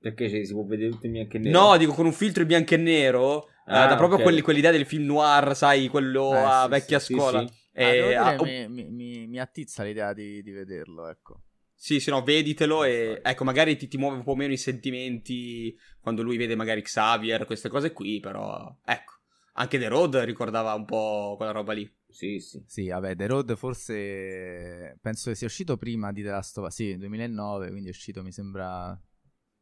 Perché 0.00 0.30
cioè, 0.30 0.44
si 0.44 0.52
può 0.52 0.64
vedere 0.64 0.90
tutto 0.90 1.06
in 1.06 1.12
bianco 1.12 1.36
e 1.36 1.40
nero? 1.40 1.58
No, 1.58 1.76
dico 1.76 1.92
con 1.92 2.06
un 2.06 2.12
filtro 2.12 2.42
in 2.42 2.48
bianco 2.48 2.74
e 2.74 2.76
nero, 2.76 3.46
eh, 3.48 3.50
Ah, 3.66 3.86
da 3.86 3.96
proprio 3.96 4.18
ok. 4.18 4.22
quelli- 4.22 4.40
quell'idea 4.40 4.70
del 4.70 4.86
film 4.86 5.04
noir, 5.04 5.56
sai, 5.56 5.88
quello 5.88 6.46
Eh, 6.46 6.50
a 6.50 6.62
sì, 6.62 6.68
vecchia 6.70 6.98
sì, 6.98 7.14
scuola. 7.14 7.40
sì, 7.40 7.46
sì. 7.48 7.52
Ah, 7.80 7.88
E- 7.90 7.96
devo 7.96 8.14
ah, 8.14 8.34
dire, 8.34 8.36
oh, 8.38 8.44
mi, 8.68 8.90
mi- 8.90 9.26
mi- 9.26 9.38
attizza 9.40 9.82
l'idea 9.82 10.12
di, 10.12 10.42
di 10.42 10.50
vederlo, 10.52 11.08
ecco. 11.08 11.42
Sì, 11.80 12.00
sì, 12.00 12.10
no, 12.10 12.22
veditelo 12.24 12.82
e 12.84 13.20
ecco, 13.22 13.44
magari 13.44 13.76
ti, 13.76 13.86
ti 13.86 13.96
muove 13.98 14.16
un 14.16 14.24
po' 14.24 14.34
meno 14.34 14.52
i 14.52 14.56
sentimenti 14.56 15.76
quando 16.00 16.22
lui 16.22 16.36
vede 16.36 16.56
magari 16.56 16.82
Xavier, 16.82 17.44
queste 17.46 17.68
cose 17.68 17.92
qui, 17.92 18.18
però 18.18 18.76
ecco, 18.84 19.12
anche 19.54 19.78
The 19.78 19.86
Road 19.88 20.16
ricordava 20.18 20.74
un 20.74 20.84
po' 20.84 21.34
quella 21.36 21.52
roba 21.52 21.72
lì. 21.72 21.88
Sì, 22.08 22.40
sì. 22.40 22.60
Sì, 22.64 22.88
vabbè, 22.88 23.16
The 23.16 23.26
Road 23.26 23.56
forse 23.56 24.98
penso 25.00 25.30
che 25.30 25.36
sia 25.36 25.46
uscito 25.46 25.76
prima 25.78 26.12
di 26.12 26.22
The 26.22 26.30
Last 26.30 26.58
of 26.58 26.66
Us, 26.66 26.74
sì, 26.74 26.96
2009, 26.98 27.70
quindi 27.70 27.86
è 27.88 27.90
uscito, 27.92 28.22
mi 28.22 28.30
sembra, 28.32 28.98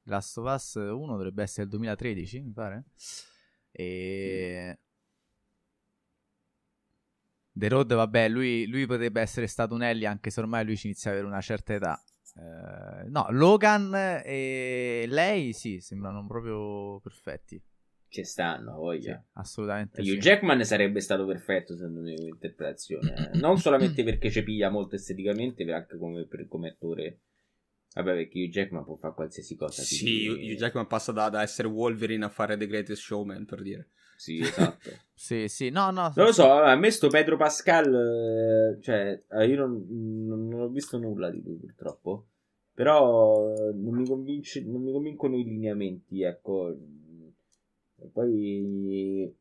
Last 0.07 0.39
of 0.39 0.53
Us 0.53 0.75
1 0.75 1.07
dovrebbe 1.07 1.43
essere 1.43 1.65
il 1.65 1.69
2013, 1.71 2.41
mi 2.43 2.53
pare. 2.53 2.85
E... 3.71 4.79
The 7.53 7.69
Road, 7.69 7.95
vabbè, 7.95 8.29
lui, 8.29 8.67
lui 8.67 8.87
potrebbe 8.87 9.21
essere 9.21 9.47
stato 9.47 9.75
un 9.75 9.83
Ellie 9.83 10.07
anche 10.07 10.31
se 10.31 10.41
ormai 10.41 10.65
lui 10.65 10.77
ci 10.77 10.87
inizia 10.89 11.11
ad 11.11 11.17
avere 11.17 11.31
una 11.33 11.41
certa 11.41 11.73
età. 11.75 12.03
Eh, 12.35 13.09
no, 13.09 13.27
Logan 13.31 13.95
e 14.23 15.07
lei 15.09 15.55
sì, 15.55 15.81
sembrano 15.81 16.27
proprio 16.27 17.01
perfetti. 17.01 17.61
Ci 18.09 18.25
stanno, 18.25 18.73
Sì, 18.73 18.77
voglia. 18.77 19.25
assolutamente 19.35 20.01
Hugh 20.03 20.07
sì. 20.07 20.19
Jackman 20.19 20.63
sarebbe 20.65 21.01
stato 21.01 21.25
perfetto 21.27 21.75
secondo 21.77 22.01
me 22.03 22.15
come 22.15 22.29
interpretazione. 22.29 23.31
eh. 23.33 23.39
Non 23.39 23.57
solamente 23.59 24.05
perché 24.05 24.31
ci 24.31 24.43
piglia 24.43 24.69
molto 24.71 24.95
esteticamente, 24.97 25.65
ma 25.65 25.77
anche 25.77 25.97
come, 25.99 26.25
per- 26.27 26.47
come 26.49 26.69
attore. 26.69 27.21
Vabbè, 27.97 28.13
perché 28.15 28.43
Hugh 28.43 28.51
Jackman 28.51 28.85
può 28.85 28.95
fare 28.97 29.15
qualsiasi 29.15 29.57
cosa. 29.57 29.81
Sì, 29.83 30.27
quindi- 30.27 30.53
Hugh 30.53 30.59
Jackman 30.59 30.87
passa 30.87 31.13
da, 31.13 31.31
da 31.31 31.41
essere 31.41 31.67
Wolverine 31.69 32.27
a 32.27 32.29
fare 32.29 32.59
The 32.59 32.67
Greatest 32.67 33.01
Showman, 33.01 33.47
per 33.47 33.63
dire. 33.63 33.89
Sì, 34.17 34.39
esatto. 34.39 34.91
Sì, 35.17 35.49
sì, 35.49 35.71
no, 35.71 35.91
no. 35.91 36.13
Non 36.15 36.27
lo 36.27 36.33
so, 36.33 36.51
a 36.53 36.77
me 36.77 36.91
sto 36.91 37.09
Pedro 37.09 37.39
Pascal, 37.39 37.87
eh, 38.77 38.83
cioè, 38.83 39.23
eh, 39.31 39.47
io 39.47 39.57
non, 39.67 39.87
non- 40.27 40.47
non 40.47 40.61
ho 40.61 40.69
visto 40.69 40.99
nulla 40.99 41.31
di 41.31 41.43
lui 41.43 41.55
purtroppo, 41.57 42.27
però 42.75 43.55
eh, 43.57 43.73
non 43.73 43.95
mi, 43.95 44.07
convince, 44.07 44.63
non 44.63 44.83
mi 44.83 44.93
convincono 44.93 45.37
i 45.39 45.43
lineamenti, 45.45 46.23
ecco. 46.23 46.77
E 47.99 48.09
Poi, 48.13 49.35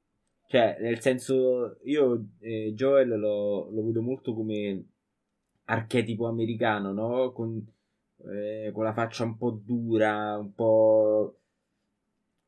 cioè, 0.47 0.77
nel 0.79 1.01
senso, 1.01 1.77
io 1.83 2.25
eh, 2.39 2.71
Joel 2.73 3.09
lo, 3.19 3.69
lo 3.69 3.83
vedo 3.85 4.01
molto 4.01 4.33
come 4.33 4.81
archetipo 5.65 6.27
americano, 6.27 6.93
no? 6.93 7.33
Con, 7.33 7.65
eh, 8.31 8.71
con 8.73 8.83
la 8.83 8.93
faccia 8.93 9.23
un 9.23 9.37
po' 9.37 9.51
dura, 9.51 10.37
un 10.37 10.53
po' 10.53 11.39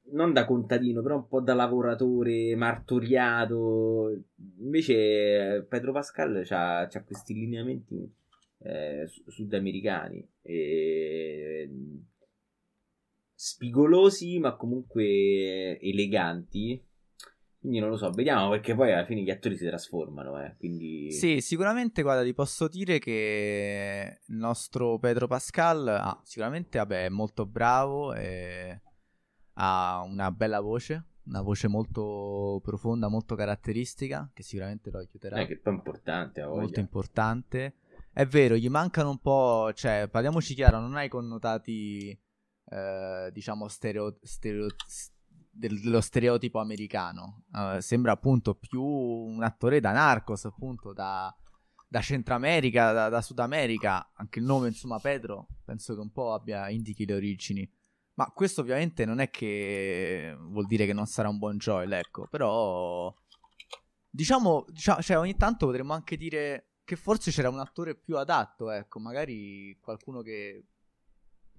non 0.09 0.33
da 0.33 0.45
contadino, 0.45 1.01
però 1.01 1.15
un 1.15 1.27
po' 1.27 1.41
da 1.41 1.53
lavoratore 1.53 2.55
martoriato. 2.55 4.13
Invece 4.59 5.55
eh, 5.55 5.63
Pedro 5.63 5.91
Pascal 5.91 6.45
ha 6.49 6.87
questi 7.05 7.33
lineamenti 7.33 8.09
eh, 8.59 9.05
su- 9.07 9.23
sudamericani 9.29 10.27
e 10.41 11.69
spigolosi, 13.33 14.39
ma 14.39 14.55
comunque 14.55 15.79
eleganti. 15.79 16.83
Quindi 17.59 17.79
non 17.79 17.89
lo 17.89 17.97
so, 17.97 18.11
vediamo 18.11 18.49
perché 18.51 18.75
poi 18.75 18.93
alla 18.93 19.05
fine 19.05 19.21
gli 19.21 19.31
attori 19.31 19.57
si 19.57 19.65
trasformano, 19.65 20.41
eh, 20.41 20.55
quindi 20.57 21.11
Sì, 21.11 21.41
sicuramente, 21.41 22.03
guarda, 22.03 22.23
ti 22.23 22.33
posso 22.33 22.67
dire 22.67 22.99
che 22.99 24.19
il 24.25 24.35
nostro 24.35 24.99
Pedro 24.99 25.27
Pascal, 25.27 25.87
ah, 25.87 26.21
sicuramente, 26.23 26.77
vabbè, 26.77 27.05
è 27.05 27.09
molto 27.09 27.45
bravo 27.45 28.13
e 28.13 28.81
ha 29.53 30.03
una 30.05 30.31
bella 30.31 30.61
voce, 30.61 31.03
una 31.25 31.41
voce 31.41 31.67
molto 31.67 32.61
profonda, 32.63 33.07
molto 33.09 33.35
caratteristica, 33.35 34.29
che 34.33 34.43
sicuramente 34.43 34.91
lo 34.91 34.99
aiuterà, 34.99 35.37
è 35.37 35.47
che 35.47 35.57
poi 35.57 35.73
è 35.73 35.75
importante, 35.77 36.45
molto 36.45 36.79
importante. 36.79 37.73
è 38.13 38.25
vero, 38.27 38.55
gli 38.55 38.69
mancano 38.69 39.09
un 39.09 39.19
po', 39.19 39.73
cioè, 39.73 40.07
parliamoci 40.09 40.53
chiaro, 40.53 40.79
non 40.79 40.95
hai 40.95 41.09
connotati, 41.09 42.17
eh, 42.69 43.29
diciamo, 43.33 43.67
stereo, 43.67 44.19
stereo, 44.21 44.67
dello 45.57 46.01
stereotipo 46.01 46.59
americano. 46.59 47.43
Uh, 47.51 47.79
sembra 47.79 48.11
appunto 48.11 48.55
più 48.55 48.83
un 48.83 49.43
attore 49.43 49.79
da 49.79 49.91
Narcos, 49.91 50.45
appunto, 50.45 50.93
da, 50.93 51.35
da 51.87 52.01
Centro 52.01 52.35
America, 52.35 52.91
da, 52.91 53.09
da, 53.09 53.21
Sud 53.21 53.39
America. 53.39 54.11
Anche 54.15 54.39
il 54.39 54.45
nome, 54.45 54.67
insomma, 54.67 54.99
Pedro, 54.99 55.47
penso 55.65 55.95
che 55.95 56.01
un 56.01 56.11
po' 56.11 56.33
abbia 56.33 56.69
indichi 56.69 57.05
le 57.05 57.15
origini. 57.15 57.71
Ma 58.13 58.25
questo 58.33 58.61
ovviamente 58.61 59.05
non 59.05 59.19
è 59.19 59.29
che 59.29 60.35
vuol 60.39 60.65
dire 60.65 60.85
che 60.85 60.93
non 60.93 61.05
sarà 61.05 61.29
un 61.29 61.37
buon 61.37 61.57
Joel, 61.57 61.91
ecco, 61.93 62.27
però... 62.29 63.13
Diciamo, 64.09 64.65
diciamo 64.69 65.01
cioè 65.01 65.17
ogni 65.17 65.35
tanto 65.35 65.67
potremmo 65.67 65.93
anche 65.93 66.17
dire 66.17 66.69
che 66.83 66.95
forse 66.95 67.29
c'era 67.29 67.49
un 67.49 67.59
attore 67.59 67.95
più 67.95 68.17
adatto, 68.17 68.71
ecco, 68.71 68.99
magari 68.99 69.77
qualcuno 69.79 70.21
che 70.21 70.65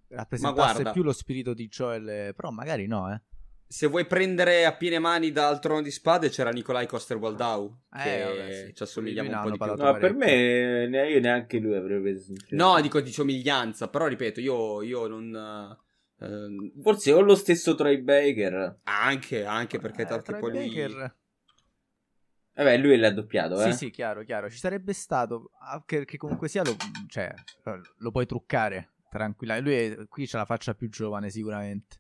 rappresentasse 0.09 0.91
più 0.91 1.05
lo 1.05 1.13
spirito 1.13 1.55
di 1.55 1.69
Joel, 1.69 2.35
però 2.35 2.51
magari 2.51 2.87
no, 2.87 3.13
eh 3.13 3.23
se 3.71 3.87
vuoi 3.87 4.07
prendere 4.07 4.65
a 4.65 4.75
piene 4.75 4.99
mani 4.99 5.31
dal 5.31 5.61
trono 5.61 5.83
di 5.83 5.91
spade 5.91 6.31
c'era 6.31 6.49
Nikolai 6.51 6.87
Coster-Waldau 6.87 7.79
eh, 7.97 8.03
che 8.03 8.25
vabbè, 8.25 8.53
sì. 8.53 8.75
ci 8.75 8.83
assomigliamo 8.83 9.29
un 9.29 9.43
po' 9.43 9.51
di 9.51 9.59
più 9.59 9.85
no 9.85 9.99
per 9.99 10.15
me 10.15 10.87
ne, 10.87 11.11
io 11.11 11.21
neanche 11.21 11.59
lui 11.59 11.77
avrei 11.77 12.01
preso 12.01 12.33
no 12.51 12.81
dico 12.81 13.01
di 13.03 13.13
somiglianza 13.13 13.89
però 13.89 14.07
ripeto 14.07 14.41
io, 14.41 14.81
io 14.81 15.07
non 15.07 15.77
eh, 16.19 16.73
forse 16.81 17.13
o 17.13 17.21
lo 17.21 17.35
stesso 17.35 17.75
Troy 17.75 18.01
Baker 18.01 18.79
anche 18.85 19.45
anche 19.45 19.79
perché 19.79 20.03
eh, 20.03 20.07
tanto 20.07 20.39
poi 20.39 20.51
lui 20.51 20.69
Baker... 20.69 21.17
Vabbè, 22.59 22.77
lui 22.77 22.97
l'ha 22.97 23.13
doppiato, 23.13 23.63
eh? 23.63 23.71
Sì, 23.71 23.79
sì, 23.79 23.91
chiaro, 23.91 24.25
chiaro. 24.25 24.51
Ci 24.51 24.59
sarebbe 24.59 24.93
stato, 24.93 25.53
che, 25.87 26.05
che 26.05 26.17
comunque 26.17 26.49
sia, 26.49 26.65
lo, 26.65 26.75
cioè, 27.07 27.33
lo 27.99 28.11
puoi 28.11 28.27
truccare 28.27 28.95
tranquillamente. 29.09 29.71
Lui 29.71 29.79
è, 29.79 30.09
qui 30.09 30.27
c'ha 30.27 30.39
la 30.39 30.45
faccia 30.45 30.75
più 30.75 30.89
giovane 30.89 31.31
sicuramente. 31.31 31.98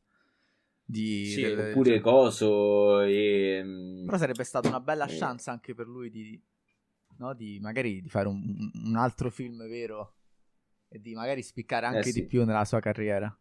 Di, 0.90 1.26
sì, 1.26 1.42
del, 1.42 1.68
oppure 1.68 1.90
cioè... 1.90 2.00
Coso 2.00 3.00
e... 3.02 3.60
Mm, 3.62 4.06
Però 4.06 4.16
sarebbe 4.16 4.42
stata 4.42 4.68
una 4.68 4.80
bella 4.80 5.04
eh. 5.04 5.18
chance 5.18 5.50
anche 5.50 5.74
per 5.74 5.86
lui 5.86 6.08
di, 6.08 6.42
no, 7.18 7.34
di 7.34 7.58
magari 7.60 8.00
di 8.00 8.08
fare 8.08 8.26
un, 8.26 8.70
un, 8.72 8.96
altro 8.96 9.30
film 9.30 9.68
vero 9.68 10.14
e 10.88 10.98
di 10.98 11.14
magari 11.14 11.42
spiccare 11.42 11.84
eh, 11.84 11.88
anche 11.90 12.08
eh, 12.08 12.12
sì. 12.12 12.20
di 12.22 12.26
più 12.26 12.46
nella 12.46 12.64
sua 12.64 12.80
carriera. 12.80 13.38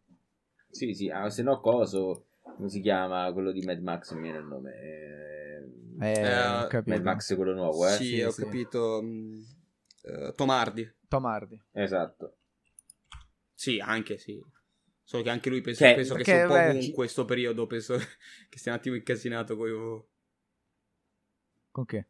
Sì, 0.68 0.92
sì, 0.92 1.08
ah, 1.08 1.30
se 1.30 1.42
no 1.42 1.58
Coso, 1.60 2.26
come 2.42 2.68
si 2.68 2.82
chiama 2.82 3.32
quello 3.32 3.50
di 3.50 3.62
Mad 3.62 3.80
Max, 3.80 4.12
mi 4.12 4.24
viene 4.24 4.38
il 4.40 4.44
nome. 4.44 4.72
Eh, 6.00 6.20
eh, 6.20 6.82
Mad 6.84 7.02
Max 7.02 7.34
quello 7.34 7.54
nuovo, 7.54 7.86
eh? 7.88 7.92
Sì, 7.92 8.04
sì 8.04 8.20
ho 8.20 8.30
sì. 8.30 8.42
capito. 8.42 9.02
Uh, 9.02 10.34
Tomardi. 10.34 10.86
Tomardi. 11.08 11.58
Esatto. 11.72 12.36
Sì, 13.54 13.80
anche 13.80 14.18
sì. 14.18 14.38
Solo 15.08 15.22
che 15.22 15.30
anche 15.30 15.48
lui 15.48 15.62
penso, 15.62 15.84
cioè, 15.84 15.94
penso 15.94 16.14
che 16.16 16.24
sia 16.24 16.42
un 16.42 16.48
po' 16.48 16.52
beh, 16.52 16.68
ovunque 16.68 16.92
questo 16.92 17.24
periodo. 17.24 17.66
Penso 17.66 17.96
che 18.50 18.58
sia 18.58 18.72
un 18.72 18.76
attimo 18.76 18.94
incasinato 18.94 19.56
con. 19.56 20.04
Con 21.70 21.84
che? 21.86 22.06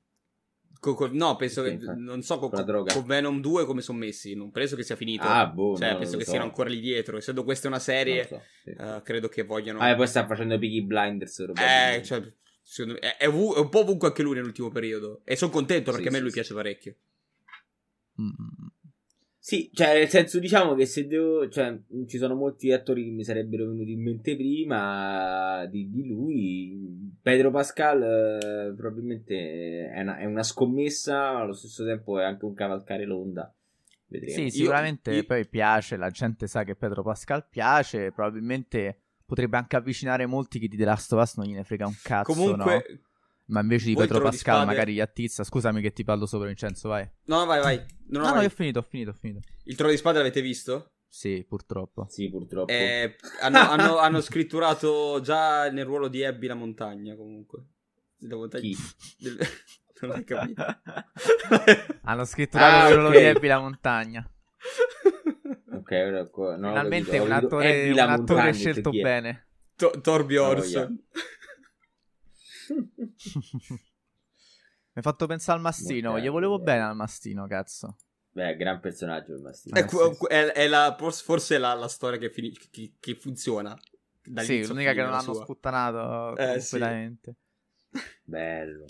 Con, 0.81 0.97
con, 0.97 1.13
no, 1.15 1.37
penso 1.37 1.63
che. 1.63 1.77
Non 1.77 2.23
so 2.23 2.41
con, 2.41 2.51
con, 2.51 3.07
Venom 3.07 3.41
2 3.41 3.67
come 3.67 3.83
sono 3.83 3.99
messi. 3.99 4.35
Non 4.35 4.51
penso 4.51 4.75
che 4.75 4.83
sia 4.83 4.97
finito. 4.97 5.29
Ah, 5.29 5.47
boh. 5.47 5.77
Cioè, 5.77 5.97
penso 5.97 6.17
che 6.17 6.25
so. 6.25 6.31
siano 6.31 6.47
ancora 6.47 6.71
lì 6.71 6.81
dietro. 6.81 7.17
Essendo 7.17 7.45
questa 7.45 7.69
una 7.69 7.79
serie, 7.79 8.27
so, 8.27 8.43
sì. 8.65 8.71
uh, 8.77 9.01
credo 9.05 9.29
che 9.29 9.45
vogliano. 9.45 9.79
Ah, 9.79 9.91
e 9.91 9.95
poi 9.95 10.09
sta 10.09 10.27
facendo 10.27 10.59
Piggy 10.59 10.83
Blinders. 10.83 11.39
Eh, 11.55 12.03
cioè. 12.03 12.19
È, 12.19 12.99
è, 12.99 13.17
è, 13.19 13.27
un 13.27 13.69
po' 13.69 13.79
ovunque 13.79 14.09
anche 14.09 14.25
lui 14.25 14.35
nell'ultimo 14.35 14.71
periodo. 14.71 15.21
E 15.23 15.37
sono 15.37 15.53
contento 15.53 15.93
perché 15.93 16.09
sì, 16.09 16.17
a 16.17 16.19
me 16.19 16.21
lui 16.21 16.33
piace 16.33 16.53
parecchio. 16.53 16.97
Mm. 18.21 18.31
Sì, 19.49 19.71
cioè, 19.73 19.95
nel 19.95 20.09
senso, 20.11 20.39
diciamo 20.41 20.75
che 20.75 20.85
se 20.85 21.07
devo. 21.07 21.49
Cioè, 21.49 21.75
ci 22.07 22.19
sono 22.19 22.35
molti 22.35 22.71
attori 22.71 23.05
che 23.05 23.11
mi 23.11 23.25
sarebbero 23.25 23.67
venuti 23.67 23.93
in 23.93 24.03
mente 24.03 24.37
prima 24.37 25.65
di, 25.71 25.89
di 25.89 26.07
lui. 26.07 27.17
Pedro 27.23 27.51
Pascal, 27.51 28.03
eh, 28.03 28.75
probabilmente 28.77 29.89
è 29.89 30.03
una, 30.03 30.19
è 30.19 30.27
una, 30.27 30.43
scommessa, 30.43 31.33
ma 31.33 31.41
allo 31.41 31.55
stesso 31.55 31.83
tempo 31.83 32.19
è 32.19 32.25
anche 32.25 32.45
un 32.45 32.53
cavalcare 32.53 33.07
l'onda. 33.07 33.51
Vedremo. 34.09 34.35
Sì, 34.35 34.51
sicuramente 34.51 35.15
io, 35.15 35.25
poi 35.25 35.49
piace, 35.49 35.97
la 35.97 36.11
gente 36.11 36.47
sa 36.47 36.63
che 36.63 36.77
Pedro 36.77 37.03
Pascal 37.03 37.49
piace, 37.49 38.13
probabilmente 38.13 38.99
potrebbe 39.25 39.57
anche 39.57 39.77
avvicinare 39.77 40.27
molti 40.27 40.59
che 40.59 40.69
di 40.69 40.77
The 40.77 40.85
Last 40.85 41.11
of 41.15 41.23
Us 41.23 41.37
non 41.39 41.47
gliene 41.47 41.65
frega 41.65 41.87
un 41.87 41.97
cazzo. 42.03 42.35
Comunque, 42.35 42.85
no? 42.87 42.99
Ma 43.49 43.61
invece 43.61 43.87
di 43.87 43.95
Pedro 43.95 44.21
Pascal, 44.21 44.67
magari 44.67 44.95
gli 44.95 45.01
attizza. 45.01 45.43
Scusami 45.43 45.81
che 45.81 45.93
ti 45.93 46.05
parlo 46.05 46.27
sopra, 46.27 46.47
Vincenzo, 46.47 46.89
vai. 46.89 47.09
No, 47.25 47.47
vai, 47.47 47.61
vai. 47.61 47.83
No, 48.09 48.21
no, 48.21 48.35
no, 48.35 48.41
io 48.41 48.47
ho 48.47 48.51
finito, 48.51 48.81
ho 48.81 48.87
finito, 48.89 49.11
ho 49.11 49.15
finito. 49.15 49.41
Il 49.65 49.75
trono 49.75 49.91
di 49.91 49.97
spade 49.97 50.19
l'avete 50.19 50.43
visto? 50.43 50.93
Sì, 51.09 51.45
purtroppo. 51.49 52.07
Sì, 52.11 52.29
purtroppo. 52.29 52.71
Eh, 52.71 53.17
hanno, 53.41 53.59
hanno, 53.59 53.97
hanno, 53.99 54.21
scritturato 54.21 55.21
già 55.23 55.71
nel 55.71 55.87
ruolo 55.87 56.09
di 56.09 56.25
Abby 56.25 56.47
la 56.47 56.55
montagna, 56.55 57.17
comunque. 57.17 57.65
La 58.19 58.37
montagna... 58.37 58.63
Chi? 58.63 58.77
non 60.03 60.11
hai 60.11 60.25
capito. 60.25 60.65
hanno 62.05 62.25
scritturato 62.25 62.75
ah, 62.75 62.85
nel 62.85 62.95
ruolo 62.95 63.09
okay. 63.09 63.21
di 63.21 63.27
Abby 63.29 63.47
la 63.47 63.61
montagna. 63.61 64.31
Ok, 65.73 65.91
ora 65.91 66.57
no, 66.57 66.69
Finalmente 66.69 67.19
un 67.19 67.33
attore, 67.33 67.91
un 67.91 67.99
attore 67.99 68.53
scelto 68.53 68.91
bene. 68.91 69.47
To- 69.77 70.01
Torby 70.03 70.37
Orson. 70.37 70.83
Oh, 70.83 70.87
yeah. 70.87 71.38
Mi 72.75 73.79
hai 74.95 75.03
fatto 75.03 75.27
pensare 75.27 75.59
al 75.59 75.65
mastino. 75.65 76.19
Gli 76.19 76.29
volevo 76.29 76.59
bene 76.59 76.83
al 76.83 76.97
mastino, 76.97 77.47
cazzo. 77.47 77.97
Beh, 78.31 78.57
gran 78.57 78.81
personaggio 78.81 79.35
il 79.35 79.41
mastino. 79.41 79.77
Eh, 79.77 79.85
è, 80.29 80.53
è 80.53 80.67
la, 80.69 80.97
forse 80.99 81.57
è 81.57 81.59
la, 81.59 81.75
la 81.75 81.89
storia 81.89 82.19
che, 82.19 82.31
fini, 82.31 82.51
che, 82.71 82.95
che 82.99 83.15
funziona. 83.15 83.77
Sì, 84.37 84.67
l'unica 84.67 84.93
che 84.93 85.03
non 85.03 85.15
hanno 85.15 85.35
sua. 85.35 85.43
sputtanato 85.43 86.37
eh, 86.37 86.59
completamente. 86.59 87.37
Sì. 87.91 88.01
Bello. 88.23 88.85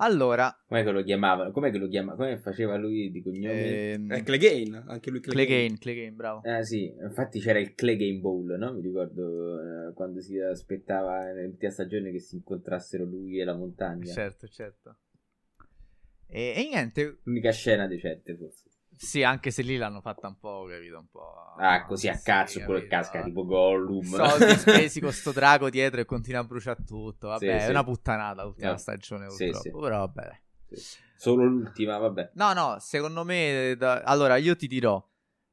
Allora, 0.00 0.56
com'è 0.68 0.84
che 0.84 0.92
lo 0.92 1.02
chiamavano? 1.02 1.50
Com'è 1.50 1.72
che 1.72 1.78
lo 1.78 1.88
chiamava? 1.88 2.16
Come 2.16 2.38
faceva 2.38 2.76
lui 2.76 3.10
di 3.10 3.20
cognome? 3.20 3.92
Ehm... 3.92 4.12
Eh, 4.12 4.22
Clegane, 4.22 4.84
anche 4.86 5.10
lui 5.10 5.20
Clegane. 5.20 5.76
Clegane, 5.76 6.12
bravo. 6.12 6.40
Ah, 6.44 6.62
sì, 6.62 6.94
infatti 7.00 7.40
c'era 7.40 7.58
il 7.58 7.74
Clegane 7.74 8.20
Bowl, 8.20 8.56
no? 8.58 8.74
Mi 8.74 8.80
ricordo 8.80 9.88
eh, 9.88 9.92
quando 9.94 10.20
si 10.20 10.38
aspettava 10.38 11.32
nell'ultima 11.32 11.72
stagione 11.72 12.12
che 12.12 12.20
si 12.20 12.36
incontrassero 12.36 13.04
lui 13.04 13.40
e 13.40 13.44
la 13.44 13.56
montagna. 13.56 14.12
Certo, 14.12 14.46
certo. 14.46 14.98
E, 16.28 16.52
e 16.56 16.68
niente. 16.70 17.18
L'unica 17.24 17.50
scena 17.50 17.88
decente, 17.88 18.36
forse. 18.36 18.67
Sì, 18.98 19.22
anche 19.22 19.52
se 19.52 19.62
lì 19.62 19.76
l'hanno 19.76 20.00
fatta 20.00 20.26
un 20.26 20.38
po', 20.38 20.66
capito? 20.68 20.98
Un 20.98 21.08
po'. 21.08 21.54
Ah, 21.56 21.84
così 21.84 22.08
a 22.08 22.18
cazzo, 22.18 22.60
quello 22.64 22.80
che 22.80 22.88
casca 22.88 23.22
tipo 23.22 23.44
Gollum. 23.44 24.02
Soldi 24.02 24.54
spesi 24.58 25.00
con 25.00 25.12
sto 25.12 25.30
drago 25.30 25.70
dietro 25.70 26.00
e 26.00 26.04
continua 26.04 26.40
a 26.40 26.44
bruciare 26.44 26.82
tutto. 26.84 27.28
Vabbè, 27.28 27.44
sì, 27.44 27.46
è 27.46 27.60
sì. 27.60 27.70
una 27.70 27.84
puttanata 27.84 28.42
l'ultima 28.42 28.72
no. 28.72 28.76
stagione, 28.76 29.26
purtroppo. 29.26 29.78
Però 29.80 29.98
vabbè. 29.98 30.40
Solo 31.16 31.44
l'ultima, 31.44 31.96
vabbè. 31.98 32.32
No, 32.34 32.52
no, 32.52 32.76
secondo 32.80 33.24
me. 33.24 33.76
Da... 33.78 34.02
Allora, 34.02 34.36
io 34.36 34.56
ti 34.56 34.66
dirò. 34.66 35.02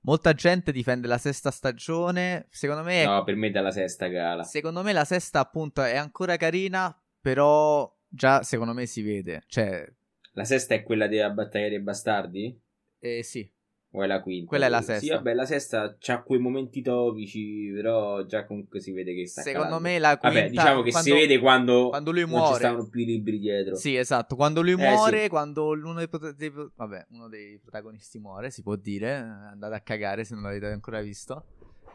Molta 0.02 0.34
gente 0.34 0.72
difende 0.72 1.08
la 1.08 1.18
sesta 1.18 1.52
stagione. 1.52 2.48
Secondo 2.50 2.84
me. 2.84 3.04
È... 3.04 3.06
No, 3.06 3.24
per 3.24 3.36
me 3.36 3.48
è 3.48 3.52
dalla 3.52 3.72
sesta 3.72 4.08
gala. 4.08 4.44
Secondo 4.44 4.82
me 4.82 4.92
la 4.92 5.06
sesta, 5.06 5.40
appunto, 5.40 5.84
è 5.84 5.98
ancora 5.98 6.36
carina. 6.38 6.96
Però 7.22 7.92
già, 8.08 8.44
secondo 8.44 8.74
me, 8.74 8.86
si 8.88 9.02
vede. 9.04 9.44
Cioè. 9.48 9.88
La 10.34 10.44
sesta 10.44 10.74
è 10.74 10.84
quella 10.84 11.08
della 11.08 11.30
battaglia 11.30 11.70
dei 11.70 11.82
bastardi? 11.82 12.60
Eh, 13.06 13.24
sì. 13.24 13.48
O 13.92 14.04
è 14.04 14.08
la 14.08 14.22
quinta? 14.22 14.48
Quella 14.48 14.66
è 14.66 14.70
la 14.70 14.82
sesta. 14.82 15.00
Sì, 15.00 15.10
vabbè, 15.10 15.34
la 15.34 15.46
sesta 15.46 15.96
c'ha 15.98 16.22
quei 16.22 16.40
momenti 16.40 16.82
topici, 16.82 17.72
però 17.74 18.26
già 18.26 18.46
comunque 18.46 18.82
si 18.82 18.92
vede 18.92 19.14
che 19.14 19.26
sta 19.26 19.42
Secondo 19.42 19.78
calando. 19.78 19.88
me 19.88 20.00
la 20.00 20.18
quinta... 20.18 20.38
Vabbè, 20.38 20.50
diciamo 20.50 20.82
che 20.82 20.92
quando, 20.92 21.10
si 21.10 21.16
vede 21.16 21.40
quando, 21.40 21.90
quando 21.90 22.12
lui 22.12 22.26
muore. 22.26 22.44
Non 22.44 22.52
ci 22.52 22.60
stavano 22.60 22.90
più 22.90 23.02
i 23.02 23.06
libri 23.06 23.40
dietro. 23.40 23.76
Sì, 23.76 23.96
esatto. 23.96 24.36
Quando 24.36 24.62
lui 24.62 24.72
eh, 24.72 24.76
muore, 24.76 25.24
sì. 25.24 25.30
quando 25.30 25.70
uno 25.70 25.94
dei, 25.94 26.10
dei, 26.36 26.52
vabbè, 26.76 27.06
uno 27.12 27.30
dei 27.30 27.58
protagonisti 27.62 28.20
muore, 28.20 28.50
si 28.50 28.64
può 28.64 28.76
dire. 28.76 29.14
Andate 29.14 29.76
a 29.76 29.82
cagare 29.82 30.26
se 30.26 30.34
non 30.34 30.44
l'avete 30.44 30.66
ancora 30.66 31.00
visto. 31.00 31.46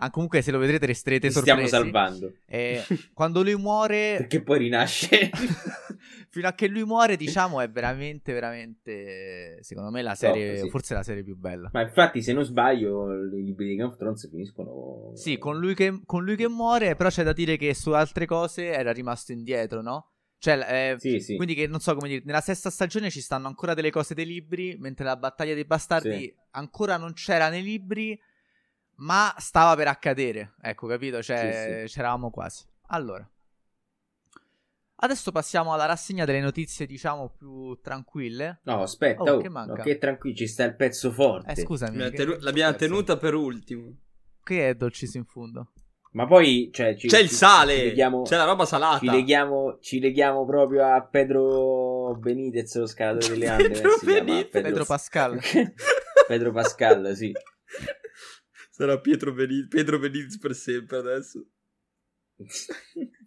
Ah, 0.02 0.10
comunque, 0.10 0.40
se 0.40 0.51
lo 0.51 0.59
vedrete, 0.59 0.86
resterete 0.86 1.27
Ci 1.27 1.35
sorpresi. 1.35 1.66
Stiamo 1.66 1.85
salvando. 1.85 2.32
E 2.47 2.82
quando 3.12 3.43
lui 3.43 3.55
muore. 3.56 4.16
Perché 4.24 4.43
poi 4.43 4.60
rinasce. 4.60 5.28
fino 6.31 6.48
a 6.48 6.52
che 6.55 6.68
lui 6.68 6.85
muore, 6.85 7.16
diciamo, 7.16 7.60
è 7.60 7.68
veramente, 7.68 8.32
veramente. 8.32 9.59
Secondo 9.60 9.90
me, 9.90 10.01
la 10.01 10.14
serie. 10.14 10.55
Top, 10.55 10.64
sì. 10.64 10.70
Forse 10.70 10.94
la 10.94 11.02
serie 11.02 11.22
più 11.22 11.36
bella. 11.36 11.68
Ma 11.74 11.82
infatti, 11.82 12.22
se 12.22 12.32
non 12.32 12.44
sbaglio, 12.44 13.12
i 13.12 13.43
libri 13.43 13.68
di 13.68 13.74
Game 13.74 13.90
of 13.90 13.98
Thrones 13.98 14.27
finiscono. 14.31 15.12
Sì, 15.14 15.36
con 15.36 15.59
lui 15.59 15.74
che, 15.74 16.01
con 16.06 16.24
lui 16.24 16.36
che 16.36 16.48
muore, 16.48 16.97
però 16.97 17.10
c'è 17.10 17.22
da 17.22 17.35
dire 17.35 17.59
che 17.59 17.74
su 17.74 17.90
altre 17.90 18.24
cose 18.24 18.68
era 18.68 18.93
rimasto 18.93 19.32
indietro, 19.32 19.82
no? 19.82 20.12
Cioè, 20.39 20.94
eh, 20.94 20.98
sì, 20.98 21.20
sì. 21.20 21.36
quindi 21.36 21.55
che 21.55 21.66
non 21.66 21.81
so 21.81 21.94
come 21.94 22.09
dire, 22.09 22.22
nella 22.24 22.40
sesta 22.40 22.70
stagione 22.70 23.10
ci 23.10 23.20
stanno 23.20 23.47
ancora 23.47 23.74
delle 23.74 23.90
cose 23.90 24.14
dei 24.14 24.24
libri, 24.24 24.74
mentre 24.78 25.05
la 25.05 25.16
battaglia 25.16 25.52
dei 25.52 25.66
bastardi 25.66 26.18
sì. 26.18 26.35
ancora 26.52 26.97
non 26.97 27.12
c'era 27.12 27.51
nei 27.51 27.62
libri, 27.62 28.18
ma 29.01 29.35
stava 29.39 29.74
per 29.77 29.89
accadere. 29.89 30.55
Ecco, 30.62 30.86
capito? 30.86 31.22
Cioè, 31.22 31.85
c'eravamo 31.86 32.31
quasi. 32.31 32.64
Allora. 32.89 33.28
Adesso 35.02 35.32
passiamo 35.32 35.72
alla 35.72 35.86
rassegna 35.86 36.27
delle 36.27 36.40
notizie, 36.40 36.85
diciamo, 36.85 37.31
più 37.31 37.78
tranquille. 37.81 38.60
No, 38.64 38.82
aspetta, 38.82 39.22
Oh, 39.22 39.36
oh, 39.36 39.39
che 39.39 39.48
manca? 39.48 39.74
no, 39.77 39.82
che 39.82 39.97
tranquillo, 39.97 40.36
ci 40.36 40.47
sta 40.47 40.64
il 40.64 40.77
pezzo 40.77 41.10
forte. 41.10 41.52
Eh, 41.52 41.56
scusami. 41.56 41.97
L'abbiamo 41.97 42.16
tenu- 42.16 42.43
l'abbiamo 42.43 42.77
tenuta 42.77 43.16
per 43.16 43.35
ultimo. 43.35 43.97
Che 44.44 44.68
è 44.68 44.74
dolcis 44.74 45.14
in 45.14 45.24
fondo? 45.24 45.72
Ma 46.12 46.27
poi, 46.27 46.68
cioè, 46.70 46.97
ci- 46.97 47.06
C'è 47.09 47.20
il 47.20 47.31
sale, 47.31 47.77
ci 47.77 47.85
leghiamo, 47.85 48.22
c'è 48.22 48.36
la 48.36 48.44
roba 48.44 48.66
salata. 48.66 48.98
ci 48.98 49.09
leghiamo, 49.09 49.78
ci 49.81 50.01
leghiamo 50.01 50.44
proprio 50.44 50.85
a 50.93 51.01
Pedro 51.02 52.14
Benitez, 52.18 52.77
lo 52.77 52.86
scalatore 52.86 53.28
delle 53.32 53.47
Ande. 53.48 53.68
Pedro? 53.68 53.90
Benitez. 54.02 54.62
Pedro 54.62 54.85
Pascal. 54.85 55.40
Pedro 56.28 56.52
Pascal, 56.52 57.14
sì. 57.16 57.32
Sarà 58.81 58.98
Pietro 58.98 59.35
Benitez, 59.35 59.69
Pedro 59.69 59.98
Benitez 59.98 60.39
per 60.39 60.55
sempre 60.55 60.97
adesso. 60.97 61.44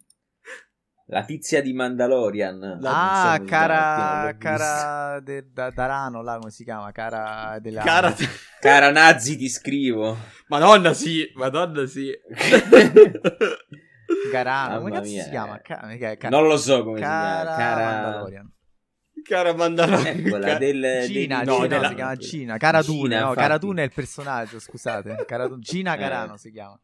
La 1.06 1.24
tizia 1.24 1.62
di 1.62 1.72
Mandalorian. 1.72 2.80
ah, 2.82 3.36
come 3.38 3.38
si 3.38 3.46
chiama, 3.46 3.46
cara, 3.46 4.36
cara 4.36 5.20
de- 5.20 5.52
da- 5.52 5.70
Darano, 5.70 6.22
là 6.22 6.38
come 6.38 6.50
si 6.50 6.64
chiama? 6.64 6.90
Cara 6.90 7.60
della... 7.60 7.84
Cara... 7.84 8.12
Cara 8.58 8.90
Nazi, 8.90 9.36
ti 9.36 9.48
scrivo. 9.48 10.16
Madonna 10.48 10.92
sì, 10.92 11.30
madonna 11.36 11.86
sì. 11.86 12.10
Garano, 14.32 14.78
come 14.78 14.90
Mamma 14.90 15.00
cazzo 15.02 15.10
mia, 15.12 15.22
si 15.22 15.30
chiama? 15.30 15.60
Ca- 15.60 16.28
non 16.30 16.48
lo 16.48 16.56
so 16.56 16.82
come 16.82 16.98
cara 16.98 17.38
si 17.38 17.44
chiama. 17.44 17.56
Cara... 17.56 17.84
Mandalorian. 17.84 18.52
Cara 19.24 19.54
Mandalorian. 19.54 20.18
Eccola, 20.18 20.58
del... 20.58 21.04
Gina, 21.06 21.38
del- 21.38 21.46
no, 21.48 21.54
Gina, 21.54 21.66
della- 21.66 21.88
si 21.88 21.94
chiama 21.94 22.16
Gina. 22.16 22.56
Cara 22.58 22.82
Dune, 22.82 23.00
Gina, 23.08 23.20
no, 23.20 23.28
infatti. 23.32 23.80
È 23.80 23.82
il 23.82 23.92
personaggio, 23.92 24.58
scusate. 24.60 25.24
Cara 25.26 25.46
Dune- 25.48 25.60
Gina 25.62 25.94
Eh. 25.94 25.98
Carano 25.98 26.36
si 26.36 26.50
chiama. 26.52 26.78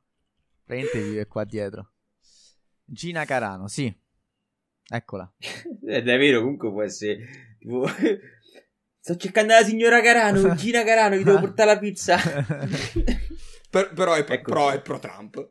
Praticamente 0.65 1.09
vive 1.09 1.27
qua 1.27 1.45
dietro. 1.45 1.91
Gina 2.85 3.25
Carano, 3.25 3.69
sì. 3.69 3.95
Eccola. 4.93 5.31
È 5.39 6.03
vero, 6.03 6.41
comunque 6.41 6.71
può 6.71 6.83
essere... 6.83 7.19
tipo, 7.59 7.87
Sto 9.03 9.17
cercando 9.17 9.55
la 9.55 9.63
signora 9.63 10.01
Carano, 10.03 10.55
Gina 10.55 10.83
Carano, 10.85 11.17
gli 11.17 11.23
devo 11.25 11.39
portare 11.41 11.73
la 11.75 11.79
pizza. 11.79 12.17
Per- 13.71 13.93
però, 13.95 14.15
è, 14.15 14.25
Ecco. 14.29 14.51
però 14.51 14.71
è 14.71 14.81
pro 14.81 14.99
Trump. 14.99 15.51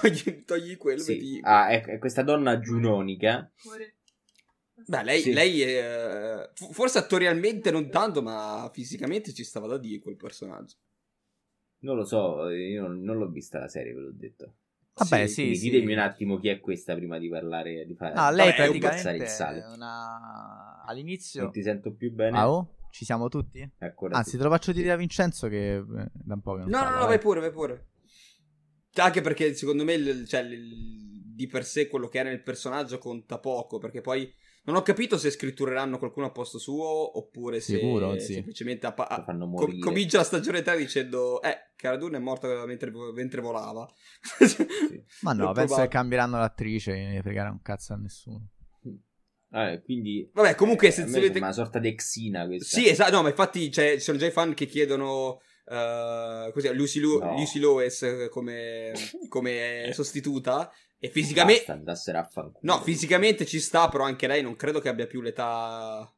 Togli, 0.00 0.44
togli 0.44 0.76
quello. 0.76 1.00
Sì. 1.02 1.12
metti- 1.14 1.40
Ah, 1.42 1.68
è, 1.68 1.82
è 1.84 1.98
questa 1.98 2.22
donna 2.22 2.58
giunonica. 2.60 3.50
Beh, 4.86 5.02
lei, 5.04 5.20
Sì. 5.20 5.32
lei 5.32 5.60
è, 5.62 6.50
f- 6.52 6.72
forse 6.72 6.98
attorialmente 6.98 7.70
non 7.70 7.90
tanto, 7.90 8.22
ma 8.22 8.68
fisicamente 8.72 9.32
ci 9.32 9.44
stava 9.44 9.66
da 9.66 9.78
dire 9.78 10.00
quel 10.00 10.16
personaggio. 10.16 10.76
Non 11.80 11.96
lo 11.96 12.04
so, 12.04 12.48
io 12.50 12.82
non, 12.82 13.00
non 13.02 13.18
l'ho 13.18 13.28
vista 13.30 13.58
la 13.58 13.68
serie, 13.68 13.92
ve 13.92 14.00
l'ho 14.00 14.12
detto. 14.12 14.54
Vabbè, 14.94 15.26
Sì, 15.26 15.48
sì, 15.50 15.54
sì. 15.56 15.70
ditemi 15.70 15.92
un 15.92 15.98
attimo 15.98 16.38
chi 16.38 16.48
è 16.48 16.60
questa 16.60 16.94
prima 16.94 17.18
di 17.18 17.28
parlare, 17.28 17.84
di 17.84 17.94
fare... 17.94 18.14
No, 18.14 18.30
lei 18.30 18.50
Vabbè, 18.50 18.64
praticamente 18.64 19.22
il 19.24 19.28
sale. 19.28 19.64
una... 19.74 20.82
all'inizio... 20.86 21.42
Non 21.42 21.50
ti 21.52 21.62
sento 21.62 21.92
più 21.92 22.12
bene. 22.12 22.38
Ah, 22.38 22.50
oh? 22.50 22.76
Ci 22.90 23.04
siamo 23.04 23.28
tutti? 23.28 23.68
Ancora 23.78 24.16
Anzi, 24.16 24.30
sì. 24.30 24.36
te 24.36 24.42
lo 24.44 24.50
faccio 24.50 24.72
dire 24.72 24.92
a 24.92 24.96
Vincenzo 24.96 25.48
che 25.48 25.74
eh, 25.76 25.82
da 26.12 26.34
un 26.34 26.40
po' 26.40 26.54
che 26.54 26.60
non 26.60 26.68
No, 26.70 26.78
no, 26.78 26.84
parla, 26.84 26.90
no, 26.94 26.98
vai. 27.06 27.08
vai 27.08 27.18
pure, 27.18 27.40
vai 27.40 27.50
pure. 27.50 27.86
Anche 28.94 29.20
perché 29.20 29.54
secondo 29.54 29.82
me 29.84 29.94
il- 29.94 30.28
cioè, 30.28 30.40
il- 30.42 31.22
di 31.34 31.48
per 31.48 31.64
sé 31.64 31.88
quello 31.88 32.06
che 32.06 32.20
è 32.20 32.22
nel 32.22 32.40
personaggio 32.42 32.98
conta 32.98 33.40
poco, 33.40 33.78
perché 33.78 34.00
poi 34.00 34.32
non 34.64 34.76
ho 34.76 34.82
capito 34.82 35.18
se 35.18 35.30
scrittureranno 35.30 35.98
qualcuno 35.98 36.26
a 36.26 36.30
posto 36.30 36.58
suo 36.58 37.18
oppure 37.18 37.60
se 37.60 37.76
Sicuro, 37.78 38.18
sì. 38.18 38.34
semplicemente 38.34 38.86
Lo 39.18 39.22
fanno 39.24 39.50
com- 39.50 39.78
comincia 39.78 40.18
la 40.18 40.24
stagione 40.24 40.62
3 40.62 40.76
dicendo 40.76 41.42
eh, 41.42 41.70
Cara 41.76 41.96
Dune 41.96 42.16
è 42.16 42.20
morta 42.20 42.64
mentre, 42.66 42.90
mentre 43.14 43.40
volava. 43.40 43.86
Ma 45.22 45.32
no, 45.32 45.50
È 45.50 45.54
penso 45.54 45.60
che 45.60 45.64
probabile. 45.66 45.88
cambieranno 45.88 46.38
l'attrice, 46.38 46.92
non 47.02 47.12
ne 47.12 47.22
fregare 47.22 47.50
un 47.50 47.60
cazzo 47.62 47.92
a 47.92 47.96
nessuno. 47.96 48.48
Vabbè, 49.48 49.82
quindi... 49.82 50.28
Vabbè, 50.32 50.54
comunque 50.56 50.88
eh, 50.88 50.90
a 50.90 50.92
sembra 50.92 51.38
una 51.38 51.52
sorta 51.52 51.78
di 51.78 51.94
Xina 51.94 52.46
questa. 52.46 52.76
Sì, 52.78 52.88
esatto, 52.88 53.12
no, 53.12 53.22
ma 53.22 53.28
infatti 53.28 53.68
c'è- 53.68 53.94
ci 53.94 54.00
sono 54.00 54.18
già 54.18 54.26
i 54.26 54.32
fan 54.32 54.52
che 54.54 54.66
chiedono 54.66 55.40
eh, 55.66 56.50
così, 56.52 56.72
Lucy, 56.74 56.98
Lu- 57.00 57.18
No. 57.20 57.36
Lucy 57.36 57.58
Lois 57.60 58.02
eh, 58.02 58.28
come, 58.30 58.92
come 59.28 59.90
sostituta 59.92 60.70
e 61.04 61.10
fisicamente... 61.10 61.58
Basta, 61.58 61.72
andassero 61.74 62.18
a 62.18 62.24
fanculo. 62.24 62.60
No, 62.62 62.80
fisicamente 62.80 63.44
ci 63.44 63.60
sta, 63.60 63.90
però 63.90 64.04
anche 64.04 64.26
lei 64.26 64.40
non 64.40 64.56
credo 64.56 64.80
che 64.80 64.88
abbia 64.88 65.06
più 65.06 65.20
l'età 65.20 66.10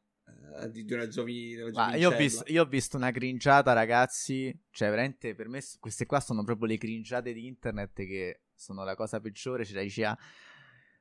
eh, 0.61 0.71
di, 0.71 0.85
di 0.85 0.93
una 0.93 1.09
giovine. 1.09 1.71
Ma 1.71 1.93
io 1.95 2.09
ho, 2.09 2.15
visto, 2.15 2.45
io 2.47 2.61
ho 2.61 2.65
visto 2.65 2.95
una 2.95 3.11
cringiata, 3.11 3.73
ragazzi. 3.73 4.57
Cioè, 4.71 4.89
veramente 4.89 5.35
per 5.35 5.49
me 5.49 5.61
queste 5.81 6.05
qua 6.05 6.21
sono 6.21 6.45
proprio 6.45 6.69
le 6.69 6.77
cringiate 6.77 7.33
di 7.33 7.47
internet 7.47 7.95
che 7.95 8.43
sono 8.55 8.85
la 8.85 8.95
cosa 8.95 9.19
peggiore. 9.19 9.65
C'era 9.65 9.81
diceva. 9.81 10.17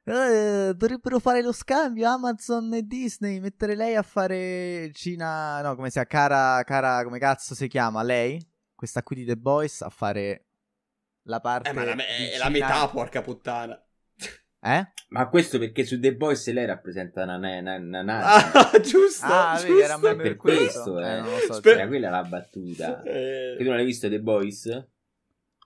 "Eh, 0.03 0.75
dovrebbero 0.75 1.21
fare 1.21 1.41
lo 1.41 1.53
scambio 1.53 2.09
Amazon 2.09 2.75
e 2.75 2.83
Disney. 2.83 3.39
Mettere 3.39 3.77
lei 3.77 3.95
a 3.95 4.03
fare 4.03 4.91
Cina. 4.95 5.63
No, 5.63 5.77
come 5.77 5.91
si 5.91 5.93
chiama? 5.93 6.09
Cara, 6.09 6.65
cara, 6.65 7.05
come 7.05 7.21
cazzo 7.21 7.55
si 7.55 7.69
chiama? 7.69 8.03
Lei? 8.03 8.45
Questa 8.75 9.05
qui 9.05 9.15
di 9.15 9.25
The 9.25 9.37
Boys 9.37 9.81
a 9.81 9.91
fare 9.91 10.46
la 11.27 11.41
parte. 11.41 11.71
Eh, 11.71 11.73
ma 11.73 11.85
la 11.85 11.95
me- 11.95 12.05
di 12.19 12.25
è 12.31 12.39
la 12.39 12.49
metà, 12.49 12.89
porca 12.89 13.21
puttana. 13.23 13.81
Eh? 14.59 14.91
Ma 15.11 15.29
questo 15.29 15.59
perché 15.61 15.85
su 15.85 16.01
The 16.01 16.17
Boys 16.17 16.51
lei 16.53 16.65
rappresenta 16.67 17.23
una, 17.23 17.37
una, 17.37 17.77
una 17.77 18.03
nazi. 18.03 18.57
Ah, 18.59 18.79
giusto. 18.83 19.27
Ah, 19.27 19.53
giusto. 19.55 19.69
vedi, 19.73 19.81
era 19.85 19.99
per 19.99 20.17
per 20.17 20.37
questo, 20.37 20.93
questo. 20.95 21.01
eh. 21.01 21.21
non 21.21 21.31
lo 21.31 21.39
so. 21.39 21.53
Sper- 21.55 21.77
Era 21.79 21.87
quella 21.87 22.11
la 22.11 22.23
battuta. 22.25 23.03
Eh, 23.03 23.55
Che 23.57 23.63
tu 23.63 23.71
non 23.71 23.79
hai 23.79 23.85
visto 23.85 24.09
The 24.09 24.21
Boys? 24.21 24.87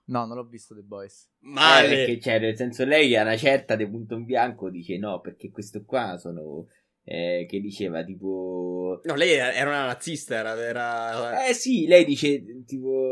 No, 0.05 0.25
non 0.25 0.35
l'ho 0.35 0.43
visto 0.45 0.75
The 0.75 0.81
Boys. 0.81 1.23
Eh, 1.23 1.47
male. 1.47 1.87
perché, 1.87 2.19
cioè, 2.19 2.39
nel 2.39 2.55
senso, 2.55 2.83
lei 2.85 3.15
a 3.15 3.21
una 3.23 3.37
certa 3.37 3.75
di 3.75 3.87
punto 3.89 4.13
in 4.15 4.25
bianco 4.25 4.69
dice 4.69 4.97
no, 4.97 5.19
perché 5.21 5.49
questo 5.49 5.83
qua 5.83 6.17
sono. 6.17 6.67
Eh, 7.03 7.45
che 7.49 7.59
diceva 7.59 8.03
tipo. 8.03 9.01
No, 9.03 9.15
lei 9.15 9.31
era 9.31 9.69
una 9.69 9.85
nazista, 9.85 10.35
era... 10.35 10.55
era... 10.61 11.47
Eh 11.47 11.53
sì, 11.53 11.85
lei 11.87 12.05
dice 12.05 12.63
tipo. 12.65 13.05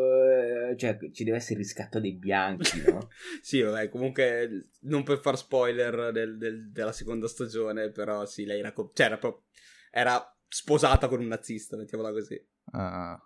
eh, 0.69 0.75
cioè, 0.77 0.97
ci 1.11 1.23
deve 1.23 1.37
essere 1.37 1.59
il 1.59 1.65
riscatto 1.65 1.99
dei 1.99 2.13
bianchi, 2.13 2.81
no? 2.85 3.09
Sì, 3.41 3.61
vabbè, 3.61 3.89
comunque 3.89 4.69
non 4.81 5.03
per 5.03 5.19
far 5.19 5.37
spoiler 5.37 6.11
del- 6.11 6.37
del- 6.37 6.71
della 6.71 6.91
seconda 6.91 7.27
stagione, 7.27 7.91
però 7.91 8.25
sì, 8.25 8.45
lei 8.45 8.59
era, 8.59 8.71
co- 8.73 8.91
cioè, 8.93 9.07
era, 9.07 9.17
proprio- 9.17 9.45
era 9.91 10.37
sposata 10.47 11.07
con 11.07 11.19
un 11.19 11.27
nazista, 11.27 11.77
mettiamola 11.77 12.11
così. 12.11 12.39
Ah, 12.71 13.19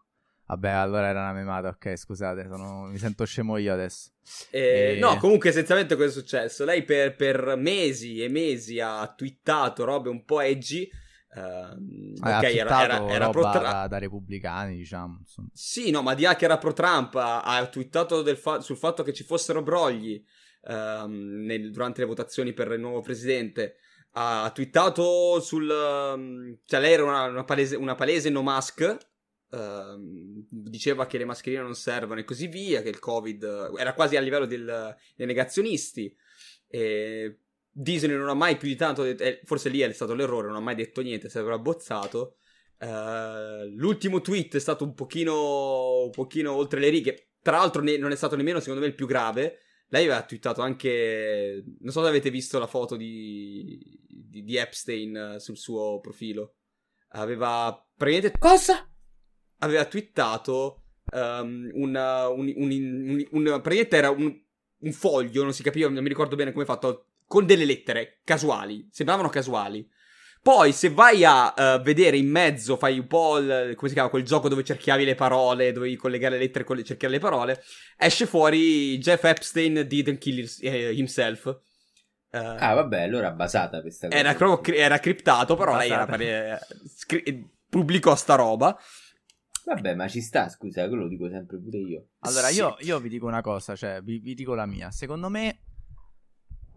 vabbè, 0.54 0.70
allora 0.70 1.08
era 1.08 1.20
una 1.22 1.34
memata. 1.34 1.68
Ok, 1.70 1.96
scusate, 1.96 2.48
sono- 2.50 2.86
mi 2.86 2.98
sento 2.98 3.26
scemo 3.26 3.58
io 3.58 3.74
adesso. 3.74 4.10
Eh, 4.52 4.96
E- 4.96 5.00
No, 5.00 5.18
comunque 5.18 5.50
essenzialmente 5.50 5.96
cosa 5.96 6.08
è 6.08 6.12
successo? 6.12 6.64
Lei 6.66 6.84
per, 6.84 7.16
per 7.16 7.56
mesi 7.58 8.24
e 8.24 8.30
mesi 8.30 8.80
ha 8.80 9.06
twittato 9.16 9.84
robe 9.84 10.10
un 10.10 10.24
po' 10.26 10.40
edgy. 10.42 10.90
ehm, 11.36 12.14
Ha 12.22 12.38
ok, 12.38 12.44
era, 12.44 12.84
era, 12.84 13.08
era 13.08 13.30
pro 13.30 13.42
Tra- 13.42 13.60
da, 13.60 13.88
da 13.88 13.98
repubblicani, 13.98 14.78
diciamo. 14.78 15.18
insomma. 15.20 15.48
Sì, 15.54 15.90
no, 15.90 16.02
ma 16.04 16.14
di 16.14 16.24
là 16.24 16.36
che 16.36 16.46
era 16.46 16.58
pro 16.58 16.74
Trump, 16.74 17.16
ha, 17.16 17.42
ha 17.42 17.66
twittato 17.68 18.24
fa- 18.36 18.60
sul 18.62 18.78
fatto 18.78 19.02
che 19.04 19.14
ci 19.14 19.24
fossero 19.24 19.62
brogli 19.64 20.24
ehm, 20.66 21.44
nel- 21.46 21.72
durante 21.72 22.02
le 22.02 22.08
votazioni 22.08 22.54
per 22.54 22.72
il 22.72 22.80
nuovo 22.80 23.02
presidente. 23.02 23.78
Ha 24.16 24.50
twittato 24.54 25.40
sul... 25.42 25.68
ehm, 25.70 26.60
cioè 26.66 26.80
lei 26.80 26.94
era 26.94 27.04
una, 27.04 27.24
una 27.26 27.44
palese, 27.44 27.76
una 27.76 27.96
palese 27.96 28.30
no 28.30 28.44
mask. 28.44 28.96
Ehm, 29.54 30.46
diceva 30.50 31.06
che 31.06 31.18
le 31.18 31.26
mascherine 31.26 31.62
non 31.62 31.76
servono 31.76 32.20
e 32.20 32.24
così 32.24 32.48
via, 32.48 32.82
che 32.82 32.90
il 32.90 33.00
covid 33.00 33.44
eh, 33.44 33.80
era 33.80 33.94
quasi 33.94 34.16
a 34.18 34.22
livello 34.22 34.46
del- 34.46 34.96
dei 35.16 35.28
negazionisti. 35.28 36.14
E 36.68 37.40
Disney 37.70 38.16
non 38.16 38.30
ha 38.30 38.34
mai 38.34 38.58
più 38.58 38.68
di 38.68 38.76
tanto 38.76 39.04
eh, 39.04 39.42
forse 39.44 39.70
lì 39.70 39.80
è 39.80 39.92
stato 39.94 40.14
l'errore, 40.14 40.48
non 40.48 40.58
ha 40.58 40.60
mai 40.60 40.76
detto 40.76 41.02
niente, 41.02 41.30
si 41.30 41.38
era 41.38 41.54
abbozzato. 41.54 42.38
Eh, 42.78 43.68
l'ultimo 43.76 44.22
tweet 44.22 44.56
è 44.56 44.60
stato 44.60 44.84
un 44.84 44.94
pochino, 44.94 46.04
un 46.04 46.12
pochino 46.12 46.54
oltre 46.54 46.80
le 46.80 46.90
righe. 46.90 47.30
Tra 47.42 47.58
l'altro, 47.58 47.82
ne- 47.82 47.98
non 47.98 48.12
è 48.12 48.16
stato 48.16 48.36
nemmeno, 48.36 48.60
secondo 48.60 48.82
me, 48.82 48.88
il 48.88 48.96
più 48.96 49.06
grave. 49.06 49.60
Lei 49.90 50.06
aveva 50.06 50.24
twittato 50.24 50.62
anche. 50.62 51.64
Non 51.82 51.92
so 51.92 52.02
se 52.02 52.08
avete 52.08 52.32
visto 52.32 52.58
la 52.58 52.68
foto 52.68 52.96
di, 52.96 53.80
di, 54.08 54.44
di 54.44 54.56
Epstein 54.58 55.16
eh, 55.16 55.40
sul 55.40 55.58
suo 55.58 56.00
profilo. 56.00 56.56
Aveva 57.10 57.86
praticamente. 57.96 58.38
Cosa? 58.40 58.88
Aveva 59.64 59.86
twittato 59.86 60.82
um, 61.14 61.70
una- 61.74 62.28
un, 62.28 62.52
un, 62.56 62.72
un- 62.72 63.28
un- 63.32 63.44
praticamente 63.62 63.98
era 63.98 64.10
un, 64.10 64.34
un 64.80 64.92
foglio, 64.92 65.44
non 65.44 65.54
si 65.54 65.64
capiva, 65.64 65.90
non 65.90 66.04
mi 66.04 66.10
ricordo 66.10 66.36
bene 66.36 66.52
come 66.52 66.64
è 66.64 66.68
fatto, 66.68 67.08
con 67.28 67.46
delle 67.46 67.66
lettere 67.66 68.20
casuali, 68.24 68.88
sembravano 68.92 69.30
casuali. 69.30 69.88
Poi, 70.42 70.74
se 70.74 70.90
vai 70.90 71.24
a 71.24 71.54
eh, 71.58 71.80
vedere 71.82 72.18
in 72.18 72.30
mezzo, 72.30 72.76
fai 72.76 73.00
un 73.00 73.08
po' 73.08 73.38
il, 73.38 73.74
come 73.76 73.88
si 73.88 73.94
chiama 73.94 74.10
quel 74.10 74.24
gioco 74.24 74.50
dove 74.50 74.66
cerchiavi 74.66 75.06
le 75.06 75.16
parole, 75.16 75.72
dovevi 75.72 75.96
collegare 75.96 76.36
le 76.38 76.42
lettere 76.44 76.66
e 76.82 76.84
cercare 76.84 77.14
le 77.14 77.20
parole, 77.20 77.64
esce 77.98 78.26
fuori 78.26 78.98
Jeff 78.98 79.24
Epstein 79.24 79.86
didn't 79.88 80.18
kill 80.18 80.46
eh, 80.60 80.92
himself. 80.92 81.46
Eh, 82.30 82.38
Ah, 82.38 82.74
vabbè, 82.74 83.04
allora 83.04 83.32
basata 83.32 83.80
questa 83.80 84.08
cosa. 84.10 84.20
era 84.20 84.34
proprio 84.36 84.60
cri- 84.60 84.78
era 84.78 85.00
criptato, 85.00 85.56
però 85.56 85.78
lei 85.78 85.90
era 85.90 86.06
Basata. 86.06 86.12
pare- 86.18 86.60
scri- 86.94 87.50
pubblicò 87.70 88.14
sta 88.16 88.36
roba. 88.36 88.78
Vabbè, 89.66 89.96
ma 89.96 90.08
ci 90.08 90.22
sta, 90.22 90.50
scusa, 90.50 90.88
quello 90.88 91.04
lo 91.04 91.08
dico 91.10 91.30
sempre 91.30 91.58
pure 91.58 91.78
io. 91.78 92.08
Allora, 92.20 92.48
Sì. 92.48 92.58
io, 92.58 92.76
io 92.80 93.00
vi 93.00 93.10
dico 93.10 93.28
una 93.28 93.42
cosa, 93.42 93.76
cioè, 93.76 94.02
vi, 94.02 94.20
vi 94.20 94.34
dico 94.34 94.54
la 94.56 94.66
mia. 94.66 94.92
Secondo 94.92 95.30
me, 95.30 95.60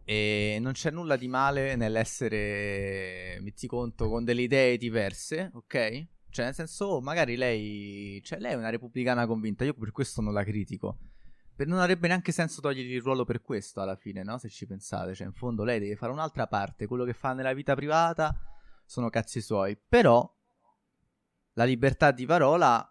E 0.09 0.59
non 0.61 0.71
c'è 0.73 0.93
nulla 0.93 1.17
di 1.17 1.27
male 1.27 1.75
nell'essere, 1.75 3.39
metti 3.41 3.67
conto, 3.67 4.09
con 4.09 4.23
delle 4.25 4.43
idee 4.43 4.77
diverse, 4.77 5.51
ok? 5.53 6.07
Cioè, 6.31 6.45
nel 6.45 6.55
senso, 6.55 6.85
oh, 6.87 7.01
magari 7.01 7.35
lei, 7.37 8.21
cioè, 8.23 8.39
lei 8.39 8.53
è 8.53 8.55
una 8.55 8.69
repubblicana 8.69 9.27
convinta, 9.27 9.65
io 9.65 9.75
per 9.75 9.91
questo 9.91 10.21
non 10.21 10.33
la 10.33 10.45
critico. 10.45 10.99
Per 11.57 11.67
non 11.67 11.79
avrebbe 11.81 12.07
neanche 12.07 12.31
senso 12.31 12.61
togliergli 12.61 12.93
il 12.95 13.03
ruolo 13.03 13.25
per 13.25 13.41
questo 13.43 13.81
alla 13.81 13.97
fine, 13.97 14.23
no? 14.23 14.39
Se 14.39 14.49
ci 14.49 14.67
pensate, 14.67 15.15
cioè, 15.15 15.27
in 15.27 15.33
fondo 15.33 15.65
lei 15.65 15.81
deve 15.81 15.97
fare 15.97 16.13
un'altra 16.13 16.47
parte, 16.47 16.87
quello 16.87 17.05
che 17.05 17.15
fa 17.15 17.33
nella 17.33 17.53
vita 17.55 17.75
privata 17.75 18.33
sono 18.85 19.09
cazzi 19.11 19.41
suoi. 19.41 19.77
Però 19.89 20.33
la 21.57 21.65
libertà 21.65 22.11
di 22.13 22.27
parola 22.27 22.87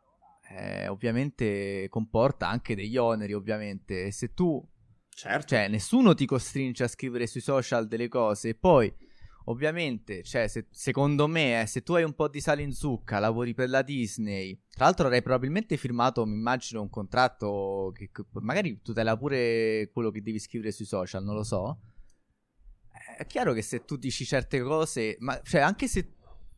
eh, 0.49 0.87
ovviamente 0.87 1.87
comporta 1.89 2.47
anche 2.49 2.75
degli 2.75 2.97
oneri, 2.97 3.33
ovviamente. 3.33 4.05
E 4.05 4.11
se 4.11 4.33
tu 4.33 4.63
Certo. 5.09 5.47
cioè, 5.47 5.67
nessuno 5.67 6.13
ti 6.13 6.25
costringe 6.25 6.83
a 6.83 6.87
scrivere 6.87 7.25
sui 7.27 7.41
social 7.41 7.87
delle 7.87 8.07
cose. 8.07 8.49
E 8.49 8.55
poi, 8.55 8.93
ovviamente, 9.45 10.23
cioè, 10.23 10.47
se- 10.47 10.67
secondo 10.71 11.27
me, 11.27 11.61
eh, 11.61 11.65
se 11.67 11.83
tu 11.83 11.93
hai 11.93 12.03
un 12.03 12.13
po' 12.13 12.27
di 12.27 12.41
sale 12.41 12.63
in 12.63 12.73
zucca, 12.73 13.19
lavori 13.19 13.53
per 13.53 13.69
la 13.69 13.81
Disney. 13.81 14.59
Tra 14.69 14.85
l'altro, 14.85 15.05
avrei 15.05 15.21
probabilmente 15.21 15.77
firmato, 15.77 16.25
mi 16.25 16.33
immagino, 16.35 16.81
un 16.81 16.89
contratto 16.89 17.91
che, 17.95 18.09
che 18.11 18.23
magari 18.41 18.81
tutela 18.81 19.15
pure 19.15 19.89
quello 19.93 20.09
che 20.11 20.21
devi 20.21 20.39
scrivere 20.39 20.71
sui 20.71 20.85
social, 20.85 21.23
non 21.23 21.35
lo 21.35 21.43
so. 21.43 21.79
Eh, 22.91 23.17
È 23.17 23.25
chiaro 23.25 23.53
che 23.53 23.61
se 23.61 23.85
tu 23.85 23.95
dici 23.95 24.25
certe 24.25 24.59
cose, 24.61 25.17
ma 25.19 25.39
cioè, 25.43 25.61
anche 25.61 25.87
se. 25.87 26.14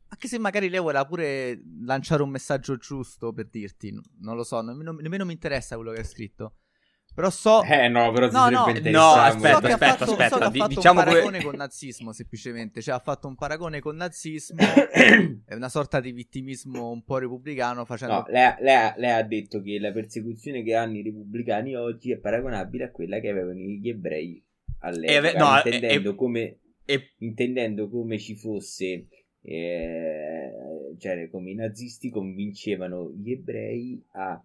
Anche 0.09 0.27
se 0.27 0.39
magari 0.39 0.69
lei 0.69 0.79
vuole 0.79 1.05
pure 1.05 1.61
lanciare 1.84 2.23
un 2.23 2.29
messaggio 2.29 2.77
giusto 2.77 3.34
per 3.34 3.47
dirti, 3.49 3.91
non 4.21 4.35
lo 4.35 4.43
so, 4.43 4.61
nemmeno, 4.61 4.91
nemmeno 4.93 5.25
mi 5.25 5.34
interessa 5.34 5.75
quello 5.75 5.91
che 5.91 5.99
hai 5.99 6.05
scritto. 6.05 6.55
Però 7.13 7.31
so. 7.31 7.63
Eh 7.63 7.88
no, 7.88 8.11
però 8.11 8.29
No, 8.29 8.47
no, 8.49 8.65
no, 8.67 9.13
aspetta, 9.13 9.53
so 9.55 9.59
che 9.59 9.71
ha 9.71 9.73
aspetta, 9.73 9.77
fatto, 9.77 10.03
aspetta, 10.03 10.29
so 10.29 10.38
che 10.38 10.43
ha 10.43 10.51
fatto 10.51 10.67
diciamo 10.67 10.99
un 10.99 11.05
paragone 11.05 11.41
con 11.41 11.55
nazismo 11.55 12.13
semplicemente, 12.13 12.79
cioè 12.81 12.93
ha 12.93 12.99
fatto 12.99 13.27
un 13.27 13.35
paragone 13.35 13.79
con 13.79 13.95
nazismo, 13.95 14.57
è 15.45 15.55
una 15.55 15.69
sorta 15.69 15.99
di 15.99 16.11
vittimismo 16.11 16.91
un 16.91 17.03
po' 17.03 17.17
repubblicano 17.17 17.85
facendo... 17.85 18.13
No, 18.17 18.25
lei, 18.27 18.43
ha- 18.43 18.57
lei 18.59 18.75
ha- 18.75 18.93
lei 18.97 19.11
ha 19.11 19.23
detto 19.23 19.61
che 19.61 19.79
la 19.79 19.91
persecuzione 19.91 20.61
che 20.61 20.75
hanno 20.75 20.97
i 20.97 21.01
repubblicani 21.01 21.75
oggi 21.75 22.11
è 22.11 22.17
paragonabile 22.19 22.84
a 22.84 22.91
quella 22.91 23.19
che 23.19 23.29
avevano 23.29 23.57
gli 23.61 23.89
ebrei 23.89 24.45
all'epoca, 24.81 25.11
E 25.11 25.15
ave- 25.17 25.34
no, 25.34 25.55
intendendo, 25.55 26.11
e- 26.11 26.15
come, 26.15 26.59
E 26.85 27.13
intendendo 27.17 27.89
come 27.89 28.19
ci 28.19 28.35
fosse, 28.35 29.07
eh, 29.49 30.52
cioè 30.98 31.30
come 31.30 31.52
i 31.52 31.56
nazisti 31.56 32.10
convincevano 32.10 33.14
gli 33.15 33.32
ebrei 33.32 34.03
a 34.11 34.44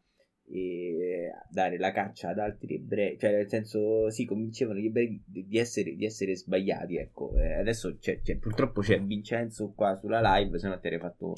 eh, 0.49 1.31
dare 1.51 1.77
la 1.79 1.91
caccia 1.91 2.29
ad 2.29 2.39
altri 2.39 2.77
ebrei, 2.77 3.19
cioè 3.19 3.33
nel 3.33 3.49
senso, 3.49 4.11
sì, 4.11 4.25
convincevano 4.25 4.79
gli 4.79 4.87
ebrei 4.87 5.21
di, 5.25 5.47
di 5.49 5.59
essere, 5.59 5.97
di 5.97 6.05
essere 6.05 6.37
sbagliati, 6.37 6.99
ecco. 6.99 7.37
Eh, 7.37 7.55
adesso 7.55 7.97
c'è, 7.99 8.21
c'è- 8.21 8.37
purtroppo 8.37 8.81
c'è 8.81 9.01
Vincenzo 9.03 9.73
qua 9.75 9.97
sulla 9.97 10.21
live, 10.37 10.59
se 10.59 10.69
no 10.69 10.79
ti 10.79 10.87
avrei 10.87 11.01
fatto 11.01 11.35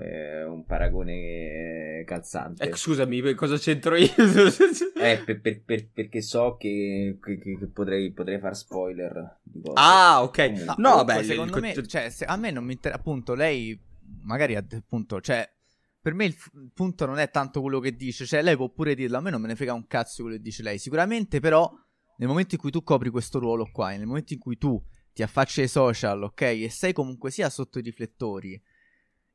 eh, 0.00 0.44
un 0.44 0.64
paragone 0.64 2.02
calzante. 2.06 2.68
eh, 2.68 2.74
scusami, 2.76 3.34
cosa 3.34 3.56
c'entro 3.56 3.96
io? 3.96 4.08
Eh, 4.96 5.22
per- 5.24 5.40
per- 5.40 5.62
per- 5.62 5.88
perché 5.92 6.22
so 6.22 6.56
che, 6.56 7.18
che- 7.22 7.38
che- 7.38 7.66
potrei, 7.72 8.10
potrei 8.12 8.38
far 8.38 8.56
spoiler 8.56 9.38
di 9.42 9.60
cose. 9.60 9.74
ah, 9.76 10.22
ok. 10.22 10.36
Comunque. 10.46 10.74
No, 10.78 11.02
No, 11.04 11.22
secondo 11.22 11.56
il- 11.56 11.62
me, 11.62 11.86
cioè, 11.86 12.08
se- 12.10 12.24
a 12.24 12.36
me 12.36 12.50
non 12.50 12.64
mi 12.64 12.72
interessa, 12.72 12.98
appunto, 13.00 13.34
lei 13.34 13.78
magari 14.22 14.56
ha- 14.56 14.64
appunto, 14.72 15.20
cioè, 15.20 15.46
per 16.00 16.14
me 16.14 16.24
il, 16.26 16.32
f- 16.32 16.50
il 16.54 16.70
punto 16.72 17.04
non 17.06 17.18
è 17.18 17.30
tanto 17.30 17.60
quello 17.60 17.80
che 17.80 17.94
dice, 17.96 18.24
cioè, 18.24 18.42
lei 18.42 18.56
può 18.56 18.68
pure 18.70 18.94
dirlo, 18.94 19.16
a 19.18 19.20
me 19.20 19.30
non 19.30 19.40
me 19.40 19.48
ne 19.48 19.56
frega 19.56 19.74
un 19.74 19.86
cazzo 19.86 20.22
quello 20.22 20.36
che 20.36 20.42
dice 20.42 20.62
lei, 20.62 20.78
sicuramente 20.78 21.40
però, 21.40 21.70
nel 22.18 22.28
momento 22.28 22.54
in 22.54 22.60
cui 22.60 22.70
tu 22.70 22.82
copri 22.82 23.10
questo 23.10 23.38
ruolo 23.38 23.68
qua, 23.70 23.92
e 23.92 23.98
nel 23.98 24.06
momento 24.06 24.32
in 24.32 24.38
cui 24.38 24.56
tu 24.56 24.82
ti 25.12 25.22
affacci 25.22 25.60
ai 25.62 25.68
social, 25.68 26.22
ok, 26.22 26.40
e 26.40 26.68
sei 26.70 26.92
comunque 26.92 27.30
sia 27.30 27.48
sotto 27.50 27.78
i 27.78 27.82
riflettori, 27.82 28.60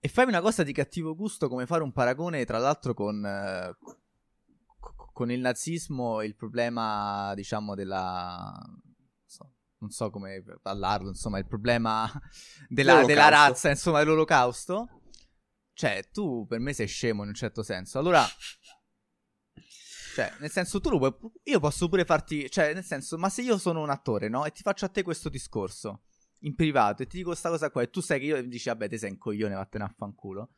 e 0.01 0.07
fai 0.07 0.25
una 0.25 0.41
cosa 0.41 0.63
di 0.63 0.71
cattivo 0.71 1.15
gusto 1.15 1.49
come 1.49 1.65
fare 1.65 1.83
un 1.83 1.91
paragone, 1.91 2.45
tra 2.45 2.57
l'altro, 2.57 2.93
con... 2.93 3.25
eh, 3.25 3.77
co- 4.79 5.09
con 5.11 5.29
il 5.29 5.41
nazismo 5.41 6.21
e 6.21 6.25
il 6.25 6.35
problema, 6.35 7.33
diciamo, 7.35 7.75
della... 7.75 8.53
non 8.63 8.81
so- 9.25 9.53
non 9.79 9.89
so 9.91 10.09
come 10.09 10.43
parlarlo, 10.61 11.09
insomma, 11.09 11.37
il 11.37 11.47
problema 11.47 12.09
della, 12.69 13.03
della 13.03 13.27
razza, 13.29 13.69
insomma, 13.69 13.99
dell'olocausto. 13.99 15.01
Cioè, 15.73 16.09
tu 16.11 16.45
per 16.47 16.59
me 16.59 16.73
sei 16.73 16.87
scemo 16.87 17.23
in 17.23 17.29
un 17.29 17.35
certo 17.35 17.63
senso. 17.63 17.99
Allora, 17.99 18.25
cioè, 20.15 20.33
nel 20.39 20.51
senso, 20.51 20.81
tu 20.81 20.89
lo 20.89 20.97
puoi. 20.97 21.31
Io 21.43 21.59
posso 21.59 21.87
pure 21.87 22.03
farti. 22.03 22.49
Cioè, 22.49 22.73
nel 22.73 22.83
senso, 22.83 23.17
ma 23.17 23.29
se 23.29 23.41
io 23.41 23.57
sono 23.57 23.81
un 23.81 23.89
attore, 23.89 24.27
no? 24.27 24.45
E 24.45 24.51
ti 24.51 24.61
faccio 24.61 24.83
a 24.83 24.89
te 24.89 25.03
questo 25.03 25.29
discorso 25.29 26.01
in 26.39 26.55
privato 26.55 27.03
e 27.03 27.07
ti 27.07 27.17
dico 27.17 27.29
questa 27.29 27.49
cosa 27.49 27.69
qua, 27.69 27.81
e 27.81 27.89
tu 27.89 28.01
sai 28.01 28.19
che 28.19 28.25
io 28.25 28.47
dici, 28.47 28.69
vabbè, 28.69 28.87
te 28.87 28.97
sei 28.97 29.11
un 29.11 29.17
coglione, 29.17 29.55
vattene 29.55 29.83
a 29.83 29.93
fanculo. 29.95 30.53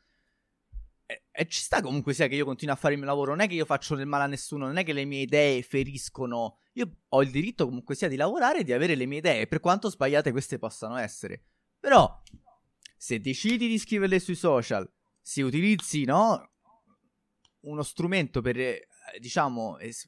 E, 1.06 1.24
e 1.32 1.48
ci 1.48 1.62
sta 1.62 1.82
comunque 1.82 2.14
sia 2.14 2.28
che 2.28 2.36
io 2.36 2.45
continuo 2.45 2.74
a 2.74 2.78
fare 2.78 2.94
il 2.94 2.99
mio 2.99 3.10
lavoro. 3.10 3.32
Non 3.32 3.41
è 3.41 3.48
che 3.48 3.56
io 3.56 3.66
faccio 3.66 3.95
del 3.95 4.06
male 4.06 4.24
a 4.24 4.28
nessuno, 4.28 4.66
non 4.66 4.78
è 4.78 4.84
che 4.84 4.94
le 4.94 5.06
mie 5.06 5.22
idee 5.22 5.62
feriscono. 5.62 6.58
Io 6.74 6.98
ho 7.10 7.22
il 7.22 7.32
diritto 7.32 7.66
comunque 7.66 7.95
sia 7.95 8.08
di 8.08 8.16
lavorare 8.16 8.60
e 8.60 8.64
di 8.64 8.74
avere 8.74 8.95
le 8.95 9.06
mie 9.06 9.20
idee, 9.20 9.48
per 9.48 9.60
quanto 9.60 9.90
sbagliate 9.90 10.32
queste 10.32 10.58
possano 10.58 10.98
essere. 10.98 11.44
Però, 11.80 12.22
se 12.95 13.20
decidi 13.20 13.68
di 13.68 13.78
scriverle 13.78 14.20
sui 14.20 14.36
social, 14.36 14.90
se 15.20 15.41
utilizzi, 15.41 16.06
no? 16.06 16.49
Uno 17.62 17.84
strumento 17.84 18.41
per, 18.41 18.60
eh, 18.60 18.88
diciamo, 19.20 19.78
es- 19.80 20.08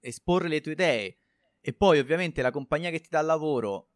esporre 0.00 0.48
le 0.48 0.60
tue 0.60 0.72
idee 0.72 1.18
e 1.60 1.72
poi 1.72 1.98
ovviamente 1.98 2.42
la 2.42 2.50
compagnia 2.50 2.90
che 2.90 3.00
ti 3.00 3.08
dà 3.10 3.20
il 3.20 3.26
lavoro 3.26 3.90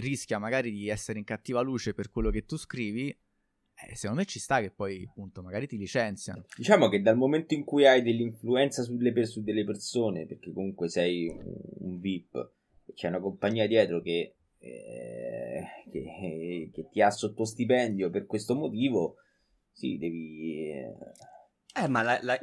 rischia 0.00 0.38
magari 0.38 0.70
di 0.70 0.88
essere 0.88 1.18
in 1.18 1.24
cattiva 1.24 1.60
luce 1.60 1.94
per 1.94 2.10
quello 2.10 2.30
che 2.30 2.44
tu 2.44 2.56
scrivi, 2.56 3.08
eh, 3.08 3.94
secondo 3.94 4.20
me 4.22 4.26
ci 4.26 4.38
sta 4.38 4.60
che 4.60 4.70
poi 4.70 5.04
appunto 5.08 5.42
magari 5.42 5.66
ti 5.66 5.76
licenziano. 5.76 6.44
Diciamo 6.56 6.88
che 6.88 7.00
dal 7.00 7.16
momento 7.16 7.54
in 7.54 7.64
cui 7.64 7.86
hai 7.86 8.02
dell'influenza 8.02 8.82
sulle 8.82 9.12
per- 9.12 9.26
su 9.26 9.42
delle 9.42 9.64
persone, 9.64 10.26
perché 10.26 10.52
comunque 10.52 10.88
sei 10.88 11.28
un, 11.28 11.90
un 11.90 11.98
VIP, 12.00 12.50
e 12.86 12.92
c'è 12.94 13.08
una 13.08 13.20
compagnia 13.20 13.66
dietro 13.66 14.00
che, 14.00 14.34
eh, 14.58 15.62
che, 15.90 16.70
che 16.72 16.88
ti 16.90 17.00
ha 17.00 17.10
sotto 17.10 17.44
stipendio 17.44 18.10
per 18.10 18.26
questo 18.26 18.54
motivo, 18.54 19.16
sì, 19.70 19.96
devi, 19.98 20.70
eh, 20.70 20.94
Eh, 21.80 21.86
ma 21.86 22.02
la, 22.02 22.18
la- 22.22 22.40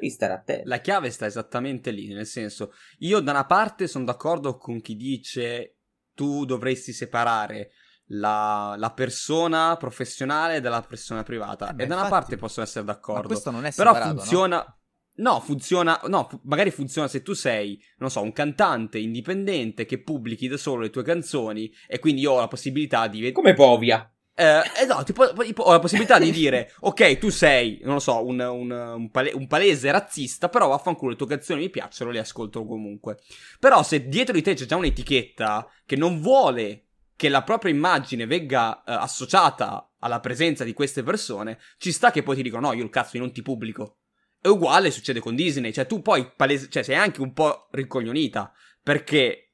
la 0.63 0.79
chiave 0.79 1.09
sta 1.09 1.25
esattamente 1.25 1.91
lì, 1.91 2.07
nel 2.07 2.25
senso, 2.25 2.71
io 2.99 3.19
da 3.19 3.31
una 3.31 3.45
parte 3.45 3.87
sono 3.87 4.05
d'accordo 4.05 4.57
con 4.57 4.79
chi 4.79 4.95
dice 4.95 5.74
tu 6.15 6.45
dovresti 6.45 6.91
separare 6.93 7.69
la, 8.09 8.75
la 8.77 8.91
persona 8.91 9.75
professionale 9.77 10.61
dalla 10.61 10.81
persona 10.81 11.21
privata. 11.23 11.69
Eh, 11.69 11.73
ma 11.73 11.83
e 11.83 11.85
da 11.87 11.95
una 11.95 12.03
infatti- 12.05 12.09
parte 12.11 12.37
posso 12.37 12.61
essere 12.61 12.85
Ma 12.85 12.93
d'accordo. 12.93 13.27
questo 13.27 13.51
non 13.51 13.65
è 13.65 13.71
Però 13.73 13.91
separato, 13.93 14.13
no? 14.13 14.19
funziona. 14.19 14.79
No? 15.17 15.39
funziona. 15.39 16.01
No, 16.07 16.27
magari 16.43 16.71
funziona 16.71 17.07
se 17.07 17.21
tu 17.21 17.33
sei, 17.33 17.81
non 17.99 18.09
so, 18.09 18.21
un 18.21 18.33
cantante 18.33 18.97
indipendente 18.97 19.85
che 19.85 20.01
pubblichi 20.01 20.47
da 20.47 20.57
solo 20.57 20.81
le 20.81 20.89
tue 20.89 21.03
canzoni 21.03 21.71
e 21.87 21.99
quindi 21.99 22.21
io 22.21 22.31
ho 22.33 22.39
la 22.39 22.47
possibilità 22.47 23.07
di. 23.07 23.31
Come 23.31 23.53
Povia. 23.53 24.09
Eh, 24.37 24.61
eh 24.81 24.85
no, 24.85 25.01
tipo, 25.03 25.31
tipo, 25.33 25.63
ho 25.63 25.71
la 25.71 25.79
possibilità 25.79 26.19
di 26.19 26.29
dire, 26.29 26.73
ok, 26.81 27.17
tu 27.17 27.29
sei, 27.29 27.79
non 27.83 27.93
lo 27.95 27.99
so, 27.99 28.25
un, 28.25 28.39
un, 28.39 28.69
un 28.69 29.09
pale- 29.09 29.31
un 29.31 29.47
palese 29.47 29.89
razzista, 29.89 30.49
però 30.49 30.67
vaffanculo, 30.67 31.11
le 31.11 31.17
tue 31.17 31.27
canzoni 31.27 31.61
mi 31.61 31.69
piacciono, 31.69 32.11
le 32.11 32.19
ascolto 32.19 32.65
comunque. 32.65 33.17
Però 33.59 33.81
se 33.81 34.07
dietro 34.09 34.33
di 34.33 34.41
te 34.41 34.53
c'è 34.53 34.65
già 34.65 34.75
un'etichetta 34.75 35.69
che 35.85 35.95
non 35.95 36.19
vuole 36.19 36.81
che 37.15 37.29
la 37.29 37.43
propria 37.43 37.73
immagine 37.73 38.25
venga 38.25 38.83
eh, 38.83 38.91
associata 38.91 39.93
alla 39.99 40.19
presenza 40.19 40.65
di 40.65 40.73
queste 40.73 41.01
persone, 41.01 41.57
ci 41.77 41.93
sta 41.93 42.11
che 42.11 42.21
poi 42.21 42.35
ti 42.35 42.43
dicono, 42.43 42.67
no, 42.67 42.73
io 42.73 42.83
il 42.83 42.89
cazzo, 42.89 43.15
io 43.15 43.23
non 43.23 43.31
ti 43.31 43.41
pubblico. 43.41 43.99
È 44.41 44.47
uguale 44.47 44.91
succede 44.91 45.21
con 45.21 45.33
Disney, 45.33 45.71
cioè 45.71 45.87
tu 45.87 46.01
poi 46.01 46.29
palese- 46.35 46.67
cioè 46.69 46.83
sei 46.83 46.95
anche 46.95 47.21
un 47.21 47.31
po' 47.31 47.69
ricoglionita, 47.71 48.51
perché 48.83 49.44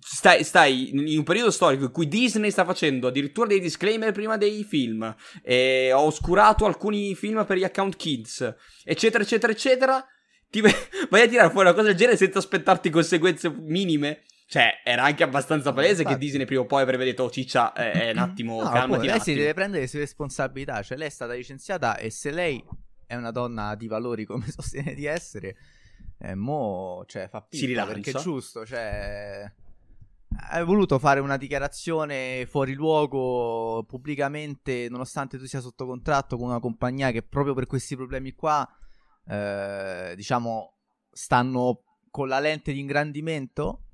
stai, 0.00 0.44
stai 0.44 0.90
in 0.90 1.18
un 1.18 1.24
periodo 1.24 1.50
storico 1.50 1.84
in 1.84 1.90
cui 1.90 2.08
Disney 2.08 2.50
sta 2.50 2.64
facendo 2.64 3.08
addirittura 3.08 3.46
dei 3.46 3.60
disclaimer 3.60 4.12
prima 4.12 4.36
dei 4.36 4.64
film, 4.64 5.14
e 5.42 5.90
ha 5.90 6.00
oscurato 6.00 6.66
alcuni 6.66 7.14
film 7.14 7.44
per 7.46 7.56
gli 7.56 7.64
account 7.64 7.96
kids, 7.96 8.54
eccetera, 8.84 9.22
eccetera, 9.22 9.52
eccetera. 9.52 10.06
Ti 10.50 10.60
vai 11.08 11.22
a 11.22 11.28
tirare 11.28 11.50
fuori 11.50 11.68
una 11.68 11.74
cosa 11.74 11.88
del 11.88 11.96
genere 11.96 12.16
senza 12.16 12.38
aspettarti 12.38 12.90
conseguenze 12.90 13.50
minime. 13.50 14.22
Cioè, 14.50 14.80
era 14.82 15.04
anche 15.04 15.22
abbastanza 15.22 15.72
palese 15.72 16.02
che 16.02 16.08
Infatti. 16.08 16.24
Disney 16.24 16.44
prima 16.44 16.62
o 16.62 16.66
poi 16.66 16.82
avrebbe 16.82 17.04
detto, 17.04 17.22
oh 17.22 17.30
ciccia, 17.30 17.72
eh, 17.72 18.08
eh, 18.08 18.10
un 18.10 18.18
attimo, 18.18 18.60
No, 18.60 18.68
calmati 18.68 19.06
un 19.06 19.12
lei 19.12 19.20
si 19.20 19.32
deve 19.34 19.54
prendere 19.54 19.82
le 19.82 19.88
sue 19.88 20.00
responsabilità. 20.00 20.82
Cioè, 20.82 20.98
lei 20.98 21.06
è 21.06 21.10
stata 21.10 21.34
licenziata 21.34 21.96
e 21.96 22.10
se 22.10 22.32
lei 22.32 22.60
è 23.06 23.14
una 23.14 23.30
donna 23.30 23.76
di 23.76 23.86
valori 23.86 24.24
come 24.24 24.46
sostiene 24.50 24.94
di 24.94 25.04
essere, 25.04 25.54
eh, 26.18 26.34
mo 26.34 27.04
cioè, 27.06 27.28
fa 27.28 27.46
Si 27.48 27.64
pippa 27.64 27.82
rilancia. 27.84 27.92
perché 27.92 28.10
è 28.10 28.20
giusto. 28.20 28.66
Cioè, 28.66 29.52
hai 30.48 30.64
voluto 30.64 30.98
fare 30.98 31.20
una 31.20 31.36
dichiarazione 31.36 32.46
fuori 32.46 32.74
luogo 32.74 33.84
pubblicamente, 33.84 34.88
nonostante 34.88 35.38
tu 35.38 35.46
sia 35.46 35.60
sotto 35.60 35.86
contratto 35.86 36.36
con 36.36 36.48
una 36.48 36.60
compagnia 36.60 37.10
che 37.10 37.22
proprio 37.22 37.54
per 37.54 37.66
questi 37.66 37.96
problemi 37.96 38.32
qua, 38.32 38.68
eh, 39.28 40.14
diciamo, 40.16 40.74
stanno 41.12 41.82
con 42.10 42.28
la 42.28 42.38
lente 42.40 42.72
di 42.72 42.80
ingrandimento. 42.80 43.84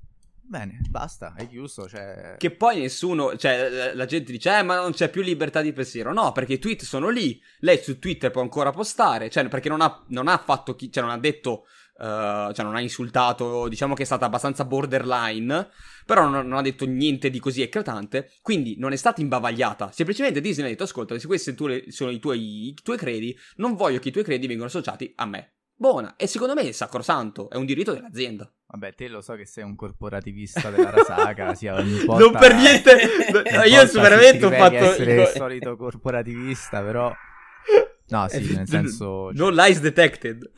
Bene, 0.49 0.79
basta, 0.89 1.33
è 1.35 1.45
chiuso. 1.47 1.89
Cioè... 1.89 2.35
Che 2.37 2.51
poi 2.51 2.79
nessuno, 2.79 3.35
cioè 3.35 3.93
la 3.93 4.05
gente 4.05 4.31
dice, 4.31 4.59
eh, 4.59 4.63
ma 4.63 4.79
non 4.79 4.93
c'è 4.93 5.09
più 5.09 5.21
libertà 5.21 5.61
di 5.61 5.73
pensiero. 5.73 6.13
No, 6.13 6.31
perché 6.31 6.53
i 6.53 6.59
tweet 6.59 6.83
sono 6.83 7.09
lì. 7.09 7.41
Lei 7.59 7.79
su 7.83 7.99
Twitter 7.99 8.31
può 8.31 8.41
ancora 8.41 8.71
postare, 8.71 9.29
cioè 9.29 9.45
perché 9.49 9.67
non 9.67 9.81
ha, 9.81 10.05
non 10.07 10.29
ha 10.29 10.37
fatto, 10.37 10.73
chi, 10.75 10.89
cioè 10.89 11.03
non 11.03 11.11
ha 11.11 11.17
detto, 11.17 11.65
uh, 11.97 12.53
cioè 12.53 12.63
non 12.63 12.75
ha 12.75 12.81
insultato, 12.81 13.67
diciamo 13.67 13.93
che 13.93 14.03
è 14.03 14.05
stata 14.05 14.25
abbastanza 14.25 14.65
borderline, 14.65 15.69
però 16.05 16.27
non, 16.27 16.47
non, 16.47 16.57
ha 16.57 16.61
detto 16.61 16.85
niente 16.85 17.29
di 17.29 17.39
così 17.39 17.61
eclatante. 17.61 18.31
Quindi 18.41 18.75
non 18.77 18.93
è 18.93 18.95
stata 18.95 19.21
imbavagliata. 19.21 19.91
Semplicemente 19.91 20.41
Disney 20.41 20.65
ha 20.65 20.69
detto, 20.69 20.83
ascolta, 20.83 21.17
se 21.17 21.27
questi 21.27 21.55
sono 21.89 22.11
i 22.11 22.19
tuoi, 22.19 22.69
i 22.69 22.73
tuoi 22.81 22.97
credi, 22.97 23.37
non 23.57 23.75
voglio 23.75 23.99
che 23.99 24.09
i 24.09 24.11
tuoi 24.11 24.23
credi 24.23 24.47
vengano 24.47 24.67
associati 24.67 25.11
a 25.15 25.25
me. 25.25 25.51
Buona, 25.79 26.15
e 26.17 26.25
secondo 26.25 26.55
me 26.55 26.63
è 26.63 26.71
sacrosanto, 26.71 27.51
è 27.51 27.55
un 27.55 27.65
diritto 27.65 27.93
dell'azienda. 27.93 28.51
Vabbè, 28.65 28.95
te 28.95 29.07
lo 29.07 29.21
so 29.21 29.35
che 29.35 29.45
sei 29.45 29.63
un 29.63 29.75
corporativista 29.75 30.71
della 30.71 30.89
Rasaga, 30.89 31.53
sia 31.55 31.75
ogni 31.75 32.03
volta... 32.03 32.23
Non 32.23 32.31
per 32.31 32.55
niente, 32.55 32.97
io 33.69 33.85
veramente 34.01 34.43
ho 34.43 34.49
fatto... 34.49 34.73
essere 34.73 35.21
il 35.21 35.27
solito 35.27 35.75
corporativista, 35.77 36.81
però... 36.81 37.13
No, 38.09 38.25
sì, 38.29 38.55
nel 38.55 38.67
senso... 38.67 39.31
No 39.33 39.49
lies 39.49 39.81
detected. 39.81 40.49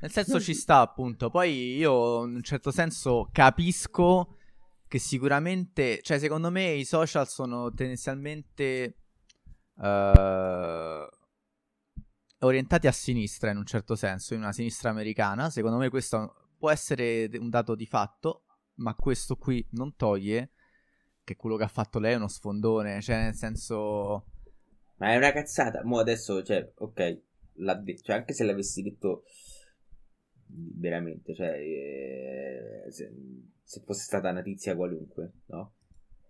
Nel 0.00 0.10
senso 0.10 0.40
ci 0.40 0.52
sta, 0.54 0.80
appunto. 0.80 1.30
Poi 1.30 1.76
io, 1.76 2.24
in 2.24 2.34
un 2.36 2.42
certo 2.42 2.70
senso, 2.70 3.28
capisco 3.32 4.36
che 4.88 4.98
sicuramente... 4.98 6.00
Cioè, 6.02 6.18
secondo 6.18 6.50
me 6.50 6.72
i 6.72 6.84
social 6.84 7.28
sono 7.28 7.72
tendenzialmente... 7.72 8.96
Uh 9.76 11.08
orientati 12.40 12.86
a 12.86 12.92
sinistra 12.92 13.50
in 13.50 13.56
un 13.56 13.66
certo 13.66 13.94
senso, 13.96 14.34
in 14.34 14.40
una 14.40 14.52
sinistra 14.52 14.90
americana. 14.90 15.50
Secondo 15.50 15.78
me 15.78 15.88
questo 15.88 16.52
può 16.58 16.70
essere 16.70 17.28
un 17.38 17.50
dato 17.50 17.74
di 17.74 17.86
fatto, 17.86 18.44
ma 18.76 18.94
questo 18.94 19.36
qui 19.36 19.66
non 19.72 19.96
toglie 19.96 20.50
che 21.24 21.36
quello 21.36 21.56
che 21.56 21.64
ha 21.64 21.68
fatto 21.68 21.98
lei 21.98 22.12
è 22.12 22.16
uno 22.16 22.28
sfondone, 22.28 23.00
cioè 23.00 23.22
nel 23.22 23.34
senso... 23.34 24.26
Ma 24.96 25.12
è 25.12 25.16
una 25.16 25.32
cazzata, 25.32 25.82
mo 25.84 25.98
adesso, 25.98 26.42
cioè, 26.42 26.72
ok, 26.74 27.20
cioè, 28.02 28.16
anche 28.16 28.34
se 28.34 28.44
l'avessi 28.44 28.82
detto 28.82 29.24
veramente, 30.52 31.34
cioè, 31.34 31.58
eh, 31.58 32.90
se, 32.90 33.12
se, 33.62 33.80
fosse 33.80 34.02
stata 34.02 34.30
una 34.30 34.42
tizia 34.42 34.76
qualunque, 34.76 35.32
no? 35.46 35.74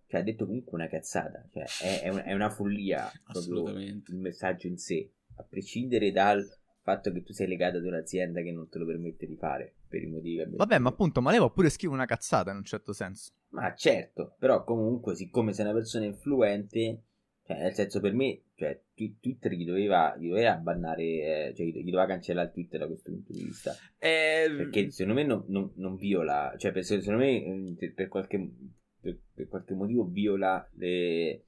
Cioè, 0.06 0.20
ha 0.20 0.24
detto 0.24 0.46
comunque 0.46 0.72
una 0.78 0.88
cazzata, 0.88 1.46
cioè, 1.52 1.64
è, 1.82 2.02
è, 2.02 2.08
un, 2.08 2.22
è 2.24 2.32
una 2.32 2.50
follia 2.50 3.10
Assolutamente. 3.24 4.10
il 4.10 4.18
messaggio 4.18 4.66
in 4.66 4.76
sé 4.76 5.10
a 5.36 5.44
prescindere 5.48 6.10
dal 6.10 6.44
fatto 6.82 7.12
che 7.12 7.22
tu 7.22 7.32
sei 7.32 7.46
legato 7.46 7.76
ad 7.76 7.84
un'azienda 7.84 8.42
che 8.42 8.52
non 8.52 8.68
te 8.68 8.78
lo 8.78 8.86
permette 8.86 9.26
di 9.26 9.36
fare 9.36 9.74
per 9.86 10.02
i 10.02 10.06
motivi 10.06 10.36
che 10.36 10.48
Vabbè, 10.50 10.78
ma 10.78 10.88
appunto, 10.88 11.20
ma 11.20 11.30
lei 11.30 11.38
può 11.38 11.50
pure 11.50 11.68
scrivere 11.68 11.98
una 11.98 12.06
cazzata 12.06 12.50
in 12.50 12.56
un 12.58 12.64
certo 12.64 12.92
senso. 12.92 13.32
Ma 13.50 13.74
certo, 13.74 14.34
però 14.38 14.64
comunque, 14.64 15.14
siccome 15.14 15.52
sei 15.52 15.64
una 15.64 15.74
persona 15.74 16.04
influente, 16.04 17.02
cioè, 17.50 17.62
nel 17.62 17.74
senso 17.74 18.00
per 18.00 18.12
me, 18.12 18.42
cioè, 18.54 18.80
Twitter 18.94 19.52
gli 19.52 19.64
doveva, 19.64 20.16
gli 20.16 20.28
doveva 20.28 20.54
bannare, 20.56 21.02
eh, 21.02 21.54
cioè, 21.56 21.66
gli 21.66 21.90
doveva 21.90 22.06
cancellare 22.06 22.46
il 22.46 22.52
Twitter 22.52 22.78
da 22.78 22.86
questo 22.86 23.10
punto 23.10 23.32
di 23.32 23.42
vista. 23.42 23.74
Eh... 23.98 24.54
Perché 24.56 24.90
secondo 24.92 25.20
me 25.20 25.26
non, 25.26 25.44
non, 25.48 25.72
non 25.76 25.96
viola, 25.96 26.54
cioè, 26.56 26.70
per, 26.70 26.84
secondo 26.84 27.18
me 27.18 27.74
per 27.92 28.06
qualche, 28.08 28.52
per, 29.00 29.18
per 29.34 29.48
qualche 29.48 29.74
motivo 29.74 30.04
viola 30.04 30.64
le 30.74 31.46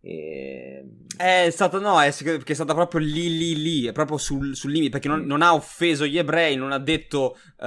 e... 0.00 0.84
È 1.16 1.48
stato 1.50 1.80
no, 1.80 2.00
è, 2.00 2.14
perché 2.22 2.52
è 2.52 2.54
stata 2.54 2.72
proprio 2.74 3.00
lì 3.00 3.36
lì 3.36 3.60
lì, 3.60 3.86
è 3.86 3.92
proprio 3.92 4.18
sul, 4.18 4.54
sul 4.54 4.70
limite, 4.70 4.90
perché 4.92 5.08
non, 5.08 5.24
non, 5.24 5.42
ha 5.42 5.52
offeso 5.52 6.06
gli 6.06 6.16
ebrei, 6.16 6.54
non 6.54 6.70
ha 6.70 6.78
detto 6.78 7.36
uh, 7.56 7.64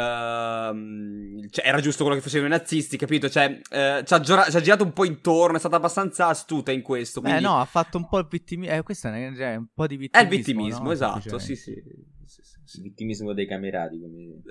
cioè, 1.50 1.66
era 1.66 1.82
giusto 1.82 2.04
quello 2.04 2.18
che 2.18 2.24
facevano 2.24 2.54
i 2.54 2.58
nazisti, 2.58 2.96
capito? 2.96 3.30
Cioè, 3.30 3.48
uh, 3.50 4.04
ci, 4.04 4.14
ha 4.14 4.20
giora- 4.22 4.50
ci, 4.50 4.56
ha 4.56 4.62
girato 4.62 4.86
un 4.86 4.94
po' 4.94 5.04
intorno, 5.04 5.58
è 5.58 5.60
stata 5.60 5.76
abbastanza 5.76 6.28
astuta 6.28 6.72
in 6.72 6.82
questo. 6.82 7.20
Quindi... 7.20 7.40
Eh 7.40 7.42
no, 7.42 7.60
ha 7.60 7.66
fatto 7.66 7.98
un 7.98 8.08
po' 8.08 8.20
il 8.20 8.28
vittimismo, 8.30 8.74
eh, 8.74 8.84
questo 8.84 9.10
è, 9.10 9.34
cioè, 9.36 9.56
un 9.56 9.68
po' 9.74 9.88
di 9.88 9.98
vittimismo. 9.98 10.30
È 10.30 10.32
il 10.32 10.38
vittimismo, 10.38 10.84
no? 10.84 10.92
esatto, 10.92 11.40
sì 11.40 11.56
sì. 11.58 11.74
sì, 12.26 12.42
sì, 12.42 12.60
sì. 12.64 12.78
Il 12.78 12.84
vittimismo 12.84 13.34
dei 13.34 13.48
camerati, 13.48 14.00
come... 14.00 14.42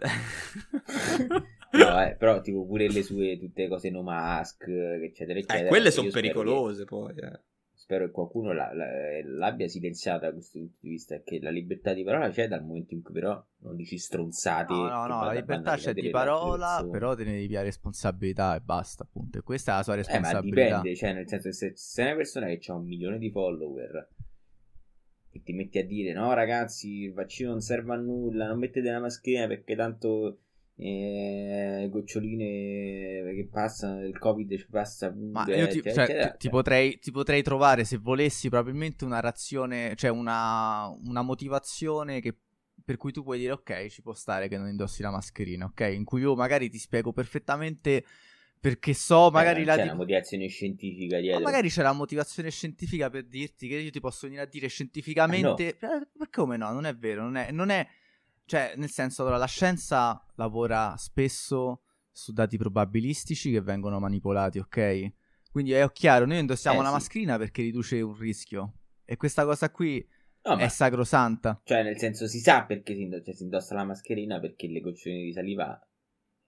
no, 1.72 2.02
eh, 2.02 2.16
però 2.18 2.42
tipo 2.42 2.66
pure 2.66 2.90
le 2.90 3.02
sue 3.02 3.38
tutte 3.38 3.66
cose 3.66 3.88
no 3.88 4.02
mask, 4.02 4.66
eccetera, 4.68 5.38
eh, 5.38 5.42
eccetera. 5.42 5.64
Eh, 5.64 5.68
quelle 5.68 5.90
sono 5.90 6.10
pericolose 6.10 6.80
che... 6.80 6.84
poi, 6.84 7.14
eh 7.16 7.48
spero 7.90 8.06
che 8.06 8.12
qualcuno 8.12 8.52
la, 8.52 8.72
la, 8.72 8.86
l'abbia 9.24 9.66
silenziata 9.66 10.26
da 10.26 10.32
questo 10.32 10.60
punto 10.60 10.76
di 10.78 10.90
vista, 10.90 11.20
che 11.22 11.40
la 11.40 11.50
libertà 11.50 11.92
di 11.92 12.04
parola 12.04 12.30
c'è 12.30 12.46
dal 12.46 12.62
momento 12.64 12.94
in 12.94 13.02
cui 13.02 13.12
però 13.12 13.44
non 13.62 13.74
dici 13.74 13.98
stronzate. 13.98 14.72
No, 14.72 14.86
no, 14.86 15.06
no, 15.06 15.24
la 15.24 15.32
libertà 15.32 15.74
c'è 15.74 15.92
di 15.92 16.08
parola, 16.10 16.86
però 16.88 17.16
te 17.16 17.24
ne 17.24 17.32
devi 17.32 17.48
via 17.48 17.62
responsabilità 17.62 18.54
e 18.54 18.60
basta, 18.60 19.02
appunto. 19.02 19.38
E 19.38 19.42
questa 19.42 19.72
è 19.72 19.76
la 19.78 19.82
sua 19.82 19.94
responsabilità. 19.96 20.60
Eh, 20.60 20.70
ma 20.70 20.76
dipende, 20.76 20.96
cioè 20.96 21.12
nel 21.12 21.28
senso 21.28 21.48
che 21.48 21.54
se 21.54 21.72
sei 21.74 22.06
una 22.06 22.14
persona 22.14 22.46
che 22.46 22.60
ha 22.70 22.74
un 22.74 22.86
milione 22.86 23.18
di 23.18 23.30
follower 23.30 24.08
e 25.32 25.42
ti 25.42 25.52
metti 25.52 25.78
a 25.78 25.86
dire 25.86 26.12
no 26.12 26.32
ragazzi 26.34 27.02
il 27.02 27.12
vaccino 27.12 27.50
non 27.50 27.60
serve 27.60 27.92
a 27.92 27.96
nulla, 27.96 28.46
non 28.46 28.58
mettete 28.58 28.90
la 28.90 29.00
mascherina 29.00 29.46
perché 29.46 29.74
tanto 29.74 30.38
eh, 30.82 31.88
goccioline 31.90 33.34
che 33.34 33.48
passano, 33.50 34.04
il 34.04 34.18
covid 34.18 34.56
ci 34.56 34.66
passa 34.70 35.14
Ma 35.14 35.44
io 35.46 35.68
ti, 35.68 35.82
cioè, 35.82 36.32
ti, 36.32 36.38
ti, 36.38 36.48
potrei, 36.48 36.98
ti, 36.98 37.10
potrei, 37.10 37.42
trovare 37.42 37.84
se 37.84 37.98
volessi 37.98 38.48
probabilmente 38.48 39.04
una 39.04 39.20
razione, 39.20 39.94
cioè 39.96 40.10
una, 40.10 40.88
una 41.04 41.22
motivazione 41.22 42.20
che, 42.20 42.34
per 42.82 42.96
cui 42.96 43.12
tu 43.12 43.22
puoi 43.22 43.38
dire 43.38 43.52
ok 43.52 43.86
ci 43.88 44.00
può 44.00 44.14
stare 44.14 44.48
che 44.48 44.56
non 44.56 44.68
indossi 44.68 45.02
la 45.02 45.10
mascherina, 45.10 45.66
ok? 45.66 45.92
In 45.92 46.04
cui 46.04 46.22
io 46.22 46.34
magari 46.34 46.70
ti 46.70 46.78
spiego 46.78 47.12
perfettamente 47.12 48.04
perché 48.58 48.92
so 48.92 49.28
eh, 49.28 49.30
magari 49.32 49.62
eh, 49.62 49.64
la 49.64 49.76
c'è 49.76 49.82
una 49.84 49.94
motivazione 49.94 50.46
scientifica 50.48 51.18
dietro. 51.18 51.40
Ma 51.40 51.46
magari 51.46 51.68
c'è 51.68 51.82
la 51.82 51.92
motivazione 51.92 52.50
scientifica 52.50 53.10
per 53.10 53.26
dirti 53.26 53.68
che 53.68 53.76
io 53.76 53.90
ti 53.90 54.00
posso 54.00 54.26
venire 54.26 54.44
a 54.44 54.46
dire 54.46 54.68
scientificamente 54.68 55.76
ah, 55.80 55.88
no. 55.88 55.94
Eh, 56.02 56.06
perché 56.16 56.40
come 56.40 56.56
no, 56.56 56.72
non 56.72 56.86
è 56.86 56.94
vero, 56.94 57.22
non 57.22 57.36
è, 57.36 57.50
non 57.50 57.70
è 57.70 57.86
cioè, 58.50 58.72
nel 58.74 58.90
senso, 58.90 59.22
allora, 59.22 59.36
la 59.36 59.46
scienza 59.46 60.20
lavora 60.34 60.96
spesso 60.96 61.82
su 62.10 62.32
dati 62.32 62.58
probabilistici 62.58 63.52
che 63.52 63.60
vengono 63.60 64.00
manipolati, 64.00 64.58
ok? 64.58 65.12
Quindi 65.52 65.70
è 65.70 65.88
chiaro, 65.92 66.26
noi 66.26 66.40
indossiamo 66.40 66.80
eh, 66.80 66.82
la 66.82 66.88
sì. 66.88 66.94
mascherina 66.94 67.38
perché 67.38 67.62
riduce 67.62 68.00
un 68.00 68.18
rischio. 68.18 68.72
E 69.04 69.16
questa 69.16 69.44
cosa 69.44 69.70
qui 69.70 70.04
no, 70.42 70.56
è 70.56 70.66
sacrosanta. 70.66 71.60
Cioè, 71.62 71.84
nel 71.84 71.96
senso, 71.96 72.26
si 72.26 72.40
sa 72.40 72.64
perché 72.64 72.92
si, 72.96 73.02
indossa, 73.02 73.22
cioè, 73.22 73.34
si 73.36 73.44
indossa 73.44 73.74
la 73.76 73.84
mascherina 73.84 74.40
perché 74.40 74.66
le 74.66 74.80
goccioline 74.80 75.22
di 75.22 75.32
saliva, 75.32 75.88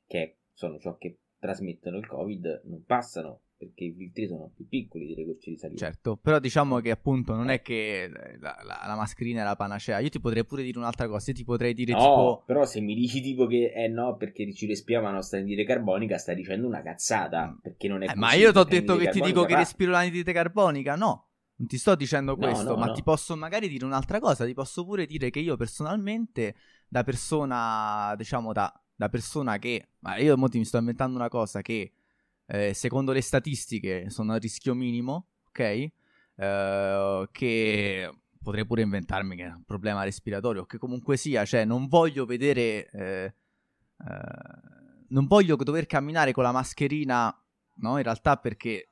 che 0.04 0.38
sono 0.54 0.80
ciò 0.80 0.96
che 0.96 1.20
trasmettono 1.38 1.98
il 1.98 2.06
Covid, 2.08 2.62
non 2.64 2.84
passano 2.84 3.42
perché 3.62 3.84
i 3.84 3.94
filtri 3.96 4.26
sono 4.26 4.50
più 4.52 4.66
piccoli 4.66 5.06
delle 5.06 5.24
gocce 5.24 5.50
di 5.50 5.56
saliva. 5.56 5.78
Certo, 5.78 6.16
però 6.16 6.40
diciamo 6.40 6.80
che 6.80 6.90
appunto 6.90 7.34
non 7.36 7.48
è 7.48 7.62
che 7.62 8.10
la, 8.40 8.56
la, 8.64 8.82
la, 8.86 8.96
mascherina 8.96 9.42
è 9.42 9.44
la 9.44 9.54
panacea. 9.54 10.00
Io 10.00 10.08
ti 10.08 10.18
potrei 10.18 10.44
pure 10.44 10.64
dire 10.64 10.78
un'altra 10.78 11.06
cosa, 11.06 11.30
io 11.30 11.36
ti 11.36 11.44
potrei 11.44 11.72
dire 11.72 11.92
no, 11.92 11.98
tipo... 11.98 12.42
però 12.44 12.64
se 12.64 12.80
mi 12.80 12.96
dici 12.96 13.20
tipo 13.20 13.46
che 13.46 13.72
eh 13.72 13.86
no, 13.86 14.16
perché 14.16 14.52
ci 14.52 14.66
respiriamo 14.66 15.06
la 15.06 15.12
nostra 15.12 15.38
anidride 15.38 15.64
carbonica, 15.64 16.18
stai 16.18 16.34
dicendo 16.34 16.66
una 16.66 16.82
cazzata, 16.82 17.52
mm. 17.52 17.60
perché 17.62 17.86
non 17.86 18.02
è 18.02 18.10
eh, 18.10 18.16
Ma 18.16 18.34
io 18.34 18.50
ti 18.50 18.58
ho 18.58 18.64
detto 18.64 18.96
che 18.96 19.10
ti 19.10 19.20
dico 19.20 19.44
che 19.44 19.54
respiro 19.54 19.92
l'anidride 19.92 20.32
carbonica, 20.32 20.96
no. 20.96 21.28
Non 21.54 21.68
ti 21.68 21.78
sto 21.78 21.94
dicendo 21.94 22.36
questo, 22.36 22.64
no, 22.64 22.70
no, 22.70 22.76
ma 22.76 22.86
no. 22.86 22.92
ti 22.92 23.04
posso 23.04 23.36
magari 23.36 23.68
dire 23.68 23.84
un'altra 23.84 24.18
cosa, 24.18 24.44
ti 24.44 24.54
posso 24.54 24.84
pure 24.84 25.06
dire 25.06 25.30
che 25.30 25.38
io 25.38 25.56
personalmente, 25.56 26.56
da 26.88 27.04
persona, 27.04 28.14
diciamo 28.16 28.52
da, 28.52 28.72
da 28.96 29.08
persona 29.08 29.58
che... 29.58 29.90
Ma 30.00 30.16
io 30.16 30.36
mo 30.36 30.48
ti 30.48 30.58
mi 30.58 30.64
sto 30.64 30.78
inventando 30.78 31.16
una 31.16 31.28
cosa 31.28 31.60
che 31.60 31.92
eh, 32.52 32.74
secondo 32.74 33.12
le 33.12 33.22
statistiche 33.22 34.10
sono 34.10 34.34
a 34.34 34.36
rischio 34.36 34.74
minimo, 34.74 35.28
ok? 35.48 35.90
Eh, 36.34 37.28
che 37.32 38.14
potrei 38.42 38.66
pure 38.66 38.82
inventarmi 38.82 39.36
che 39.36 39.44
è 39.44 39.48
un 39.48 39.64
problema 39.64 40.04
respiratorio, 40.04 40.66
che 40.66 40.76
comunque 40.76 41.16
sia, 41.16 41.46
cioè 41.46 41.64
non 41.64 41.88
voglio 41.88 42.26
vedere, 42.26 42.90
eh, 42.90 43.34
eh 44.06 44.70
non 45.08 45.26
voglio 45.26 45.56
dover 45.56 45.86
camminare 45.86 46.32
con 46.32 46.42
la 46.42 46.52
mascherina, 46.52 47.34
no? 47.76 47.96
In 47.96 48.02
realtà 48.02 48.36
perché 48.36 48.88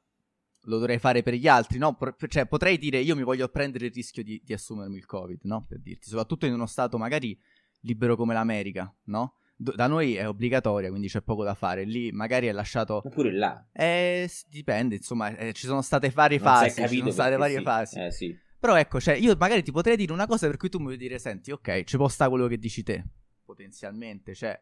lo 0.65 0.79
dovrei 0.79 0.99
fare 0.99 1.23
per 1.23 1.35
gli 1.35 1.49
altri, 1.49 1.79
no? 1.79 1.97
cioè 2.29 2.47
potrei 2.47 2.77
dire 2.79 2.99
io 2.99 3.17
mi 3.17 3.23
voglio 3.23 3.49
prendere 3.49 3.87
il 3.87 3.93
rischio 3.93 4.23
di, 4.23 4.41
di 4.45 4.53
assumermi 4.53 4.97
il 4.97 5.07
Covid, 5.07 5.41
no? 5.43 5.67
Per 5.67 5.81
dirti, 5.81 6.09
soprattutto 6.09 6.47
in 6.47 6.55
uno 6.55 6.67
stato 6.67 6.97
magari 6.97 7.39
libero 7.81 8.17
come 8.17 8.33
l'America, 8.33 8.91
no? 9.05 9.35
Da 9.63 9.87
noi 9.87 10.15
è 10.15 10.27
obbligatoria, 10.27 10.89
quindi 10.89 11.09
c'è 11.09 11.21
poco 11.21 11.45
da 11.45 11.55
fare. 11.55 11.85
Lì 11.85 12.11
magari 12.13 12.47
è 12.47 12.53
lasciato. 12.53 13.03
Oppure 13.05 13.33
là. 13.33 13.67
Eh, 13.73 14.31
dipende, 14.49 14.97
insomma, 14.97 15.37
eh, 15.37 15.53
ci 15.53 15.67
sono 15.67 15.83
state 15.83 16.09
varie 16.09 16.39
non 16.39 16.47
fasi. 16.47 16.89
Ci 16.89 16.97
sono 16.99 17.11
state 17.11 17.37
varie 17.37 17.59
sì. 17.59 17.63
fasi. 17.63 18.01
Eh, 18.01 18.11
sì. 18.11 18.39
Però 18.59 18.75
ecco, 18.77 19.01
cioè, 19.01 19.15
io 19.15 19.37
magari 19.39 19.63
ti 19.63 19.71
potrei 19.71 19.97
dire 19.97 20.13
una 20.13 20.27
cosa 20.27 20.47
per 20.47 20.57
cui 20.57 20.71
tu 20.71 20.79
mi 20.79 20.85
vuoi 20.85 20.97
dire, 20.97 21.19
senti, 21.19 21.51
ok, 21.51 21.85
ci 21.85 21.97
può 21.97 22.09
stare 22.09 22.31
quello 22.31 22.47
che 22.47 22.59
dici 22.59 22.83
te, 22.83 23.05
potenzialmente, 23.45 24.35
cioè... 24.35 24.61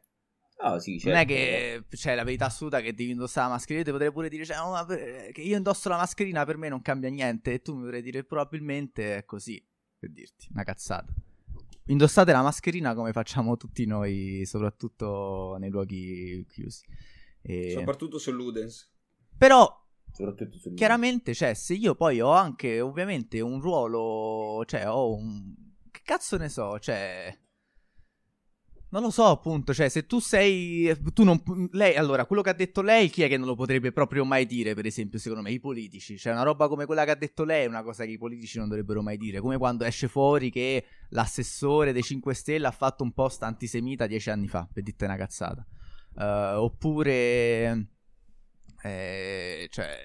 Oh, 0.61 0.81
sì, 0.81 0.99
certo. 0.99 1.11
Non 1.11 1.19
è 1.19 1.25
che 1.25 1.85
c'è 1.89 1.97
cioè, 1.97 2.15
la 2.17 2.25
verità 2.25 2.47
assoluta 2.47 2.81
che 2.81 2.93
devi 2.93 3.13
indossare 3.13 3.47
la 3.47 3.53
mascherina. 3.53 3.79
Io 3.79 3.85
ti 3.85 3.93
potrei 3.93 4.13
pure 4.13 4.29
dire 4.29 4.45
cioè, 4.45 4.59
oh, 4.59 4.85
per... 4.85 5.31
che 5.31 5.41
io 5.41 5.57
indosso 5.57 5.89
la 5.89 5.97
mascherina 5.97 6.45
per 6.45 6.57
me 6.57 6.69
non 6.69 6.83
cambia 6.83 7.09
niente. 7.09 7.53
E 7.53 7.61
tu 7.61 7.77
mi 7.77 7.83
potrei 7.83 8.03
dire 8.03 8.25
probabilmente 8.25 9.19
è 9.19 9.25
così. 9.25 9.65
Per 9.97 10.11
dirti, 10.11 10.49
una 10.51 10.65
cazzata. 10.65 11.13
Indossate 11.89 12.33
la 12.33 12.43
mascherina 12.43 12.95
come 12.95 13.13
facciamo 13.13 13.57
tutti 13.57 13.85
noi, 13.87 14.43
soprattutto 14.45 15.57
nei 15.59 15.71
luoghi 15.71 16.45
chiusi. 16.49 16.85
E... 17.43 17.73
Soprattutto 17.73 18.19
su 18.19 18.31
Ludens. 18.31 18.91
Però 19.37 19.87
chiaramente, 20.75 21.35
cioè, 21.35 21.55
se 21.55 21.75
io 21.75 21.95
poi 21.95 22.21
ho 22.21 22.31
anche 22.31 22.81
ovviamente 22.81 23.41
un 23.41 23.61
ruolo, 23.61 24.65
cioè, 24.65 24.89
ho 24.89 25.15
un... 25.15 25.55
Che 25.91 26.01
cazzo 26.03 26.37
ne 26.37 26.49
so, 26.49 26.79
cioè... 26.79 27.37
Non 28.91 29.03
lo 29.03 29.11
so, 29.11 29.27
appunto, 29.27 29.75
cioè, 29.75 29.91
se 29.91 30.07
tu 30.07 30.19
sei... 30.19 30.97
Tu 31.13 31.23
non... 31.23 31.43
Lei, 31.73 31.97
allora, 31.97 32.25
quello 32.25 32.41
che 32.41 32.49
ha 32.49 32.55
detto 32.55 32.81
lei, 32.81 33.11
chi 33.11 33.23
è 33.23 33.29
che 33.29 33.37
non 33.37 33.47
lo 33.47 33.55
potrebbe 33.55 33.93
proprio 33.93 34.25
mai 34.25 34.47
dire, 34.47 34.73
per 34.73 34.87
esempio, 34.87 35.19
secondo 35.19 35.43
me? 35.43 35.51
I 35.51 35.61
politici. 35.61 36.17
Cioè, 36.17 36.33
una 36.33 36.43
roba 36.43 36.69
come 36.69 36.87
quella 36.87 37.05
che 37.05 37.11
ha 37.11 37.15
detto 37.15 37.45
lei 37.45 37.65
è 37.65 37.69
una 37.69 37.83
cosa 37.83 38.05
che 38.05 38.13
i 38.13 38.19
politici 38.19 38.57
non 38.57 38.69
dovrebbero 38.69 39.03
mai 39.03 39.19
dire. 39.19 39.41
Come 39.41 39.59
quando 39.59 39.85
esce 39.85 40.09
fuori 40.09 40.51
che 40.51 40.85
l'assessore 41.11 41.93
dei 41.93 42.03
5 42.03 42.33
Stelle 42.33 42.67
ha 42.67 42.71
fatto 42.71 43.03
un 43.03 43.13
post 43.13 43.43
antisemita 43.43 44.07
dieci 44.07 44.31
anni 44.31 44.49
fa, 44.49 44.67
per 44.73 44.83
dirti 44.83 45.05
una 45.05 45.17
cazzata. 45.17 45.67
Uh, 46.15 46.63
oppure... 46.63 47.89
Eh, 48.83 49.69
cioè... 49.71 49.97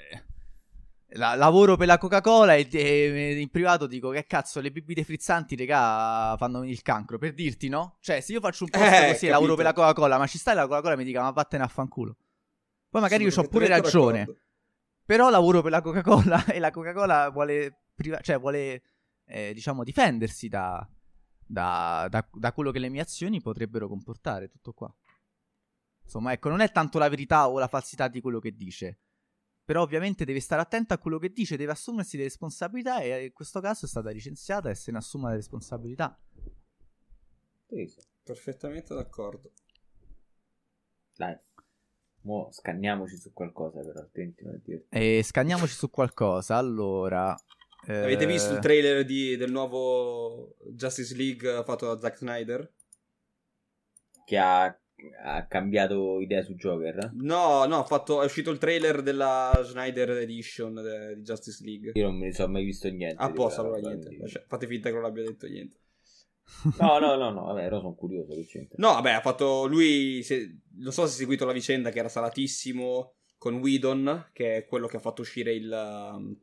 La, 1.16 1.36
lavoro 1.36 1.76
per 1.76 1.86
la 1.88 1.98
Coca-Cola 1.98 2.56
e, 2.56 2.68
e, 2.72 3.40
in 3.40 3.50
privato 3.50 3.86
dico 3.86 4.10
che 4.10 4.26
cazzo 4.26 4.60
le 4.60 4.72
bibite 4.72 5.04
frizzanti 5.04 5.56
regà 5.56 6.36
fanno 6.38 6.64
il 6.64 6.82
cancro 6.82 7.20
per 7.20 7.34
dirti 7.34 7.70
no? 7.70 7.98
Cioè 8.00 8.20
se 8.20 8.34
io 8.34 8.40
faccio 8.40 8.64
un 8.64 8.72
post 8.72 8.84
eh, 8.84 9.12
così 9.12 9.28
lavoro 9.28 9.56
per 9.56 9.66
la 9.66 9.74
Coca-Cola 9.74 10.18
ma 10.18 10.26
ci 10.26 10.40
stai 10.40 10.56
la 10.56 10.68
Coca-Cola 10.68 10.96
mi 10.96 11.04
dica 11.04 11.22
ma 11.22 11.30
vattene 11.30 11.64
a 11.64 11.68
fanculo 11.68 12.18
Poi 12.90 13.02
magari 13.02 13.30
sì, 13.30 13.38
io 13.38 13.46
ho 13.46 13.48
pure 13.48 13.68
ragione 13.68 14.20
d'accordo. 14.20 14.42
Però 15.06 15.30
lavoro 15.30 15.62
per 15.62 15.72
la 15.72 15.82
Coca-Cola 15.82 16.46
e 16.52 16.60
la 16.60 16.72
Coca-Cola 16.72 17.30
vuole, 17.30 17.84
priva- 17.94 18.22
cioè, 18.22 18.40
vuole 18.40 18.82
eh, 19.26 19.54
diciamo 19.54 19.84
difendersi 19.84 20.48
da, 20.48 20.88
da, 21.46 22.08
da, 22.10 22.28
da 22.32 22.54
quello 22.54 22.72
che 22.72 22.80
le 22.80 22.90
mie 22.90 23.02
azioni 23.02 23.40
potrebbero 23.42 23.88
comportare 23.88 24.48
tutto 24.48 24.74
qua 24.74 24.92
Insomma 26.04 26.32
ecco 26.34 26.50
non 26.50 26.60
è 26.60 26.72
tanto 26.72 27.00
la 27.00 27.10
verità 27.10 27.50
o 27.50 27.60
la 27.60 27.68
falsità 27.68 28.08
di 28.08 28.22
quello 28.22 28.40
che 28.40 28.56
dice 28.56 29.00
però 29.64 29.82
ovviamente 29.82 30.26
deve 30.26 30.40
stare 30.40 30.62
attento 30.62 30.94
a 30.94 30.98
quello 30.98 31.20
che 31.20 31.32
dice, 31.32 31.58
deve 31.58 31.72
assumersi 31.72 32.18
le 32.18 32.24
responsabilità 32.24 33.02
e 33.02 33.26
in 33.26 33.34
questo 33.34 33.60
caso 33.60 33.86
è 33.86 33.88
stata 33.88 34.10
licenziata 34.10 34.70
e 34.70 34.76
se 34.76 34.92
ne 34.92 34.98
assume 34.98 35.30
le 35.30 35.36
responsabilità. 35.36 36.20
Sì. 37.68 38.12
Perfettamente 38.24 38.94
d'accordo. 38.94 39.52
Dai, 41.16 41.38
mo 42.22 42.50
scanniamoci 42.52 43.18
su 43.18 43.34
qualcosa 43.34 43.82
però, 43.82 44.00
altrimenti 44.00 44.44
non 44.46 44.62
è 44.64 44.98
E 44.98 45.22
scanniamoci 45.24 45.74
su 45.74 45.90
qualcosa, 45.90 46.56
allora... 46.56 47.36
Eh... 47.86 47.98
Avete 47.98 48.26
visto 48.26 48.54
il 48.54 48.60
trailer 48.60 49.04
di, 49.04 49.36
del 49.36 49.52
nuovo 49.52 50.56
Justice 50.72 51.14
League 51.16 51.64
fatto 51.66 51.94
da 51.94 52.00
Zack 52.00 52.18
Snyder? 52.18 52.74
Che 54.24 54.38
ha 54.38 54.83
ha 55.24 55.46
cambiato 55.48 56.20
idea 56.20 56.42
su 56.44 56.54
Joker? 56.56 57.12
No, 57.14 57.66
no, 57.66 57.84
fatto, 57.84 58.22
è 58.22 58.26
uscito 58.26 58.52
il 58.52 58.58
trailer 58.58 59.02
della 59.02 59.60
Snyder 59.64 60.12
Edition 60.12 60.74
de, 60.76 61.16
di 61.16 61.22
Justice 61.22 61.64
League. 61.64 61.92
Io 61.96 62.06
non 62.06 62.18
me 62.18 62.28
ne 62.28 62.34
sono 62.34 62.54
mai 62.54 62.64
visto 62.64 62.88
niente. 62.90 63.22
Apposta, 63.22 63.62
allora 63.62 63.80
niente. 63.80 64.10
Di... 64.10 64.18
Fate 64.48 64.68
finta 64.68 64.90
che 64.90 64.96
non 64.96 65.06
abbia 65.06 65.24
detto 65.24 65.48
niente. 65.48 65.78
No, 66.80 67.00
no, 67.00 67.16
no, 67.16 67.32
no, 67.32 67.46
vabbè, 67.46 67.64
però 67.64 67.80
sono 67.80 67.96
curioso. 67.96 68.34
No, 68.76 68.94
vabbè, 68.94 69.12
ha 69.12 69.22
fatto 69.22 69.66
lui. 69.66 70.22
Se, 70.24 70.60
non 70.76 70.92
so 70.92 71.06
se 71.06 71.12
hai 71.12 71.18
seguito 71.20 71.46
la 71.46 71.54
vicenda 71.54 71.90
che 71.90 72.00
era 72.00 72.10
salatissimo 72.10 73.16
con 73.38 73.56
Whedon, 73.56 74.30
che 74.34 74.58
è 74.58 74.66
quello 74.66 74.88
che 74.88 74.98
ha 74.98 75.02
fatto 75.02 75.22
uscire 75.22 75.54
il. 75.54 76.12
Um, 76.14 76.38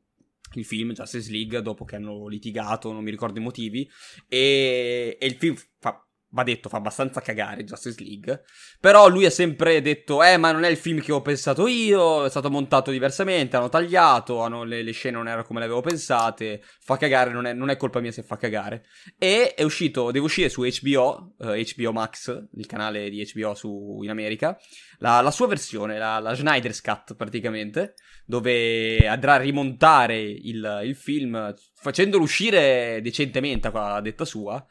il 0.55 0.65
film 0.65 0.93
Justice 0.93 1.31
League 1.31 1.63
dopo 1.63 1.85
che 1.85 1.95
hanno 1.95 2.27
litigato, 2.27 2.91
non 2.91 3.05
mi 3.05 3.11
ricordo 3.13 3.39
i 3.39 3.43
motivi. 3.43 3.89
E, 4.27 5.17
e 5.21 5.27
il 5.27 5.35
film 5.35 5.55
fa 5.79 6.05
va 6.31 6.43
detto, 6.43 6.69
fa 6.69 6.77
abbastanza 6.77 7.21
cagare 7.21 7.65
Justice 7.65 8.03
League. 8.03 8.45
Però 8.79 9.09
lui 9.09 9.25
ha 9.25 9.31
sempre 9.31 9.81
detto: 9.83 10.23
Eh, 10.23 10.37
ma 10.37 10.53
non 10.53 10.65
è 10.65 10.69
il 10.69 10.77
film 10.77 11.01
che 11.01 11.13
ho 11.13 11.23
pensato 11.23 11.67
io. 11.67 12.25
È 12.25 12.31
stato 12.31 12.51
montato 12.51 12.91
diversamente. 12.91 13.57
Hanno 13.57 13.69
tagliato. 13.69 14.41
Hanno, 14.41 14.65
le, 14.65 14.83
le, 14.83 14.93
scene 14.93 15.17
non 15.17 15.29
erano 15.29 15.45
come 15.45 15.61
le 15.61 15.67
avevo 15.67 15.81
pensate. 15.81 16.63
Fa 16.81 16.97
cagare, 16.97 17.31
non 17.31 17.47
è, 17.47 17.53
non 17.53 17.71
è, 17.71 17.77
colpa 17.77 18.01
mia 18.01 18.13
se 18.13 18.23
fa 18.23 18.37
cagare. 18.37 18.85
E 19.19 19.55
è 19.55 19.63
uscito, 19.63 20.11
deve 20.11 20.25
uscire 20.25 20.49
su 20.49 20.63
HBO, 20.63 21.35
eh, 21.41 21.67
HBO 21.75 21.93
Max, 21.93 22.49
il 22.55 22.67
canale 22.67 23.11
di 23.11 23.29
HBO 23.33 23.55
su, 23.55 24.01
in 24.03 24.11
America. 24.11 24.59
La, 24.99 25.21
la 25.21 25.31
sua 25.31 25.47
versione, 25.47 25.99
la, 25.99 26.19
la, 26.19 26.35
Snyder's 26.35 26.81
Cut 26.81 27.15
praticamente. 27.15 27.95
Dove 28.25 29.09
andrà 29.09 29.35
a 29.35 29.39
rimontare 29.39 30.21
il, 30.21 30.83
il 30.85 30.95
film 30.95 31.53
facendolo 31.75 32.23
uscire 32.23 33.01
decentemente, 33.03 33.71
a 33.73 34.01
detta 34.01 34.25
sua. 34.25 34.65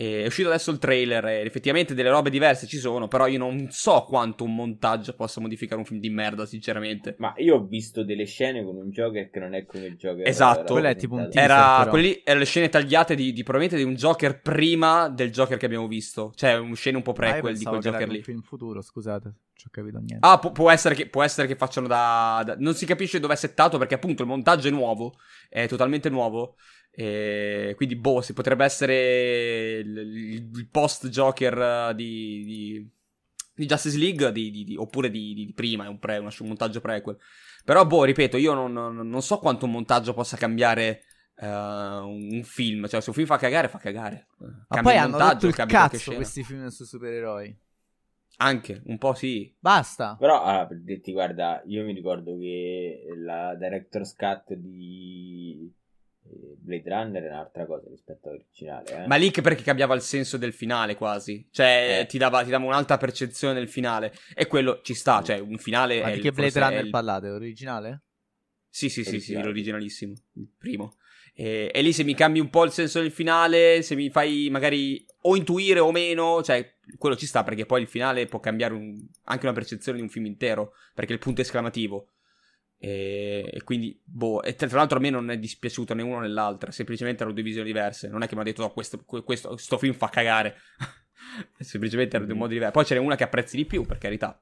È 0.00 0.24
uscito 0.24 0.48
adesso 0.48 0.70
il 0.70 0.78
trailer 0.78 1.26
e 1.26 1.40
effettivamente 1.40 1.92
delle 1.92 2.08
robe 2.08 2.30
diverse 2.30 2.66
ci 2.66 2.78
sono, 2.78 3.06
però 3.06 3.26
io 3.26 3.36
non 3.36 3.66
so 3.68 4.06
quanto 4.08 4.44
un 4.44 4.54
montaggio 4.54 5.12
possa 5.12 5.42
modificare 5.42 5.78
un 5.78 5.84
film 5.84 6.00
di 6.00 6.08
merda, 6.08 6.46
sinceramente. 6.46 7.16
Ma 7.18 7.34
io 7.36 7.56
ho 7.56 7.66
visto 7.66 8.02
delle 8.02 8.24
scene 8.24 8.64
con 8.64 8.76
un 8.76 8.88
Joker 8.88 9.28
che 9.28 9.38
non 9.38 9.54
è 9.54 9.66
come 9.66 9.84
il 9.84 9.96
Joker. 9.98 10.26
Esatto, 10.26 10.72
quello 10.72 10.88
è 10.88 10.96
tipo 10.96 11.16
un 11.16 11.28
teaser, 11.28 11.42
era, 11.42 11.86
quelli 11.90 12.18
erano 12.24 12.40
le 12.40 12.46
scene 12.46 12.70
tagliate 12.70 13.14
di, 13.14 13.34
di, 13.34 13.42
probabilmente 13.42 13.76
di 13.76 13.86
un 13.86 13.94
Joker 13.94 14.40
prima 14.40 15.10
del 15.10 15.30
Joker 15.30 15.58
che 15.58 15.66
abbiamo 15.66 15.86
visto. 15.86 16.32
Cioè, 16.34 16.56
un 16.56 16.74
scene 16.76 16.96
un 16.96 17.02
po' 17.02 17.12
prequel 17.12 17.52
ah, 17.52 17.58
di 17.58 17.64
quel 17.64 17.80
Joker 17.80 18.08
lì. 18.08 18.16
un 18.16 18.22
film 18.22 18.40
futuro, 18.40 18.80
scusate, 18.80 19.34
ci 19.52 19.66
ho 19.66 19.70
capito 19.70 19.98
niente. 19.98 20.26
Ah, 20.26 20.38
pu- 20.38 20.52
può, 20.52 20.70
essere 20.70 20.94
che, 20.94 21.08
può 21.10 21.22
essere 21.22 21.46
che 21.46 21.56
facciano 21.56 21.86
da, 21.86 22.42
da... 22.46 22.56
Non 22.58 22.72
si 22.72 22.86
capisce 22.86 23.20
dove 23.20 23.34
è 23.34 23.36
settato 23.36 23.76
perché 23.76 23.96
appunto 23.96 24.22
il 24.22 24.28
montaggio 24.28 24.68
è 24.68 24.70
nuovo, 24.70 25.18
è 25.50 25.68
totalmente 25.68 26.08
nuovo. 26.08 26.56
E 26.92 27.72
quindi, 27.76 27.96
boh, 27.96 28.20
si 28.20 28.32
potrebbe 28.32 28.64
essere 28.64 29.78
il, 29.78 29.96
il, 29.96 30.50
il 30.52 30.68
post 30.70 31.08
Joker 31.08 31.94
di, 31.94 32.44
di, 32.44 32.90
di 33.54 33.66
Justice 33.66 33.96
League 33.96 34.32
di, 34.32 34.50
di, 34.50 34.76
oppure 34.76 35.10
di, 35.10 35.52
prima, 35.54 35.84
è 35.84 35.88
un, 35.88 35.98
pre, 35.98 36.18
un, 36.18 36.28
montaggio 36.40 36.80
prequel. 36.80 37.16
Però, 37.64 37.86
boh, 37.86 38.04
ripeto, 38.04 38.36
io 38.36 38.54
non, 38.54 38.72
non, 38.72 39.22
so 39.22 39.38
quanto 39.38 39.66
un 39.66 39.72
montaggio 39.72 40.14
possa 40.14 40.36
cambiare 40.36 41.04
uh, 41.36 41.46
un 41.46 42.40
film. 42.42 42.88
Cioè, 42.88 43.00
se 43.00 43.10
un 43.10 43.14
film 43.14 43.26
fa 43.26 43.38
cagare, 43.38 43.68
fa 43.68 43.78
cagare. 43.78 44.26
Ma 44.68 44.82
poi 44.82 44.96
hanno 44.96 45.18
rotto 45.18 45.46
il 45.46 45.54
cazzo 45.54 46.14
questi 46.14 46.42
film 46.42 46.66
su 46.68 46.84
supereroi. 46.84 47.56
Anche, 48.38 48.80
un 48.86 48.96
po' 48.96 49.12
sì. 49.12 49.54
Basta. 49.58 50.16
Però, 50.18 50.42
allora, 50.42 50.66
per 50.66 50.80
dirti, 50.80 51.12
guarda, 51.12 51.62
io 51.66 51.84
mi 51.84 51.92
ricordo 51.92 52.36
che 52.38 53.04
la 53.18 53.54
Director's 53.54 54.14
Cut 54.14 54.54
di 54.54 55.70
Blade 56.58 56.88
Runner 56.88 57.22
è 57.22 57.28
un'altra 57.28 57.66
cosa 57.66 57.88
rispetto 57.88 58.28
all'originale. 58.28 59.04
Eh? 59.04 59.06
Ma 59.06 59.16
lì 59.16 59.30
che 59.30 59.42
perché 59.42 59.62
cambiava 59.62 59.94
il 59.94 60.02
senso 60.02 60.36
del 60.36 60.52
finale 60.52 60.94
quasi. 60.94 61.48
Cioè, 61.50 62.00
eh. 62.00 62.06
ti, 62.06 62.18
dava, 62.18 62.42
ti, 62.42 62.50
dava, 62.50 62.64
un'altra 62.64 62.96
percezione 62.96 63.54
del 63.54 63.68
finale. 63.68 64.12
E 64.34 64.46
quello 64.46 64.80
ci 64.82 64.94
sta. 64.94 65.22
Cioè, 65.22 65.38
un 65.38 65.58
finale. 65.58 66.00
Ma 66.00 66.10
di 66.10 66.20
che 66.20 66.32
Blade 66.32 66.58
Runner 66.58 66.84
il... 66.84 66.90
parlate? 66.90 67.28
Originale? 67.28 68.02
Sì, 68.68 68.88
sì, 68.88 69.02
sì, 69.02 69.20
sì, 69.20 69.40
l'originalissimo. 69.40 70.14
Il 70.34 70.48
primo. 70.56 70.96
E, 71.34 71.70
e, 71.72 71.82
lì 71.82 71.92
se 71.92 72.04
mi 72.04 72.14
cambi 72.14 72.38
un 72.38 72.50
po' 72.50 72.64
il 72.64 72.70
senso 72.70 73.00
del 73.00 73.10
finale, 73.10 73.82
se 73.82 73.94
mi 73.94 74.10
fai 74.10 74.48
magari 74.50 75.04
o 75.22 75.36
intuire 75.36 75.80
o 75.80 75.90
meno, 75.90 76.42
cioè, 76.42 76.76
quello 76.98 77.16
ci 77.16 77.26
sta 77.26 77.42
perché 77.42 77.66
poi 77.66 77.82
il 77.82 77.88
finale 77.88 78.26
può 78.26 78.40
cambiare 78.40 78.74
un, 78.74 78.96
anche 79.24 79.46
una 79.46 79.54
percezione 79.54 79.98
di 79.98 80.04
un 80.04 80.10
film 80.10 80.26
intero. 80.26 80.74
Perché 80.94 81.12
il 81.12 81.18
punto 81.18 81.40
esclamativo. 81.40 82.12
E, 82.82 83.50
e, 83.52 83.62
quindi, 83.62 84.00
boh, 84.02 84.42
e 84.42 84.54
tra, 84.54 84.66
l'altro 84.72 84.96
a 84.96 85.00
me 85.02 85.10
non 85.10 85.30
è 85.30 85.38
dispiaciuto 85.38 85.92
né 85.92 86.02
uno 86.02 86.20
né 86.20 86.28
l'altra, 86.28 86.70
semplicemente 86.70 87.18
erano 87.18 87.34
due 87.34 87.44
visioni 87.44 87.66
diverse. 87.66 88.08
Non 88.08 88.22
è 88.22 88.26
che 88.26 88.34
mi 88.34 88.40
ha 88.40 88.44
detto, 88.44 88.62
no, 88.62 88.70
questo, 88.70 89.04
questo, 89.04 89.50
questo 89.50 89.78
film 89.78 89.92
fa 89.92 90.08
cagare. 90.08 90.56
semplicemente 91.60 92.16
erano 92.16 92.30
due 92.30 92.38
modi 92.38 92.54
diversi. 92.54 92.72
Poi 92.72 92.84
ce 92.86 92.94
n'è 92.94 93.00
una 93.00 93.16
che 93.16 93.24
apprezzi 93.24 93.56
di 93.56 93.66
più, 93.66 93.84
per 93.84 93.98
carità. 93.98 94.40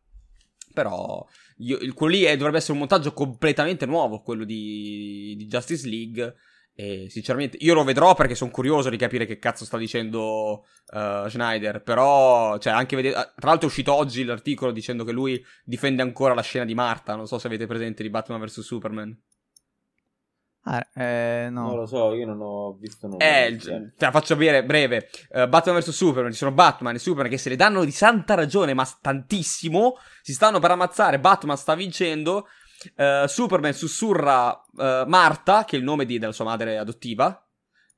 Però, 0.73 1.27
io, 1.59 1.79
quello 1.95 2.15
lì 2.15 2.23
è, 2.23 2.37
dovrebbe 2.37 2.59
essere 2.59 2.75
un 2.75 2.79
montaggio 2.79 3.13
completamente 3.13 3.87
nuovo, 3.87 4.23
quello 4.23 4.45
di, 4.45 5.35
di 5.37 5.47
Justice 5.47 5.89
League. 5.89 6.37
E 6.81 7.11
sinceramente, 7.11 7.57
io 7.59 7.75
lo 7.75 7.83
vedrò 7.83 8.15
perché 8.15 8.37
sono 8.37 8.53
curioso 8.53 8.89
di 8.89 8.97
capire 8.97 9.27
che 9.27 9.41
cazzo 9.41 9.65
sta 9.65 9.77
dicendo 9.77 10.65
uh, 10.93 11.29
Schneider. 11.29 11.83
Però, 11.83 12.57
cioè, 12.59 12.73
anche 12.73 12.95
vedere. 12.95 13.17
Ah, 13.17 13.33
tra 13.37 13.49
l'altro, 13.49 13.67
è 13.67 13.69
uscito 13.69 13.93
oggi 13.93 14.23
l'articolo 14.23 14.71
dicendo 14.71 15.03
che 15.03 15.11
lui 15.11 15.45
difende 15.65 16.03
ancora 16.03 16.35
la 16.35 16.41
scena 16.41 16.65
di 16.65 16.75
Marta. 16.75 17.17
Non 17.17 17.27
so 17.27 17.37
se 17.41 17.49
avete 17.49 17.67
presente 17.67 18.05
di 18.05 18.11
Batman 18.11 18.41
vs 18.41 18.61
Superman. 18.61 19.21
Ah, 20.63 20.87
eh, 20.95 21.49
no. 21.51 21.67
Non 21.67 21.79
lo 21.79 21.87
so, 21.87 22.15
io 22.15 22.27
non 22.27 22.41
ho 22.41 22.77
visto 22.79 23.09
nulla. 23.09 23.25
Eh, 23.25 23.57
te 23.57 24.05
la 24.05 24.13
faccio 24.13 24.37
vedere 24.37 24.65
breve. 24.65 25.11
Uh, 25.31 25.49
Batman 25.49 25.81
vs 25.81 25.91
Superman, 25.91 26.31
ci 26.31 26.39
sono 26.39 26.53
Batman 26.53 26.95
e 26.95 27.01
Superman 27.01 27.33
che 27.33 27.39
se 27.39 27.49
le 27.49 27.57
danno 27.57 27.85
di 27.85 27.91
santa 27.91 28.35
ragione, 28.35 28.73
ma 28.73 28.89
tantissimo. 29.01 29.97
Si 30.23 30.33
stanno 30.33 30.61
per 30.61 30.71
ammazzare. 30.71 31.19
Batman 31.19 31.57
sta 31.57 31.75
vincendo. 31.75 32.47
Uh, 32.97 33.27
Superman 33.27 33.73
sussurra 33.73 34.51
uh, 34.51 35.05
Marta, 35.07 35.65
che 35.65 35.77
è 35.77 35.79
il 35.79 35.85
nome 35.85 36.05
di, 36.05 36.19
della 36.19 36.33
sua 36.33 36.45
madre 36.45 36.79
adottiva, 36.79 37.45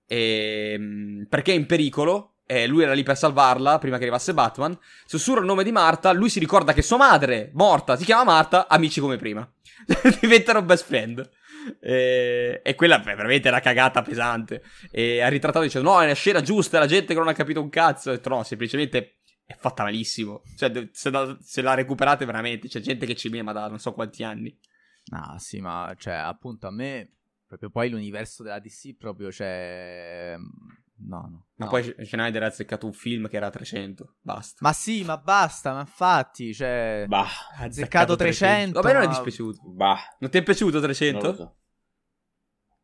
e, 0.06 0.76
um, 0.78 1.26
perché 1.28 1.52
è 1.52 1.56
in 1.56 1.66
pericolo. 1.66 2.26
E 2.50 2.66
lui 2.66 2.82
era 2.82 2.94
lì 2.94 3.04
per 3.04 3.16
salvarla 3.16 3.78
prima 3.78 3.96
che 3.96 4.02
arrivasse 4.02 4.34
Batman. 4.34 4.76
Sussurra 5.06 5.38
il 5.38 5.46
nome 5.46 5.62
di 5.62 5.70
Marta. 5.70 6.10
Lui 6.10 6.28
si 6.28 6.40
ricorda 6.40 6.72
che 6.72 6.82
sua 6.82 6.96
madre, 6.96 7.50
morta, 7.54 7.96
si 7.96 8.04
chiama 8.04 8.24
Marta. 8.24 8.66
Amici 8.66 8.98
come 8.98 9.16
prima. 9.16 9.48
Diventano 10.20 10.60
best 10.62 10.84
friend. 10.84 11.30
E, 11.80 12.60
e 12.64 12.74
quella 12.74 12.98
beh, 12.98 13.14
veramente 13.14 13.46
era 13.46 13.60
cagata 13.60 14.02
pesante. 14.02 14.64
E 14.90 15.20
ha 15.20 15.28
ritrattato 15.28 15.64
dicendo: 15.64 15.90
No, 15.90 16.02
è 16.02 16.08
la 16.08 16.14
scena 16.14 16.40
giusta. 16.40 16.80
La 16.80 16.86
gente 16.86 17.12
che 17.12 17.18
non 17.20 17.28
ha 17.28 17.34
capito 17.34 17.60
un 17.60 17.68
cazzo. 17.68 18.10
Ho 18.10 18.14
detto: 18.14 18.28
No, 18.30 18.42
semplicemente 18.42 19.20
è 19.50 19.56
fatta 19.58 19.82
malissimo. 19.82 20.42
Cioè, 20.56 20.88
se 20.92 21.10
la, 21.10 21.36
se 21.40 21.62
la 21.62 21.74
recuperate 21.74 22.24
veramente, 22.24 22.68
c'è 22.68 22.80
gente 22.80 23.06
che 23.06 23.14
ci 23.14 23.28
mema 23.28 23.52
da 23.52 23.68
non 23.68 23.78
so 23.78 23.92
quanti 23.92 24.22
anni. 24.22 24.56
Ah, 25.10 25.38
sì, 25.38 25.60
ma 25.60 25.94
cioè, 25.96 26.14
appunto, 26.14 26.66
a 26.66 26.70
me 26.70 27.12
proprio 27.46 27.70
poi 27.70 27.90
l'universo 27.90 28.42
della 28.42 28.60
DC 28.60 28.96
proprio 28.96 29.28
c'è 29.28 30.36
No, 31.02 31.28
no. 31.30 31.46
Ma 31.56 31.64
no. 31.64 31.70
poi 31.70 31.94
Schneider 32.04 32.42
ha 32.42 32.46
azzeccato 32.46 32.86
un 32.86 32.92
film 32.92 33.28
che 33.28 33.36
era 33.36 33.50
300. 33.50 34.16
Basta. 34.20 34.58
Ma 34.60 34.72
sì, 34.72 35.02
ma 35.04 35.16
basta, 35.16 35.72
ma 35.72 35.80
infatti, 35.80 36.52
cioè... 36.52 37.06
Bah. 37.08 37.26
Ha 37.56 37.64
azzeccato 37.64 38.16
300. 38.16 38.80
300 38.80 38.80
Vabbè, 38.80 38.92
non 38.94 39.02
è 39.02 39.08
dispiaciuto. 39.08 39.60
Bah. 39.72 39.98
Non 40.18 40.30
ti 40.30 40.38
è 40.38 40.42
piaciuto 40.42 40.80
300? 40.80 41.56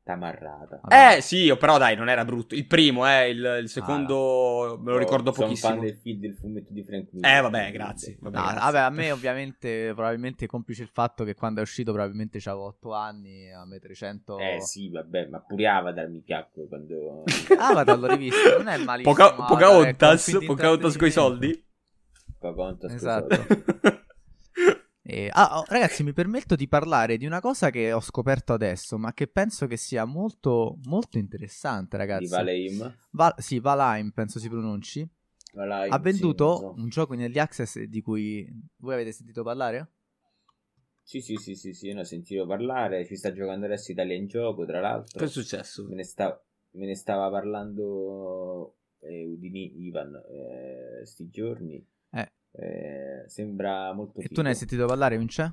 Tamarrata. 0.07 0.83
Eh 0.89 1.21
sì, 1.21 1.53
però 1.59 1.79
dai, 1.79 1.97
non 1.97 2.09
era 2.09 2.25
brutto. 2.25 2.55
Il 2.55 2.69
primo, 2.69 3.09
eh, 3.09 3.29
il, 3.29 3.59
il 3.63 3.69
secondo 3.69 4.75
ah, 4.75 4.79
me 4.79 4.93
lo 4.93 4.99
ricordo 4.99 5.33
sono 5.33 5.49
pochissimo. 5.49 5.73
Sono 5.73 5.81
fan 5.81 5.91
del 5.91 5.99
film 6.01 6.21
del 6.21 6.35
fumetto 6.35 6.73
di 6.73 6.85
Frank 6.85 7.09
Miller. 7.11 7.37
Eh 7.37 7.41
vabbè, 7.41 7.73
grazie. 7.73 8.17
Vabbè, 8.21 8.37
no, 8.37 8.43
grazie. 8.45 8.61
vabbè, 8.61 8.79
a 8.79 8.91
me 8.91 9.11
ovviamente, 9.11 9.93
probabilmente 9.95 10.47
complice 10.47 10.83
il 10.83 10.91
fatto 10.93 11.25
che 11.25 11.35
quando 11.35 11.59
è 11.59 11.65
uscito 11.65 11.91
probabilmente 11.91 12.39
avevo 12.45 12.67
8 12.67 12.95
anni, 12.95 13.53
a 13.53 13.67
me 13.67 13.81
300... 13.81 14.39
Eh 14.39 14.61
sì, 14.61 14.91
vabbè, 14.91 15.27
ma 15.27 15.41
pure 15.41 15.67
Avatar 15.67 16.09
mi 16.09 16.21
piacque 16.21 16.69
quando... 16.69 17.25
Avatar 17.59 17.99
l'ho 17.99 18.07
rivisto, 18.07 18.59
non 18.59 18.69
è 18.69 18.79
malissimo. 18.79 19.13
Poca, 19.13 19.33
Pocahontas, 19.35 20.39
Pocahontas 20.47 20.97
coi 20.97 21.11
soldi? 21.11 21.65
Pocahontas 22.39 22.93
esatto. 22.93 23.35
E, 25.09 25.31
ah, 25.33 25.61
oh, 25.61 25.65
ragazzi, 25.69 26.03
mi 26.03 26.13
permetto 26.13 26.57
di 26.57 26.67
parlare 26.67 27.17
di 27.17 27.27
una 27.27 27.39
cosa 27.39 27.71
che 27.71 27.93
ho 27.93 28.01
scoperto 28.01 28.53
adesso, 28.53 28.99
ma 28.99 29.15
che 29.15 29.29
penso 29.29 29.69
che 29.69 29.77
sia 29.77 30.05
molto, 30.05 30.79
molto 30.87 31.17
interessante, 31.19 31.97
ragazzi. 31.97 32.25
Di 32.25 32.31
Valheim? 32.31 32.97
Val- 33.11 33.35
sì, 33.37 33.61
Valheim, 33.61 34.11
penso 34.11 34.41
si 34.41 34.49
pronunci. 34.49 35.09
Valheim, 35.53 35.93
ha 35.93 35.99
venduto 36.01 36.55
sì, 36.55 36.61
so. 36.61 36.75
un 36.77 36.89
gioco 36.89 37.15
in 37.15 37.21
early 37.21 37.39
access 37.39 37.81
di 37.83 38.03
cui 38.03 38.49
voi 38.79 38.95
avete 38.95 39.13
sentito 39.13 39.45
parlare? 39.45 39.93
Sì, 41.05 41.21
sì, 41.21 41.37
sì, 41.37 41.55
sì, 41.55 41.73
sì, 41.73 41.93
ne 41.93 42.01
ho 42.01 42.05
sentito 42.05 42.45
parlare. 42.45 43.07
Ci 43.07 43.15
sta 43.15 43.33
giocando 43.33 43.67
adesso 43.67 43.93
Italia 43.93 44.17
in 44.17 44.27
gioco, 44.27 44.67
tra 44.67 44.81
l'altro. 44.81 45.21
Che 45.21 45.27
è 45.27 45.29
successo? 45.29 45.87
Me 45.89 45.95
ne, 45.95 46.03
sta- 46.03 46.45
me 46.73 46.85
ne 46.85 46.97
stava 46.97 47.31
parlando 47.31 48.75
eh, 49.03 49.25
Udini 49.25 49.85
Ivan 49.87 50.21
eh, 50.29 51.07
sti 51.07 51.29
giorni. 51.29 51.87
Eh. 52.59 53.25
Sembra 53.29 53.93
molto 53.93 54.19
E 54.21 54.23
figo. 54.23 54.35
tu 54.35 54.43
ne 54.43 54.49
hai 54.51 54.55
sentito 54.55 54.87
parlare, 54.87 55.19
Vince? 55.19 55.53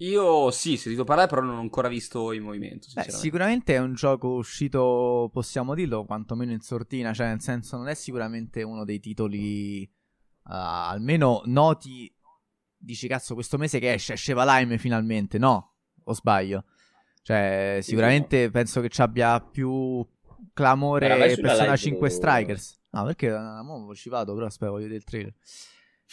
Io 0.00 0.50
sì, 0.50 0.72
ho 0.72 0.76
sentito 0.78 1.04
parlare, 1.04 1.28
però 1.28 1.42
non 1.42 1.56
ho 1.56 1.60
ancora 1.60 1.88
visto 1.88 2.32
in 2.32 2.42
movimento. 2.42 2.88
Beh, 2.94 3.10
sicuramente 3.10 3.74
è 3.74 3.78
un 3.78 3.92
gioco 3.92 4.28
uscito, 4.30 5.28
possiamo 5.30 5.74
dirlo, 5.74 6.06
quantomeno 6.06 6.52
in 6.52 6.60
sordina, 6.60 7.12
cioè 7.12 7.26
nel 7.26 7.42
senso 7.42 7.76
non 7.76 7.86
è 7.88 7.94
sicuramente 7.94 8.62
uno 8.62 8.84
dei 8.86 8.98
titoli 8.98 9.82
uh, 9.82 9.88
almeno 10.44 11.42
noti. 11.44 12.10
Dici 12.82 13.06
cazzo, 13.08 13.34
questo 13.34 13.58
mese 13.58 13.78
che 13.78 13.92
esce, 13.92 14.14
esce 14.14 14.32
Valheim 14.32 14.78
finalmente, 14.78 15.36
no? 15.36 15.74
O 16.04 16.14
sbaglio? 16.14 16.64
Cioè, 17.22 17.80
Sì, 17.82 17.90
sicuramente 17.90 18.46
no. 18.46 18.50
penso 18.52 18.80
che 18.80 18.88
ci 18.88 19.02
abbia 19.02 19.38
più 19.38 20.02
clamore 20.54 21.08
Persona 21.36 21.64
live 21.64 21.76
5 21.76 22.08
lo- 22.08 22.14
Strikers. 22.14 22.80
No, 22.92 23.04
perché 23.04 23.30
uh, 23.30 23.62
mo 23.62 23.84
ho 23.86 23.92
scivato, 23.92 24.32
però 24.32 24.46
aspetta, 24.46 24.70
voglio 24.70 24.84
vedere 24.84 25.00
il 25.00 25.04
trailer. 25.04 25.34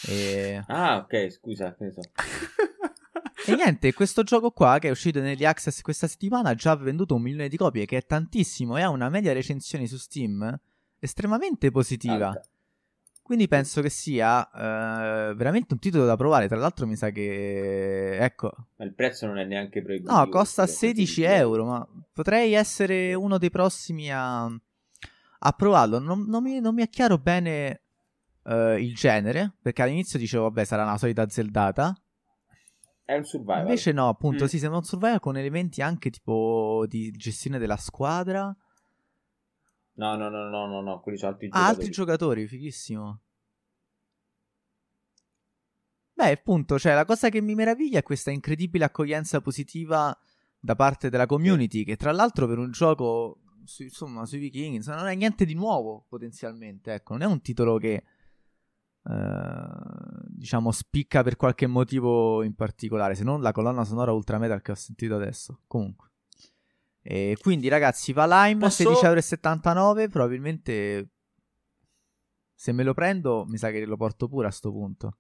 E... 0.06 0.64
Ah, 0.68 0.98
ok, 0.98 1.30
scusa, 1.32 1.74
che 1.76 1.86
ne 1.86 1.92
so. 1.92 2.02
E 3.48 3.56
niente, 3.56 3.94
questo 3.94 4.24
gioco 4.24 4.52
qua 4.52 4.78
che 4.78 4.90
è 4.90 4.92
uscito 4.92 5.22
negli 5.22 5.46
Access 5.46 5.82
questa 5.82 6.08
settimana 6.08 6.50
ha 6.50 6.56
già 6.56 6.76
venduto 6.76 7.16
un 7.16 7.22
milione 7.22 7.48
di 7.48 7.56
copie, 7.56 7.86
che 7.86 7.98
è 7.98 8.06
tantissimo 8.06 8.76
e 8.76 8.82
ha 8.82 8.90
una 8.90 9.10
media 9.10 9.32
recensioni 9.32 9.88
su 9.88 9.96
Steam 9.96 10.60
estremamente 11.00 11.72
positiva. 11.72 12.28
Alta. 12.28 12.42
Quindi 13.22 13.48
penso 13.48 13.82
che 13.82 13.90
sia 13.90 14.50
eh, 14.50 15.34
veramente 15.36 15.74
un 15.74 15.80
titolo 15.80 16.06
da 16.06 16.16
provare. 16.16 16.48
Tra 16.48 16.58
l'altro 16.58 16.88
mi 16.88 16.96
sa 16.96 17.10
che... 17.10 18.18
Ecco. 18.18 18.54
Ma 18.78 18.86
il 18.86 18.94
prezzo 18.94 19.26
non 19.26 19.38
è 19.38 19.44
neanche 19.44 19.82
proibitivo. 19.82 20.18
No, 20.18 20.30
costa 20.30 20.64
perché 20.64 20.78
16 20.78 21.22
costa 21.22 21.36
euro, 21.36 21.66
ma 21.66 21.88
potrei 22.14 22.54
essere 22.54 23.14
uno 23.14 23.38
dei 23.38 23.50
prossimi 23.50 24.10
a, 24.12 24.44
a 24.46 25.52
provarlo. 25.52 26.00
Non, 26.00 26.26
non 26.26 26.42
mi, 26.42 26.62
non 26.62 26.74
mi 26.74 26.84
è 26.84 26.90
chiaro 26.90 27.18
bene 27.18 27.82
eh, 28.48 28.82
il 28.82 28.96
genere, 28.96 29.54
perché 29.62 29.82
all'inizio 29.82 30.18
dicevo, 30.18 30.44
vabbè, 30.44 30.64
sarà 30.64 30.84
una 30.84 30.98
solita 30.98 31.28
zeldata. 31.30 31.96
È 33.04 33.16
un 33.16 33.24
survival. 33.24 33.62
Invece 33.62 33.92
no, 33.92 34.08
appunto, 34.10 34.44
Mm. 34.46 34.48
sì, 34.48 34.60
sembra 34.60 34.80
un 34.80 34.84
survival 34.84 35.20
con 35.20 35.38
elementi 35.38 35.82
anche 35.82 36.10
tipo 36.10 36.86
di 36.88 37.12
gestione 37.12 37.58
della 37.58 37.78
squadra. 37.78 38.56
No, 39.94 40.16
no, 40.16 40.30
no, 40.30 40.48
no, 40.50 40.68
no, 40.68 40.82
no, 40.82 41.00
quelli 41.00 41.18
sono 41.18 41.32
altri 41.32 41.48
Ah, 41.48 41.52
giocatori. 41.52 41.76
altri 41.76 41.92
giocatori, 41.92 42.48
fighissimo. 42.48 43.22
Beh, 46.14 46.32
appunto, 46.32 46.80
cioè, 46.80 46.94
la 46.96 47.06
cosa 47.06 47.30
che 47.30 47.42
mi 47.42 47.54
meraviglia 47.54 48.00
è 48.00 48.04
questa 48.04 48.32
incredibile 48.32 48.86
accoglienza 48.86 49.40
positiva 49.40 50.18
da 50.60 50.76
parte 50.76 51.10
della 51.10 51.28
community, 51.28 51.84
che 51.84 51.96
tra 51.96 52.12
l'altro 52.12 52.48
per 52.48 52.58
un 52.58 52.72
gioco, 52.72 53.40
su- 53.66 53.84
insomma, 53.84 54.26
sui 54.26 54.40
vichinghi, 54.40 54.78
insomma, 54.78 54.98
non 54.98 55.08
è 55.08 55.16
niente 55.16 55.46
di 55.46 55.54
nuovo, 55.54 56.06
potenzialmente, 56.10 56.94
ecco, 56.94 57.14
non 57.14 57.22
è 57.22 57.26
un 57.32 57.40
titolo 57.42 57.78
che, 57.78 58.04
eh, 59.10 60.26
diciamo, 60.28 60.72
spicca 60.72 61.24
per 61.24 61.36
qualche 61.36 61.68
motivo 61.68 62.44
in 62.44 62.56
particolare, 62.56 63.16
se 63.16 63.24
non 63.24 63.42
la 63.42 63.52
colonna 63.52 63.84
sonora 63.84 64.12
ultra 64.12 64.38
metal 64.38 64.62
che 64.62 64.72
ho 64.72 64.76
sentito 64.76 65.16
adesso. 65.16 65.62
Comunque. 65.68 66.06
E 67.02 67.38
quindi, 67.42 67.68
ragazzi, 67.70 68.12
Valheim, 68.14 68.60
Posso- 68.60 68.84
16,79€, 68.92 70.10
probabilmente... 70.10 71.10
Se 72.54 72.72
me 72.72 72.84
lo 72.84 72.94
prendo, 72.94 73.46
mi 73.48 73.58
sa 73.58 73.70
che 73.72 73.86
lo 73.86 73.96
porto 73.98 74.28
pure 74.28 74.48
a 74.48 74.52
sto 74.52 74.72
punto. 74.72 75.18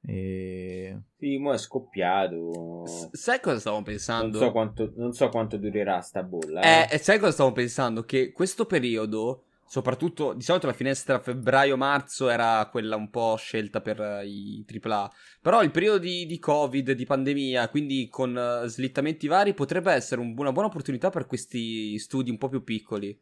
E... 0.00 0.98
Sì, 1.18 1.36
mo 1.38 1.52
è 1.52 1.58
scoppiato. 1.58 2.86
S- 2.86 3.10
sai 3.12 3.40
cosa 3.40 3.58
stavo 3.60 3.76
Non 3.76 3.84
pensando? 3.84 4.38
so, 4.38 4.50
quanto, 4.50 4.92
non 4.96 5.12
so 5.12 5.28
quanto 5.28 5.58
durerà 5.58 6.00
sta 6.00 6.22
bolla. 6.22 6.60
Eh, 6.88 6.94
Eh, 6.94 6.98
sai 6.98 7.18
cosa 7.18 7.32
stavo 7.32 7.52
pensando? 7.52 8.04
Che 8.04 8.32
questo 8.32 8.64
periodo, 8.64 9.44
soprattutto 9.68 10.32
di 10.34 10.42
solito 10.42 10.66
la 10.66 10.72
finestra 10.72 11.20
febbraio-marzo 11.20 12.28
era 12.28 12.66
quella 12.70 12.96
un 12.96 13.10
po' 13.10 13.36
scelta 13.36 13.80
per 13.80 14.00
eh, 14.00 14.26
i 14.26 14.64
AAA. 14.66 15.10
Però 15.40 15.62
il 15.62 15.70
periodo 15.70 15.98
di, 15.98 16.26
di 16.26 16.38
Covid, 16.38 16.92
di 16.92 17.04
pandemia, 17.04 17.68
quindi 17.68 18.08
con 18.08 18.36
eh, 18.36 18.68
slittamenti 18.68 19.26
vari, 19.26 19.54
potrebbe 19.54 19.92
essere 19.92 20.20
un- 20.20 20.34
una 20.36 20.52
buona 20.52 20.68
opportunità 20.68 21.10
per 21.10 21.26
questi 21.26 21.98
studi 21.98 22.30
un 22.30 22.38
po' 22.38 22.48
più 22.48 22.62
piccoli. 22.64 23.18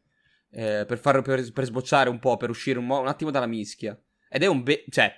eh, 0.51 0.85
per, 0.86 0.98
far, 0.98 1.20
per, 1.23 1.52
per 1.52 1.64
sbocciare 1.64 2.09
un 2.09 2.18
po', 2.18 2.36
per 2.36 2.48
uscire 2.51 2.78
un, 2.78 2.89
un 2.89 3.06
attimo 3.09 3.31
dalla 3.31 3.47
mischia. 3.47 3.98
Ed 4.28 4.43
è 4.43 4.47
un 4.47 4.62
be- 4.62 4.85
cioè, 4.89 5.12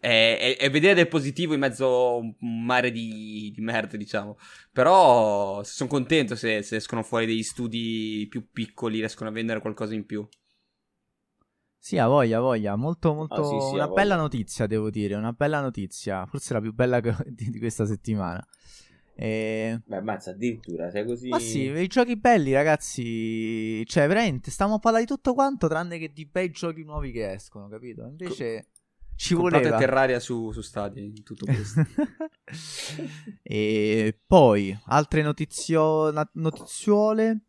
è, 0.00 0.36
è- 0.38 0.56
è 0.58 0.70
vedere 0.70 0.94
del 0.94 1.08
positivo 1.08 1.54
in 1.54 1.60
mezzo 1.60 1.86
a 1.86 2.14
un 2.16 2.34
mare 2.64 2.90
di, 2.90 3.50
di 3.54 3.60
merda, 3.62 3.96
diciamo. 3.96 4.36
Però 4.72 5.62
sono 5.64 5.88
contento 5.88 6.34
se, 6.36 6.62
se 6.62 6.76
escono 6.76 7.02
fuori 7.02 7.26
degli 7.26 7.42
studi 7.42 8.26
più 8.28 8.50
piccoli, 8.52 8.98
riescono 8.98 9.30
a 9.30 9.32
vendere 9.32 9.60
qualcosa 9.60 9.94
in 9.94 10.04
più. 10.04 10.26
Sì, 11.86 11.98
ha 11.98 12.08
voglia, 12.08 12.40
voglia. 12.40 12.74
Molto, 12.74 13.14
molto... 13.14 13.42
Ah, 13.42 13.44
sì, 13.44 13.68
sì, 13.68 13.74
una 13.74 13.86
bella 13.86 14.16
notizia, 14.16 14.66
devo 14.66 14.90
dire. 14.90 15.14
Una 15.14 15.30
bella 15.30 15.60
notizia. 15.60 16.26
Forse 16.26 16.52
la 16.52 16.60
più 16.60 16.72
bella 16.74 16.98
che- 16.98 17.14
di, 17.26 17.56
questa 17.60 17.86
settimana. 17.86 18.44
E... 19.14 19.82
Beh, 19.86 20.00
mazza, 20.00 20.32
addirittura, 20.32 20.90
sei 20.90 21.06
così... 21.06 21.28
Ma 21.28 21.38
sì, 21.38 21.60
i 21.60 21.86
giochi 21.86 22.16
belli, 22.16 22.52
ragazzi. 22.52 23.86
Cioè, 23.86 24.08
veramente, 24.08 24.50
stiamo 24.50 24.74
a 24.74 24.78
parlare 24.80 25.04
di 25.04 25.08
tutto 25.08 25.32
quanto, 25.32 25.68
tranne 25.68 25.98
che 25.98 26.12
di 26.12 26.26
bei 26.26 26.50
giochi 26.50 26.82
nuovi 26.82 27.12
che 27.12 27.30
escono, 27.30 27.68
capito? 27.68 28.04
Invece 28.04 28.70
ci 29.14 29.34
Comprate 29.34 29.62
voleva. 29.62 29.78
Terraria 29.78 30.18
su, 30.18 30.50
su 30.50 30.62
Stadia 30.62 31.04
in 31.04 31.22
tutto 31.22 31.44
questo. 31.44 31.86
e 33.44 34.20
poi, 34.26 34.76
altre 34.86 35.22
notizio... 35.22 36.10
notiziole. 36.32 37.42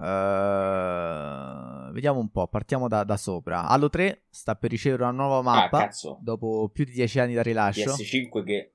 Eh, 0.00 1.90
vediamo 1.92 2.18
un 2.20 2.30
po', 2.30 2.46
partiamo 2.48 2.88
da, 2.88 3.04
da 3.04 3.16
sopra. 3.16 3.66
Halo 3.66 3.88
3 3.90 4.24
sta 4.30 4.54
per 4.56 4.70
ricevere 4.70 5.02
una 5.04 5.12
nuova 5.12 5.38
Ah, 5.38 5.42
mappa 5.42 5.78
cazzo. 5.78 6.18
dopo 6.20 6.68
più 6.72 6.84
di 6.84 6.92
10 6.92 7.18
anni 7.20 7.34
da 7.34 7.42
rilascio. 7.42 7.92
PS5 7.94 8.44
che... 8.44 8.74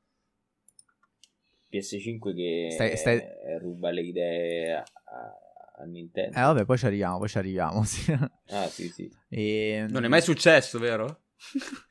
PS5 1.71 2.33
che 2.35 2.67
Stai- 2.71 2.97
stai- 2.97 3.21
ruba 3.59 3.91
le 3.91 4.01
idee 4.01 4.73
a, 4.73 4.79
a- 4.79 5.81
a 5.81 5.83
Nintendo. 5.85 6.37
Eh 6.37 6.41
vabbè, 6.41 6.65
poi 6.65 6.77
ci 6.77 6.85
arriviamo, 6.85 7.19
poi 7.19 7.29
ci 7.29 7.37
arriviamo. 7.37 7.83
sì. 7.85 8.11
Ah, 8.47 8.67
sì, 8.67 8.87
sì. 8.89 9.09
e, 9.29 9.85
non 9.89 10.03
è 10.03 10.07
mai 10.07 10.21
successo, 10.21 10.79
vero? 10.79 11.23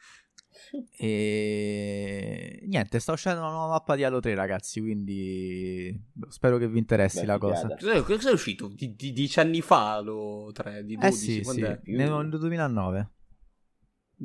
E 1.01 2.61
niente, 2.67 2.99
sta 2.99 3.13
uscendo 3.13 3.41
una 3.41 3.51
nuova 3.51 3.73
mappa 3.73 3.95
di 3.97 4.05
Halo 4.05 4.21
3, 4.21 4.35
ragazzi. 4.35 4.81
Quindi 4.81 5.99
spero 6.29 6.59
che 6.59 6.69
vi 6.69 6.79
interessi 6.79 7.21
Beh, 7.21 7.27
la 7.27 7.39
cosa. 7.39 7.69
Cosa 8.05 8.31
è 8.31 8.33
uscito? 8.33 8.69
Di, 8.69 8.95
di 8.95 9.13
10 9.13 9.41
anni 9.41 9.61
fa, 9.61 10.01
lo 10.01 10.51
3, 10.53 10.85
di 10.85 10.97
12? 10.97 11.07
Eh 11.07 11.13
sì, 11.13 11.45
sì, 11.45 11.61
è? 11.61 11.81
Nel, 11.85 12.11
nel 12.11 12.29
2009. 12.29 13.11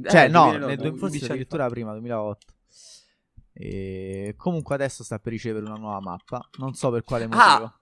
Eh, 0.04 0.10
Cioè, 0.10 0.28
no, 0.28 0.50
2009, 0.50 0.66
nel, 0.66 0.78
du- 0.78 0.84
11 0.84 1.00
forse 1.00 1.26
addirittura 1.26 1.64
fa. 1.66 1.70
prima, 1.70 1.92
2008. 1.92 2.54
E 3.54 4.34
comunque 4.36 4.76
adesso 4.76 5.04
sta 5.04 5.20
per 5.20 5.32
ricevere 5.32 5.66
una 5.66 5.76
nuova 5.76 6.00
mappa. 6.02 6.48
Non 6.58 6.74
so 6.74 6.90
per 6.90 7.04
quale 7.04 7.28
motivo. 7.28 7.42
Ah! 7.42 7.78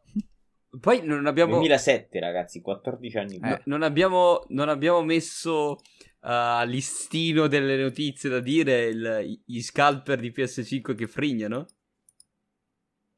Poi 0.80 1.02
non 1.04 1.26
abbiamo... 1.26 1.56
2007, 1.56 2.20
ragazzi, 2.20 2.62
14 2.62 3.18
anni 3.18 3.40
fa. 3.40 3.48
Eh. 3.48 3.50
No- 3.50 3.62
non, 3.66 3.84
abbiamo, 3.84 4.44
non 4.50 4.70
abbiamo 4.70 5.02
messo 5.02 5.80
uh, 6.22 6.66
listino 6.66 7.48
delle 7.48 7.78
notizie 7.78 8.30
da 8.30 8.40
dire 8.40 8.86
il, 8.86 9.42
gli 9.46 9.62
scalper 9.62 10.20
di 10.20 10.32
PS5 10.36 10.96
che 10.96 11.08
frignano. 11.08 11.66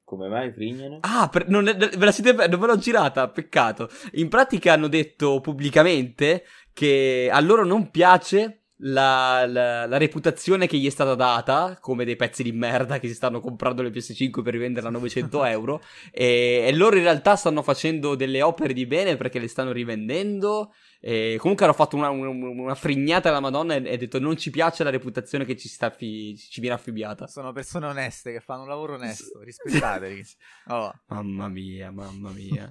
Come 0.03 0.27
mai 0.27 0.51
frignano? 0.51 0.99
Ah, 1.01 1.29
per, 1.29 1.47
non, 1.47 1.63
ve 1.63 1.97
la 1.97 2.11
siete, 2.11 2.33
non 2.47 2.59
ve 2.59 2.67
l'ho 2.67 2.77
girata, 2.77 3.29
peccato. 3.29 3.89
In 4.13 4.29
pratica 4.29 4.73
hanno 4.73 4.87
detto 4.87 5.39
pubblicamente 5.39 6.45
che 6.73 7.29
a 7.31 7.39
loro 7.39 7.65
non 7.65 7.89
piace 7.89 8.63
la, 8.85 9.45
la, 9.45 9.85
la, 9.85 9.97
reputazione 9.97 10.67
che 10.67 10.77
gli 10.77 10.87
è 10.87 10.89
stata 10.89 11.15
data 11.15 11.77
come 11.79 12.05
dei 12.05 12.15
pezzi 12.15 12.43
di 12.43 12.51
merda 12.51 12.99
che 12.99 13.07
si 13.07 13.13
stanno 13.13 13.39
comprando 13.39 13.81
le 13.81 13.89
PS5 13.89 14.41
per 14.41 14.53
rivenderla 14.53 14.89
a 14.89 14.91
900 14.91 15.45
euro 15.45 15.81
e, 16.11 16.65
e, 16.67 16.73
loro 16.73 16.97
in 16.97 17.03
realtà 17.03 17.35
stanno 17.35 17.61
facendo 17.61 18.15
delle 18.15 18.41
opere 18.41 18.73
di 18.73 18.85
bene 18.85 19.15
perché 19.15 19.39
le 19.39 19.47
stanno 19.47 19.71
rivendendo 19.71 20.73
e 21.05 21.35
comunque 21.37 21.65
hanno 21.65 21.73
fatto 21.73 21.97
una, 21.97 22.09
una, 22.09 22.29
una 22.29 22.75
frignata 22.75 23.27
alla 23.27 23.41
madonna 23.41 23.75
e, 23.75 23.83
e 23.85 23.97
detto 23.97 24.19
non 24.19 24.37
ci 24.37 24.51
piace 24.51 24.85
la 24.85 24.89
reputazione 24.89 25.43
che 25.43 25.57
ci, 25.57 25.67
sta 25.67 25.89
fi, 25.89 26.33
ci 26.37 26.61
viene 26.61 26.77
affibbiata. 26.77 27.27
Sono 27.27 27.51
persone 27.51 27.87
oneste 27.87 28.31
che 28.31 28.39
fanno 28.39 28.61
un 28.61 28.69
lavoro 28.69 28.93
onesto 28.93 29.41
rispettateli 29.41 30.23
oh. 30.69 30.93
mamma 31.07 31.49
mia 31.49 31.91
mamma 31.91 32.29
mia. 32.29 32.69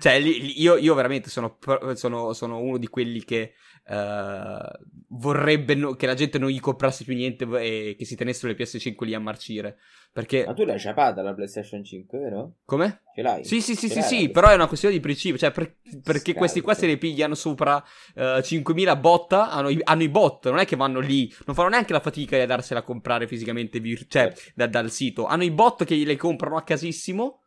Cioè, 0.00 0.18
li, 0.18 0.60
io, 0.60 0.76
io, 0.76 0.94
veramente 0.94 1.30
sono, 1.30 1.58
sono, 1.94 2.32
sono, 2.32 2.58
uno 2.58 2.76
di 2.76 2.88
quelli 2.88 3.24
che 3.24 3.54
uh, 3.88 4.86
vorrebbe 5.08 5.74
no, 5.74 5.94
che 5.94 6.06
la 6.06 6.14
gente 6.14 6.38
non 6.38 6.50
gli 6.50 6.60
comprasse 6.60 7.04
più 7.04 7.14
niente 7.14 7.46
e 7.60 7.96
che 7.98 8.04
si 8.04 8.16
tenessero 8.16 8.52
le 8.52 8.58
PS5 8.58 9.04
lì 9.04 9.14
a 9.14 9.20
marcire. 9.20 9.78
Perché... 10.12 10.44
Ma 10.46 10.54
tu 10.54 10.64
l'hai 10.64 10.78
ciapata 10.78 11.22
la 11.22 11.34
PlayStation 11.34 11.84
5, 11.84 12.18
vero? 12.18 12.54
Come? 12.64 13.02
Ce 13.14 13.22
l'hai? 13.22 13.44
Sì, 13.44 13.60
sì, 13.60 13.74
sì, 13.74 13.88
sì, 13.88 14.02
sì, 14.02 14.30
però 14.30 14.48
è 14.48 14.54
una 14.54 14.66
questione 14.66 14.94
di 14.94 15.00
principio. 15.00 15.38
Cioè, 15.38 15.50
per, 15.50 15.76
perché 16.02 16.32
Scalzo. 16.32 16.38
questi 16.38 16.60
qua 16.60 16.74
se 16.74 16.86
ne 16.86 16.96
pigliano 16.96 17.34
sopra 17.34 17.76
uh, 17.76 18.20
eh, 18.20 18.40
5.000 18.40 19.00
botta, 19.00 19.50
hanno 19.50 19.68
i, 19.68 19.78
hanno 19.82 20.02
i, 20.02 20.08
bot, 20.08 20.48
non 20.48 20.58
è 20.58 20.64
che 20.64 20.76
vanno 20.76 21.00
lì, 21.00 21.32
non 21.46 21.54
fanno 21.54 21.68
neanche 21.68 21.92
la 21.92 22.00
fatica 22.00 22.36
di 22.36 22.42
andarsela 22.42 22.80
a 22.80 22.84
comprare 22.84 23.26
fisicamente, 23.26 23.80
vir- 23.80 24.06
cioè, 24.08 24.32
da, 24.54 24.66
dal 24.66 24.90
sito. 24.90 25.26
Hanno 25.26 25.44
i 25.44 25.50
bot 25.50 25.84
che 25.84 25.94
le 25.94 26.16
comprano 26.16 26.56
a 26.56 26.62
casissimo 26.62 27.42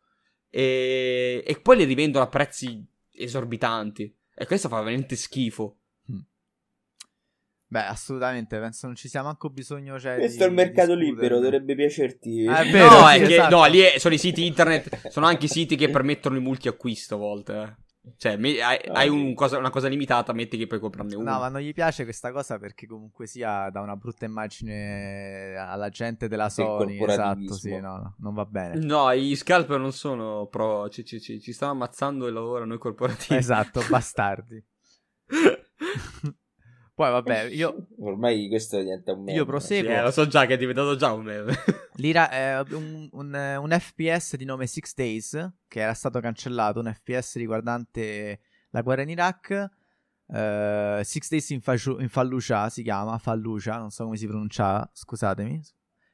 e, 0.48 1.42
e 1.46 1.60
poi 1.60 1.78
le 1.78 1.84
rivendono 1.84 2.24
a 2.24 2.28
prezzi 2.28 2.84
esorbitanti. 3.14 4.14
E 4.34 4.46
questo 4.46 4.68
fa 4.68 4.78
veramente 4.78 5.16
schifo. 5.16 5.76
Beh, 7.72 7.86
assolutamente, 7.86 8.58
penso 8.58 8.84
non 8.84 8.94
ci 8.94 9.08
sia 9.08 9.22
manco 9.22 9.48
bisogno. 9.48 9.98
Cioè, 9.98 10.18
Questo 10.18 10.40
di, 10.40 10.44
è 10.44 10.46
il 10.48 10.52
mercato 10.52 10.92
libero, 10.92 11.38
dovrebbe 11.38 11.74
piacerti. 11.74 12.46
Ah, 12.46 12.58
è 12.58 12.70
vero, 12.70 13.00
no, 13.00 13.06
sì, 13.06 13.14
è 13.14 13.26
che, 13.26 13.32
esatto. 13.32 13.56
no, 13.56 13.64
lì 13.64 13.78
è, 13.78 13.98
sono 13.98 14.12
i 14.12 14.18
siti 14.18 14.44
internet, 14.44 15.08
sono 15.08 15.24
anche 15.24 15.46
i 15.46 15.48
siti 15.48 15.74
che 15.74 15.88
permettono 15.88 16.36
il 16.36 16.42
multi-acquisto 16.42 17.14
a 17.14 17.18
volte. 17.18 17.54
Eh. 17.54 18.10
Cioè, 18.18 18.36
me, 18.36 18.60
hai, 18.60 18.78
no, 18.84 18.92
hai 18.92 19.08
un 19.08 19.32
cosa, 19.32 19.56
una 19.56 19.70
cosa 19.70 19.88
limitata, 19.88 20.34
metti 20.34 20.58
che 20.58 20.66
puoi 20.66 20.80
comprarne 20.80 21.14
uno. 21.14 21.30
No, 21.30 21.38
ma 21.38 21.48
non 21.48 21.62
gli 21.62 21.72
piace 21.72 22.04
questa 22.04 22.30
cosa 22.30 22.58
perché 22.58 22.86
comunque 22.86 23.26
sia 23.26 23.70
da 23.70 23.80
una 23.80 23.96
brutta 23.96 24.26
immagine 24.26 25.54
alla 25.56 25.88
gente 25.88 26.28
della 26.28 26.50
Sony. 26.50 27.02
Esatto, 27.02 27.54
sì, 27.54 27.70
no, 27.70 27.96
no, 27.96 28.16
non 28.18 28.34
va 28.34 28.44
bene. 28.44 28.84
No, 28.84 29.14
gli 29.14 29.34
scalper 29.34 29.78
non 29.78 29.92
sono 29.92 30.46
pro, 30.46 30.90
ci, 30.90 31.06
ci, 31.06 31.22
ci, 31.22 31.40
ci 31.40 31.54
stanno 31.54 31.72
ammazzando 31.72 32.26
il 32.26 32.34
lavoro 32.34 32.66
noi 32.66 32.76
corporativi. 32.76 33.34
Esatto, 33.34 33.80
bastardi. 33.88 34.62
Poi 36.94 37.10
vabbè, 37.10 37.44
io... 37.52 37.88
Ormai 37.98 38.48
questo 38.48 38.78
diventa 38.78 39.12
un 39.12 39.20
meme. 39.20 39.36
Io 39.36 39.44
proseguo. 39.44 39.90
Sì, 39.90 39.96
eh, 39.96 40.02
lo 40.02 40.10
so 40.10 40.26
già 40.26 40.46
che 40.46 40.54
è 40.54 40.58
diventato 40.58 40.96
già 40.96 41.12
un 41.12 41.24
meme. 41.24 41.54
L'ira 41.96 42.30
è 42.30 42.60
un, 42.70 43.08
un, 43.12 43.34
un, 43.34 43.76
FPS 43.78 44.36
di 44.36 44.44
nome 44.44 44.66
Six 44.66 44.94
Days, 44.94 45.52
che 45.68 45.80
era 45.80 45.94
stato 45.94 46.20
cancellato, 46.20 46.80
un 46.80 46.92
FPS 46.92 47.36
riguardante 47.36 48.40
la 48.70 48.82
guerra 48.82 49.02
in 49.02 49.10
Iraq. 49.10 49.70
Uh, 50.26 51.02
Six 51.02 51.28
Days 51.28 51.50
in, 51.50 51.60
Fashu- 51.60 52.00
in 52.00 52.08
Fallujah 52.08 52.70
si 52.70 52.82
chiama, 52.82 53.18
Fallujah, 53.18 53.76
non 53.78 53.90
so 53.90 54.04
come 54.04 54.16
si 54.16 54.26
pronuncia, 54.26 54.88
scusatemi. 54.92 55.60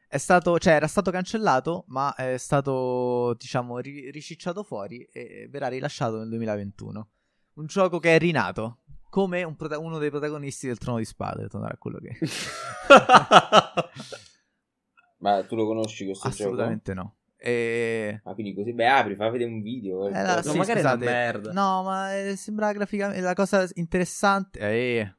È 0.08 0.16
stato, 0.16 0.58
cioè, 0.58 0.72
era 0.72 0.86
stato 0.86 1.10
cancellato, 1.10 1.84
ma 1.88 2.14
è 2.14 2.38
stato, 2.38 3.34
diciamo, 3.38 3.78
ri- 3.78 4.10
ricicciato 4.10 4.62
fuori 4.62 5.02
e 5.12 5.48
verrà 5.50 5.68
rilasciato 5.68 6.18
nel 6.18 6.28
2021. 6.30 7.10
Un 7.54 7.66
gioco 7.66 7.98
che 7.98 8.14
è 8.14 8.18
rinato, 8.18 8.78
come 9.10 9.42
un 9.42 9.56
prota- 9.56 9.78
uno 9.78 9.98
dei 9.98 10.10
protagonisti 10.10 10.66
del 10.66 10.78
Trono 10.78 10.98
di 10.98 11.04
Spade, 11.04 11.48
tornare 11.48 11.74
a 11.74 11.78
quello 11.78 11.98
che... 11.98 12.18
Ma 15.20 15.42
tu 15.44 15.56
lo 15.56 15.66
conosci 15.66 16.04
questo 16.04 16.28
Assolutamente 16.28 16.94
gioco? 16.94 17.06
no. 17.06 17.16
E... 17.36 18.20
Ah, 18.24 18.34
quindi 18.34 18.54
così, 18.54 18.72
beh, 18.72 18.88
apri, 18.88 19.14
fa 19.14 19.28
vedere 19.30 19.50
un 19.50 19.62
video. 19.62 20.08
Eh, 20.08 20.10
la, 20.10 20.36
no, 20.36 20.42
sì, 20.42 20.56
magari 20.56 20.80
scusate. 20.80 21.04
è 21.04 21.08
una 21.08 21.16
merda. 21.16 21.52
No, 21.52 21.82
ma 21.82 22.16
eh, 22.16 22.36
sembra 22.36 22.72
graficamente 22.72 23.20
la 23.20 23.34
cosa 23.34 23.68
interessante. 23.74 24.58
Eh, 24.58 25.14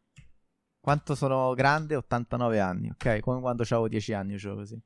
quanto 0.79 1.15
sono 1.15 1.53
grande? 1.53 1.95
89 1.95 2.59
anni, 2.59 2.89
ok? 2.89 3.19
Come 3.19 3.39
quando 3.39 3.63
avevo 3.63 3.87
10 3.87 4.13
anni, 4.13 4.35
io 4.35 4.55
così. 4.55 4.81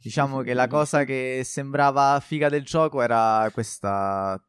Diciamo 0.00 0.42
che 0.42 0.54
la 0.54 0.68
cosa 0.68 1.04
che 1.04 1.42
sembrava 1.44 2.20
figa 2.20 2.48
del 2.48 2.64
gioco 2.64 3.02
era 3.02 3.48
questa 3.52 4.40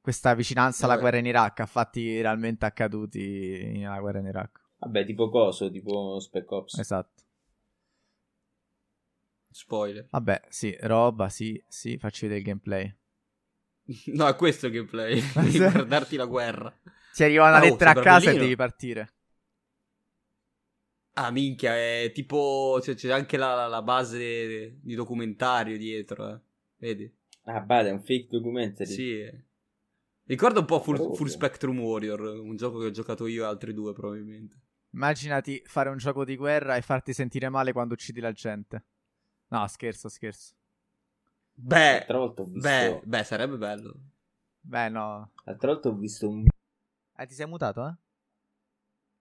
questa 0.00 0.34
vicinanza 0.34 0.86
alla 0.86 0.96
guerra 0.98 1.18
in 1.18 1.26
Iraq 1.26 1.60
a 1.60 1.66
fatti 1.66 2.20
realmente 2.20 2.64
accaduti 2.64 3.70
nella 3.74 4.00
guerra 4.00 4.18
in 4.20 4.26
Iraq. 4.26 4.60
Vabbè, 4.78 5.04
tipo 5.04 5.28
coso, 5.28 5.70
tipo 5.70 6.18
Spec 6.20 6.50
Ops. 6.50 6.78
Esatto. 6.78 7.22
Spoiler. 9.52 10.06
Vabbè, 10.10 10.42
sì, 10.48 10.76
roba, 10.82 11.28
sì, 11.28 11.62
sì, 11.66 11.98
facci 11.98 12.22
vedere 12.22 12.40
il 12.40 12.46
gameplay. 12.46 12.94
No, 14.14 14.28
è 14.28 14.36
questo 14.36 14.66
il 14.66 14.72
gameplay. 14.72 15.20
Guardarti 15.32 16.16
la 16.16 16.26
guerra. 16.26 16.72
Ti 17.12 17.24
arriva 17.24 17.48
una 17.48 17.58
Ah, 17.58 17.60
oh, 17.60 17.64
lettera 17.64 17.90
a 17.90 17.94
casa 17.94 18.30
e 18.30 18.34
bellino. 18.34 18.42
devi 18.44 18.56
partire. 18.56 19.12
Ah, 21.14 21.30
minchia, 21.32 21.74
è 21.76 22.12
tipo... 22.14 22.78
C'è, 22.80 22.94
c'è 22.94 23.10
anche 23.10 23.36
la, 23.36 23.66
la 23.66 23.82
base 23.82 24.78
di 24.80 24.94
documentario 24.94 25.76
dietro, 25.76 26.32
eh. 26.32 26.40
Vedi? 26.76 27.12
Ah, 27.44 27.60
bada, 27.60 27.88
è 27.88 27.92
un 27.92 28.00
fake 28.02 28.28
documentary. 28.30 28.88
Sì. 28.90 29.48
Ricorda 30.30 30.60
un 30.60 30.64
po' 30.64 30.78
full, 30.78 30.96
Oh, 30.96 31.12
full. 31.12 31.26
Spectrum 31.26 31.80
Warrior, 31.80 32.20
un 32.20 32.54
gioco 32.54 32.78
che 32.78 32.86
ho 32.86 32.90
giocato 32.92 33.26
io 33.26 33.42
e 33.42 33.46
altri 33.46 33.74
due 33.74 33.92
probabilmente. 33.92 34.60
Immaginati 34.92 35.60
fare 35.66 35.88
un 35.88 35.96
gioco 35.96 36.24
di 36.24 36.36
guerra 36.36 36.76
e 36.76 36.82
farti 36.82 37.12
sentire 37.12 37.48
male 37.48 37.72
quando 37.72 37.94
uccidi 37.94 38.20
la 38.20 38.30
gente. 38.30 38.84
No, 39.48 39.66
scherzo, 39.66 40.08
scherzo. 40.08 40.54
Beh, 41.52 41.92
L'altra 41.94 42.18
volta 42.18 42.42
ho 42.42 42.44
visto... 42.44 42.60
beh, 42.60 43.00
beh, 43.02 43.24
sarebbe 43.24 43.56
bello. 43.56 44.00
Beh, 44.60 44.88
no. 44.88 45.32
L'altra 45.42 45.72
volta 45.72 45.88
ho 45.88 45.96
visto 45.96 46.28
un... 46.28 46.46
Eh, 47.16 47.26
ti 47.26 47.34
sei 47.34 47.46
mutato, 47.48 47.84
eh? 47.88 47.94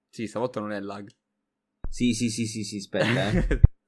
Sì, 0.09 0.27
stavolta 0.27 0.59
non 0.59 0.71
è 0.73 0.79
lag. 0.79 1.09
Sì, 1.89 2.13
sì, 2.13 2.29
sì, 2.29 2.45
sì, 2.45 2.63
sì, 2.63 2.77
aspetta, 2.77 3.31
eh. 3.31 3.61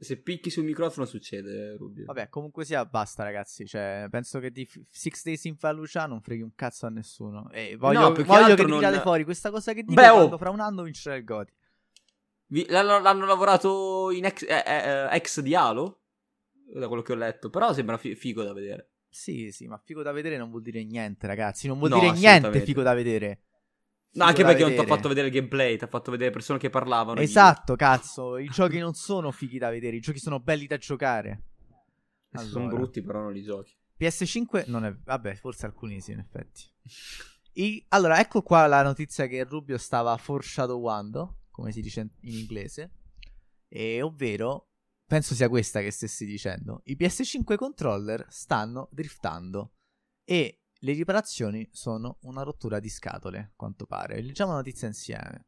Se 0.00 0.16
picchi 0.16 0.48
sul 0.48 0.62
microfono 0.64 1.06
succede, 1.06 1.76
Rubio. 1.76 2.04
Vabbè, 2.04 2.28
comunque 2.28 2.64
sia, 2.64 2.84
basta, 2.84 3.24
ragazzi. 3.24 3.66
Cioè, 3.66 4.06
penso 4.08 4.38
che 4.38 4.52
di 4.52 4.68
Six 4.88 5.24
Days 5.24 5.44
in 5.44 5.56
Fallujah 5.56 6.06
non 6.06 6.20
freghi 6.20 6.42
un 6.42 6.54
cazzo 6.54 6.86
a 6.86 6.88
nessuno. 6.88 7.50
E 7.50 7.74
voglio, 7.76 8.00
No, 8.00 8.24
voglio 8.24 8.54
che 8.54 8.64
non- 8.64 9.00
fuori 9.00 9.24
questa 9.24 9.50
cosa 9.50 9.72
che 9.72 9.82
dico 9.82 10.00
Beh, 10.00 10.08
oh. 10.10 10.38
fra 10.38 10.50
un 10.50 10.60
anno 10.60 10.84
vincerà 10.84 11.16
il 11.16 11.24
Goti. 11.24 11.52
Vi- 12.46 12.66
l'hanno, 12.68 13.00
l'hanno 13.00 13.26
lavorato 13.26 14.10
in 14.12 14.24
ex, 14.24 14.42
eh, 14.42 14.62
eh, 14.66 15.08
ex 15.16 15.40
di 15.40 15.54
Halo, 15.56 16.02
da 16.72 16.86
quello 16.86 17.02
che 17.02 17.12
ho 17.12 17.16
letto, 17.16 17.50
però 17.50 17.72
sembra 17.72 17.96
fi- 17.98 18.14
figo 18.14 18.44
da 18.44 18.52
vedere. 18.52 18.90
Sì, 19.08 19.50
sì, 19.50 19.66
ma 19.66 19.78
figo 19.78 20.02
da 20.02 20.12
vedere 20.12 20.36
non 20.36 20.50
vuol 20.50 20.62
dire 20.62 20.84
niente, 20.84 21.26
ragazzi. 21.26 21.66
Non 21.66 21.78
vuol 21.78 21.90
No, 21.90 21.98
dire 21.98 22.12
niente 22.12 22.60
figo 22.60 22.82
da 22.82 22.94
vedere. 22.94 23.40
No, 24.10 24.24
anche 24.24 24.42
perché 24.42 24.60
non 24.62 24.70
ti 24.70 24.78
ha 24.78 24.80
vedere. 24.80 24.96
fatto 24.96 25.08
vedere 25.08 25.26
il 25.28 25.32
gameplay, 25.32 25.76
ti 25.76 25.84
ha 25.84 25.88
fatto 25.88 26.10
vedere 26.10 26.30
persone 26.30 26.58
che 26.58 26.70
parlavano. 26.70 27.20
Esatto, 27.20 27.76
cazzo. 27.76 28.36
I 28.38 28.48
giochi 28.48 28.78
non 28.78 28.94
sono 28.94 29.30
fighi 29.30 29.58
da 29.58 29.70
vedere, 29.70 29.96
i 29.96 30.00
giochi 30.00 30.18
sono 30.18 30.40
belli 30.40 30.66
da 30.66 30.76
giocare. 30.78 31.42
Sono 32.32 32.64
Allora. 32.64 32.76
brutti, 32.76 33.02
però 33.02 33.20
non 33.22 33.32
li 33.32 33.42
giochi. 33.42 33.74
PS5 33.98 34.64
non 34.68 34.84
è... 34.84 34.92
Vabbè, 34.94 35.34
forse 35.36 35.66
alcuni 35.66 36.00
sì, 36.00 36.12
in 36.12 36.18
effetti. 36.20 36.62
I- 37.54 37.84
Allora, 37.88 38.18
ecco 38.20 38.42
qua 38.42 38.66
la 38.66 38.82
notizia 38.82 39.26
che 39.26 39.44
Rubio 39.44 39.78
stava 39.78 40.16
foreshadowando, 40.16 41.40
come 41.50 41.72
si 41.72 41.80
dice 41.80 42.08
in 42.20 42.34
inglese. 42.34 42.92
E 43.68 44.00
ovvero, 44.02 44.68
penso 45.06 45.34
sia 45.34 45.48
questa 45.48 45.80
che 45.80 45.90
stessi 45.90 46.24
dicendo. 46.26 46.82
I 46.84 46.96
PS5 46.98 47.56
controller 47.56 48.24
stanno 48.28 48.88
driftando. 48.92 49.72
E 50.24 50.60
le 50.80 50.92
riparazioni 50.92 51.68
sono 51.72 52.18
una 52.22 52.42
rottura 52.42 52.78
di 52.80 52.88
scatole, 52.88 53.38
a 53.38 53.52
quanto 53.56 53.86
pare. 53.86 54.20
Leggiamo 54.20 54.52
la 54.52 54.58
notizia 54.58 54.86
insieme. 54.86 55.46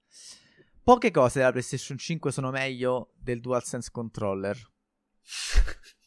Poche 0.82 1.11
cose 1.11 1.39
della 1.39 1.51
PlayStation 1.52 1.97
5 1.98 2.32
sono 2.32 2.51
meglio 2.51 3.12
del 3.16 3.40
DualSense 3.40 3.90
controller. 3.90 4.57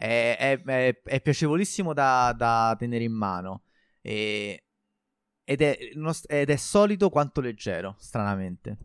È, 0.00 0.36
è- 0.38 0.62
è- 0.62 1.02
è 1.02 1.20
piacevolissimo 1.20 1.92
da, 1.92 2.32
da 2.34 2.74
tenere 2.78 3.04
in 3.04 3.12
mano. 3.12 3.64
E- 4.00 4.64
ed, 5.44 5.60
è, 5.60 5.76
uno 5.94 6.12
ed 6.26 6.48
è 6.48 6.56
solido 6.56 7.10
quanto 7.10 7.42
leggero, 7.42 7.96
stranamente. 7.98 8.78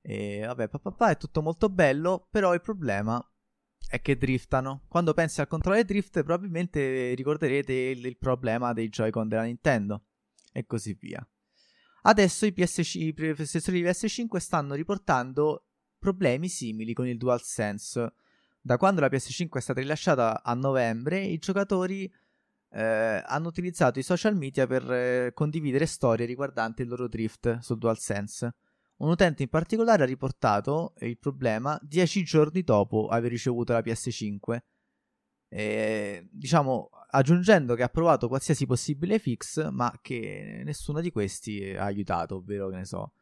E 0.00 0.42
vabbè, 0.44 0.68
papà, 0.68 1.10
è 1.10 1.16
tutto 1.16 1.40
molto 1.40 1.68
bello. 1.68 2.26
Però 2.32 2.52
il 2.52 2.60
problema 2.60 3.24
è 3.90 4.00
che 4.00 4.16
driftano. 4.16 4.84
Quando 4.86 5.12
pensi 5.14 5.40
al 5.40 5.48
controller 5.48 5.84
drift, 5.84 6.22
probabilmente 6.22 7.12
ricorderete 7.14 7.72
il, 7.72 8.06
il 8.06 8.16
problema 8.16 8.72
dei 8.72 8.88
Joy-Con 8.88 9.26
della 9.26 9.42
Nintendo 9.42 10.04
e 10.52 10.64
così 10.64 10.96
via. 10.98 11.26
Adesso 12.02 12.46
i, 12.46 12.54
PS5, 12.56 12.98
i 13.00 13.12
processori 13.12 13.82
di 13.82 13.88
PS5 13.88 14.36
stanno 14.36 14.74
riportando 14.74 15.66
problemi 15.98 16.48
simili 16.48 16.94
con 16.94 17.08
il 17.08 17.16
DualSense. 17.16 18.12
Da 18.60 18.76
quando 18.76 19.00
la 19.00 19.08
PS5 19.08 19.50
è 19.54 19.60
stata 19.60 19.80
rilasciata 19.80 20.44
a 20.44 20.54
novembre, 20.54 21.20
i 21.24 21.38
giocatori 21.38 22.10
eh, 22.70 23.22
hanno 23.26 23.48
utilizzato 23.48 23.98
i 23.98 24.04
social 24.04 24.36
media 24.36 24.68
per 24.68 24.88
eh, 24.88 25.32
condividere 25.34 25.86
storie 25.86 26.26
riguardanti 26.26 26.82
il 26.82 26.88
loro 26.88 27.08
drift 27.08 27.58
sul 27.58 27.78
DualSense. 27.78 28.54
Un 29.00 29.08
utente 29.08 29.42
in 29.42 29.48
particolare 29.48 30.02
ha 30.02 30.06
riportato 30.06 30.92
il 30.98 31.18
problema 31.18 31.78
10 31.82 32.22
giorni 32.22 32.62
dopo 32.62 33.08
aver 33.08 33.30
ricevuto 33.30 33.72
la 33.72 33.80
PS5. 33.80 34.58
E, 35.48 36.28
diciamo, 36.30 36.90
aggiungendo 37.08 37.74
che 37.74 37.82
ha 37.82 37.88
provato 37.88 38.28
qualsiasi 38.28 38.66
possibile 38.66 39.18
fix, 39.18 39.70
ma 39.70 39.98
che 40.02 40.62
nessuno 40.64 41.00
di 41.00 41.10
questi 41.10 41.70
ha 41.70 41.84
aiutato, 41.84 42.36
ovvero 42.36 42.68
che 42.68 42.76
ne 42.76 42.84
so, 42.84 43.14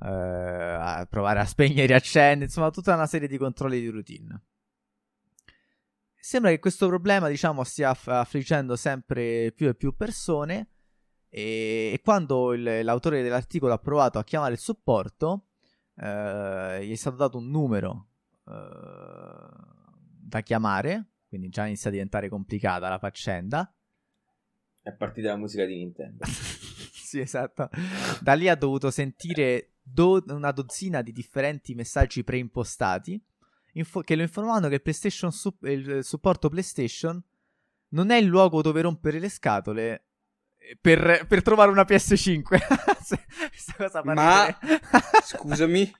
eh, 0.00 0.08
a 0.08 1.06
provare 1.10 1.40
a 1.40 1.44
spegnere 1.44 1.82
e 1.82 1.86
riaccendere, 1.86 2.44
insomma, 2.44 2.70
tutta 2.70 2.94
una 2.94 3.06
serie 3.06 3.26
di 3.26 3.36
controlli 3.36 3.80
di 3.80 3.88
routine. 3.88 4.42
Sembra 6.14 6.50
che 6.50 6.60
questo 6.60 6.86
problema, 6.86 7.28
diciamo, 7.28 7.64
stia 7.64 7.90
aff- 7.90 8.08
affliggendo 8.08 8.76
sempre 8.76 9.52
più 9.52 9.66
e 9.66 9.74
più 9.74 9.94
persone. 9.96 10.75
E, 11.28 12.00
quando 12.02 12.52
il, 12.52 12.84
l'autore 12.84 13.22
dell'articolo 13.22 13.72
ha 13.72 13.78
provato 13.78 14.18
a 14.18 14.24
chiamare 14.24 14.54
il 14.54 14.58
supporto, 14.58 15.46
eh, 15.96 16.86
gli 16.86 16.92
è 16.92 16.96
stato 16.96 17.16
dato 17.16 17.38
un 17.38 17.48
numero 17.48 18.08
eh, 18.46 18.52
da 20.20 20.40
chiamare 20.42 21.10
quindi 21.28 21.48
già 21.48 21.66
inizia 21.66 21.90
a 21.90 21.92
diventare 21.92 22.28
complicata 22.28 22.88
la 22.88 22.98
faccenda. 22.98 23.72
È 24.80 24.92
partita 24.92 25.30
la 25.30 25.36
musica 25.36 25.64
di 25.64 25.76
Nintendo. 25.76 26.24
sì, 26.26 27.20
esatto. 27.20 27.68
Da 28.20 28.34
lì 28.34 28.48
ha 28.48 28.54
dovuto 28.54 28.90
sentire 28.90 29.72
do- 29.82 30.24
una 30.28 30.52
dozzina 30.52 31.02
di 31.02 31.12
differenti 31.12 31.74
messaggi 31.74 32.24
preimpostati 32.24 33.22
info- 33.72 34.00
che 34.00 34.16
lo 34.16 34.22
informavano 34.22 34.68
che 34.68 34.80
il, 34.84 35.32
su- 35.32 35.56
il 35.62 36.04
supporto 36.04 36.48
PlayStation 36.48 37.22
non 37.88 38.10
è 38.10 38.16
il 38.16 38.26
luogo 38.26 38.62
dove 38.62 38.80
rompere 38.80 39.18
le 39.18 39.28
scatole 39.28 40.05
per, 40.80 41.26
per 41.26 41.42
trovare 41.42 41.70
una 41.70 41.82
PS5. 41.82 42.42
Questa 43.50 43.74
cosa 43.76 44.02
Ma 44.04 44.46
scusami. 45.22 45.92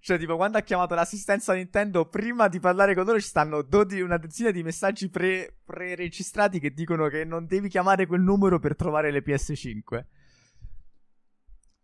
Cioè, 0.00 0.18
tipo, 0.18 0.36
quando 0.36 0.58
ha 0.58 0.62
chiamato 0.62 0.94
l'assistenza 0.94 1.52
Nintendo, 1.52 2.08
prima 2.08 2.48
di 2.48 2.60
parlare 2.60 2.94
con 2.94 3.04
loro 3.04 3.20
ci 3.20 3.26
stanno 3.26 3.62
dodi- 3.62 4.00
una 4.00 4.16
dozzina 4.16 4.50
di 4.50 4.62
messaggi 4.62 5.08
pre- 5.10 5.58
pre-registrati 5.64 6.60
che 6.60 6.72
dicono 6.72 7.08
che 7.08 7.24
non 7.24 7.46
devi 7.46 7.68
chiamare 7.68 8.06
quel 8.06 8.20
numero 8.20 8.58
per 8.58 8.76
trovare 8.76 9.10
le 9.10 9.22
PS5. 9.22 10.04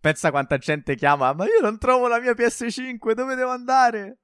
Pensa 0.01 0.31
quanta 0.31 0.59
gente 0.59 0.95
chiama, 0.97 1.33
ma 1.33 1.45
io 1.45 1.61
non 1.61 1.79
trovo 1.79 2.09
la 2.09 2.21
mia 2.21 2.33
PS5, 2.33 3.13
dove 3.13 3.35
devo 3.35 3.51
andare? 3.51 4.19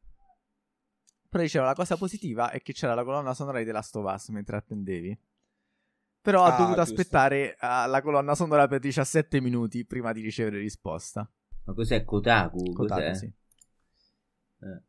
Però 1.29 1.43
dicevo, 1.43 1.65
la 1.65 1.75
cosa 1.75 1.97
positiva 1.97 2.51
è 2.51 2.61
che 2.61 2.73
c'era 2.73 2.95
la 2.95 3.05
colonna 3.05 3.35
sonora 3.35 3.59
di 3.59 3.65
The 3.65 3.73
Last 3.73 3.95
of 3.97 4.13
Us 4.13 4.29
mentre 4.29 4.57
attendevi. 4.57 5.19
Però 6.23 6.45
ah, 6.45 6.55
ha 6.55 6.59
dovuto 6.59 6.83
giusto. 6.83 6.95
aspettare 6.95 7.57
uh, 7.61 7.89
la 7.89 8.01
colonna 8.03 8.35
sonora 8.35 8.67
per 8.67 8.81
17 8.81 9.41
minuti 9.41 9.85
prima 9.87 10.13
di 10.13 10.21
ricevere 10.21 10.59
risposta. 10.59 11.29
Ma 11.65 11.73
cos'è 11.75 12.05
Kotaku? 12.05 12.73
Kotaku 12.73 13.01
cos'è? 13.01 13.15
Sì. 13.15 13.33
Eh. 14.61 14.83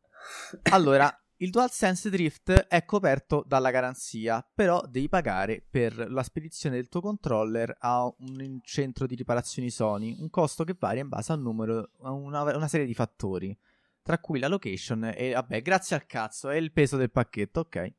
allora, 0.70 1.14
il 1.42 1.50
DualSense 1.50 2.08
Drift 2.08 2.52
è 2.52 2.84
coperto 2.84 3.42
dalla 3.46 3.70
garanzia, 3.70 4.46
però 4.54 4.80
devi 4.88 5.08
pagare 5.08 5.64
per 5.68 6.08
la 6.08 6.22
spedizione 6.22 6.76
del 6.76 6.88
tuo 6.88 7.00
controller 7.00 7.74
a 7.80 8.04
un 8.04 8.60
centro 8.62 9.06
di 9.06 9.16
riparazioni 9.16 9.68
Sony, 9.68 10.16
un 10.20 10.30
costo 10.30 10.62
che 10.62 10.76
varia 10.78 11.02
in 11.02 11.08
base 11.08 11.32
al 11.32 11.40
numero, 11.40 11.90
a 12.02 12.12
una, 12.12 12.42
una 12.42 12.68
serie 12.68 12.86
di 12.86 12.94
fattori, 12.94 13.58
tra 14.02 14.18
cui 14.18 14.38
la 14.38 14.46
location 14.46 15.10
e, 15.14 15.32
vabbè, 15.32 15.62
grazie 15.62 15.96
al 15.96 16.06
cazzo, 16.06 16.48
è 16.48 16.56
il 16.56 16.70
peso 16.70 16.96
del 16.96 17.10
pacchetto, 17.10 17.60
ok. 17.60 17.92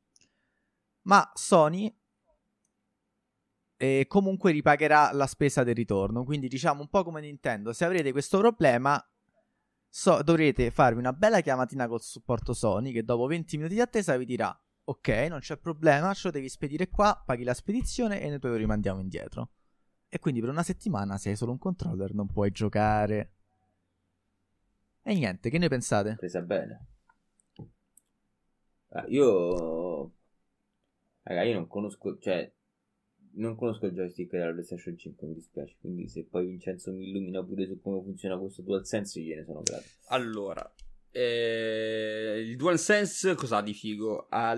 Ma 1.02 1.30
Sony 1.34 1.94
eh, 3.76 4.06
comunque 4.08 4.52
ripagherà 4.52 5.12
la 5.12 5.26
spesa 5.26 5.64
del 5.64 5.74
ritorno, 5.74 6.24
quindi 6.24 6.48
diciamo 6.48 6.80
un 6.80 6.88
po' 6.88 7.02
come 7.02 7.20
Nintendo, 7.20 7.72
se 7.72 7.84
avrete 7.84 8.12
questo 8.12 8.38
problema 8.38 9.02
so, 9.88 10.22
dovrete 10.22 10.72
farvi 10.72 10.98
una 10.98 11.12
bella 11.12 11.40
chiamatina 11.40 11.86
col 11.86 12.02
supporto 12.02 12.52
Sony 12.52 12.90
che 12.90 13.04
dopo 13.04 13.26
20 13.26 13.56
minuti 13.56 13.74
di 13.74 13.80
attesa 13.80 14.16
vi 14.16 14.24
dirà 14.24 14.56
ok, 14.86 15.08
non 15.28 15.38
c'è 15.38 15.56
problema, 15.56 16.12
ce 16.12 16.26
lo 16.26 16.32
devi 16.32 16.48
spedire 16.48 16.88
qua, 16.88 17.22
paghi 17.24 17.44
la 17.44 17.54
spedizione 17.54 18.20
e 18.20 18.28
noi 18.28 18.38
poi 18.38 18.50
lo 18.50 18.56
rimandiamo 18.56 19.00
indietro. 19.00 19.50
E 20.08 20.18
quindi 20.18 20.40
per 20.40 20.50
una 20.50 20.62
settimana 20.62 21.16
se 21.16 21.30
hai 21.30 21.36
solo 21.36 21.52
un 21.52 21.58
controller 21.58 22.12
non 22.12 22.26
puoi 22.26 22.50
giocare. 22.50 23.32
E 25.02 25.14
niente, 25.14 25.48
che 25.48 25.58
ne 25.58 25.68
pensate? 25.68 26.16
Presa 26.16 26.40
bene. 26.40 26.86
Ah, 28.90 29.04
io... 29.08 30.12
Raga, 31.22 31.42
io 31.42 31.54
non 31.54 31.66
conosco, 31.66 32.18
cioè, 32.18 32.52
non 33.36 33.56
conosco 33.56 33.86
il 33.86 33.92
joystick 33.92 34.30
della 34.30 34.52
PlayStation 34.52 34.96
5, 34.96 35.26
mi 35.26 35.34
dispiace. 35.34 35.76
Quindi, 35.80 36.08
se 36.08 36.26
poi 36.28 36.46
Vincenzo 36.46 36.92
mi 36.92 37.08
illumina 37.08 37.42
pure 37.42 37.66
su 37.66 37.80
come 37.80 38.02
funziona 38.02 38.38
questo 38.38 38.62
DualSense, 38.62 39.20
gliene 39.20 39.44
sono 39.44 39.62
grato. 39.62 39.84
Allora, 40.08 40.74
eh, 41.10 42.44
il 42.44 42.56
DualSense 42.56 43.34
cosa 43.34 43.58
ha 43.58 43.62
di 43.62 43.74
figo? 43.74 44.26
Ha 44.28 44.52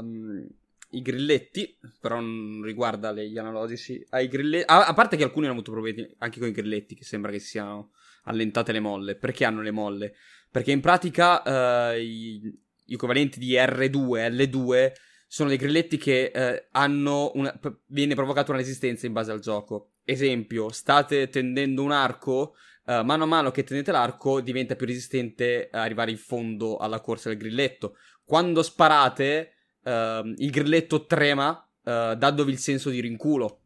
um, 0.00 0.46
i 0.90 1.02
grilletti, 1.02 1.78
però 2.00 2.20
non 2.20 2.62
riguarda 2.62 3.12
gli 3.12 3.38
analogici. 3.38 4.04
Ha 4.10 4.20
i 4.20 4.28
grilletti, 4.28 4.70
a, 4.70 4.86
a, 4.86 4.94
parte 4.94 5.16
che 5.16 5.24
alcuni 5.24 5.46
hanno 5.46 5.54
avuto 5.54 5.72
problemi 5.72 6.08
anche 6.18 6.38
con 6.38 6.48
i 6.48 6.52
grilletti, 6.52 6.94
che 6.94 7.04
sembra 7.04 7.30
che 7.30 7.38
siano 7.38 7.92
allentate 8.24 8.72
le 8.72 8.80
molle. 8.80 9.16
Perché 9.16 9.44
hanno 9.44 9.62
le 9.62 9.70
molle? 9.70 10.14
Perché 10.50 10.72
in 10.72 10.80
pratica 10.80 11.92
uh, 11.92 11.98
i, 11.98 12.40
i 12.86 12.94
equivalenti 12.94 13.38
di 13.38 13.52
R2, 13.54 14.30
L2 14.30 14.92
sono 15.32 15.48
dei 15.48 15.58
grilletti 15.58 15.96
che 15.96 16.32
eh, 16.34 16.66
hanno 16.72 17.30
una, 17.34 17.56
viene 17.86 18.16
provocata 18.16 18.50
una 18.50 18.58
resistenza 18.58 19.06
in 19.06 19.12
base 19.12 19.30
al 19.30 19.38
gioco. 19.38 19.92
Esempio, 20.02 20.70
state 20.70 21.28
tendendo 21.28 21.84
un 21.84 21.92
arco, 21.92 22.56
eh, 22.84 23.04
mano 23.04 23.22
a 23.22 23.26
mano 23.26 23.52
che 23.52 23.62
tendete 23.62 23.92
l'arco 23.92 24.40
diventa 24.40 24.74
più 24.74 24.86
resistente 24.86 25.68
arrivare 25.70 26.10
in 26.10 26.16
fondo 26.16 26.78
alla 26.78 27.00
corsa 27.00 27.28
del 27.28 27.38
grilletto. 27.38 27.96
Quando 28.24 28.64
sparate, 28.64 29.52
eh, 29.84 30.34
il 30.38 30.50
grilletto 30.50 31.06
trema, 31.06 31.64
eh, 31.84 32.16
dandovi 32.18 32.50
il 32.50 32.58
senso 32.58 32.90
di 32.90 32.98
rinculo. 32.98 33.60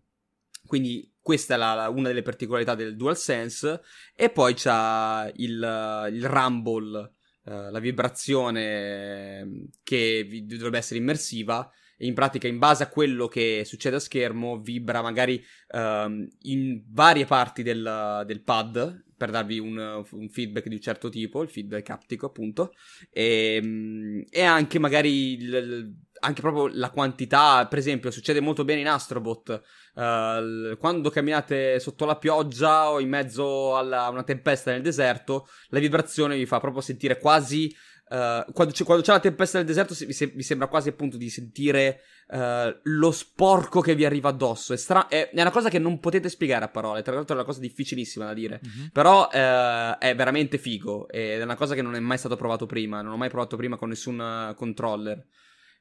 Quindi 0.66 1.14
questa 1.18 1.54
è 1.54 1.56
la, 1.56 1.72
la, 1.72 1.88
una 1.88 2.08
delle 2.08 2.20
particolarità 2.20 2.74
del 2.74 2.94
DualSense. 2.94 3.80
E 4.14 4.28
poi 4.28 4.52
c'ha 4.54 5.32
il, 5.36 6.10
il 6.12 6.28
Rumble 6.28 7.14
eh, 7.46 7.70
la 7.70 7.78
vibrazione 7.78 9.38
ehm, 9.38 9.68
che 9.82 10.26
vi, 10.28 10.46
dovrebbe 10.46 10.78
essere 10.78 10.98
immersiva 10.98 11.70
e 11.96 12.06
in 12.06 12.14
pratica 12.14 12.48
in 12.48 12.58
base 12.58 12.82
a 12.82 12.88
quello 12.88 13.28
che 13.28 13.62
succede 13.64 13.96
a 13.96 14.00
schermo 14.00 14.58
vibra 14.58 15.00
magari 15.00 15.42
uh, 15.68 16.28
in 16.42 16.82
varie 16.88 17.24
parti 17.24 17.62
del, 17.62 18.24
del 18.26 18.42
pad 18.42 19.04
per 19.16 19.30
darvi 19.30 19.58
un, 19.58 20.04
un, 20.10 20.28
feedback 20.28 20.66
di 20.68 20.74
un 20.74 20.80
certo 20.80 21.08
tipo, 21.08 21.42
il 21.42 21.48
feedback 21.48 21.90
aptico 21.90 22.26
appunto, 22.26 22.72
e, 23.10 23.60
ehm, 23.62 24.24
e 24.28 24.42
anche 24.42 24.78
magari 24.78 25.34
il, 25.34 25.94
anche 26.20 26.40
proprio 26.40 26.68
la 26.74 26.90
quantità, 26.90 27.66
per 27.66 27.78
esempio, 27.78 28.10
succede 28.10 28.40
molto 28.40 28.64
bene 28.64 28.80
in 28.80 28.88
Astrobot. 28.88 29.62
Uh, 29.94 30.76
quando 30.76 31.08
camminate 31.08 31.78
sotto 31.78 32.04
la 32.04 32.16
pioggia 32.16 32.90
o 32.90 32.98
in 32.98 33.08
mezzo 33.08 33.76
a 33.76 34.10
una 34.10 34.24
tempesta 34.24 34.72
nel 34.72 34.82
deserto, 34.82 35.46
la 35.68 35.78
vibrazione 35.78 36.36
vi 36.36 36.46
fa 36.46 36.58
proprio 36.58 36.82
sentire 36.82 37.18
quasi. 37.18 37.74
Uh, 38.06 38.52
quando, 38.52 38.72
c'è, 38.72 38.84
quando, 38.84 39.02
c'è, 39.02 39.12
la 39.12 39.20
tempesta 39.20 39.58
nel 39.58 39.66
deserto, 39.66 39.94
vi, 40.04 40.12
se, 40.12 40.26
vi 40.26 40.42
sembra 40.42 40.66
quasi 40.66 40.88
appunto 40.88 41.16
di 41.16 41.30
sentire 41.30 42.00
uh, 42.28 42.76
lo 42.82 43.12
sporco 43.12 43.80
che 43.80 43.94
vi 43.94 44.04
arriva 44.04 44.30
addosso. 44.30 44.72
È, 44.72 44.76
stra- 44.76 45.06
è, 45.06 45.30
è, 45.30 45.40
una 45.40 45.52
cosa 45.52 45.68
che 45.68 45.78
non 45.78 46.00
potete 46.00 46.28
spiegare 46.28 46.64
a 46.64 46.68
parole. 46.68 47.02
Tra 47.02 47.14
l'altro, 47.14 47.34
è 47.34 47.38
una 47.38 47.46
cosa 47.46 47.60
difficilissima 47.60 48.26
da 48.26 48.34
dire. 48.34 48.60
Mm-hmm. 48.66 48.86
Però 48.88 49.28
è 49.28 50.14
veramente 50.16 50.58
figo. 50.58 51.08
Ed 51.08 51.40
è 51.40 51.44
una 51.44 51.56
cosa 51.56 51.76
che 51.76 51.82
non 51.82 51.94
è 51.94 52.00
mai 52.00 52.18
stato 52.18 52.34
provato 52.34 52.66
prima. 52.66 53.00
Non 53.00 53.12
ho 53.12 53.16
mai 53.16 53.30
provato 53.30 53.56
prima 53.56 53.76
con 53.76 53.90
nessun 53.90 54.52
controller. 54.56 55.24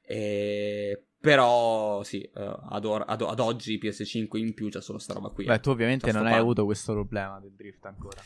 E... 0.06 1.06
Però 1.24 2.02
sì, 2.02 2.28
uh, 2.34 2.40
ad, 2.68 2.84
or- 2.84 3.04
ad, 3.06 3.22
ad, 3.22 3.40
oggi 3.40 3.80
PS5 3.82 4.36
in 4.36 4.52
più 4.52 4.68
c'è 4.68 4.82
solo 4.82 4.98
sta 4.98 5.14
roba 5.14 5.30
qui. 5.30 5.46
Beh, 5.46 5.58
tu 5.58 5.70
ovviamente 5.70 6.12
non 6.12 6.26
hai 6.26 6.34
avuto 6.34 6.66
questo 6.66 6.92
problema 6.92 7.40
del 7.40 7.52
drift 7.56 7.86
ancora. 7.86 8.20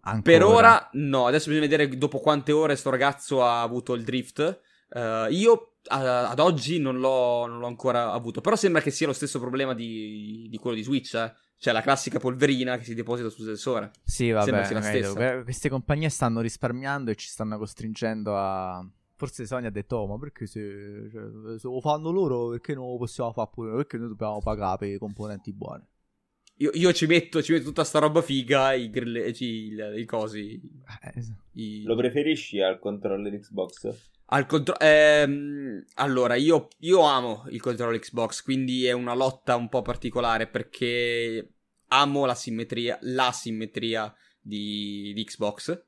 ancora. 0.00 0.22
Per 0.22 0.42
ora 0.42 0.88
no, 0.92 1.26
adesso 1.26 1.50
bisogna 1.50 1.68
vedere 1.68 1.98
dopo 1.98 2.20
quante 2.20 2.52
ore 2.52 2.74
sto 2.76 2.88
ragazzo 2.88 3.44
ha 3.44 3.60
avuto 3.60 3.92
il 3.92 4.02
drift. 4.02 4.60
Uh, 4.88 5.30
io 5.30 5.74
a- 5.88 6.30
ad 6.30 6.38
oggi 6.38 6.80
non 6.80 6.98
l'ho, 6.98 7.44
non 7.46 7.58
l'ho, 7.58 7.66
ancora 7.66 8.12
avuto, 8.12 8.40
però 8.40 8.56
sembra 8.56 8.80
che 8.80 8.90
sia 8.90 9.06
lo 9.06 9.12
stesso 9.12 9.38
problema 9.38 9.74
di, 9.74 10.46
di 10.48 10.56
quello 10.56 10.74
di 10.74 10.82
Switch, 10.82 11.12
eh? 11.16 11.30
Cioè 11.58 11.74
la 11.74 11.82
classica 11.82 12.18
polverina 12.18 12.78
che 12.78 12.84
si 12.84 12.94
deposita 12.94 13.28
sul 13.28 13.44
sensore. 13.44 13.90
Sì, 14.04 14.30
vabbè, 14.30 15.42
queste 15.42 15.68
compagnie 15.68 16.08
stanno 16.08 16.40
risparmiando 16.40 17.10
e 17.10 17.14
ci 17.14 17.28
stanno 17.28 17.58
costringendo 17.58 18.38
a 18.38 18.82
forse 19.18 19.46
Sony 19.46 19.66
ha 19.66 19.70
detto, 19.70 19.96
oh, 19.96 20.06
ma 20.06 20.16
perché 20.16 20.46
se, 20.46 21.10
cioè, 21.10 21.58
se 21.58 21.66
lo 21.66 21.80
fanno 21.80 22.10
loro, 22.10 22.50
perché 22.50 22.72
non 22.72 22.88
lo 22.88 22.98
possiamo 22.98 23.32
fare 23.32 23.50
pure? 23.52 23.74
Perché 23.74 23.98
noi 23.98 24.08
dobbiamo 24.08 24.38
pagare 24.38 24.78
per 24.78 24.88
i 24.90 24.98
componenti 24.98 25.52
buoni? 25.52 25.84
Io, 26.58 26.70
io 26.72 26.92
ci, 26.92 27.06
metto, 27.06 27.42
ci, 27.42 27.52
metto, 27.52 27.64
tutta 27.64 27.82
sta 27.82 27.98
roba 27.98 28.22
figa, 28.22 28.72
i, 28.74 28.90
grille, 28.90 29.28
i, 29.30 29.76
i 29.96 30.04
cosi. 30.04 30.60
Eh, 31.02 31.24
i... 31.54 31.82
Lo 31.82 31.96
preferisci 31.96 32.60
al 32.60 32.78
controller 32.78 33.40
Xbox? 33.40 33.92
Al 34.26 34.46
contro- 34.46 34.78
ehm, 34.78 35.84
allora, 35.94 36.36
io, 36.36 36.68
io 36.78 37.00
amo 37.00 37.44
il 37.48 37.60
controller 37.60 37.98
Xbox, 37.98 38.42
quindi 38.42 38.86
è 38.86 38.92
una 38.92 39.14
lotta 39.14 39.56
un 39.56 39.68
po' 39.68 39.82
particolare 39.82 40.46
perché 40.46 41.54
amo 41.88 42.24
la 42.24 42.36
simmetria, 42.36 42.98
la 43.02 43.32
simmetria 43.32 44.14
di, 44.40 45.12
di 45.12 45.24
Xbox. 45.24 45.86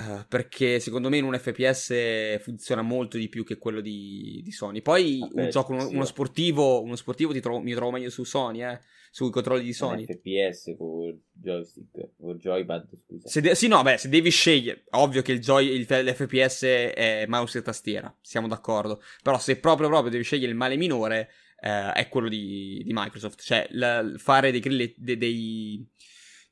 Uh, 0.00 0.24
perché 0.28 0.80
secondo 0.80 1.10
me 1.10 1.18
in 1.18 1.24
un 1.24 1.38
FPS 1.38 2.40
funziona 2.40 2.80
molto 2.80 3.18
di 3.18 3.28
più 3.28 3.44
che 3.44 3.58
quello 3.58 3.80
di, 3.80 4.40
di 4.42 4.50
Sony. 4.50 4.80
Poi 4.80 5.18
Vabbè, 5.18 5.42
un 5.42 5.50
gioco, 5.50 5.72
uno, 5.72 5.86
sì. 5.86 5.94
uno, 5.94 6.04
sportivo, 6.04 6.82
uno 6.82 6.96
sportivo 6.96 7.32
ti 7.32 7.40
trovo, 7.40 7.60
mi 7.60 7.74
trovo 7.74 7.90
meglio 7.90 8.08
su 8.08 8.24
Sony, 8.24 8.64
eh 8.64 8.80
sui 9.10 9.30
controlli 9.30 9.64
di 9.64 9.72
Sony. 9.72 10.06
FPS 10.06 10.74
con 10.78 11.20
joystick 11.32 12.12
o 12.18 12.34
joypad, 12.36 12.88
scusa. 13.04 13.40
De- 13.40 13.54
sì, 13.54 13.66
no, 13.66 13.82
beh, 13.82 13.98
se 13.98 14.08
devi 14.08 14.30
scegliere, 14.30 14.84
ovvio 14.90 15.20
che 15.20 15.32
il 15.32 15.40
joy, 15.40 15.66
il, 15.66 15.86
l'FPS 15.88 16.62
è 16.62 17.24
mouse 17.26 17.58
e 17.58 17.62
tastiera, 17.62 18.16
siamo 18.20 18.46
d'accordo. 18.46 19.02
Però 19.22 19.38
se 19.38 19.58
proprio 19.58 19.88
proprio 19.88 20.10
devi 20.10 20.22
scegliere 20.22 20.52
il 20.52 20.56
male 20.56 20.76
minore, 20.76 21.30
eh, 21.60 21.92
è 21.92 22.08
quello 22.08 22.28
di, 22.28 22.82
di 22.84 22.92
Microsoft. 22.94 23.42
Cioè, 23.42 23.66
la, 23.72 24.12
fare 24.16 24.52
dei 24.52 24.94
dei, 24.96 25.18
dei 25.18 25.88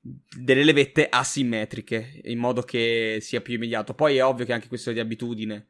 delle 0.00 0.64
levette 0.64 1.08
asimmetriche 1.08 2.20
in 2.24 2.38
modo 2.38 2.62
che 2.62 3.18
sia 3.20 3.40
più 3.40 3.54
immediato. 3.54 3.94
Poi 3.94 4.16
è 4.16 4.24
ovvio 4.24 4.44
che 4.44 4.52
anche 4.52 4.68
questo 4.68 4.90
è 4.90 4.92
di 4.92 5.00
abitudine. 5.00 5.68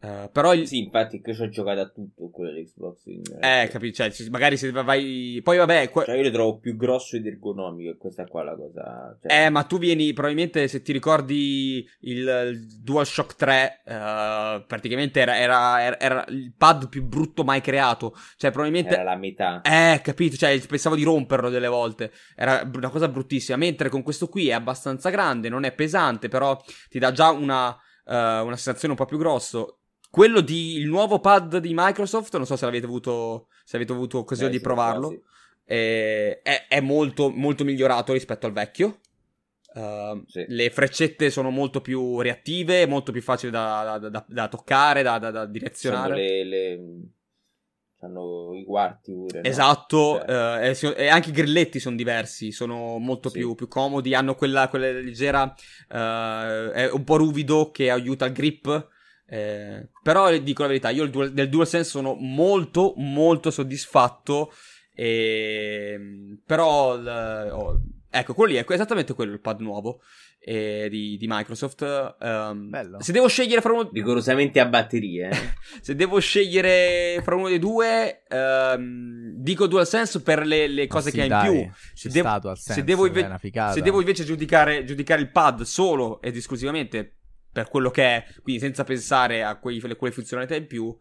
Uh, 0.00 0.30
però 0.30 0.54
il... 0.54 0.68
Sì, 0.68 0.78
infatti 0.78 1.20
che 1.20 1.34
ci 1.34 1.42
ho 1.42 1.48
giocato 1.48 1.80
a 1.80 1.88
tutto 1.88 2.30
quello 2.30 2.52
dell'Xbox. 2.52 3.02
Eh, 3.40 3.68
capisci? 3.68 4.12
Cioè, 4.12 4.28
magari 4.30 4.56
se 4.56 4.70
vai... 4.70 5.40
Poi 5.42 5.56
vabbè... 5.56 5.90
Qua... 5.90 6.04
Cioè, 6.04 6.16
io 6.16 6.22
lo 6.22 6.30
trovo 6.30 6.58
più 6.58 6.76
grosso 6.76 7.16
ed 7.16 7.26
ergonomico 7.26 7.90
e 7.90 7.96
questa 7.96 8.24
qua 8.26 8.44
la 8.44 8.54
cosa... 8.54 9.18
Cioè... 9.20 9.46
Eh, 9.46 9.50
ma 9.50 9.64
tu 9.64 9.78
vieni... 9.78 10.12
Probabilmente 10.12 10.68
se 10.68 10.82
ti 10.82 10.92
ricordi 10.92 11.84
il, 12.02 12.18
il 12.18 12.80
DualShock 12.80 13.34
3, 13.34 13.82
uh, 13.84 13.90
eh, 13.90 14.64
praticamente 14.68 15.20
era, 15.20 15.36
era, 15.36 15.98
era, 15.98 16.24
il 16.28 16.54
pad 16.56 16.88
più 16.88 17.02
brutto 17.04 17.42
mai 17.42 17.60
creato. 17.60 18.14
Cioè, 18.36 18.52
probabilmente... 18.52 18.94
Era 18.94 19.02
la 19.02 19.16
metà. 19.16 19.62
Eh, 19.62 20.00
capito? 20.00 20.36
Cioè, 20.36 20.56
pensavo 20.60 20.94
di 20.94 21.02
romperlo 21.02 21.50
delle 21.50 21.68
volte. 21.68 22.12
Era 22.36 22.62
una 22.72 22.90
cosa 22.90 23.08
bruttissima. 23.08 23.56
Mentre 23.56 23.88
con 23.88 24.04
questo 24.04 24.28
qui 24.28 24.48
è 24.48 24.52
abbastanza 24.52 25.10
grande, 25.10 25.48
non 25.48 25.64
è 25.64 25.72
pesante, 25.72 26.28
però 26.28 26.56
ti 26.88 27.00
dà 27.00 27.10
già 27.10 27.30
una... 27.30 27.76
Uh, 28.08 28.42
una 28.42 28.56
sensazione 28.56 28.94
un 28.94 28.98
po' 28.98 29.04
più 29.04 29.18
grosso 29.18 29.77
quello 30.10 30.40
di 30.40 30.76
il 30.76 30.86
nuovo 30.86 31.20
pad 31.20 31.58
di 31.58 31.72
Microsoft, 31.74 32.36
non 32.36 32.46
so 32.46 32.56
se 32.56 32.64
avete 32.64 32.86
avuto, 32.86 33.48
se 33.64 33.76
avete 33.76 33.92
avuto 33.92 34.18
occasione 34.18 34.50
Beh, 34.50 34.56
di 34.56 34.62
provarlo, 34.62 35.22
eh, 35.64 36.40
è, 36.42 36.66
è 36.68 36.80
molto, 36.80 37.30
molto 37.30 37.64
migliorato 37.64 38.12
rispetto 38.12 38.46
al 38.46 38.52
vecchio. 38.52 39.00
Uh, 39.74 40.24
sì. 40.26 40.44
Le 40.48 40.70
freccette 40.70 41.30
sono 41.30 41.50
molto 41.50 41.80
più 41.82 42.20
reattive, 42.20 42.86
molto 42.86 43.12
più 43.12 43.20
facili 43.20 43.52
da, 43.52 43.98
da, 44.00 44.08
da, 44.08 44.24
da 44.26 44.48
toccare, 44.48 45.02
da, 45.02 45.44
direzionare. 45.44 46.14
Le, 46.14 46.44
le... 46.44 46.80
Hanno 48.00 48.54
i 48.54 48.64
quarti 48.64 49.12
pure. 49.12 49.42
Esatto, 49.42 50.24
no? 50.26 50.74
cioè. 50.74 50.94
uh, 50.94 51.00
e, 51.00 51.08
anche 51.08 51.28
i 51.28 51.32
grilletti 51.32 51.78
sono 51.80 51.96
diversi, 51.96 52.50
sono 52.50 52.96
molto 52.98 53.28
sì. 53.28 53.38
più, 53.38 53.54
più, 53.54 53.68
comodi, 53.68 54.14
hanno 54.14 54.34
quella, 54.34 54.68
quella 54.68 54.90
leggera, 54.90 55.42
uh, 55.42 56.70
è 56.70 56.88
un 56.90 57.04
po' 57.04 57.16
ruvido 57.16 57.70
che 57.70 57.90
aiuta 57.90 58.24
il 58.24 58.32
grip 58.32 58.88
eh, 59.30 59.88
però 60.02 60.36
dico 60.38 60.62
la 60.62 60.68
verità, 60.68 60.88
io 60.88 61.06
dual, 61.06 61.32
del 61.32 61.50
DualSense 61.50 61.90
sono 61.90 62.14
molto 62.14 62.94
molto 62.96 63.50
soddisfatto. 63.50 64.52
E, 64.94 66.00
però 66.44 66.94
oh, 66.94 67.80
ecco, 68.10 68.34
quello 68.34 68.52
lì 68.52 68.58
è 68.58 68.64
esattamente 68.66 69.14
quello 69.14 69.32
il 69.32 69.40
pad 69.40 69.60
nuovo 69.60 70.00
eh, 70.40 70.88
di, 70.88 71.18
di, 71.18 71.26
Microsoft. 71.28 72.16
Um, 72.20 72.98
se 73.00 73.12
devo 73.12 73.28
scegliere 73.28 73.60
fra 73.60 73.74
uno. 73.74 73.90
Rigorosamente 73.92 74.60
a 74.60 74.66
batterie. 74.66 75.28
Eh. 75.28 75.36
se 75.82 75.94
devo 75.94 76.18
scegliere 76.20 77.20
fra 77.22 77.34
uno 77.34 77.48
dei 77.48 77.58
due, 77.58 78.22
um, 78.30 79.34
dico 79.36 79.66
DualSense 79.66 80.22
per 80.22 80.46
le, 80.46 80.68
le 80.68 80.86
cose 80.86 81.10
sì, 81.10 81.16
che 81.16 81.20
ha 81.20 81.24
in 81.24 81.30
dai, 81.30 81.50
più. 81.50 81.70
Se, 81.92 82.08
devo, 82.08 82.54
se, 82.54 82.82
devo 82.82 83.06
inve- 83.06 83.38
se 83.72 83.82
devo 83.82 84.00
invece 84.00 84.24
giudicare, 84.24 84.84
giudicare 84.84 85.20
il 85.20 85.30
pad 85.30 85.62
solo 85.62 86.22
ed 86.22 86.34
esclusivamente 86.34 87.17
per 87.50 87.68
quello 87.68 87.90
che 87.90 88.02
è, 88.04 88.24
quindi 88.42 88.60
senza 88.60 88.84
pensare 88.84 89.42
a 89.42 89.58
quei, 89.58 89.80
quelle 89.80 90.12
funzionalità 90.12 90.54
in 90.54 90.66
più, 90.66 90.96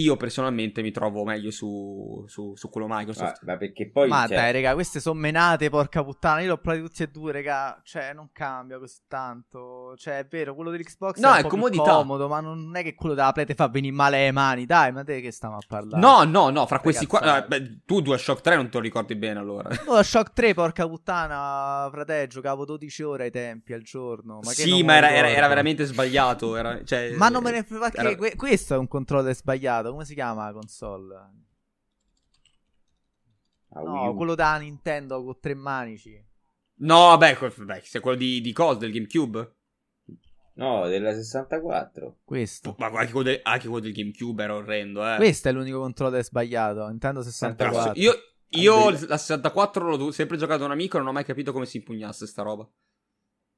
io 0.00 0.16
personalmente 0.16 0.82
mi 0.82 0.90
trovo 0.90 1.24
meglio 1.24 1.50
su, 1.50 2.24
su, 2.26 2.54
su 2.54 2.68
quello 2.70 2.86
Microsoft. 2.88 3.42
Ma, 3.42 3.52
ma 3.52 3.58
perché 3.58 3.90
poi. 3.90 4.08
Ma 4.08 4.26
cioè... 4.26 4.36
dai, 4.36 4.52
raga, 4.52 4.74
queste 4.74 5.00
sono 5.00 5.18
menate, 5.18 5.70
porca 5.70 6.04
puttana. 6.04 6.40
Io 6.40 6.48
l'ho 6.48 6.58
provati 6.58 6.82
tutti 6.84 7.02
e 7.02 7.08
due, 7.08 7.32
raga. 7.32 7.80
Cioè, 7.82 8.12
non 8.12 8.30
cambia 8.32 8.78
così 8.78 8.98
tanto. 9.08 9.94
Cioè, 9.96 10.18
è 10.18 10.26
vero, 10.26 10.54
quello 10.54 10.70
dell'Xbox 10.70 11.18
no, 11.18 11.34
è, 11.34 11.40
è 11.40 11.46
comodo, 11.46 12.28
ma 12.28 12.40
non 12.40 12.76
è 12.76 12.82
che 12.82 12.94
quello 12.94 13.14
della 13.14 13.32
Play 13.32 13.46
ti 13.46 13.54
fa 13.54 13.68
venire 13.68 13.94
male 13.94 14.24
le 14.24 14.32
mani. 14.32 14.66
Dai, 14.66 14.92
ma 14.92 15.02
te 15.04 15.20
che 15.20 15.32
stiamo 15.32 15.56
a 15.56 15.60
parlare? 15.66 16.00
No, 16.00 16.24
no, 16.24 16.50
no, 16.50 16.66
fra 16.66 16.78
questi 16.80 17.06
qua. 17.06 17.44
Eh, 17.44 17.46
beh, 17.46 17.80
tu 17.84 18.00
DualShock 18.00 18.40
3 18.40 18.56
non 18.56 18.68
te 18.68 18.76
lo 18.76 18.82
ricordi 18.82 19.16
bene 19.16 19.38
allora. 19.38 19.70
DualShock 19.84 20.32
3, 20.32 20.54
porca 20.54 20.86
puttana, 20.86 21.88
frate, 21.90 22.26
giocavo 22.28 22.64
12 22.64 23.02
ore 23.02 23.24
ai 23.24 23.30
tempi 23.30 23.72
al 23.72 23.82
giorno. 23.82 24.40
Ma 24.42 24.50
sì, 24.50 24.82
ma 24.82 24.96
era, 24.96 25.10
era, 25.10 25.28
era, 25.28 25.48
veramente 25.48 25.84
sbagliato. 25.84 26.56
Era, 26.56 26.84
cioè, 26.84 27.12
ma 27.16 27.28
non 27.28 27.42
me 27.42 27.50
ne 27.50 27.62
frega. 27.62 27.92
Era... 27.92 28.14
Questo 28.36 28.74
è 28.74 28.78
un 28.78 28.88
controller 28.88 29.34
sbagliato. 29.34 29.87
Come 29.90 30.04
si 30.04 30.14
chiama? 30.14 30.52
console? 30.52 31.14
Ah, 33.70 33.80
no, 33.82 34.14
quello 34.14 34.34
da 34.34 34.56
Nintendo 34.56 35.22
con 35.22 35.38
tre 35.40 35.54
manici. 35.54 36.26
No, 36.80 37.16
vabbè, 37.16 37.36
se 37.82 38.00
quello 38.00 38.16
di, 38.16 38.40
di 38.40 38.52
cosa? 38.52 38.78
Del 38.78 38.92
GameCube? 38.92 39.56
No, 40.54 40.88
della 40.88 41.12
64. 41.12 42.18
Questo. 42.24 42.74
Ma 42.78 42.86
anche 42.86 43.12
quello, 43.12 43.30
del, 43.30 43.40
anche 43.44 43.68
quello 43.68 43.82
del 43.82 43.92
GameCube 43.92 44.42
era 44.42 44.54
orrendo, 44.54 45.08
eh. 45.08 45.16
Questo 45.16 45.48
è 45.48 45.52
l'unico 45.52 45.80
controller 45.80 46.22
sbagliato. 46.24 46.86
Nintendo 46.88 47.22
64. 47.22 47.92
Io, 47.94 48.12
io 48.50 48.90
la 48.90 49.16
64 49.16 49.96
l'ho 49.96 50.10
sempre 50.10 50.36
giocato 50.36 50.60
da 50.60 50.64
un 50.66 50.72
amico 50.72 50.96
e 50.96 51.00
non 51.00 51.08
ho 51.08 51.12
mai 51.12 51.24
capito 51.24 51.52
come 51.52 51.66
si 51.66 51.76
impugnasse 51.76 52.26
sta 52.26 52.42
roba. 52.42 52.68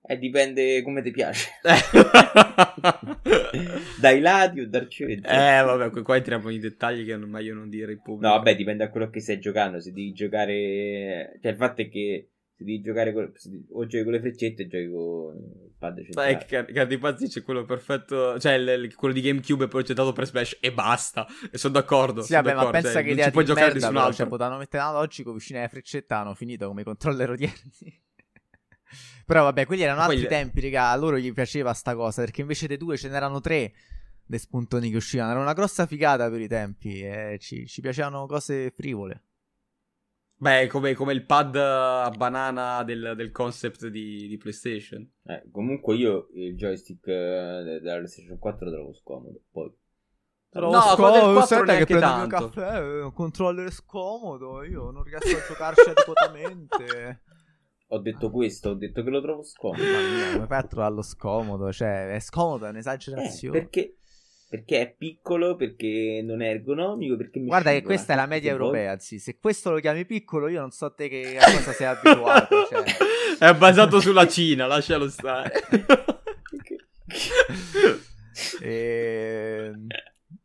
Eh, 0.03 0.19
dipende 0.19 0.83
come 0.83 1.03
ti 1.03 1.11
piace. 1.11 1.51
dai 4.01 4.21
lati 4.21 4.61
o 4.61 4.69
dal 4.69 4.89
centro. 4.89 5.31
Eh, 5.31 5.63
vabbè, 5.63 6.03
qua 6.03 6.17
entriamo 6.17 6.49
in 6.51 6.61
dettagli 6.61 7.05
che 7.05 7.13
è 7.13 7.17
meglio 7.17 7.55
non 7.55 7.69
dire 7.69 7.93
in 7.93 8.01
pubblico. 8.01 8.27
No, 8.27 8.39
vabbè, 8.39 8.57
dipende 8.57 8.85
da 8.85 8.91
quello 8.91 9.11
che 9.11 9.21
stai 9.21 9.39
giocando. 9.39 9.81
Se 9.81 9.93
devi 9.93 10.13
giocare... 10.13 11.39
Cioè, 11.43 11.53
il 11.53 11.57
fatto 11.57 11.83
è 11.83 11.89
che 11.89 12.31
se 12.57 12.65
devi 12.65 12.81
giocare 12.81 13.13
con... 13.13 13.31
o 13.73 13.87
giochi 13.87 14.05
con 14.05 14.13
le 14.13 14.21
freccette 14.21 14.63
o 14.63 14.67
giochi 14.67 14.91
con 14.91 15.37
il 15.37 15.73
pad 15.79 16.03
centrale. 16.03 16.47
Beh, 16.49 16.73
Cardi 16.73 16.99
Pazzi 16.99 17.29
c'è 17.29 17.43
quello 17.43 17.65
perfetto... 17.65 18.39
Cioè, 18.39 18.55
il, 18.55 18.95
quello 18.95 19.15
di 19.15 19.21
GameCube 19.21 19.67
è 19.67 19.69
progettato 19.69 20.13
per 20.13 20.27
Smash 20.27 20.57
e 20.61 20.73
basta. 20.73 21.27
E 21.53 21.59
sono 21.59 21.75
d'accordo. 21.75 22.23
Sì, 22.23 22.33
vabbè, 22.33 22.55
ma 22.55 22.71
pensa 22.71 22.93
cioè, 22.93 23.05
che 23.05 23.11
idea 23.11 23.27
di 23.27 23.33
puoi 23.33 23.45
giocare 23.45 23.67
merda, 23.67 23.81
nessun 23.81 23.97
altro. 23.97 24.15
Cioè, 24.15 24.29
potevano 24.29 24.57
mettere 24.57 24.83
analogico 24.83 25.35
vicino 25.35 25.59
alle 25.59 25.69
freccette, 25.69 26.15
hanno 26.15 26.35
finito 26.35 26.67
come 26.67 26.85
controller 26.85 27.31
odierni. 27.31 28.09
Però 29.31 29.45
vabbè, 29.45 29.65
quelli 29.65 29.83
erano 29.83 30.01
altri 30.01 30.23
Poi... 30.23 30.29
tempi, 30.29 30.61
raga. 30.61 30.91
A 30.91 30.97
loro 30.97 31.17
gli 31.17 31.33
piaceva 31.33 31.73
sta 31.73 31.95
cosa. 31.95 32.23
Perché 32.23 32.41
invece 32.41 32.67
dei 32.67 32.77
due 32.77 32.97
ce 32.97 33.09
n'erano 33.09 33.41
tre 33.41 33.73
dei 34.27 34.41
spuntoni 34.41 34.91
che 34.91 34.97
uscivano. 34.97 35.31
Era 35.31 35.39
una 35.39 35.53
grossa 35.53 35.87
figata 35.87 36.29
per 36.29 36.41
i 36.41 36.49
tempi. 36.49 37.01
E 37.01 37.39
ci, 37.39 37.65
ci 37.69 37.81
piacevano 37.81 38.27
cose 38.27 38.73
frivole. 38.73 39.23
Beh, 40.35 40.67
come, 40.67 40.95
come, 40.95 41.13
il 41.13 41.25
pad 41.27 41.55
a 41.55 42.11
banana 42.11 42.83
del, 42.83 43.13
del 43.15 43.31
concept 43.31 43.87
di, 43.87 44.27
di 44.27 44.37
PlayStation. 44.37 45.09
Eh, 45.23 45.49
comunque 45.53 45.95
io 45.95 46.27
il 46.35 46.57
joystick 46.57 47.07
eh, 47.07 47.79
della 47.81 47.99
PlayStation 47.99 48.37
4 48.37 48.65
lo 48.65 48.73
trovo 48.73 48.95
scomodo. 48.95 49.43
Poi. 49.49 49.73
Trovo 50.49 50.73
no, 50.73 50.81
scomodo, 50.81 51.27
del 51.27 51.35
4 51.35 51.63
che 51.63 51.85
prendo 51.85 52.01
tanto. 52.01 52.37
il 52.37 52.43
mio 52.43 52.51
caffè, 52.51 53.03
un 53.03 53.13
controller 53.13 53.71
scomodo, 53.71 54.65
io 54.65 54.91
non 54.91 55.05
riesco 55.05 55.37
a 55.37 55.47
giocarci 55.47 55.87
adeguatamente. 55.89 57.23
Ho 57.93 57.99
detto 57.99 58.31
questo, 58.31 58.71
ho 58.71 58.75
detto 58.75 59.03
che 59.03 59.11
lo 59.11 59.21
trovo 59.21 59.43
scomodo. 59.43 59.83
Mia, 59.83 60.35
come 60.35 60.47
fai 60.47 60.59
a 60.59 60.63
trovarlo 60.63 61.03
scomodo? 61.03 61.73
Cioè, 61.73 62.15
è 62.15 62.21
scomodo, 62.21 62.67
è 62.67 62.69
un'esagerazione. 62.69 63.57
Eh, 63.57 63.61
perché, 63.61 63.97
perché 64.49 64.81
è 64.81 64.95
piccolo, 64.97 65.57
perché 65.57 66.23
non 66.25 66.41
è 66.41 66.51
ergonomico, 66.51 67.17
perché 67.17 67.41
mi 67.41 67.47
Guarda 67.47 67.73
che 67.73 67.83
questa 67.83 68.13
è 68.13 68.17
la 68.17 68.27
media 68.27 68.53
europea, 68.53 68.97
sì. 69.01 69.19
Se 69.19 69.39
questo 69.41 69.73
lo 69.73 69.81
chiami 69.81 70.07
piccolo, 70.07 70.47
io 70.47 70.61
non 70.61 70.71
so 70.71 70.95
te 70.95 71.09
che 71.09 71.37
a 71.37 71.51
cosa 71.51 71.73
sei 71.73 71.89
abituato. 71.89 72.67
Cioè. 72.71 72.85
È 73.49 73.55
basato 73.55 73.99
sulla 73.99 74.29
Cina, 74.29 74.67
lascialo 74.67 75.09
stare. 75.09 75.51
e... 78.63 79.73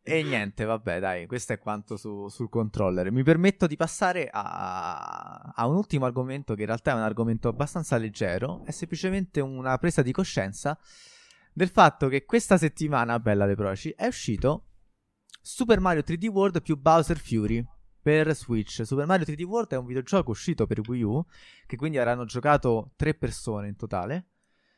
E 0.08 0.22
niente, 0.22 0.66
vabbè, 0.66 1.00
dai, 1.00 1.26
questo 1.26 1.54
è 1.54 1.58
quanto 1.58 1.98
su, 1.98 2.28
sul 2.28 2.48
controller. 2.48 3.12
Mi 3.12 3.24
permetto 3.24 3.66
di 3.66 3.76
passare 3.76 4.30
a, 4.32 5.52
a, 5.56 5.68
un 5.68 5.76
ultimo 5.76 6.06
argomento 6.06 6.54
che 6.54 6.62
in 6.62 6.68
realtà 6.68 6.92
è 6.92 6.94
un 6.94 7.02
argomento 7.02 7.48
abbastanza 7.48 7.98
leggero, 7.98 8.64
è 8.66 8.72
semplicemente 8.72 9.40
una 9.40 9.76
presa 9.80 10.04
di 10.04 10.12
coscienza 10.12 10.78
del 11.52 11.70
fatto 11.70 12.08
che 12.08 12.24
questa 12.24 12.56
settimana, 12.60 13.20
bella 13.20 13.48
Le 13.48 13.56
Proci, 13.56 13.96
è 13.98 14.06
uscito 14.06 14.68
Super 15.42 15.80
Mario 15.80 16.04
3D 16.06 16.28
World 16.28 16.62
più 16.62 16.78
Bowser 16.78 17.18
Fury 17.18 17.66
per 18.00 18.36
Switch. 18.36 18.86
Super 18.86 19.08
Mario 19.08 19.26
3D 19.26 19.42
World 19.42 19.72
è 19.72 19.78
un 19.78 19.88
videogioco 19.88 20.30
uscito 20.30 20.68
per 20.68 20.82
Wii 20.88 21.02
U, 21.02 21.26
che 21.66 21.78
quindi 21.78 21.98
avranno 21.98 22.26
giocato 22.26 22.92
tre 22.96 23.16
persone 23.16 23.70
in 23.70 23.76
totale, 23.76 24.28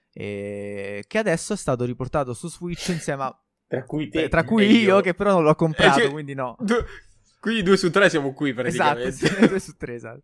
e 0.09 1.03
che 1.05 1.17
adesso 1.17 1.51
è 1.51 1.57
stato 1.57 1.83
riportato 1.83 2.33
su 2.33 2.47
Switch 2.47 2.87
insieme 2.87 3.23
a... 3.23 3.41
Tra 3.67 3.83
cui 3.83 4.07
te. 4.07 4.29
Tra 4.29 4.43
cui 4.43 4.65
io, 4.65 4.95
io, 4.95 5.01
che 5.01 5.13
però 5.13 5.33
non 5.33 5.43
l'ho 5.43 5.55
comprato, 5.55 5.99
eh, 5.99 6.03
cioè, 6.03 6.11
quindi 6.11 6.33
no. 6.33 6.55
Du- 6.59 6.85
quindi 7.39 7.63
due 7.63 7.77
su 7.77 7.91
tre 7.91 8.09
siamo 8.09 8.33
qui 8.33 8.53
praticamente. 8.53 9.07
Esatto, 9.09 9.35
sì, 9.35 9.47
due 9.47 9.59
su 9.59 9.75
tre, 9.75 9.93
esatto. 9.93 10.21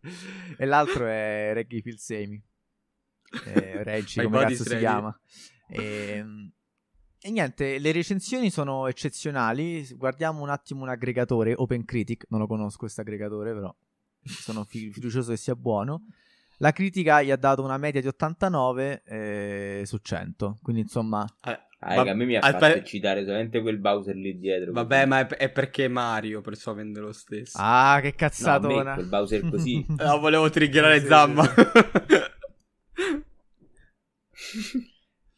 E 0.56 0.64
l'altro 0.64 1.06
è 1.06 1.50
Reggie 1.52 1.82
Pilsemi. 1.82 2.42
Eh, 3.46 3.82
Reggie, 3.82 4.22
come 4.24 4.40
cazzo 4.40 4.64
si 4.64 4.76
chiama. 4.78 5.18
E, 5.68 5.82
ehm, 6.16 6.52
e, 7.20 7.30
niente, 7.30 7.78
le 7.78 7.92
recensioni 7.92 8.50
sono 8.50 8.86
eccezionali. 8.88 9.86
Guardiamo 9.94 10.42
un 10.42 10.50
attimo 10.50 10.82
un 10.82 10.88
aggregatore, 10.88 11.54
OpenCritic, 11.54 12.26
non 12.28 12.40
lo 12.40 12.46
conosco 12.46 12.78
questo 12.78 13.02
aggregatore, 13.02 13.52
però 13.52 13.74
sono 14.22 14.64
fi- 14.64 14.90
fiducioso 14.90 15.30
che 15.30 15.36
sia 15.36 15.54
buono. 15.54 16.06
La 16.58 16.72
critica 16.72 17.22
gli 17.22 17.30
ha 17.30 17.36
dato 17.36 17.62
una 17.62 17.78
media 17.78 18.00
di 18.00 18.06
89 18.06 19.02
eh, 19.04 19.82
su 19.84 19.98
100, 19.98 20.58
quindi 20.62 20.82
insomma... 20.82 21.26
Eh, 21.42 21.58
ah, 21.84 22.00
a 22.00 22.14
me 22.14 22.24
mi 22.24 22.36
ha 22.36 22.40
fatto 22.40 22.58
per... 22.58 22.82
citare 22.82 23.24
solamente 23.24 23.60
quel 23.60 23.78
Bowser 23.78 24.16
lì 24.16 24.38
dietro. 24.38 24.72
Vabbè, 24.72 24.96
così. 24.96 25.08
ma 25.08 25.20
è, 25.20 25.26
è, 25.26 25.50
perché 25.50 25.88
Mario, 25.88 26.40
perciò 26.40 26.72
vende 26.72 27.00
lo 27.00 27.12
stesso. 27.12 27.58
Ah, 27.60 27.98
che 28.00 28.14
cazzatona. 28.14 28.74
No, 28.74 28.84
me, 28.84 28.94
quel 28.94 29.06
Bowser 29.06 29.48
così. 29.48 29.84
no, 29.96 30.18
volevo 30.18 30.48
triggerare 30.48 31.00
sì, 31.00 31.06
Zamma. 31.06 31.44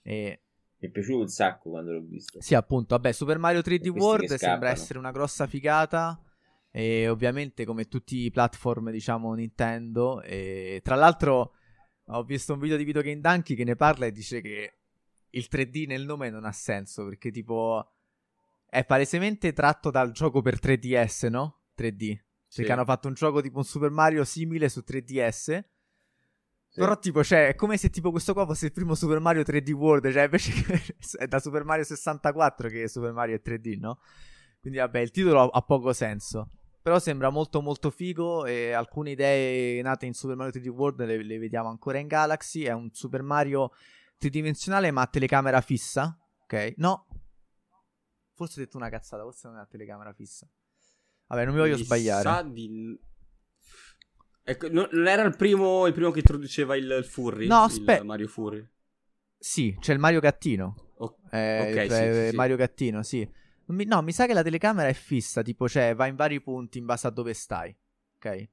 e... 0.03 0.41
Mi 0.79 0.89
è 0.89 0.91
piaciuto 0.91 1.21
un 1.21 1.29
sacco 1.29 1.71
quando 1.71 1.93
l'ho 1.93 2.03
visto. 2.03 2.41
Sì, 2.41 2.55
appunto. 2.55 2.95
Vabbè, 2.95 3.13
Super 3.13 3.39
Mario 3.39 3.61
3D 3.61 3.89
World 3.89 4.35
sembra 4.35 4.71
essere 4.71 4.99
una 4.99 5.11
grossa 5.11 5.47
figata. 5.47 6.21
E 6.71 7.09
ovviamente, 7.09 7.65
come 7.65 7.87
tutti 7.87 8.19
i 8.25 8.31
platform, 8.31 8.91
diciamo, 8.91 9.33
Nintendo. 9.33 10.21
E 10.21 10.81
tra 10.85 10.95
l'altro, 10.95 11.55
ho 12.09 12.23
visto 12.23 12.53
un 12.53 12.61
video 12.61 12.77
di 12.77 12.85
Video 12.85 13.03
Game 13.03 13.21
Donkey 13.21 13.57
che 13.57 13.65
ne 13.65 13.75
parla 13.75 14.07
e 14.07 14.13
dice 14.13 14.41
che 14.41 14.75
il 15.37 15.49
3D 15.51 15.87
nel 15.87 16.05
nome 16.05 16.31
non 16.31 16.45
ha 16.45 16.53
senso. 16.53 17.05
Perché, 17.05 17.31
tipo, 17.31 17.93
è 18.69 18.85
palesemente 18.85 19.53
tratto 19.53 19.91
dal 19.91 20.13
gioco 20.13 20.43
per 20.43 20.59
3DS, 20.61 21.29
no? 21.29 21.61
3D. 21.77 22.19
Sì. 22.47 22.61
Perché 22.61 22.73
hanno 22.73 22.85
fatto 22.85 23.09
un 23.09 23.15
gioco 23.15 23.41
tipo 23.41 23.59
un 23.59 23.65
Super 23.65 23.91
Mario 23.91 24.25
simile 24.25 24.69
su 24.69 24.83
3DS 24.87 25.65
sì. 26.77 26.83
Però 26.83 26.99
tipo, 26.99 27.25
cioè, 27.25 27.49
è 27.49 27.55
come 27.55 27.79
se 27.79 27.89
tipo 27.89 28.11
questo 28.11 28.35
qua 28.35 28.45
fosse 28.45 28.67
il 28.67 28.73
primo 28.73 28.95
Super 28.95 29.19
Mario 29.19 29.41
3D 29.41 29.71
World, 29.71 30.13
cioè 30.13 30.25
invece 30.25 30.53
è 31.19 31.27
da 31.27 31.39
Super 31.39 31.65
Mario 31.65 31.85
64 31.85 32.69
che 32.69 32.87
Super 32.87 33.13
Mario 33.13 33.37
è 33.37 33.41
3D, 33.43 33.79
no? 33.79 33.99
Quindi 34.61 34.79
vabbè, 34.79 34.99
il 34.99 35.11
titolo 35.11 35.49
ha 35.49 35.63
poco 35.63 35.95
senso. 35.95 36.51
Però 36.83 36.99
sembra 36.99 37.31
molto 37.31 37.63
molto 37.63 37.89
figo 37.89 38.45
e 38.45 38.73
alcune 38.73 39.13
idee 39.13 39.81
nate 39.81 40.05
in 40.05 40.13
Super 40.13 40.37
Mario 40.37 40.61
3D 40.61 40.69
World 40.69 41.03
le, 41.07 41.25
le 41.25 41.39
vediamo 41.39 41.71
ancora 41.71 41.97
in 41.97 42.09
Galaxy. 42.09 42.65
È 42.65 42.73
un 42.73 42.91
Super 42.93 43.23
Mario 43.23 43.73
tridimensionale 44.17 44.91
ma 44.91 45.03
a 45.03 45.07
telecamera 45.07 45.61
fissa, 45.61 46.19
ok? 46.43 46.75
No. 46.77 47.07
Forse 48.35 48.61
ho 48.61 48.65
detto 48.65 48.77
una 48.77 48.91
cazzata, 48.91 49.23
forse 49.23 49.49
non 49.49 49.59
è 49.59 49.61
a 49.61 49.67
telecamera 49.67 50.13
fissa. 50.13 50.49
Vabbè, 51.27 51.45
non 51.45 51.55
mi 51.55 51.61
voglio 51.61 51.77
mi 51.77 51.83
sbagliare. 51.83 52.23
Sa 52.23 52.43
di 52.43 52.99
Ecco, 54.49 54.69
non 54.71 55.09
era 55.09 55.25
il 55.25 55.35
primo, 55.35 55.89
il 55.89 55.93
primo 55.93 56.13
che 56.13 56.21
introduceva 56.21 56.77
il, 56.77 56.89
il 56.89 57.05
Furry? 57.05 57.49
No, 57.49 57.63
aspetta. 57.63 58.05
Mario 58.05 58.29
Furry. 58.29 58.65
Sì, 59.37 59.77
c'è 59.81 59.93
il 59.93 59.99
Mario 59.99 60.21
Gattino. 60.21 60.93
O- 60.99 61.19
eh, 61.33 61.73
ok, 61.73 61.89
cioè, 61.89 62.23
sì, 62.23 62.31
sì, 62.31 62.37
Mario 62.37 62.55
Gattino, 62.55 63.03
sì. 63.03 63.29
no, 63.67 64.03
mi 64.03 64.13
sa 64.13 64.27
che 64.27 64.35
la 64.35 64.45
telecamera 64.45 64.89
è 64.89 64.93
fissa, 64.93 65.43
tipo, 65.43 65.69
cioè, 65.69 65.97
va 65.97 66.07
in 66.07 66.15
vari 66.15 66.41
punti 66.41 66.79
in 66.79 66.85
base 66.85 67.09
a 67.09 67.11
dove 67.11 67.35
stai. 67.35 67.77
Ok? 68.15 68.49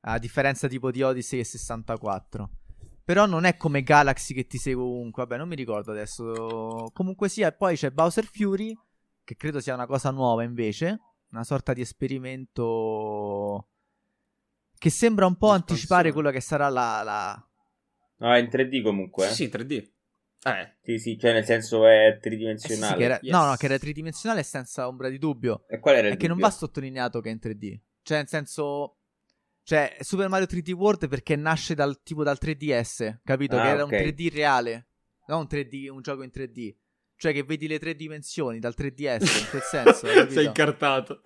A 0.00 0.18
differenza 0.18 0.66
tipo 0.66 0.90
di 0.90 1.00
Odyssey 1.00 1.38
e 1.38 1.44
64. 1.44 2.50
Però 3.10 3.26
non 3.26 3.42
è 3.42 3.56
come 3.56 3.82
Galaxy 3.82 4.34
che 4.34 4.46
ti 4.46 4.56
segue 4.56 4.84
ovunque. 4.84 5.24
Vabbè, 5.24 5.36
non 5.36 5.48
mi 5.48 5.56
ricordo 5.56 5.90
adesso. 5.90 6.92
Comunque 6.92 7.28
sia, 7.28 7.48
e 7.48 7.52
poi 7.52 7.74
c'è 7.74 7.90
Bowser 7.90 8.24
Fury, 8.24 8.72
che 9.24 9.34
credo 9.34 9.58
sia 9.58 9.74
una 9.74 9.88
cosa 9.88 10.12
nuova 10.12 10.44
invece. 10.44 11.00
Una 11.32 11.42
sorta 11.42 11.72
di 11.72 11.80
esperimento 11.80 13.66
che 14.78 14.90
sembra 14.90 15.26
un 15.26 15.36
po' 15.36 15.50
anticipare 15.50 16.12
quello 16.12 16.30
che 16.30 16.40
sarà 16.40 16.68
la, 16.68 17.02
la... 17.02 17.48
No, 18.18 18.32
è 18.32 18.38
in 18.38 18.46
3D 18.46 18.80
comunque. 18.80 19.26
Sì, 19.26 19.34
sì, 19.34 19.50
3D. 19.52 19.90
Eh. 20.44 20.76
Sì, 20.80 20.98
sì, 20.98 21.18
cioè 21.18 21.32
nel 21.32 21.44
senso 21.44 21.88
è 21.88 22.16
tridimensionale. 22.20 22.92
Eh 22.92 22.96
sì, 22.96 22.96
sì, 22.96 23.02
era... 23.02 23.18
yes. 23.22 23.32
No, 23.32 23.44
no, 23.44 23.56
che 23.56 23.64
era 23.64 23.76
tridimensionale 23.76 24.44
senza 24.44 24.86
ombra 24.86 25.08
di 25.08 25.18
dubbio. 25.18 25.64
E 25.66 25.80
qual 25.80 25.96
era 25.96 26.06
il 26.06 26.14
È 26.14 26.16
che 26.16 26.28
non 26.28 26.38
va 26.38 26.50
sottolineato 26.50 27.20
che 27.20 27.28
è 27.28 27.32
in 27.32 27.40
3D. 27.42 27.80
Cioè, 28.02 28.18
nel 28.18 28.28
senso... 28.28 28.99
Cioè, 29.62 29.96
Super 30.00 30.28
Mario 30.28 30.46
3D 30.46 30.72
World 30.72 31.08
perché 31.08 31.36
nasce 31.36 31.74
dal 31.74 32.02
tipo 32.02 32.22
dal 32.22 32.38
3DS, 32.40 33.18
capito? 33.24 33.56
Ah, 33.56 33.62
che 33.62 33.68
era 33.68 33.84
okay. 33.84 34.02
un 34.02 34.08
3D 34.08 34.32
reale, 34.32 34.88
non 35.26 35.40
un 35.40 35.46
3D, 35.48 35.90
un 35.90 36.00
gioco 36.00 36.22
in 36.22 36.30
3D. 36.34 36.74
Cioè 37.16 37.32
che 37.32 37.42
vedi 37.42 37.68
le 37.68 37.78
tre 37.78 37.94
dimensioni 37.94 38.58
dal 38.58 38.74
3DS, 38.76 39.40
in 39.40 39.48
quel 39.50 39.62
senso. 39.68 40.06
Sei 40.28 40.46
incartato. 40.46 41.20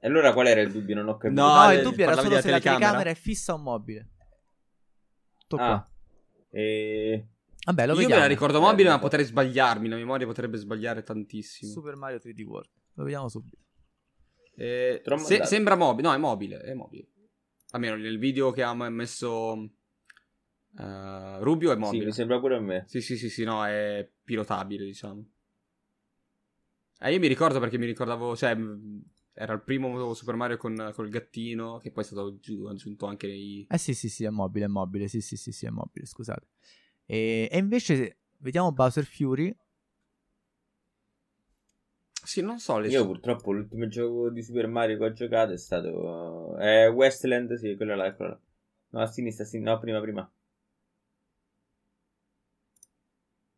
E 0.00 0.08
allora 0.08 0.32
qual 0.32 0.46
era 0.48 0.60
il 0.62 0.72
dubbio? 0.72 0.94
Non 0.96 1.08
ho 1.08 1.16
capito. 1.16 1.40
No, 1.40 1.54
no 1.54 1.72
il 1.72 1.82
dubbio 1.82 2.04
era 2.04 2.20
solo 2.20 2.40
se 2.40 2.50
la 2.50 2.58
telecamera 2.58 3.10
è 3.10 3.14
fissa 3.14 3.52
o 3.54 3.58
mobile. 3.58 4.08
Tutto 5.46 5.62
ah. 5.62 5.88
E... 6.50 7.28
Vabbè, 7.64 7.86
lo 7.86 7.92
Io 7.92 7.98
vediamo. 7.98 8.14
me 8.14 8.26
la 8.26 8.32
ricordo 8.32 8.60
mobile, 8.60 8.88
ma 8.88 8.98
potrei 8.98 9.24
sbagliarmi. 9.24 9.88
La 9.88 9.96
memoria 9.96 10.26
potrebbe 10.26 10.56
sbagliare 10.56 11.02
tantissimo. 11.02 11.70
Super 11.70 11.94
Mario 11.94 12.18
3D 12.18 12.42
World. 12.42 12.68
Lo 12.94 13.04
vediamo 13.04 13.28
subito. 13.28 13.58
Eh, 14.54 15.02
se, 15.16 15.44
sembra 15.46 15.76
mobile. 15.76 16.08
No, 16.08 16.14
è 16.14 16.18
mobile. 16.18 16.60
È 16.60 16.74
mobile. 16.74 17.08
Almeno 17.70 17.96
nel 17.96 18.18
video 18.18 18.50
che 18.50 18.62
ha 18.62 18.74
messo 18.74 19.52
uh, 19.54 21.38
Rubio 21.40 21.72
è 21.72 21.76
mobile. 21.76 22.00
Sì, 22.00 22.06
mi 22.06 22.12
sembra 22.12 22.38
pure 22.38 22.56
a 22.56 22.60
me. 22.60 22.84
Sì, 22.86 23.00
sì, 23.00 23.16
sì, 23.16 23.30
sì, 23.30 23.44
no, 23.44 23.64
è 23.64 24.06
pilotabile, 24.22 24.84
diciamo. 24.84 25.26
Eh, 27.00 27.12
io 27.12 27.18
mi 27.18 27.28
ricordo 27.28 27.58
perché 27.58 27.78
mi 27.78 27.86
ricordavo, 27.86 28.36
cioè, 28.36 28.56
era 29.32 29.54
il 29.54 29.62
primo 29.62 30.12
Super 30.14 30.36
Mario 30.36 30.56
con, 30.56 30.92
col 30.94 31.08
gattino, 31.08 31.78
che 31.78 31.90
poi 31.90 32.04
è 32.04 32.06
stato 32.06 32.26
aggiunto 32.26 33.06
anche 33.06 33.26
nei... 33.26 33.66
Eh 33.68 33.78
sì, 33.78 33.94
sì, 33.94 34.08
sì, 34.08 34.24
è 34.24 34.30
mobile, 34.30 34.66
è 34.66 34.68
mobile, 34.68 35.08
sì, 35.08 35.20
sì, 35.20 35.36
sì, 35.36 35.50
sì, 35.50 35.66
è 35.66 35.70
mobile, 35.70 36.06
scusate. 36.06 36.46
E, 37.06 37.48
e 37.50 37.58
invece, 37.58 38.18
vediamo 38.38 38.70
Bowser 38.70 39.04
Fury. 39.04 39.56
Sì, 42.24 42.40
non 42.40 42.58
so. 42.58 42.78
Le 42.78 42.88
Io 42.88 43.04
purtroppo 43.04 43.52
l'ultimo 43.52 43.88
gioco 43.88 44.30
di 44.30 44.42
Super 44.42 44.68
Mario 44.68 44.96
che 44.96 45.04
ho 45.04 45.12
giocato 45.12 45.52
è 45.52 45.58
stato... 45.58 46.56
È 46.56 46.88
Westland, 46.90 47.54
sì, 47.54 47.74
quello 47.76 47.96
là, 47.96 48.14
quello 48.14 48.30
là. 48.30 48.40
No, 48.90 49.00
a 49.00 49.06
sinistra, 49.06 49.44
a 49.44 49.46
sinistra, 49.46 49.74
no, 49.74 49.80
prima, 49.80 50.00
prima. 50.00 50.32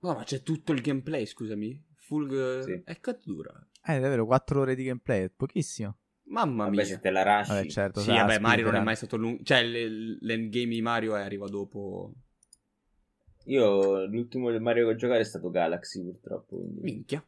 No, 0.01 0.15
ma 0.15 0.23
c'è 0.25 0.43
tutto 0.43 0.73
il 0.73 0.81
gameplay, 0.81 1.27
scusami. 1.27 1.85
Full... 1.97 2.63
Sì. 2.63 2.83
È 2.85 2.99
dura. 3.23 3.69
Eh, 3.87 4.01
davvero, 4.01 4.25
4 4.25 4.61
ore 4.61 4.75
di 4.75 4.85
gameplay, 4.85 5.25
è 5.25 5.31
pochissimo. 5.31 5.99
Mamma 6.27 6.65
vabbè, 6.65 6.77
mia. 6.77 6.85
se 6.85 7.01
te 7.01 7.11
la 7.11 7.23
rashi. 7.23 7.51
Vabbè, 7.51 7.69
certo, 7.69 8.01
sì, 8.01 8.11
vabbè, 8.11 8.39
Mario 8.39 8.65
non 8.67 8.77
è 8.77 8.83
mai 8.83 8.97
stato 8.97 9.17
lungo. 9.17 9.43
Cioè, 9.43 9.63
l'endgame 9.63 10.75
di 10.75 10.83
Mario 10.83 11.15
arriva 11.15 11.47
dopo. 11.49 12.15
Io 13.47 14.07
l'ultimo 14.07 14.59
Mario 14.59 14.87
che 14.87 14.93
ho 14.93 14.97
giocato 14.97 15.21
è 15.21 15.25
stato 15.25 15.51
Galaxy, 15.51 16.03
purtroppo. 16.03 16.57
Quindi... 16.57 16.81
Minchia. 16.81 17.27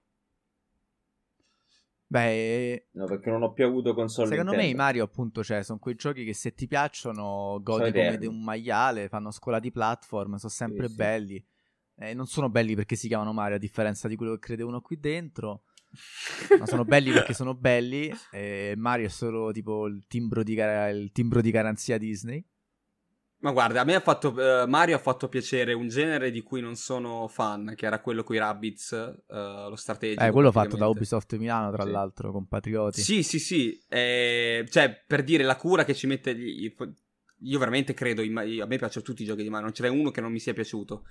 Beh, 2.08 2.88
no, 2.92 3.04
perché 3.06 3.30
non 3.30 3.42
ho 3.42 3.52
più 3.52 3.64
avuto 3.64 3.92
console. 3.92 4.28
Secondo 4.28 4.52
Nintendo. 4.52 4.74
me 4.74 4.80
i 4.80 4.84
Mario, 4.84 5.04
appunto, 5.04 5.42
cioè, 5.42 5.62
sono 5.62 5.78
quei 5.78 5.96
giochi 5.96 6.24
che 6.24 6.34
se 6.34 6.54
ti 6.54 6.68
piacciono, 6.68 7.58
godi 7.62 7.90
come 7.90 8.16
di 8.18 8.26
un 8.26 8.42
maiale, 8.42 9.08
fanno 9.08 9.32
scuola 9.32 9.58
di 9.58 9.72
platform, 9.72 10.36
sono 10.36 10.52
sempre 10.52 10.88
sì, 10.88 10.94
belli. 10.94 11.36
Sì. 11.36 12.04
Eh, 12.04 12.14
non 12.14 12.26
sono 12.26 12.48
belli 12.48 12.74
perché 12.74 12.94
si 12.94 13.08
chiamano 13.08 13.32
Mario, 13.32 13.56
a 13.56 13.58
differenza 13.58 14.06
di 14.06 14.16
quello 14.16 14.34
che 14.34 14.38
crede 14.38 14.62
uno 14.62 14.80
qui 14.80 15.00
dentro. 15.00 15.64
Ma 16.58 16.66
sono 16.66 16.84
belli 16.84 17.10
perché 17.10 17.34
sono 17.34 17.54
belli. 17.54 18.12
E 18.30 18.74
Mario 18.76 19.06
è 19.06 19.10
solo 19.10 19.50
tipo 19.50 19.86
il 19.86 20.06
timbro 20.06 20.42
di, 20.44 20.54
gar- 20.54 20.94
il 20.94 21.10
timbro 21.10 21.40
di 21.40 21.50
garanzia 21.50 21.98
Disney. 21.98 22.44
Ma 23.38 23.52
guarda, 23.52 23.82
a 23.82 23.84
me 23.84 23.94
ha 23.94 24.00
fatto, 24.00 24.30
uh, 24.30 24.66
Mario 24.66 24.96
ha 24.96 24.98
fatto 24.98 25.28
piacere 25.28 25.74
un 25.74 25.88
genere 25.88 26.30
di 26.30 26.42
cui 26.42 26.60
non 26.60 26.74
sono 26.74 27.28
fan, 27.28 27.74
che 27.76 27.84
era 27.84 28.00
quello 28.00 28.24
con 28.24 28.34
i 28.34 28.38
Rabbids, 28.38 29.22
uh, 29.26 29.68
lo 29.68 29.76
strategico. 29.76 30.24
Eh, 30.24 30.30
quello 30.30 30.50
fatto 30.50 30.76
da 30.76 30.88
Ubisoft 30.88 31.36
Milano, 31.36 31.70
tra 31.70 31.84
sì. 31.84 31.90
l'altro, 31.90 32.32
compatrioti. 32.32 33.00
Sì, 33.00 33.22
sì, 33.22 33.38
sì. 33.38 33.78
Eh, 33.88 34.66
cioè, 34.70 35.04
per 35.06 35.22
dire 35.22 35.44
la 35.44 35.56
cura 35.56 35.84
che 35.84 35.94
ci 35.94 36.06
mette... 36.06 36.34
Gli, 36.34 36.74
io 37.40 37.58
veramente 37.58 37.92
credo, 37.92 38.22
a 38.22 38.66
me 38.66 38.78
piacciono 38.78 39.04
tutti 39.04 39.22
i 39.22 39.26
giochi 39.26 39.42
di 39.42 39.50
Mario, 39.50 39.66
non 39.66 39.74
ce 39.74 39.82
n'è 39.82 39.88
uno 39.90 40.10
che 40.10 40.22
non 40.22 40.32
mi 40.32 40.40
sia 40.40 40.54
piaciuto. 40.54 41.04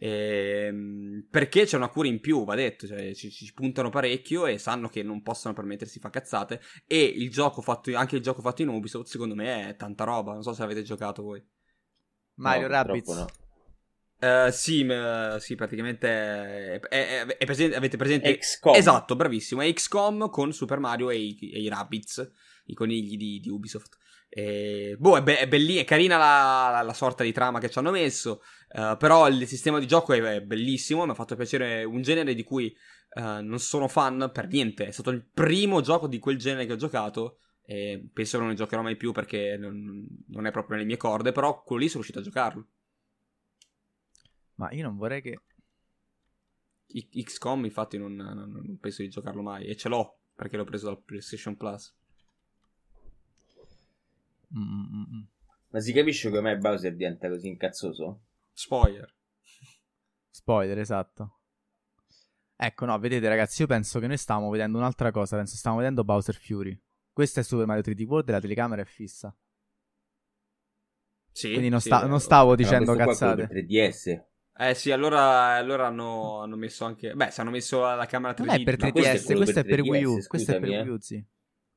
Ehm, 0.00 1.26
perché 1.30 1.64
c'è 1.64 1.76
una 1.76 1.88
cura 1.88 2.08
in 2.08 2.20
più, 2.20 2.44
va 2.44 2.54
detto, 2.54 2.86
cioè, 2.86 3.14
ci, 3.14 3.30
ci, 3.30 3.52
puntano 3.52 3.90
parecchio 3.90 4.46
e 4.46 4.58
sanno 4.58 4.88
che 4.88 5.02
non 5.02 5.22
possono 5.22 5.54
permettersi 5.54 6.00
fa 6.00 6.10
cazzate. 6.10 6.60
E 6.86 7.02
il 7.02 7.30
gioco 7.30 7.62
fatto, 7.62 7.94
anche 7.96 8.16
il 8.16 8.22
gioco 8.22 8.40
fatto 8.40 8.62
in 8.62 8.68
Ubisoft, 8.68 9.08
secondo 9.08 9.34
me, 9.34 9.68
è 9.68 9.76
tanta 9.76 10.04
roba. 10.04 10.32
Non 10.32 10.42
so 10.42 10.52
se 10.52 10.62
avete 10.62 10.82
giocato 10.82 11.22
voi. 11.22 11.42
Mario 12.38 12.68
no, 12.68 12.72
Rabbids. 12.74 13.08
No. 13.08 13.26
Uh, 14.20 14.50
sì, 14.50 14.82
m- 14.82 15.36
sì, 15.36 15.54
praticamente 15.54 16.08
è, 16.08 16.80
è, 16.80 17.26
è 17.26 17.44
presente, 17.44 17.76
avete 17.76 17.96
presente 17.96 18.36
XCOM. 18.36 18.74
Esatto, 18.74 19.14
bravissimo, 19.14 19.60
è 19.60 19.72
XCOM 19.72 20.28
con 20.28 20.52
Super 20.52 20.80
Mario 20.80 21.10
e 21.10 21.18
i, 21.18 21.38
e 21.52 21.60
i 21.60 21.68
Rabbids, 21.68 22.28
i 22.66 22.74
conigli 22.74 23.16
di, 23.16 23.38
di 23.38 23.48
Ubisoft. 23.48 23.96
E, 24.28 24.96
boh, 24.98 25.18
è, 25.18 25.22
be- 25.22 25.38
è 25.38 25.46
bellina, 25.46 25.80
è 25.80 25.84
carina 25.84 26.16
la, 26.16 26.68
la, 26.72 26.82
la, 26.82 26.92
sorta 26.92 27.22
di 27.22 27.32
trama 27.32 27.60
che 27.60 27.70
ci 27.70 27.78
hanno 27.78 27.92
messo, 27.92 28.42
uh, 28.72 28.96
però 28.96 29.28
il 29.28 29.46
sistema 29.46 29.78
di 29.78 29.86
gioco 29.86 30.12
è, 30.12 30.20
è 30.20 30.42
bellissimo, 30.42 31.04
mi 31.04 31.12
ha 31.12 31.14
fatto 31.14 31.36
piacere 31.36 31.84
un 31.84 32.02
genere 32.02 32.34
di 32.34 32.42
cui 32.42 32.74
uh, 33.14 33.40
non 33.40 33.58
sono 33.60 33.86
fan 33.86 34.30
per 34.32 34.48
niente, 34.48 34.86
è 34.86 34.90
stato 34.90 35.10
il 35.10 35.24
primo 35.24 35.80
gioco 35.80 36.08
di 36.08 36.18
quel 36.18 36.38
genere 36.38 36.66
che 36.66 36.72
ho 36.72 36.76
giocato 36.76 37.38
e 37.70 38.02
penso 38.10 38.38
che 38.38 38.42
non 38.42 38.52
ne 38.52 38.56
giocherò 38.56 38.80
mai 38.80 38.96
più 38.96 39.12
perché 39.12 39.58
non, 39.58 40.06
non 40.28 40.46
è 40.46 40.50
proprio 40.50 40.76
nelle 40.76 40.88
mie 40.88 40.96
corde, 40.96 41.32
però 41.32 41.62
quello 41.62 41.82
lì 41.82 41.88
sono 41.88 42.02
riuscito 42.02 42.20
a 42.20 42.22
giocarlo. 42.22 42.66
Ma 44.54 44.72
io 44.72 44.84
non 44.84 44.96
vorrei 44.96 45.20
che... 45.20 45.38
XCOM 46.86 47.66
infatti 47.66 47.98
non, 47.98 48.14
non, 48.14 48.50
non, 48.50 48.78
penso 48.80 49.02
di 49.02 49.10
giocarlo 49.10 49.42
mai 49.42 49.66
e 49.66 49.76
ce 49.76 49.90
l'ho 49.90 50.20
perché 50.34 50.56
l'ho 50.56 50.64
preso 50.64 50.86
dal 50.86 51.02
PlayStation 51.02 51.58
Plus. 51.58 51.94
Mm-mm. 54.56 55.28
Ma 55.68 55.80
si 55.80 55.92
capisce 55.92 56.30
come 56.30 56.56
Bowser 56.56 56.96
diventa 56.96 57.28
così 57.28 57.48
incazzoso? 57.48 58.22
Spoiler. 58.50 59.14
Spoiler, 60.30 60.78
esatto. 60.78 61.40
Ecco, 62.56 62.86
no, 62.86 62.98
vedete 62.98 63.28
ragazzi, 63.28 63.60
io 63.60 63.68
penso 63.68 64.00
che 64.00 64.06
noi 64.06 64.16
stavamo 64.16 64.48
vedendo 64.48 64.78
un'altra 64.78 65.10
cosa, 65.10 65.36
penso 65.36 65.54
stavamo 65.54 65.82
vedendo 65.82 66.02
Bowser 66.02 66.34
Fury. 66.34 66.86
Questo 67.18 67.40
è 67.40 67.42
Super 67.42 67.66
Mario 67.66 67.82
3D 67.82 68.04
World 68.04 68.28
e 68.28 68.30
la 68.30 68.38
telecamera 68.38 68.80
è 68.80 68.84
fissa. 68.84 69.36
Sì, 71.32 71.48
Quindi 71.48 71.68
non, 71.68 71.80
sì, 71.80 71.88
sta- 71.88 72.06
non 72.06 72.20
stavo 72.20 72.54
dicendo 72.54 72.94
no, 72.94 73.04
cazzate. 73.04 73.48
3DS. 73.48 74.22
Eh 74.56 74.74
sì, 74.74 74.92
allora, 74.92 75.56
allora 75.56 75.88
hanno, 75.88 76.42
hanno, 76.42 76.54
messo 76.54 76.84
anche... 76.84 77.14
Beh, 77.14 77.32
se 77.32 77.40
hanno 77.40 77.50
messo 77.50 77.80
la 77.80 78.06
camera 78.06 78.34
3D... 78.34 78.44
Non 78.44 78.54
è 78.54 78.62
per 78.62 78.76
3DS, 78.76 78.92
questo 78.92 79.32
è, 79.32 79.34
questo 79.34 79.58
è 79.58 79.64
per, 79.64 79.80
Wii 79.80 80.04
U. 80.04 80.26
Questo 80.28 80.52
è 80.52 80.60
per 80.60 80.70
eh. 80.70 80.80
Wii 80.80 80.88
U, 80.90 81.00
sì. 81.00 81.24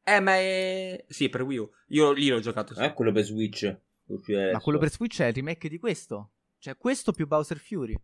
Eh, 0.03 0.19
ma 0.19 0.35
è... 0.35 1.05
Sì, 1.07 1.29
per 1.29 1.41
Wii 1.41 1.57
U. 1.57 1.71
Io 1.87 2.11
lì 2.11 2.27
l'ho 2.27 2.39
giocato. 2.39 2.75
Sì. 2.75 2.81
È 2.83 2.93
quello 2.93 3.11
per 3.11 3.23
Switch. 3.23 3.79
Ma 4.05 4.59
quello 4.59 4.77
per 4.77 4.91
Switch 4.91 5.21
è 5.21 5.25
il 5.25 5.33
remake 5.33 5.69
di 5.69 5.79
questo. 5.79 6.33
Cioè, 6.59 6.77
questo 6.77 7.13
più 7.13 7.25
Bowser 7.25 7.57
Fury. 7.57 7.95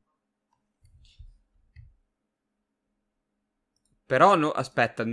Però, 4.07 4.35
no, 4.35 4.49
aspetta. 4.49 5.05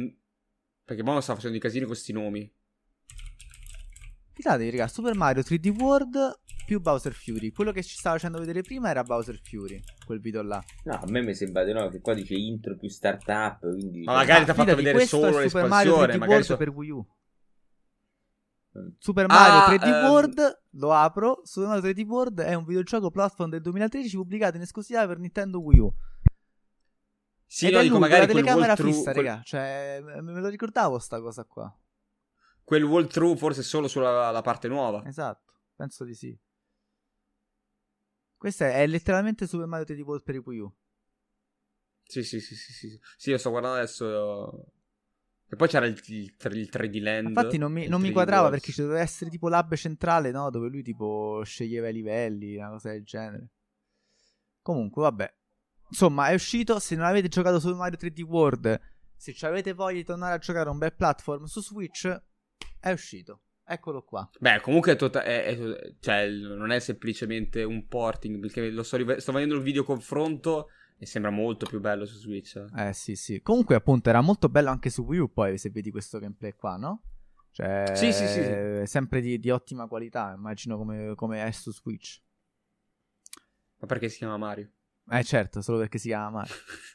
Perché 0.84 1.02
Bono 1.02 1.20
sta 1.20 1.34
facendo 1.34 1.56
i 1.56 1.60
casini 1.60 1.84
con 1.84 1.92
questi 1.92 2.12
nomi. 2.12 2.52
Fidatevi, 4.34 4.70
raga, 4.70 4.88
Super 4.88 5.14
Mario 5.14 5.42
3D 5.42 5.80
World 5.80 6.40
più 6.66 6.80
Bowser 6.80 7.12
Fury. 7.12 7.52
Quello 7.52 7.72
che 7.72 7.82
ci 7.82 7.96
stava 7.96 8.16
facendo 8.16 8.38
vedere 8.38 8.62
prima 8.62 8.90
era 8.90 9.02
Bowser 9.02 9.38
Fury, 9.42 9.82
quel 10.04 10.20
video 10.20 10.42
là. 10.42 10.62
No, 10.84 10.94
a 10.94 11.04
me 11.06 11.22
mi 11.22 11.34
sembra 11.34 11.64
di 11.64 11.72
no, 11.72 11.88
che 11.88 12.00
qua 12.00 12.14
dice 12.14 12.34
intro 12.34 12.76
più 12.76 12.88
startup, 12.88 13.60
quindi... 13.60 14.02
Ma 14.02 14.14
magari 14.14 14.44
ti 14.44 14.50
ha 14.50 14.54
fatto 14.54 14.74
vedere 14.74 15.06
solo 15.06 15.48
Super 15.48 15.68
Mario 15.68 15.96
3D 15.96 16.18
magari 16.18 16.26
World 16.26 16.44
so... 16.44 16.56
per 16.56 16.68
Wii 16.70 16.90
U. 16.90 17.06
Super 18.98 19.28
Mario 19.28 19.54
ah, 19.54 19.70
3D 19.70 19.88
um... 19.88 20.10
World, 20.10 20.62
lo 20.72 20.92
apro, 20.92 21.40
Super 21.44 21.68
Mario 21.68 21.90
3D 21.90 22.06
World 22.06 22.40
è 22.40 22.54
un 22.54 22.64
videogioco 22.64 23.10
platform 23.10 23.50
del 23.50 23.62
2013 23.62 24.16
pubblicato 24.16 24.56
in 24.56 24.62
esclusiva 24.62 25.06
per 25.06 25.18
Nintendo 25.18 25.60
Wii 25.60 25.78
U. 25.78 25.94
Sì, 27.54 27.68
Ed 27.68 27.74
no, 27.74 27.82
dico, 27.82 28.00
magari 28.00 28.22
la 28.22 28.26
telecamera 28.26 28.74
fissa, 28.74 29.12
quel... 29.12 29.26
raga, 29.26 29.42
cioè 29.44 30.00
me 30.02 30.40
lo 30.40 30.48
ricordavo 30.48 30.98
sta 30.98 31.20
cosa 31.20 31.44
qua. 31.44 31.72
Quel 32.64 32.82
walkthrough 32.82 33.36
forse 33.36 33.62
solo 33.62 33.86
sulla 33.86 34.40
parte 34.42 34.66
nuova. 34.66 35.04
Esatto, 35.06 35.52
penso 35.76 36.02
di 36.02 36.14
sì. 36.14 36.36
Questo 38.36 38.64
è, 38.64 38.82
è 38.82 38.86
letteralmente 38.88 39.46
Super 39.46 39.66
Mario 39.66 39.86
3D 39.86 40.00
World 40.00 40.24
per 40.24 40.34
i 40.34 40.42
Wii 40.44 40.58
U. 40.58 40.74
Sì, 42.02 42.24
sì, 42.24 42.40
sì, 42.40 42.56
sì, 42.56 42.72
sì. 42.72 43.00
Sì, 43.16 43.30
lo 43.30 43.38
sto 43.38 43.50
guardando 43.50 43.76
adesso. 43.76 44.72
E 45.48 45.54
poi 45.54 45.68
c'era 45.68 45.86
il, 45.86 46.02
il, 46.06 46.34
il 46.36 46.68
3D 46.72 47.02
Land. 47.02 47.28
Infatti 47.28 47.56
non 47.56 47.70
mi, 47.70 47.86
non 47.86 48.00
mi 48.00 48.10
quadrava 48.10 48.50
perché 48.50 48.72
ci 48.72 48.80
doveva 48.80 48.98
essere 48.98 49.30
tipo 49.30 49.48
l'hub 49.48 49.72
centrale, 49.76 50.32
no? 50.32 50.50
Dove 50.50 50.68
lui 50.68 50.82
tipo 50.82 51.40
sceglieva 51.44 51.88
i 51.88 51.92
livelli, 51.92 52.56
una 52.56 52.70
cosa 52.70 52.90
del 52.90 53.04
genere. 53.04 53.50
Comunque, 54.60 55.02
vabbè. 55.02 55.34
Insomma, 55.88 56.28
è 56.28 56.34
uscito. 56.34 56.78
Se 56.78 56.94
non 56.96 57.06
avete 57.06 57.28
giocato 57.28 57.60
Super 57.60 57.76
Mario 57.76 57.98
3D 57.98 58.22
World, 58.22 58.80
se 59.16 59.34
avete 59.46 59.72
voglia 59.72 59.98
di 59.98 60.04
tornare 60.04 60.34
a 60.34 60.38
giocare 60.38 60.68
un 60.68 60.78
bel 60.78 60.94
platform 60.94 61.44
su 61.44 61.60
Switch, 61.60 62.22
è 62.80 62.90
uscito. 62.90 63.40
Eccolo 63.66 64.02
qua. 64.02 64.28
Beh, 64.38 64.60
comunque 64.60 64.92
è 64.92 64.96
tota- 64.96 65.22
è, 65.22 65.44
è, 65.44 65.94
cioè, 66.00 66.28
non 66.28 66.70
è 66.70 66.78
semplicemente 66.80 67.62
un 67.62 67.86
porting, 67.86 68.38
perché 68.38 68.68
lo 68.70 68.82
sto, 68.82 68.98
rive- 68.98 69.20
sto 69.20 69.32
vedendo 69.32 69.54
il 69.54 69.62
video 69.62 69.84
confronto 69.84 70.68
e 70.98 71.06
sembra 71.06 71.30
molto 71.30 71.66
più 71.66 71.80
bello 71.80 72.04
su 72.04 72.16
Switch. 72.16 72.62
Eh 72.76 72.92
sì, 72.92 73.16
sì. 73.16 73.40
Comunque 73.40 73.74
appunto 73.74 74.10
era 74.10 74.20
molto 74.20 74.48
bello 74.48 74.68
anche 74.68 74.90
su 74.90 75.02
Wii 75.02 75.20
U 75.20 75.32
poi 75.32 75.56
se 75.56 75.70
vedi 75.70 75.90
questo 75.90 76.18
gameplay 76.18 76.52
qua, 76.52 76.76
no? 76.76 77.02
Cioè, 77.50 77.92
sì, 77.94 78.12
sì, 78.12 78.26
sì. 78.26 78.82
sempre 78.84 79.20
di, 79.20 79.38
di 79.38 79.48
ottima 79.50 79.86
qualità, 79.86 80.34
immagino 80.36 80.76
come, 80.76 81.14
come 81.14 81.44
è 81.44 81.50
su 81.52 81.72
Switch. 81.72 82.20
Ma 83.78 83.86
perché 83.86 84.08
si 84.08 84.18
chiama 84.18 84.36
Mario? 84.36 84.70
Eh 85.10 85.24
certo, 85.24 85.60
solo 85.60 85.78
perché 85.78 85.98
si 85.98 86.08
chiama 86.08 86.30
Mario. 86.30 86.54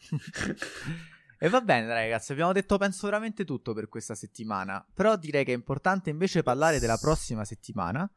E 1.41 1.47
va 1.47 1.61
bene, 1.61 1.87
ragazzi, 1.87 2.33
abbiamo 2.33 2.51
detto 2.51 2.77
penso 2.77 3.05
veramente 3.07 3.45
tutto 3.45 3.73
per 3.73 3.87
questa 3.87 4.13
settimana. 4.13 4.85
Però 4.93 5.15
direi 5.15 5.45
che 5.45 5.53
è 5.53 5.55
importante 5.55 6.09
invece 6.09 6.43
parlare 6.43 6.79
della 6.79 6.97
prossima 6.97 7.45
settimana. 7.45 8.11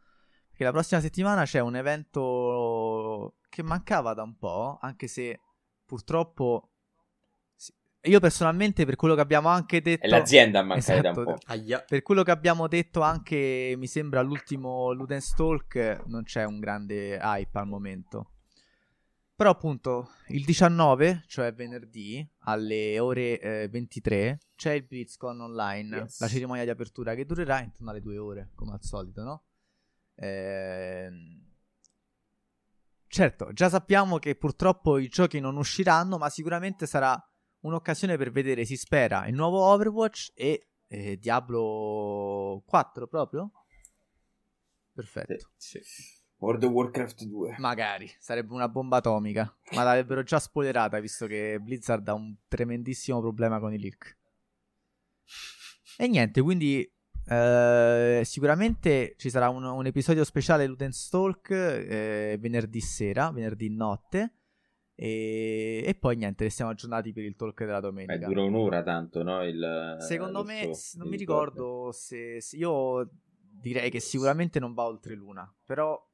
Perché 0.49 0.65
la 0.65 0.73
prossima 0.73 1.01
settimana 1.01 1.45
c'è 1.45 1.61
un 1.61 1.77
evento 1.77 3.37
che 3.49 3.63
mancava 3.63 4.13
da 4.13 4.25
un 4.25 4.37
po', 4.37 4.77
anche 4.81 5.07
se 5.07 5.41
purtroppo 5.87 6.73
io 8.05 8.19
personalmente 8.19 8.85
per 8.85 8.97
quello 8.97 9.15
che 9.15 9.21
abbiamo 9.21 9.49
anche 9.49 9.81
detto 9.81 10.05
è 10.05 10.09
l'azienda 10.09 10.59
a 10.59 10.63
mancare 10.65 10.99
esatto, 10.99 11.23
da 11.23 11.31
un 11.31 11.37
po'. 11.37 11.43
Aia. 11.47 11.85
Per 11.87 12.03
quello 12.03 12.25
che 12.25 12.33
abbiamo 12.33 12.67
detto 12.67 13.03
anche 13.03 13.75
mi 13.79 13.87
sembra 13.87 14.19
all'ultimo 14.19 14.91
Ludens 14.91 15.35
Talk 15.35 16.03
non 16.07 16.25
c'è 16.25 16.43
un 16.43 16.59
grande 16.59 17.17
hype 17.23 17.59
al 17.59 17.69
momento. 17.69 18.33
Però 19.43 19.55
appunto 19.55 20.11
il 20.29 20.45
19, 20.45 21.25
cioè 21.27 21.53
venerdì 21.53 22.25
alle 22.43 23.01
ore 23.01 23.41
eh, 23.41 23.69
23, 23.69 24.39
c'è 24.55 24.71
il 24.75 24.85
BlizzCon 24.85 25.41
online, 25.41 25.97
yes. 25.97 26.21
la 26.21 26.29
cerimonia 26.29 26.63
di 26.63 26.71
apertura 26.71 27.17
che 27.17 27.27
durerà 27.27 27.61
intorno 27.61 27.91
alle 27.91 28.01
due 28.01 28.19
ore, 28.19 28.51
come 28.55 28.75
al 28.75 28.85
solito, 28.85 29.25
no? 29.25 29.43
Eh... 30.15 31.11
Certo, 33.09 33.53
già 33.53 33.69
sappiamo 33.69 34.21
che 34.21 34.37
purtroppo 34.37 34.97
i 34.99 35.09
giochi 35.09 35.41
non 35.41 35.57
usciranno, 35.57 36.19
ma 36.19 36.31
sicuramente 36.31 36.87
sarà 36.87 37.21
un'occasione 37.63 38.17
per 38.17 38.31
vedere, 38.31 38.65
si 38.65 38.77
spera, 38.77 39.27
il 39.27 39.35
nuovo 39.35 39.61
Overwatch 39.65 40.31
e 40.37 40.69
eh, 40.87 41.19
Diablo 41.19 42.63
4 42.65 43.09
proprio? 43.09 43.51
Perfetto. 44.93 45.51
Sì, 45.57 45.81
sì. 45.83 46.22
World 46.43 46.65
of 46.65 46.73
Warcraft 46.73 47.25
2. 47.25 47.55
Magari, 47.59 48.11
sarebbe 48.19 48.53
una 48.53 48.69
bomba 48.69 48.97
atomica. 48.97 49.57
Ma 49.77 49.85
l'avrebbero 49.85 50.25
già 50.25 50.41
spoilerata, 50.41 50.99
visto 50.99 51.27
che 51.27 51.61
Blizzard 51.61 52.07
ha 52.09 52.15
un 52.15 52.35
tremendissimo 52.49 53.21
problema 53.21 53.61
con 53.61 53.73
i 53.73 53.79
leak. 53.79 54.19
E 55.97 56.09
niente, 56.09 56.41
quindi 56.43 56.81
eh, 57.29 58.23
sicuramente 58.25 59.15
ci 59.19 59.31
sarà 59.31 59.51
un, 59.51 59.63
un, 59.63 59.87
episodio 59.87 60.25
speciale 60.25 60.67
Ludens 60.67 61.09
Talk 61.11 61.51
eh, 61.51 62.37
venerdì 62.41 62.81
sera, 62.81 63.31
venerdì 63.31 63.71
notte. 63.71 64.39
E, 64.97 65.85
e, 65.87 65.95
poi 65.95 66.17
niente, 66.17 66.43
restiamo 66.43 66.73
aggiornati 66.73 67.13
per 67.13 67.23
il 67.23 67.37
talk 67.37 67.65
della 67.65 67.79
domenica. 67.79 68.19
Beh, 68.19 68.27
dura 68.27 68.43
un'ora 68.43 68.83
tanto, 68.83 69.23
no? 69.23 69.45
Il, 69.45 69.97
Secondo 70.01 70.43
me, 70.43 70.75
show, 70.75 71.01
non 71.03 71.09
mi 71.09 71.17
ricordo 71.17 71.93
se, 71.93 72.41
se, 72.41 72.57
Io 72.57 73.09
direi 73.61 73.91
che 73.91 74.01
sicuramente 74.01 74.59
non 74.59 74.75
va 74.75 74.85
oltre 74.85 75.15
l'una, 75.15 75.51
però 75.65 76.05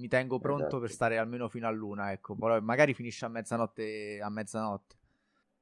mi 0.00 0.08
tengo 0.08 0.38
pronto 0.38 0.64
esatto. 0.64 0.80
per 0.80 0.90
stare 0.90 1.18
almeno 1.18 1.48
fino 1.48 1.66
a 1.66 1.70
luna, 1.70 2.10
ecco, 2.10 2.34
però 2.34 2.60
magari 2.60 2.94
finisce 2.94 3.26
a 3.26 3.28
mezzanotte, 3.28 4.20
a 4.20 4.28
mezzanotte. 4.30 4.96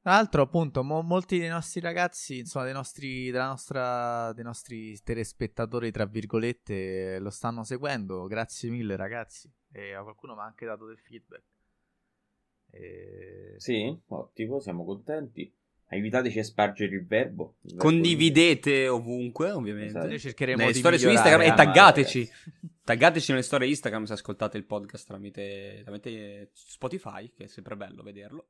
Tra 0.00 0.12
l'altro, 0.12 0.42
appunto, 0.42 0.82
mo- 0.82 1.02
molti 1.02 1.38
dei 1.38 1.48
nostri 1.48 1.80
ragazzi, 1.80 2.38
insomma, 2.38 2.64
dei 2.64 2.72
nostri, 2.72 3.30
della 3.30 3.48
nostra, 3.48 4.32
dei 4.32 4.44
nostri 4.44 4.96
telespettatori, 5.02 5.90
tra 5.90 6.06
virgolette, 6.06 7.18
lo 7.18 7.30
stanno 7.30 7.64
seguendo. 7.64 8.26
Grazie 8.26 8.70
mille, 8.70 8.96
ragazzi. 8.96 9.52
E 9.72 9.92
a 9.92 10.02
qualcuno 10.02 10.34
mi 10.34 10.40
ha 10.40 10.44
anche 10.44 10.64
dato 10.64 10.86
del 10.86 10.98
feedback. 10.98 11.42
E... 12.70 13.54
Sì, 13.56 14.00
ottimo, 14.06 14.60
siamo 14.60 14.84
contenti. 14.84 15.52
Aiutateci 15.90 16.38
a 16.38 16.44
spargere 16.44 16.94
il 16.94 17.06
verbo. 17.06 17.56
Il 17.62 17.70
verbo 17.70 17.82
Condividete 17.82 18.80
di... 18.82 18.86
ovunque, 18.86 19.50
ovviamente. 19.50 19.88
Esatto. 19.88 20.06
Noi 20.06 20.18
cercheremo 20.18 20.58
nelle 20.58 20.72
di 20.72 20.78
storie 20.78 20.98
su 20.98 21.08
Instagram 21.08 21.40
e 21.42 21.54
taggateci. 21.54 22.30
Taggateci 22.84 23.30
nelle 23.30 23.42
storie 23.42 23.68
Instagram 23.68 24.04
se 24.04 24.12
ascoltate 24.14 24.56
il 24.56 24.64
podcast 24.64 25.06
tramite, 25.06 25.80
tramite 25.84 26.50
Spotify, 26.52 27.30
che 27.34 27.44
è 27.44 27.46
sempre 27.46 27.76
bello 27.76 28.02
vederlo. 28.02 28.46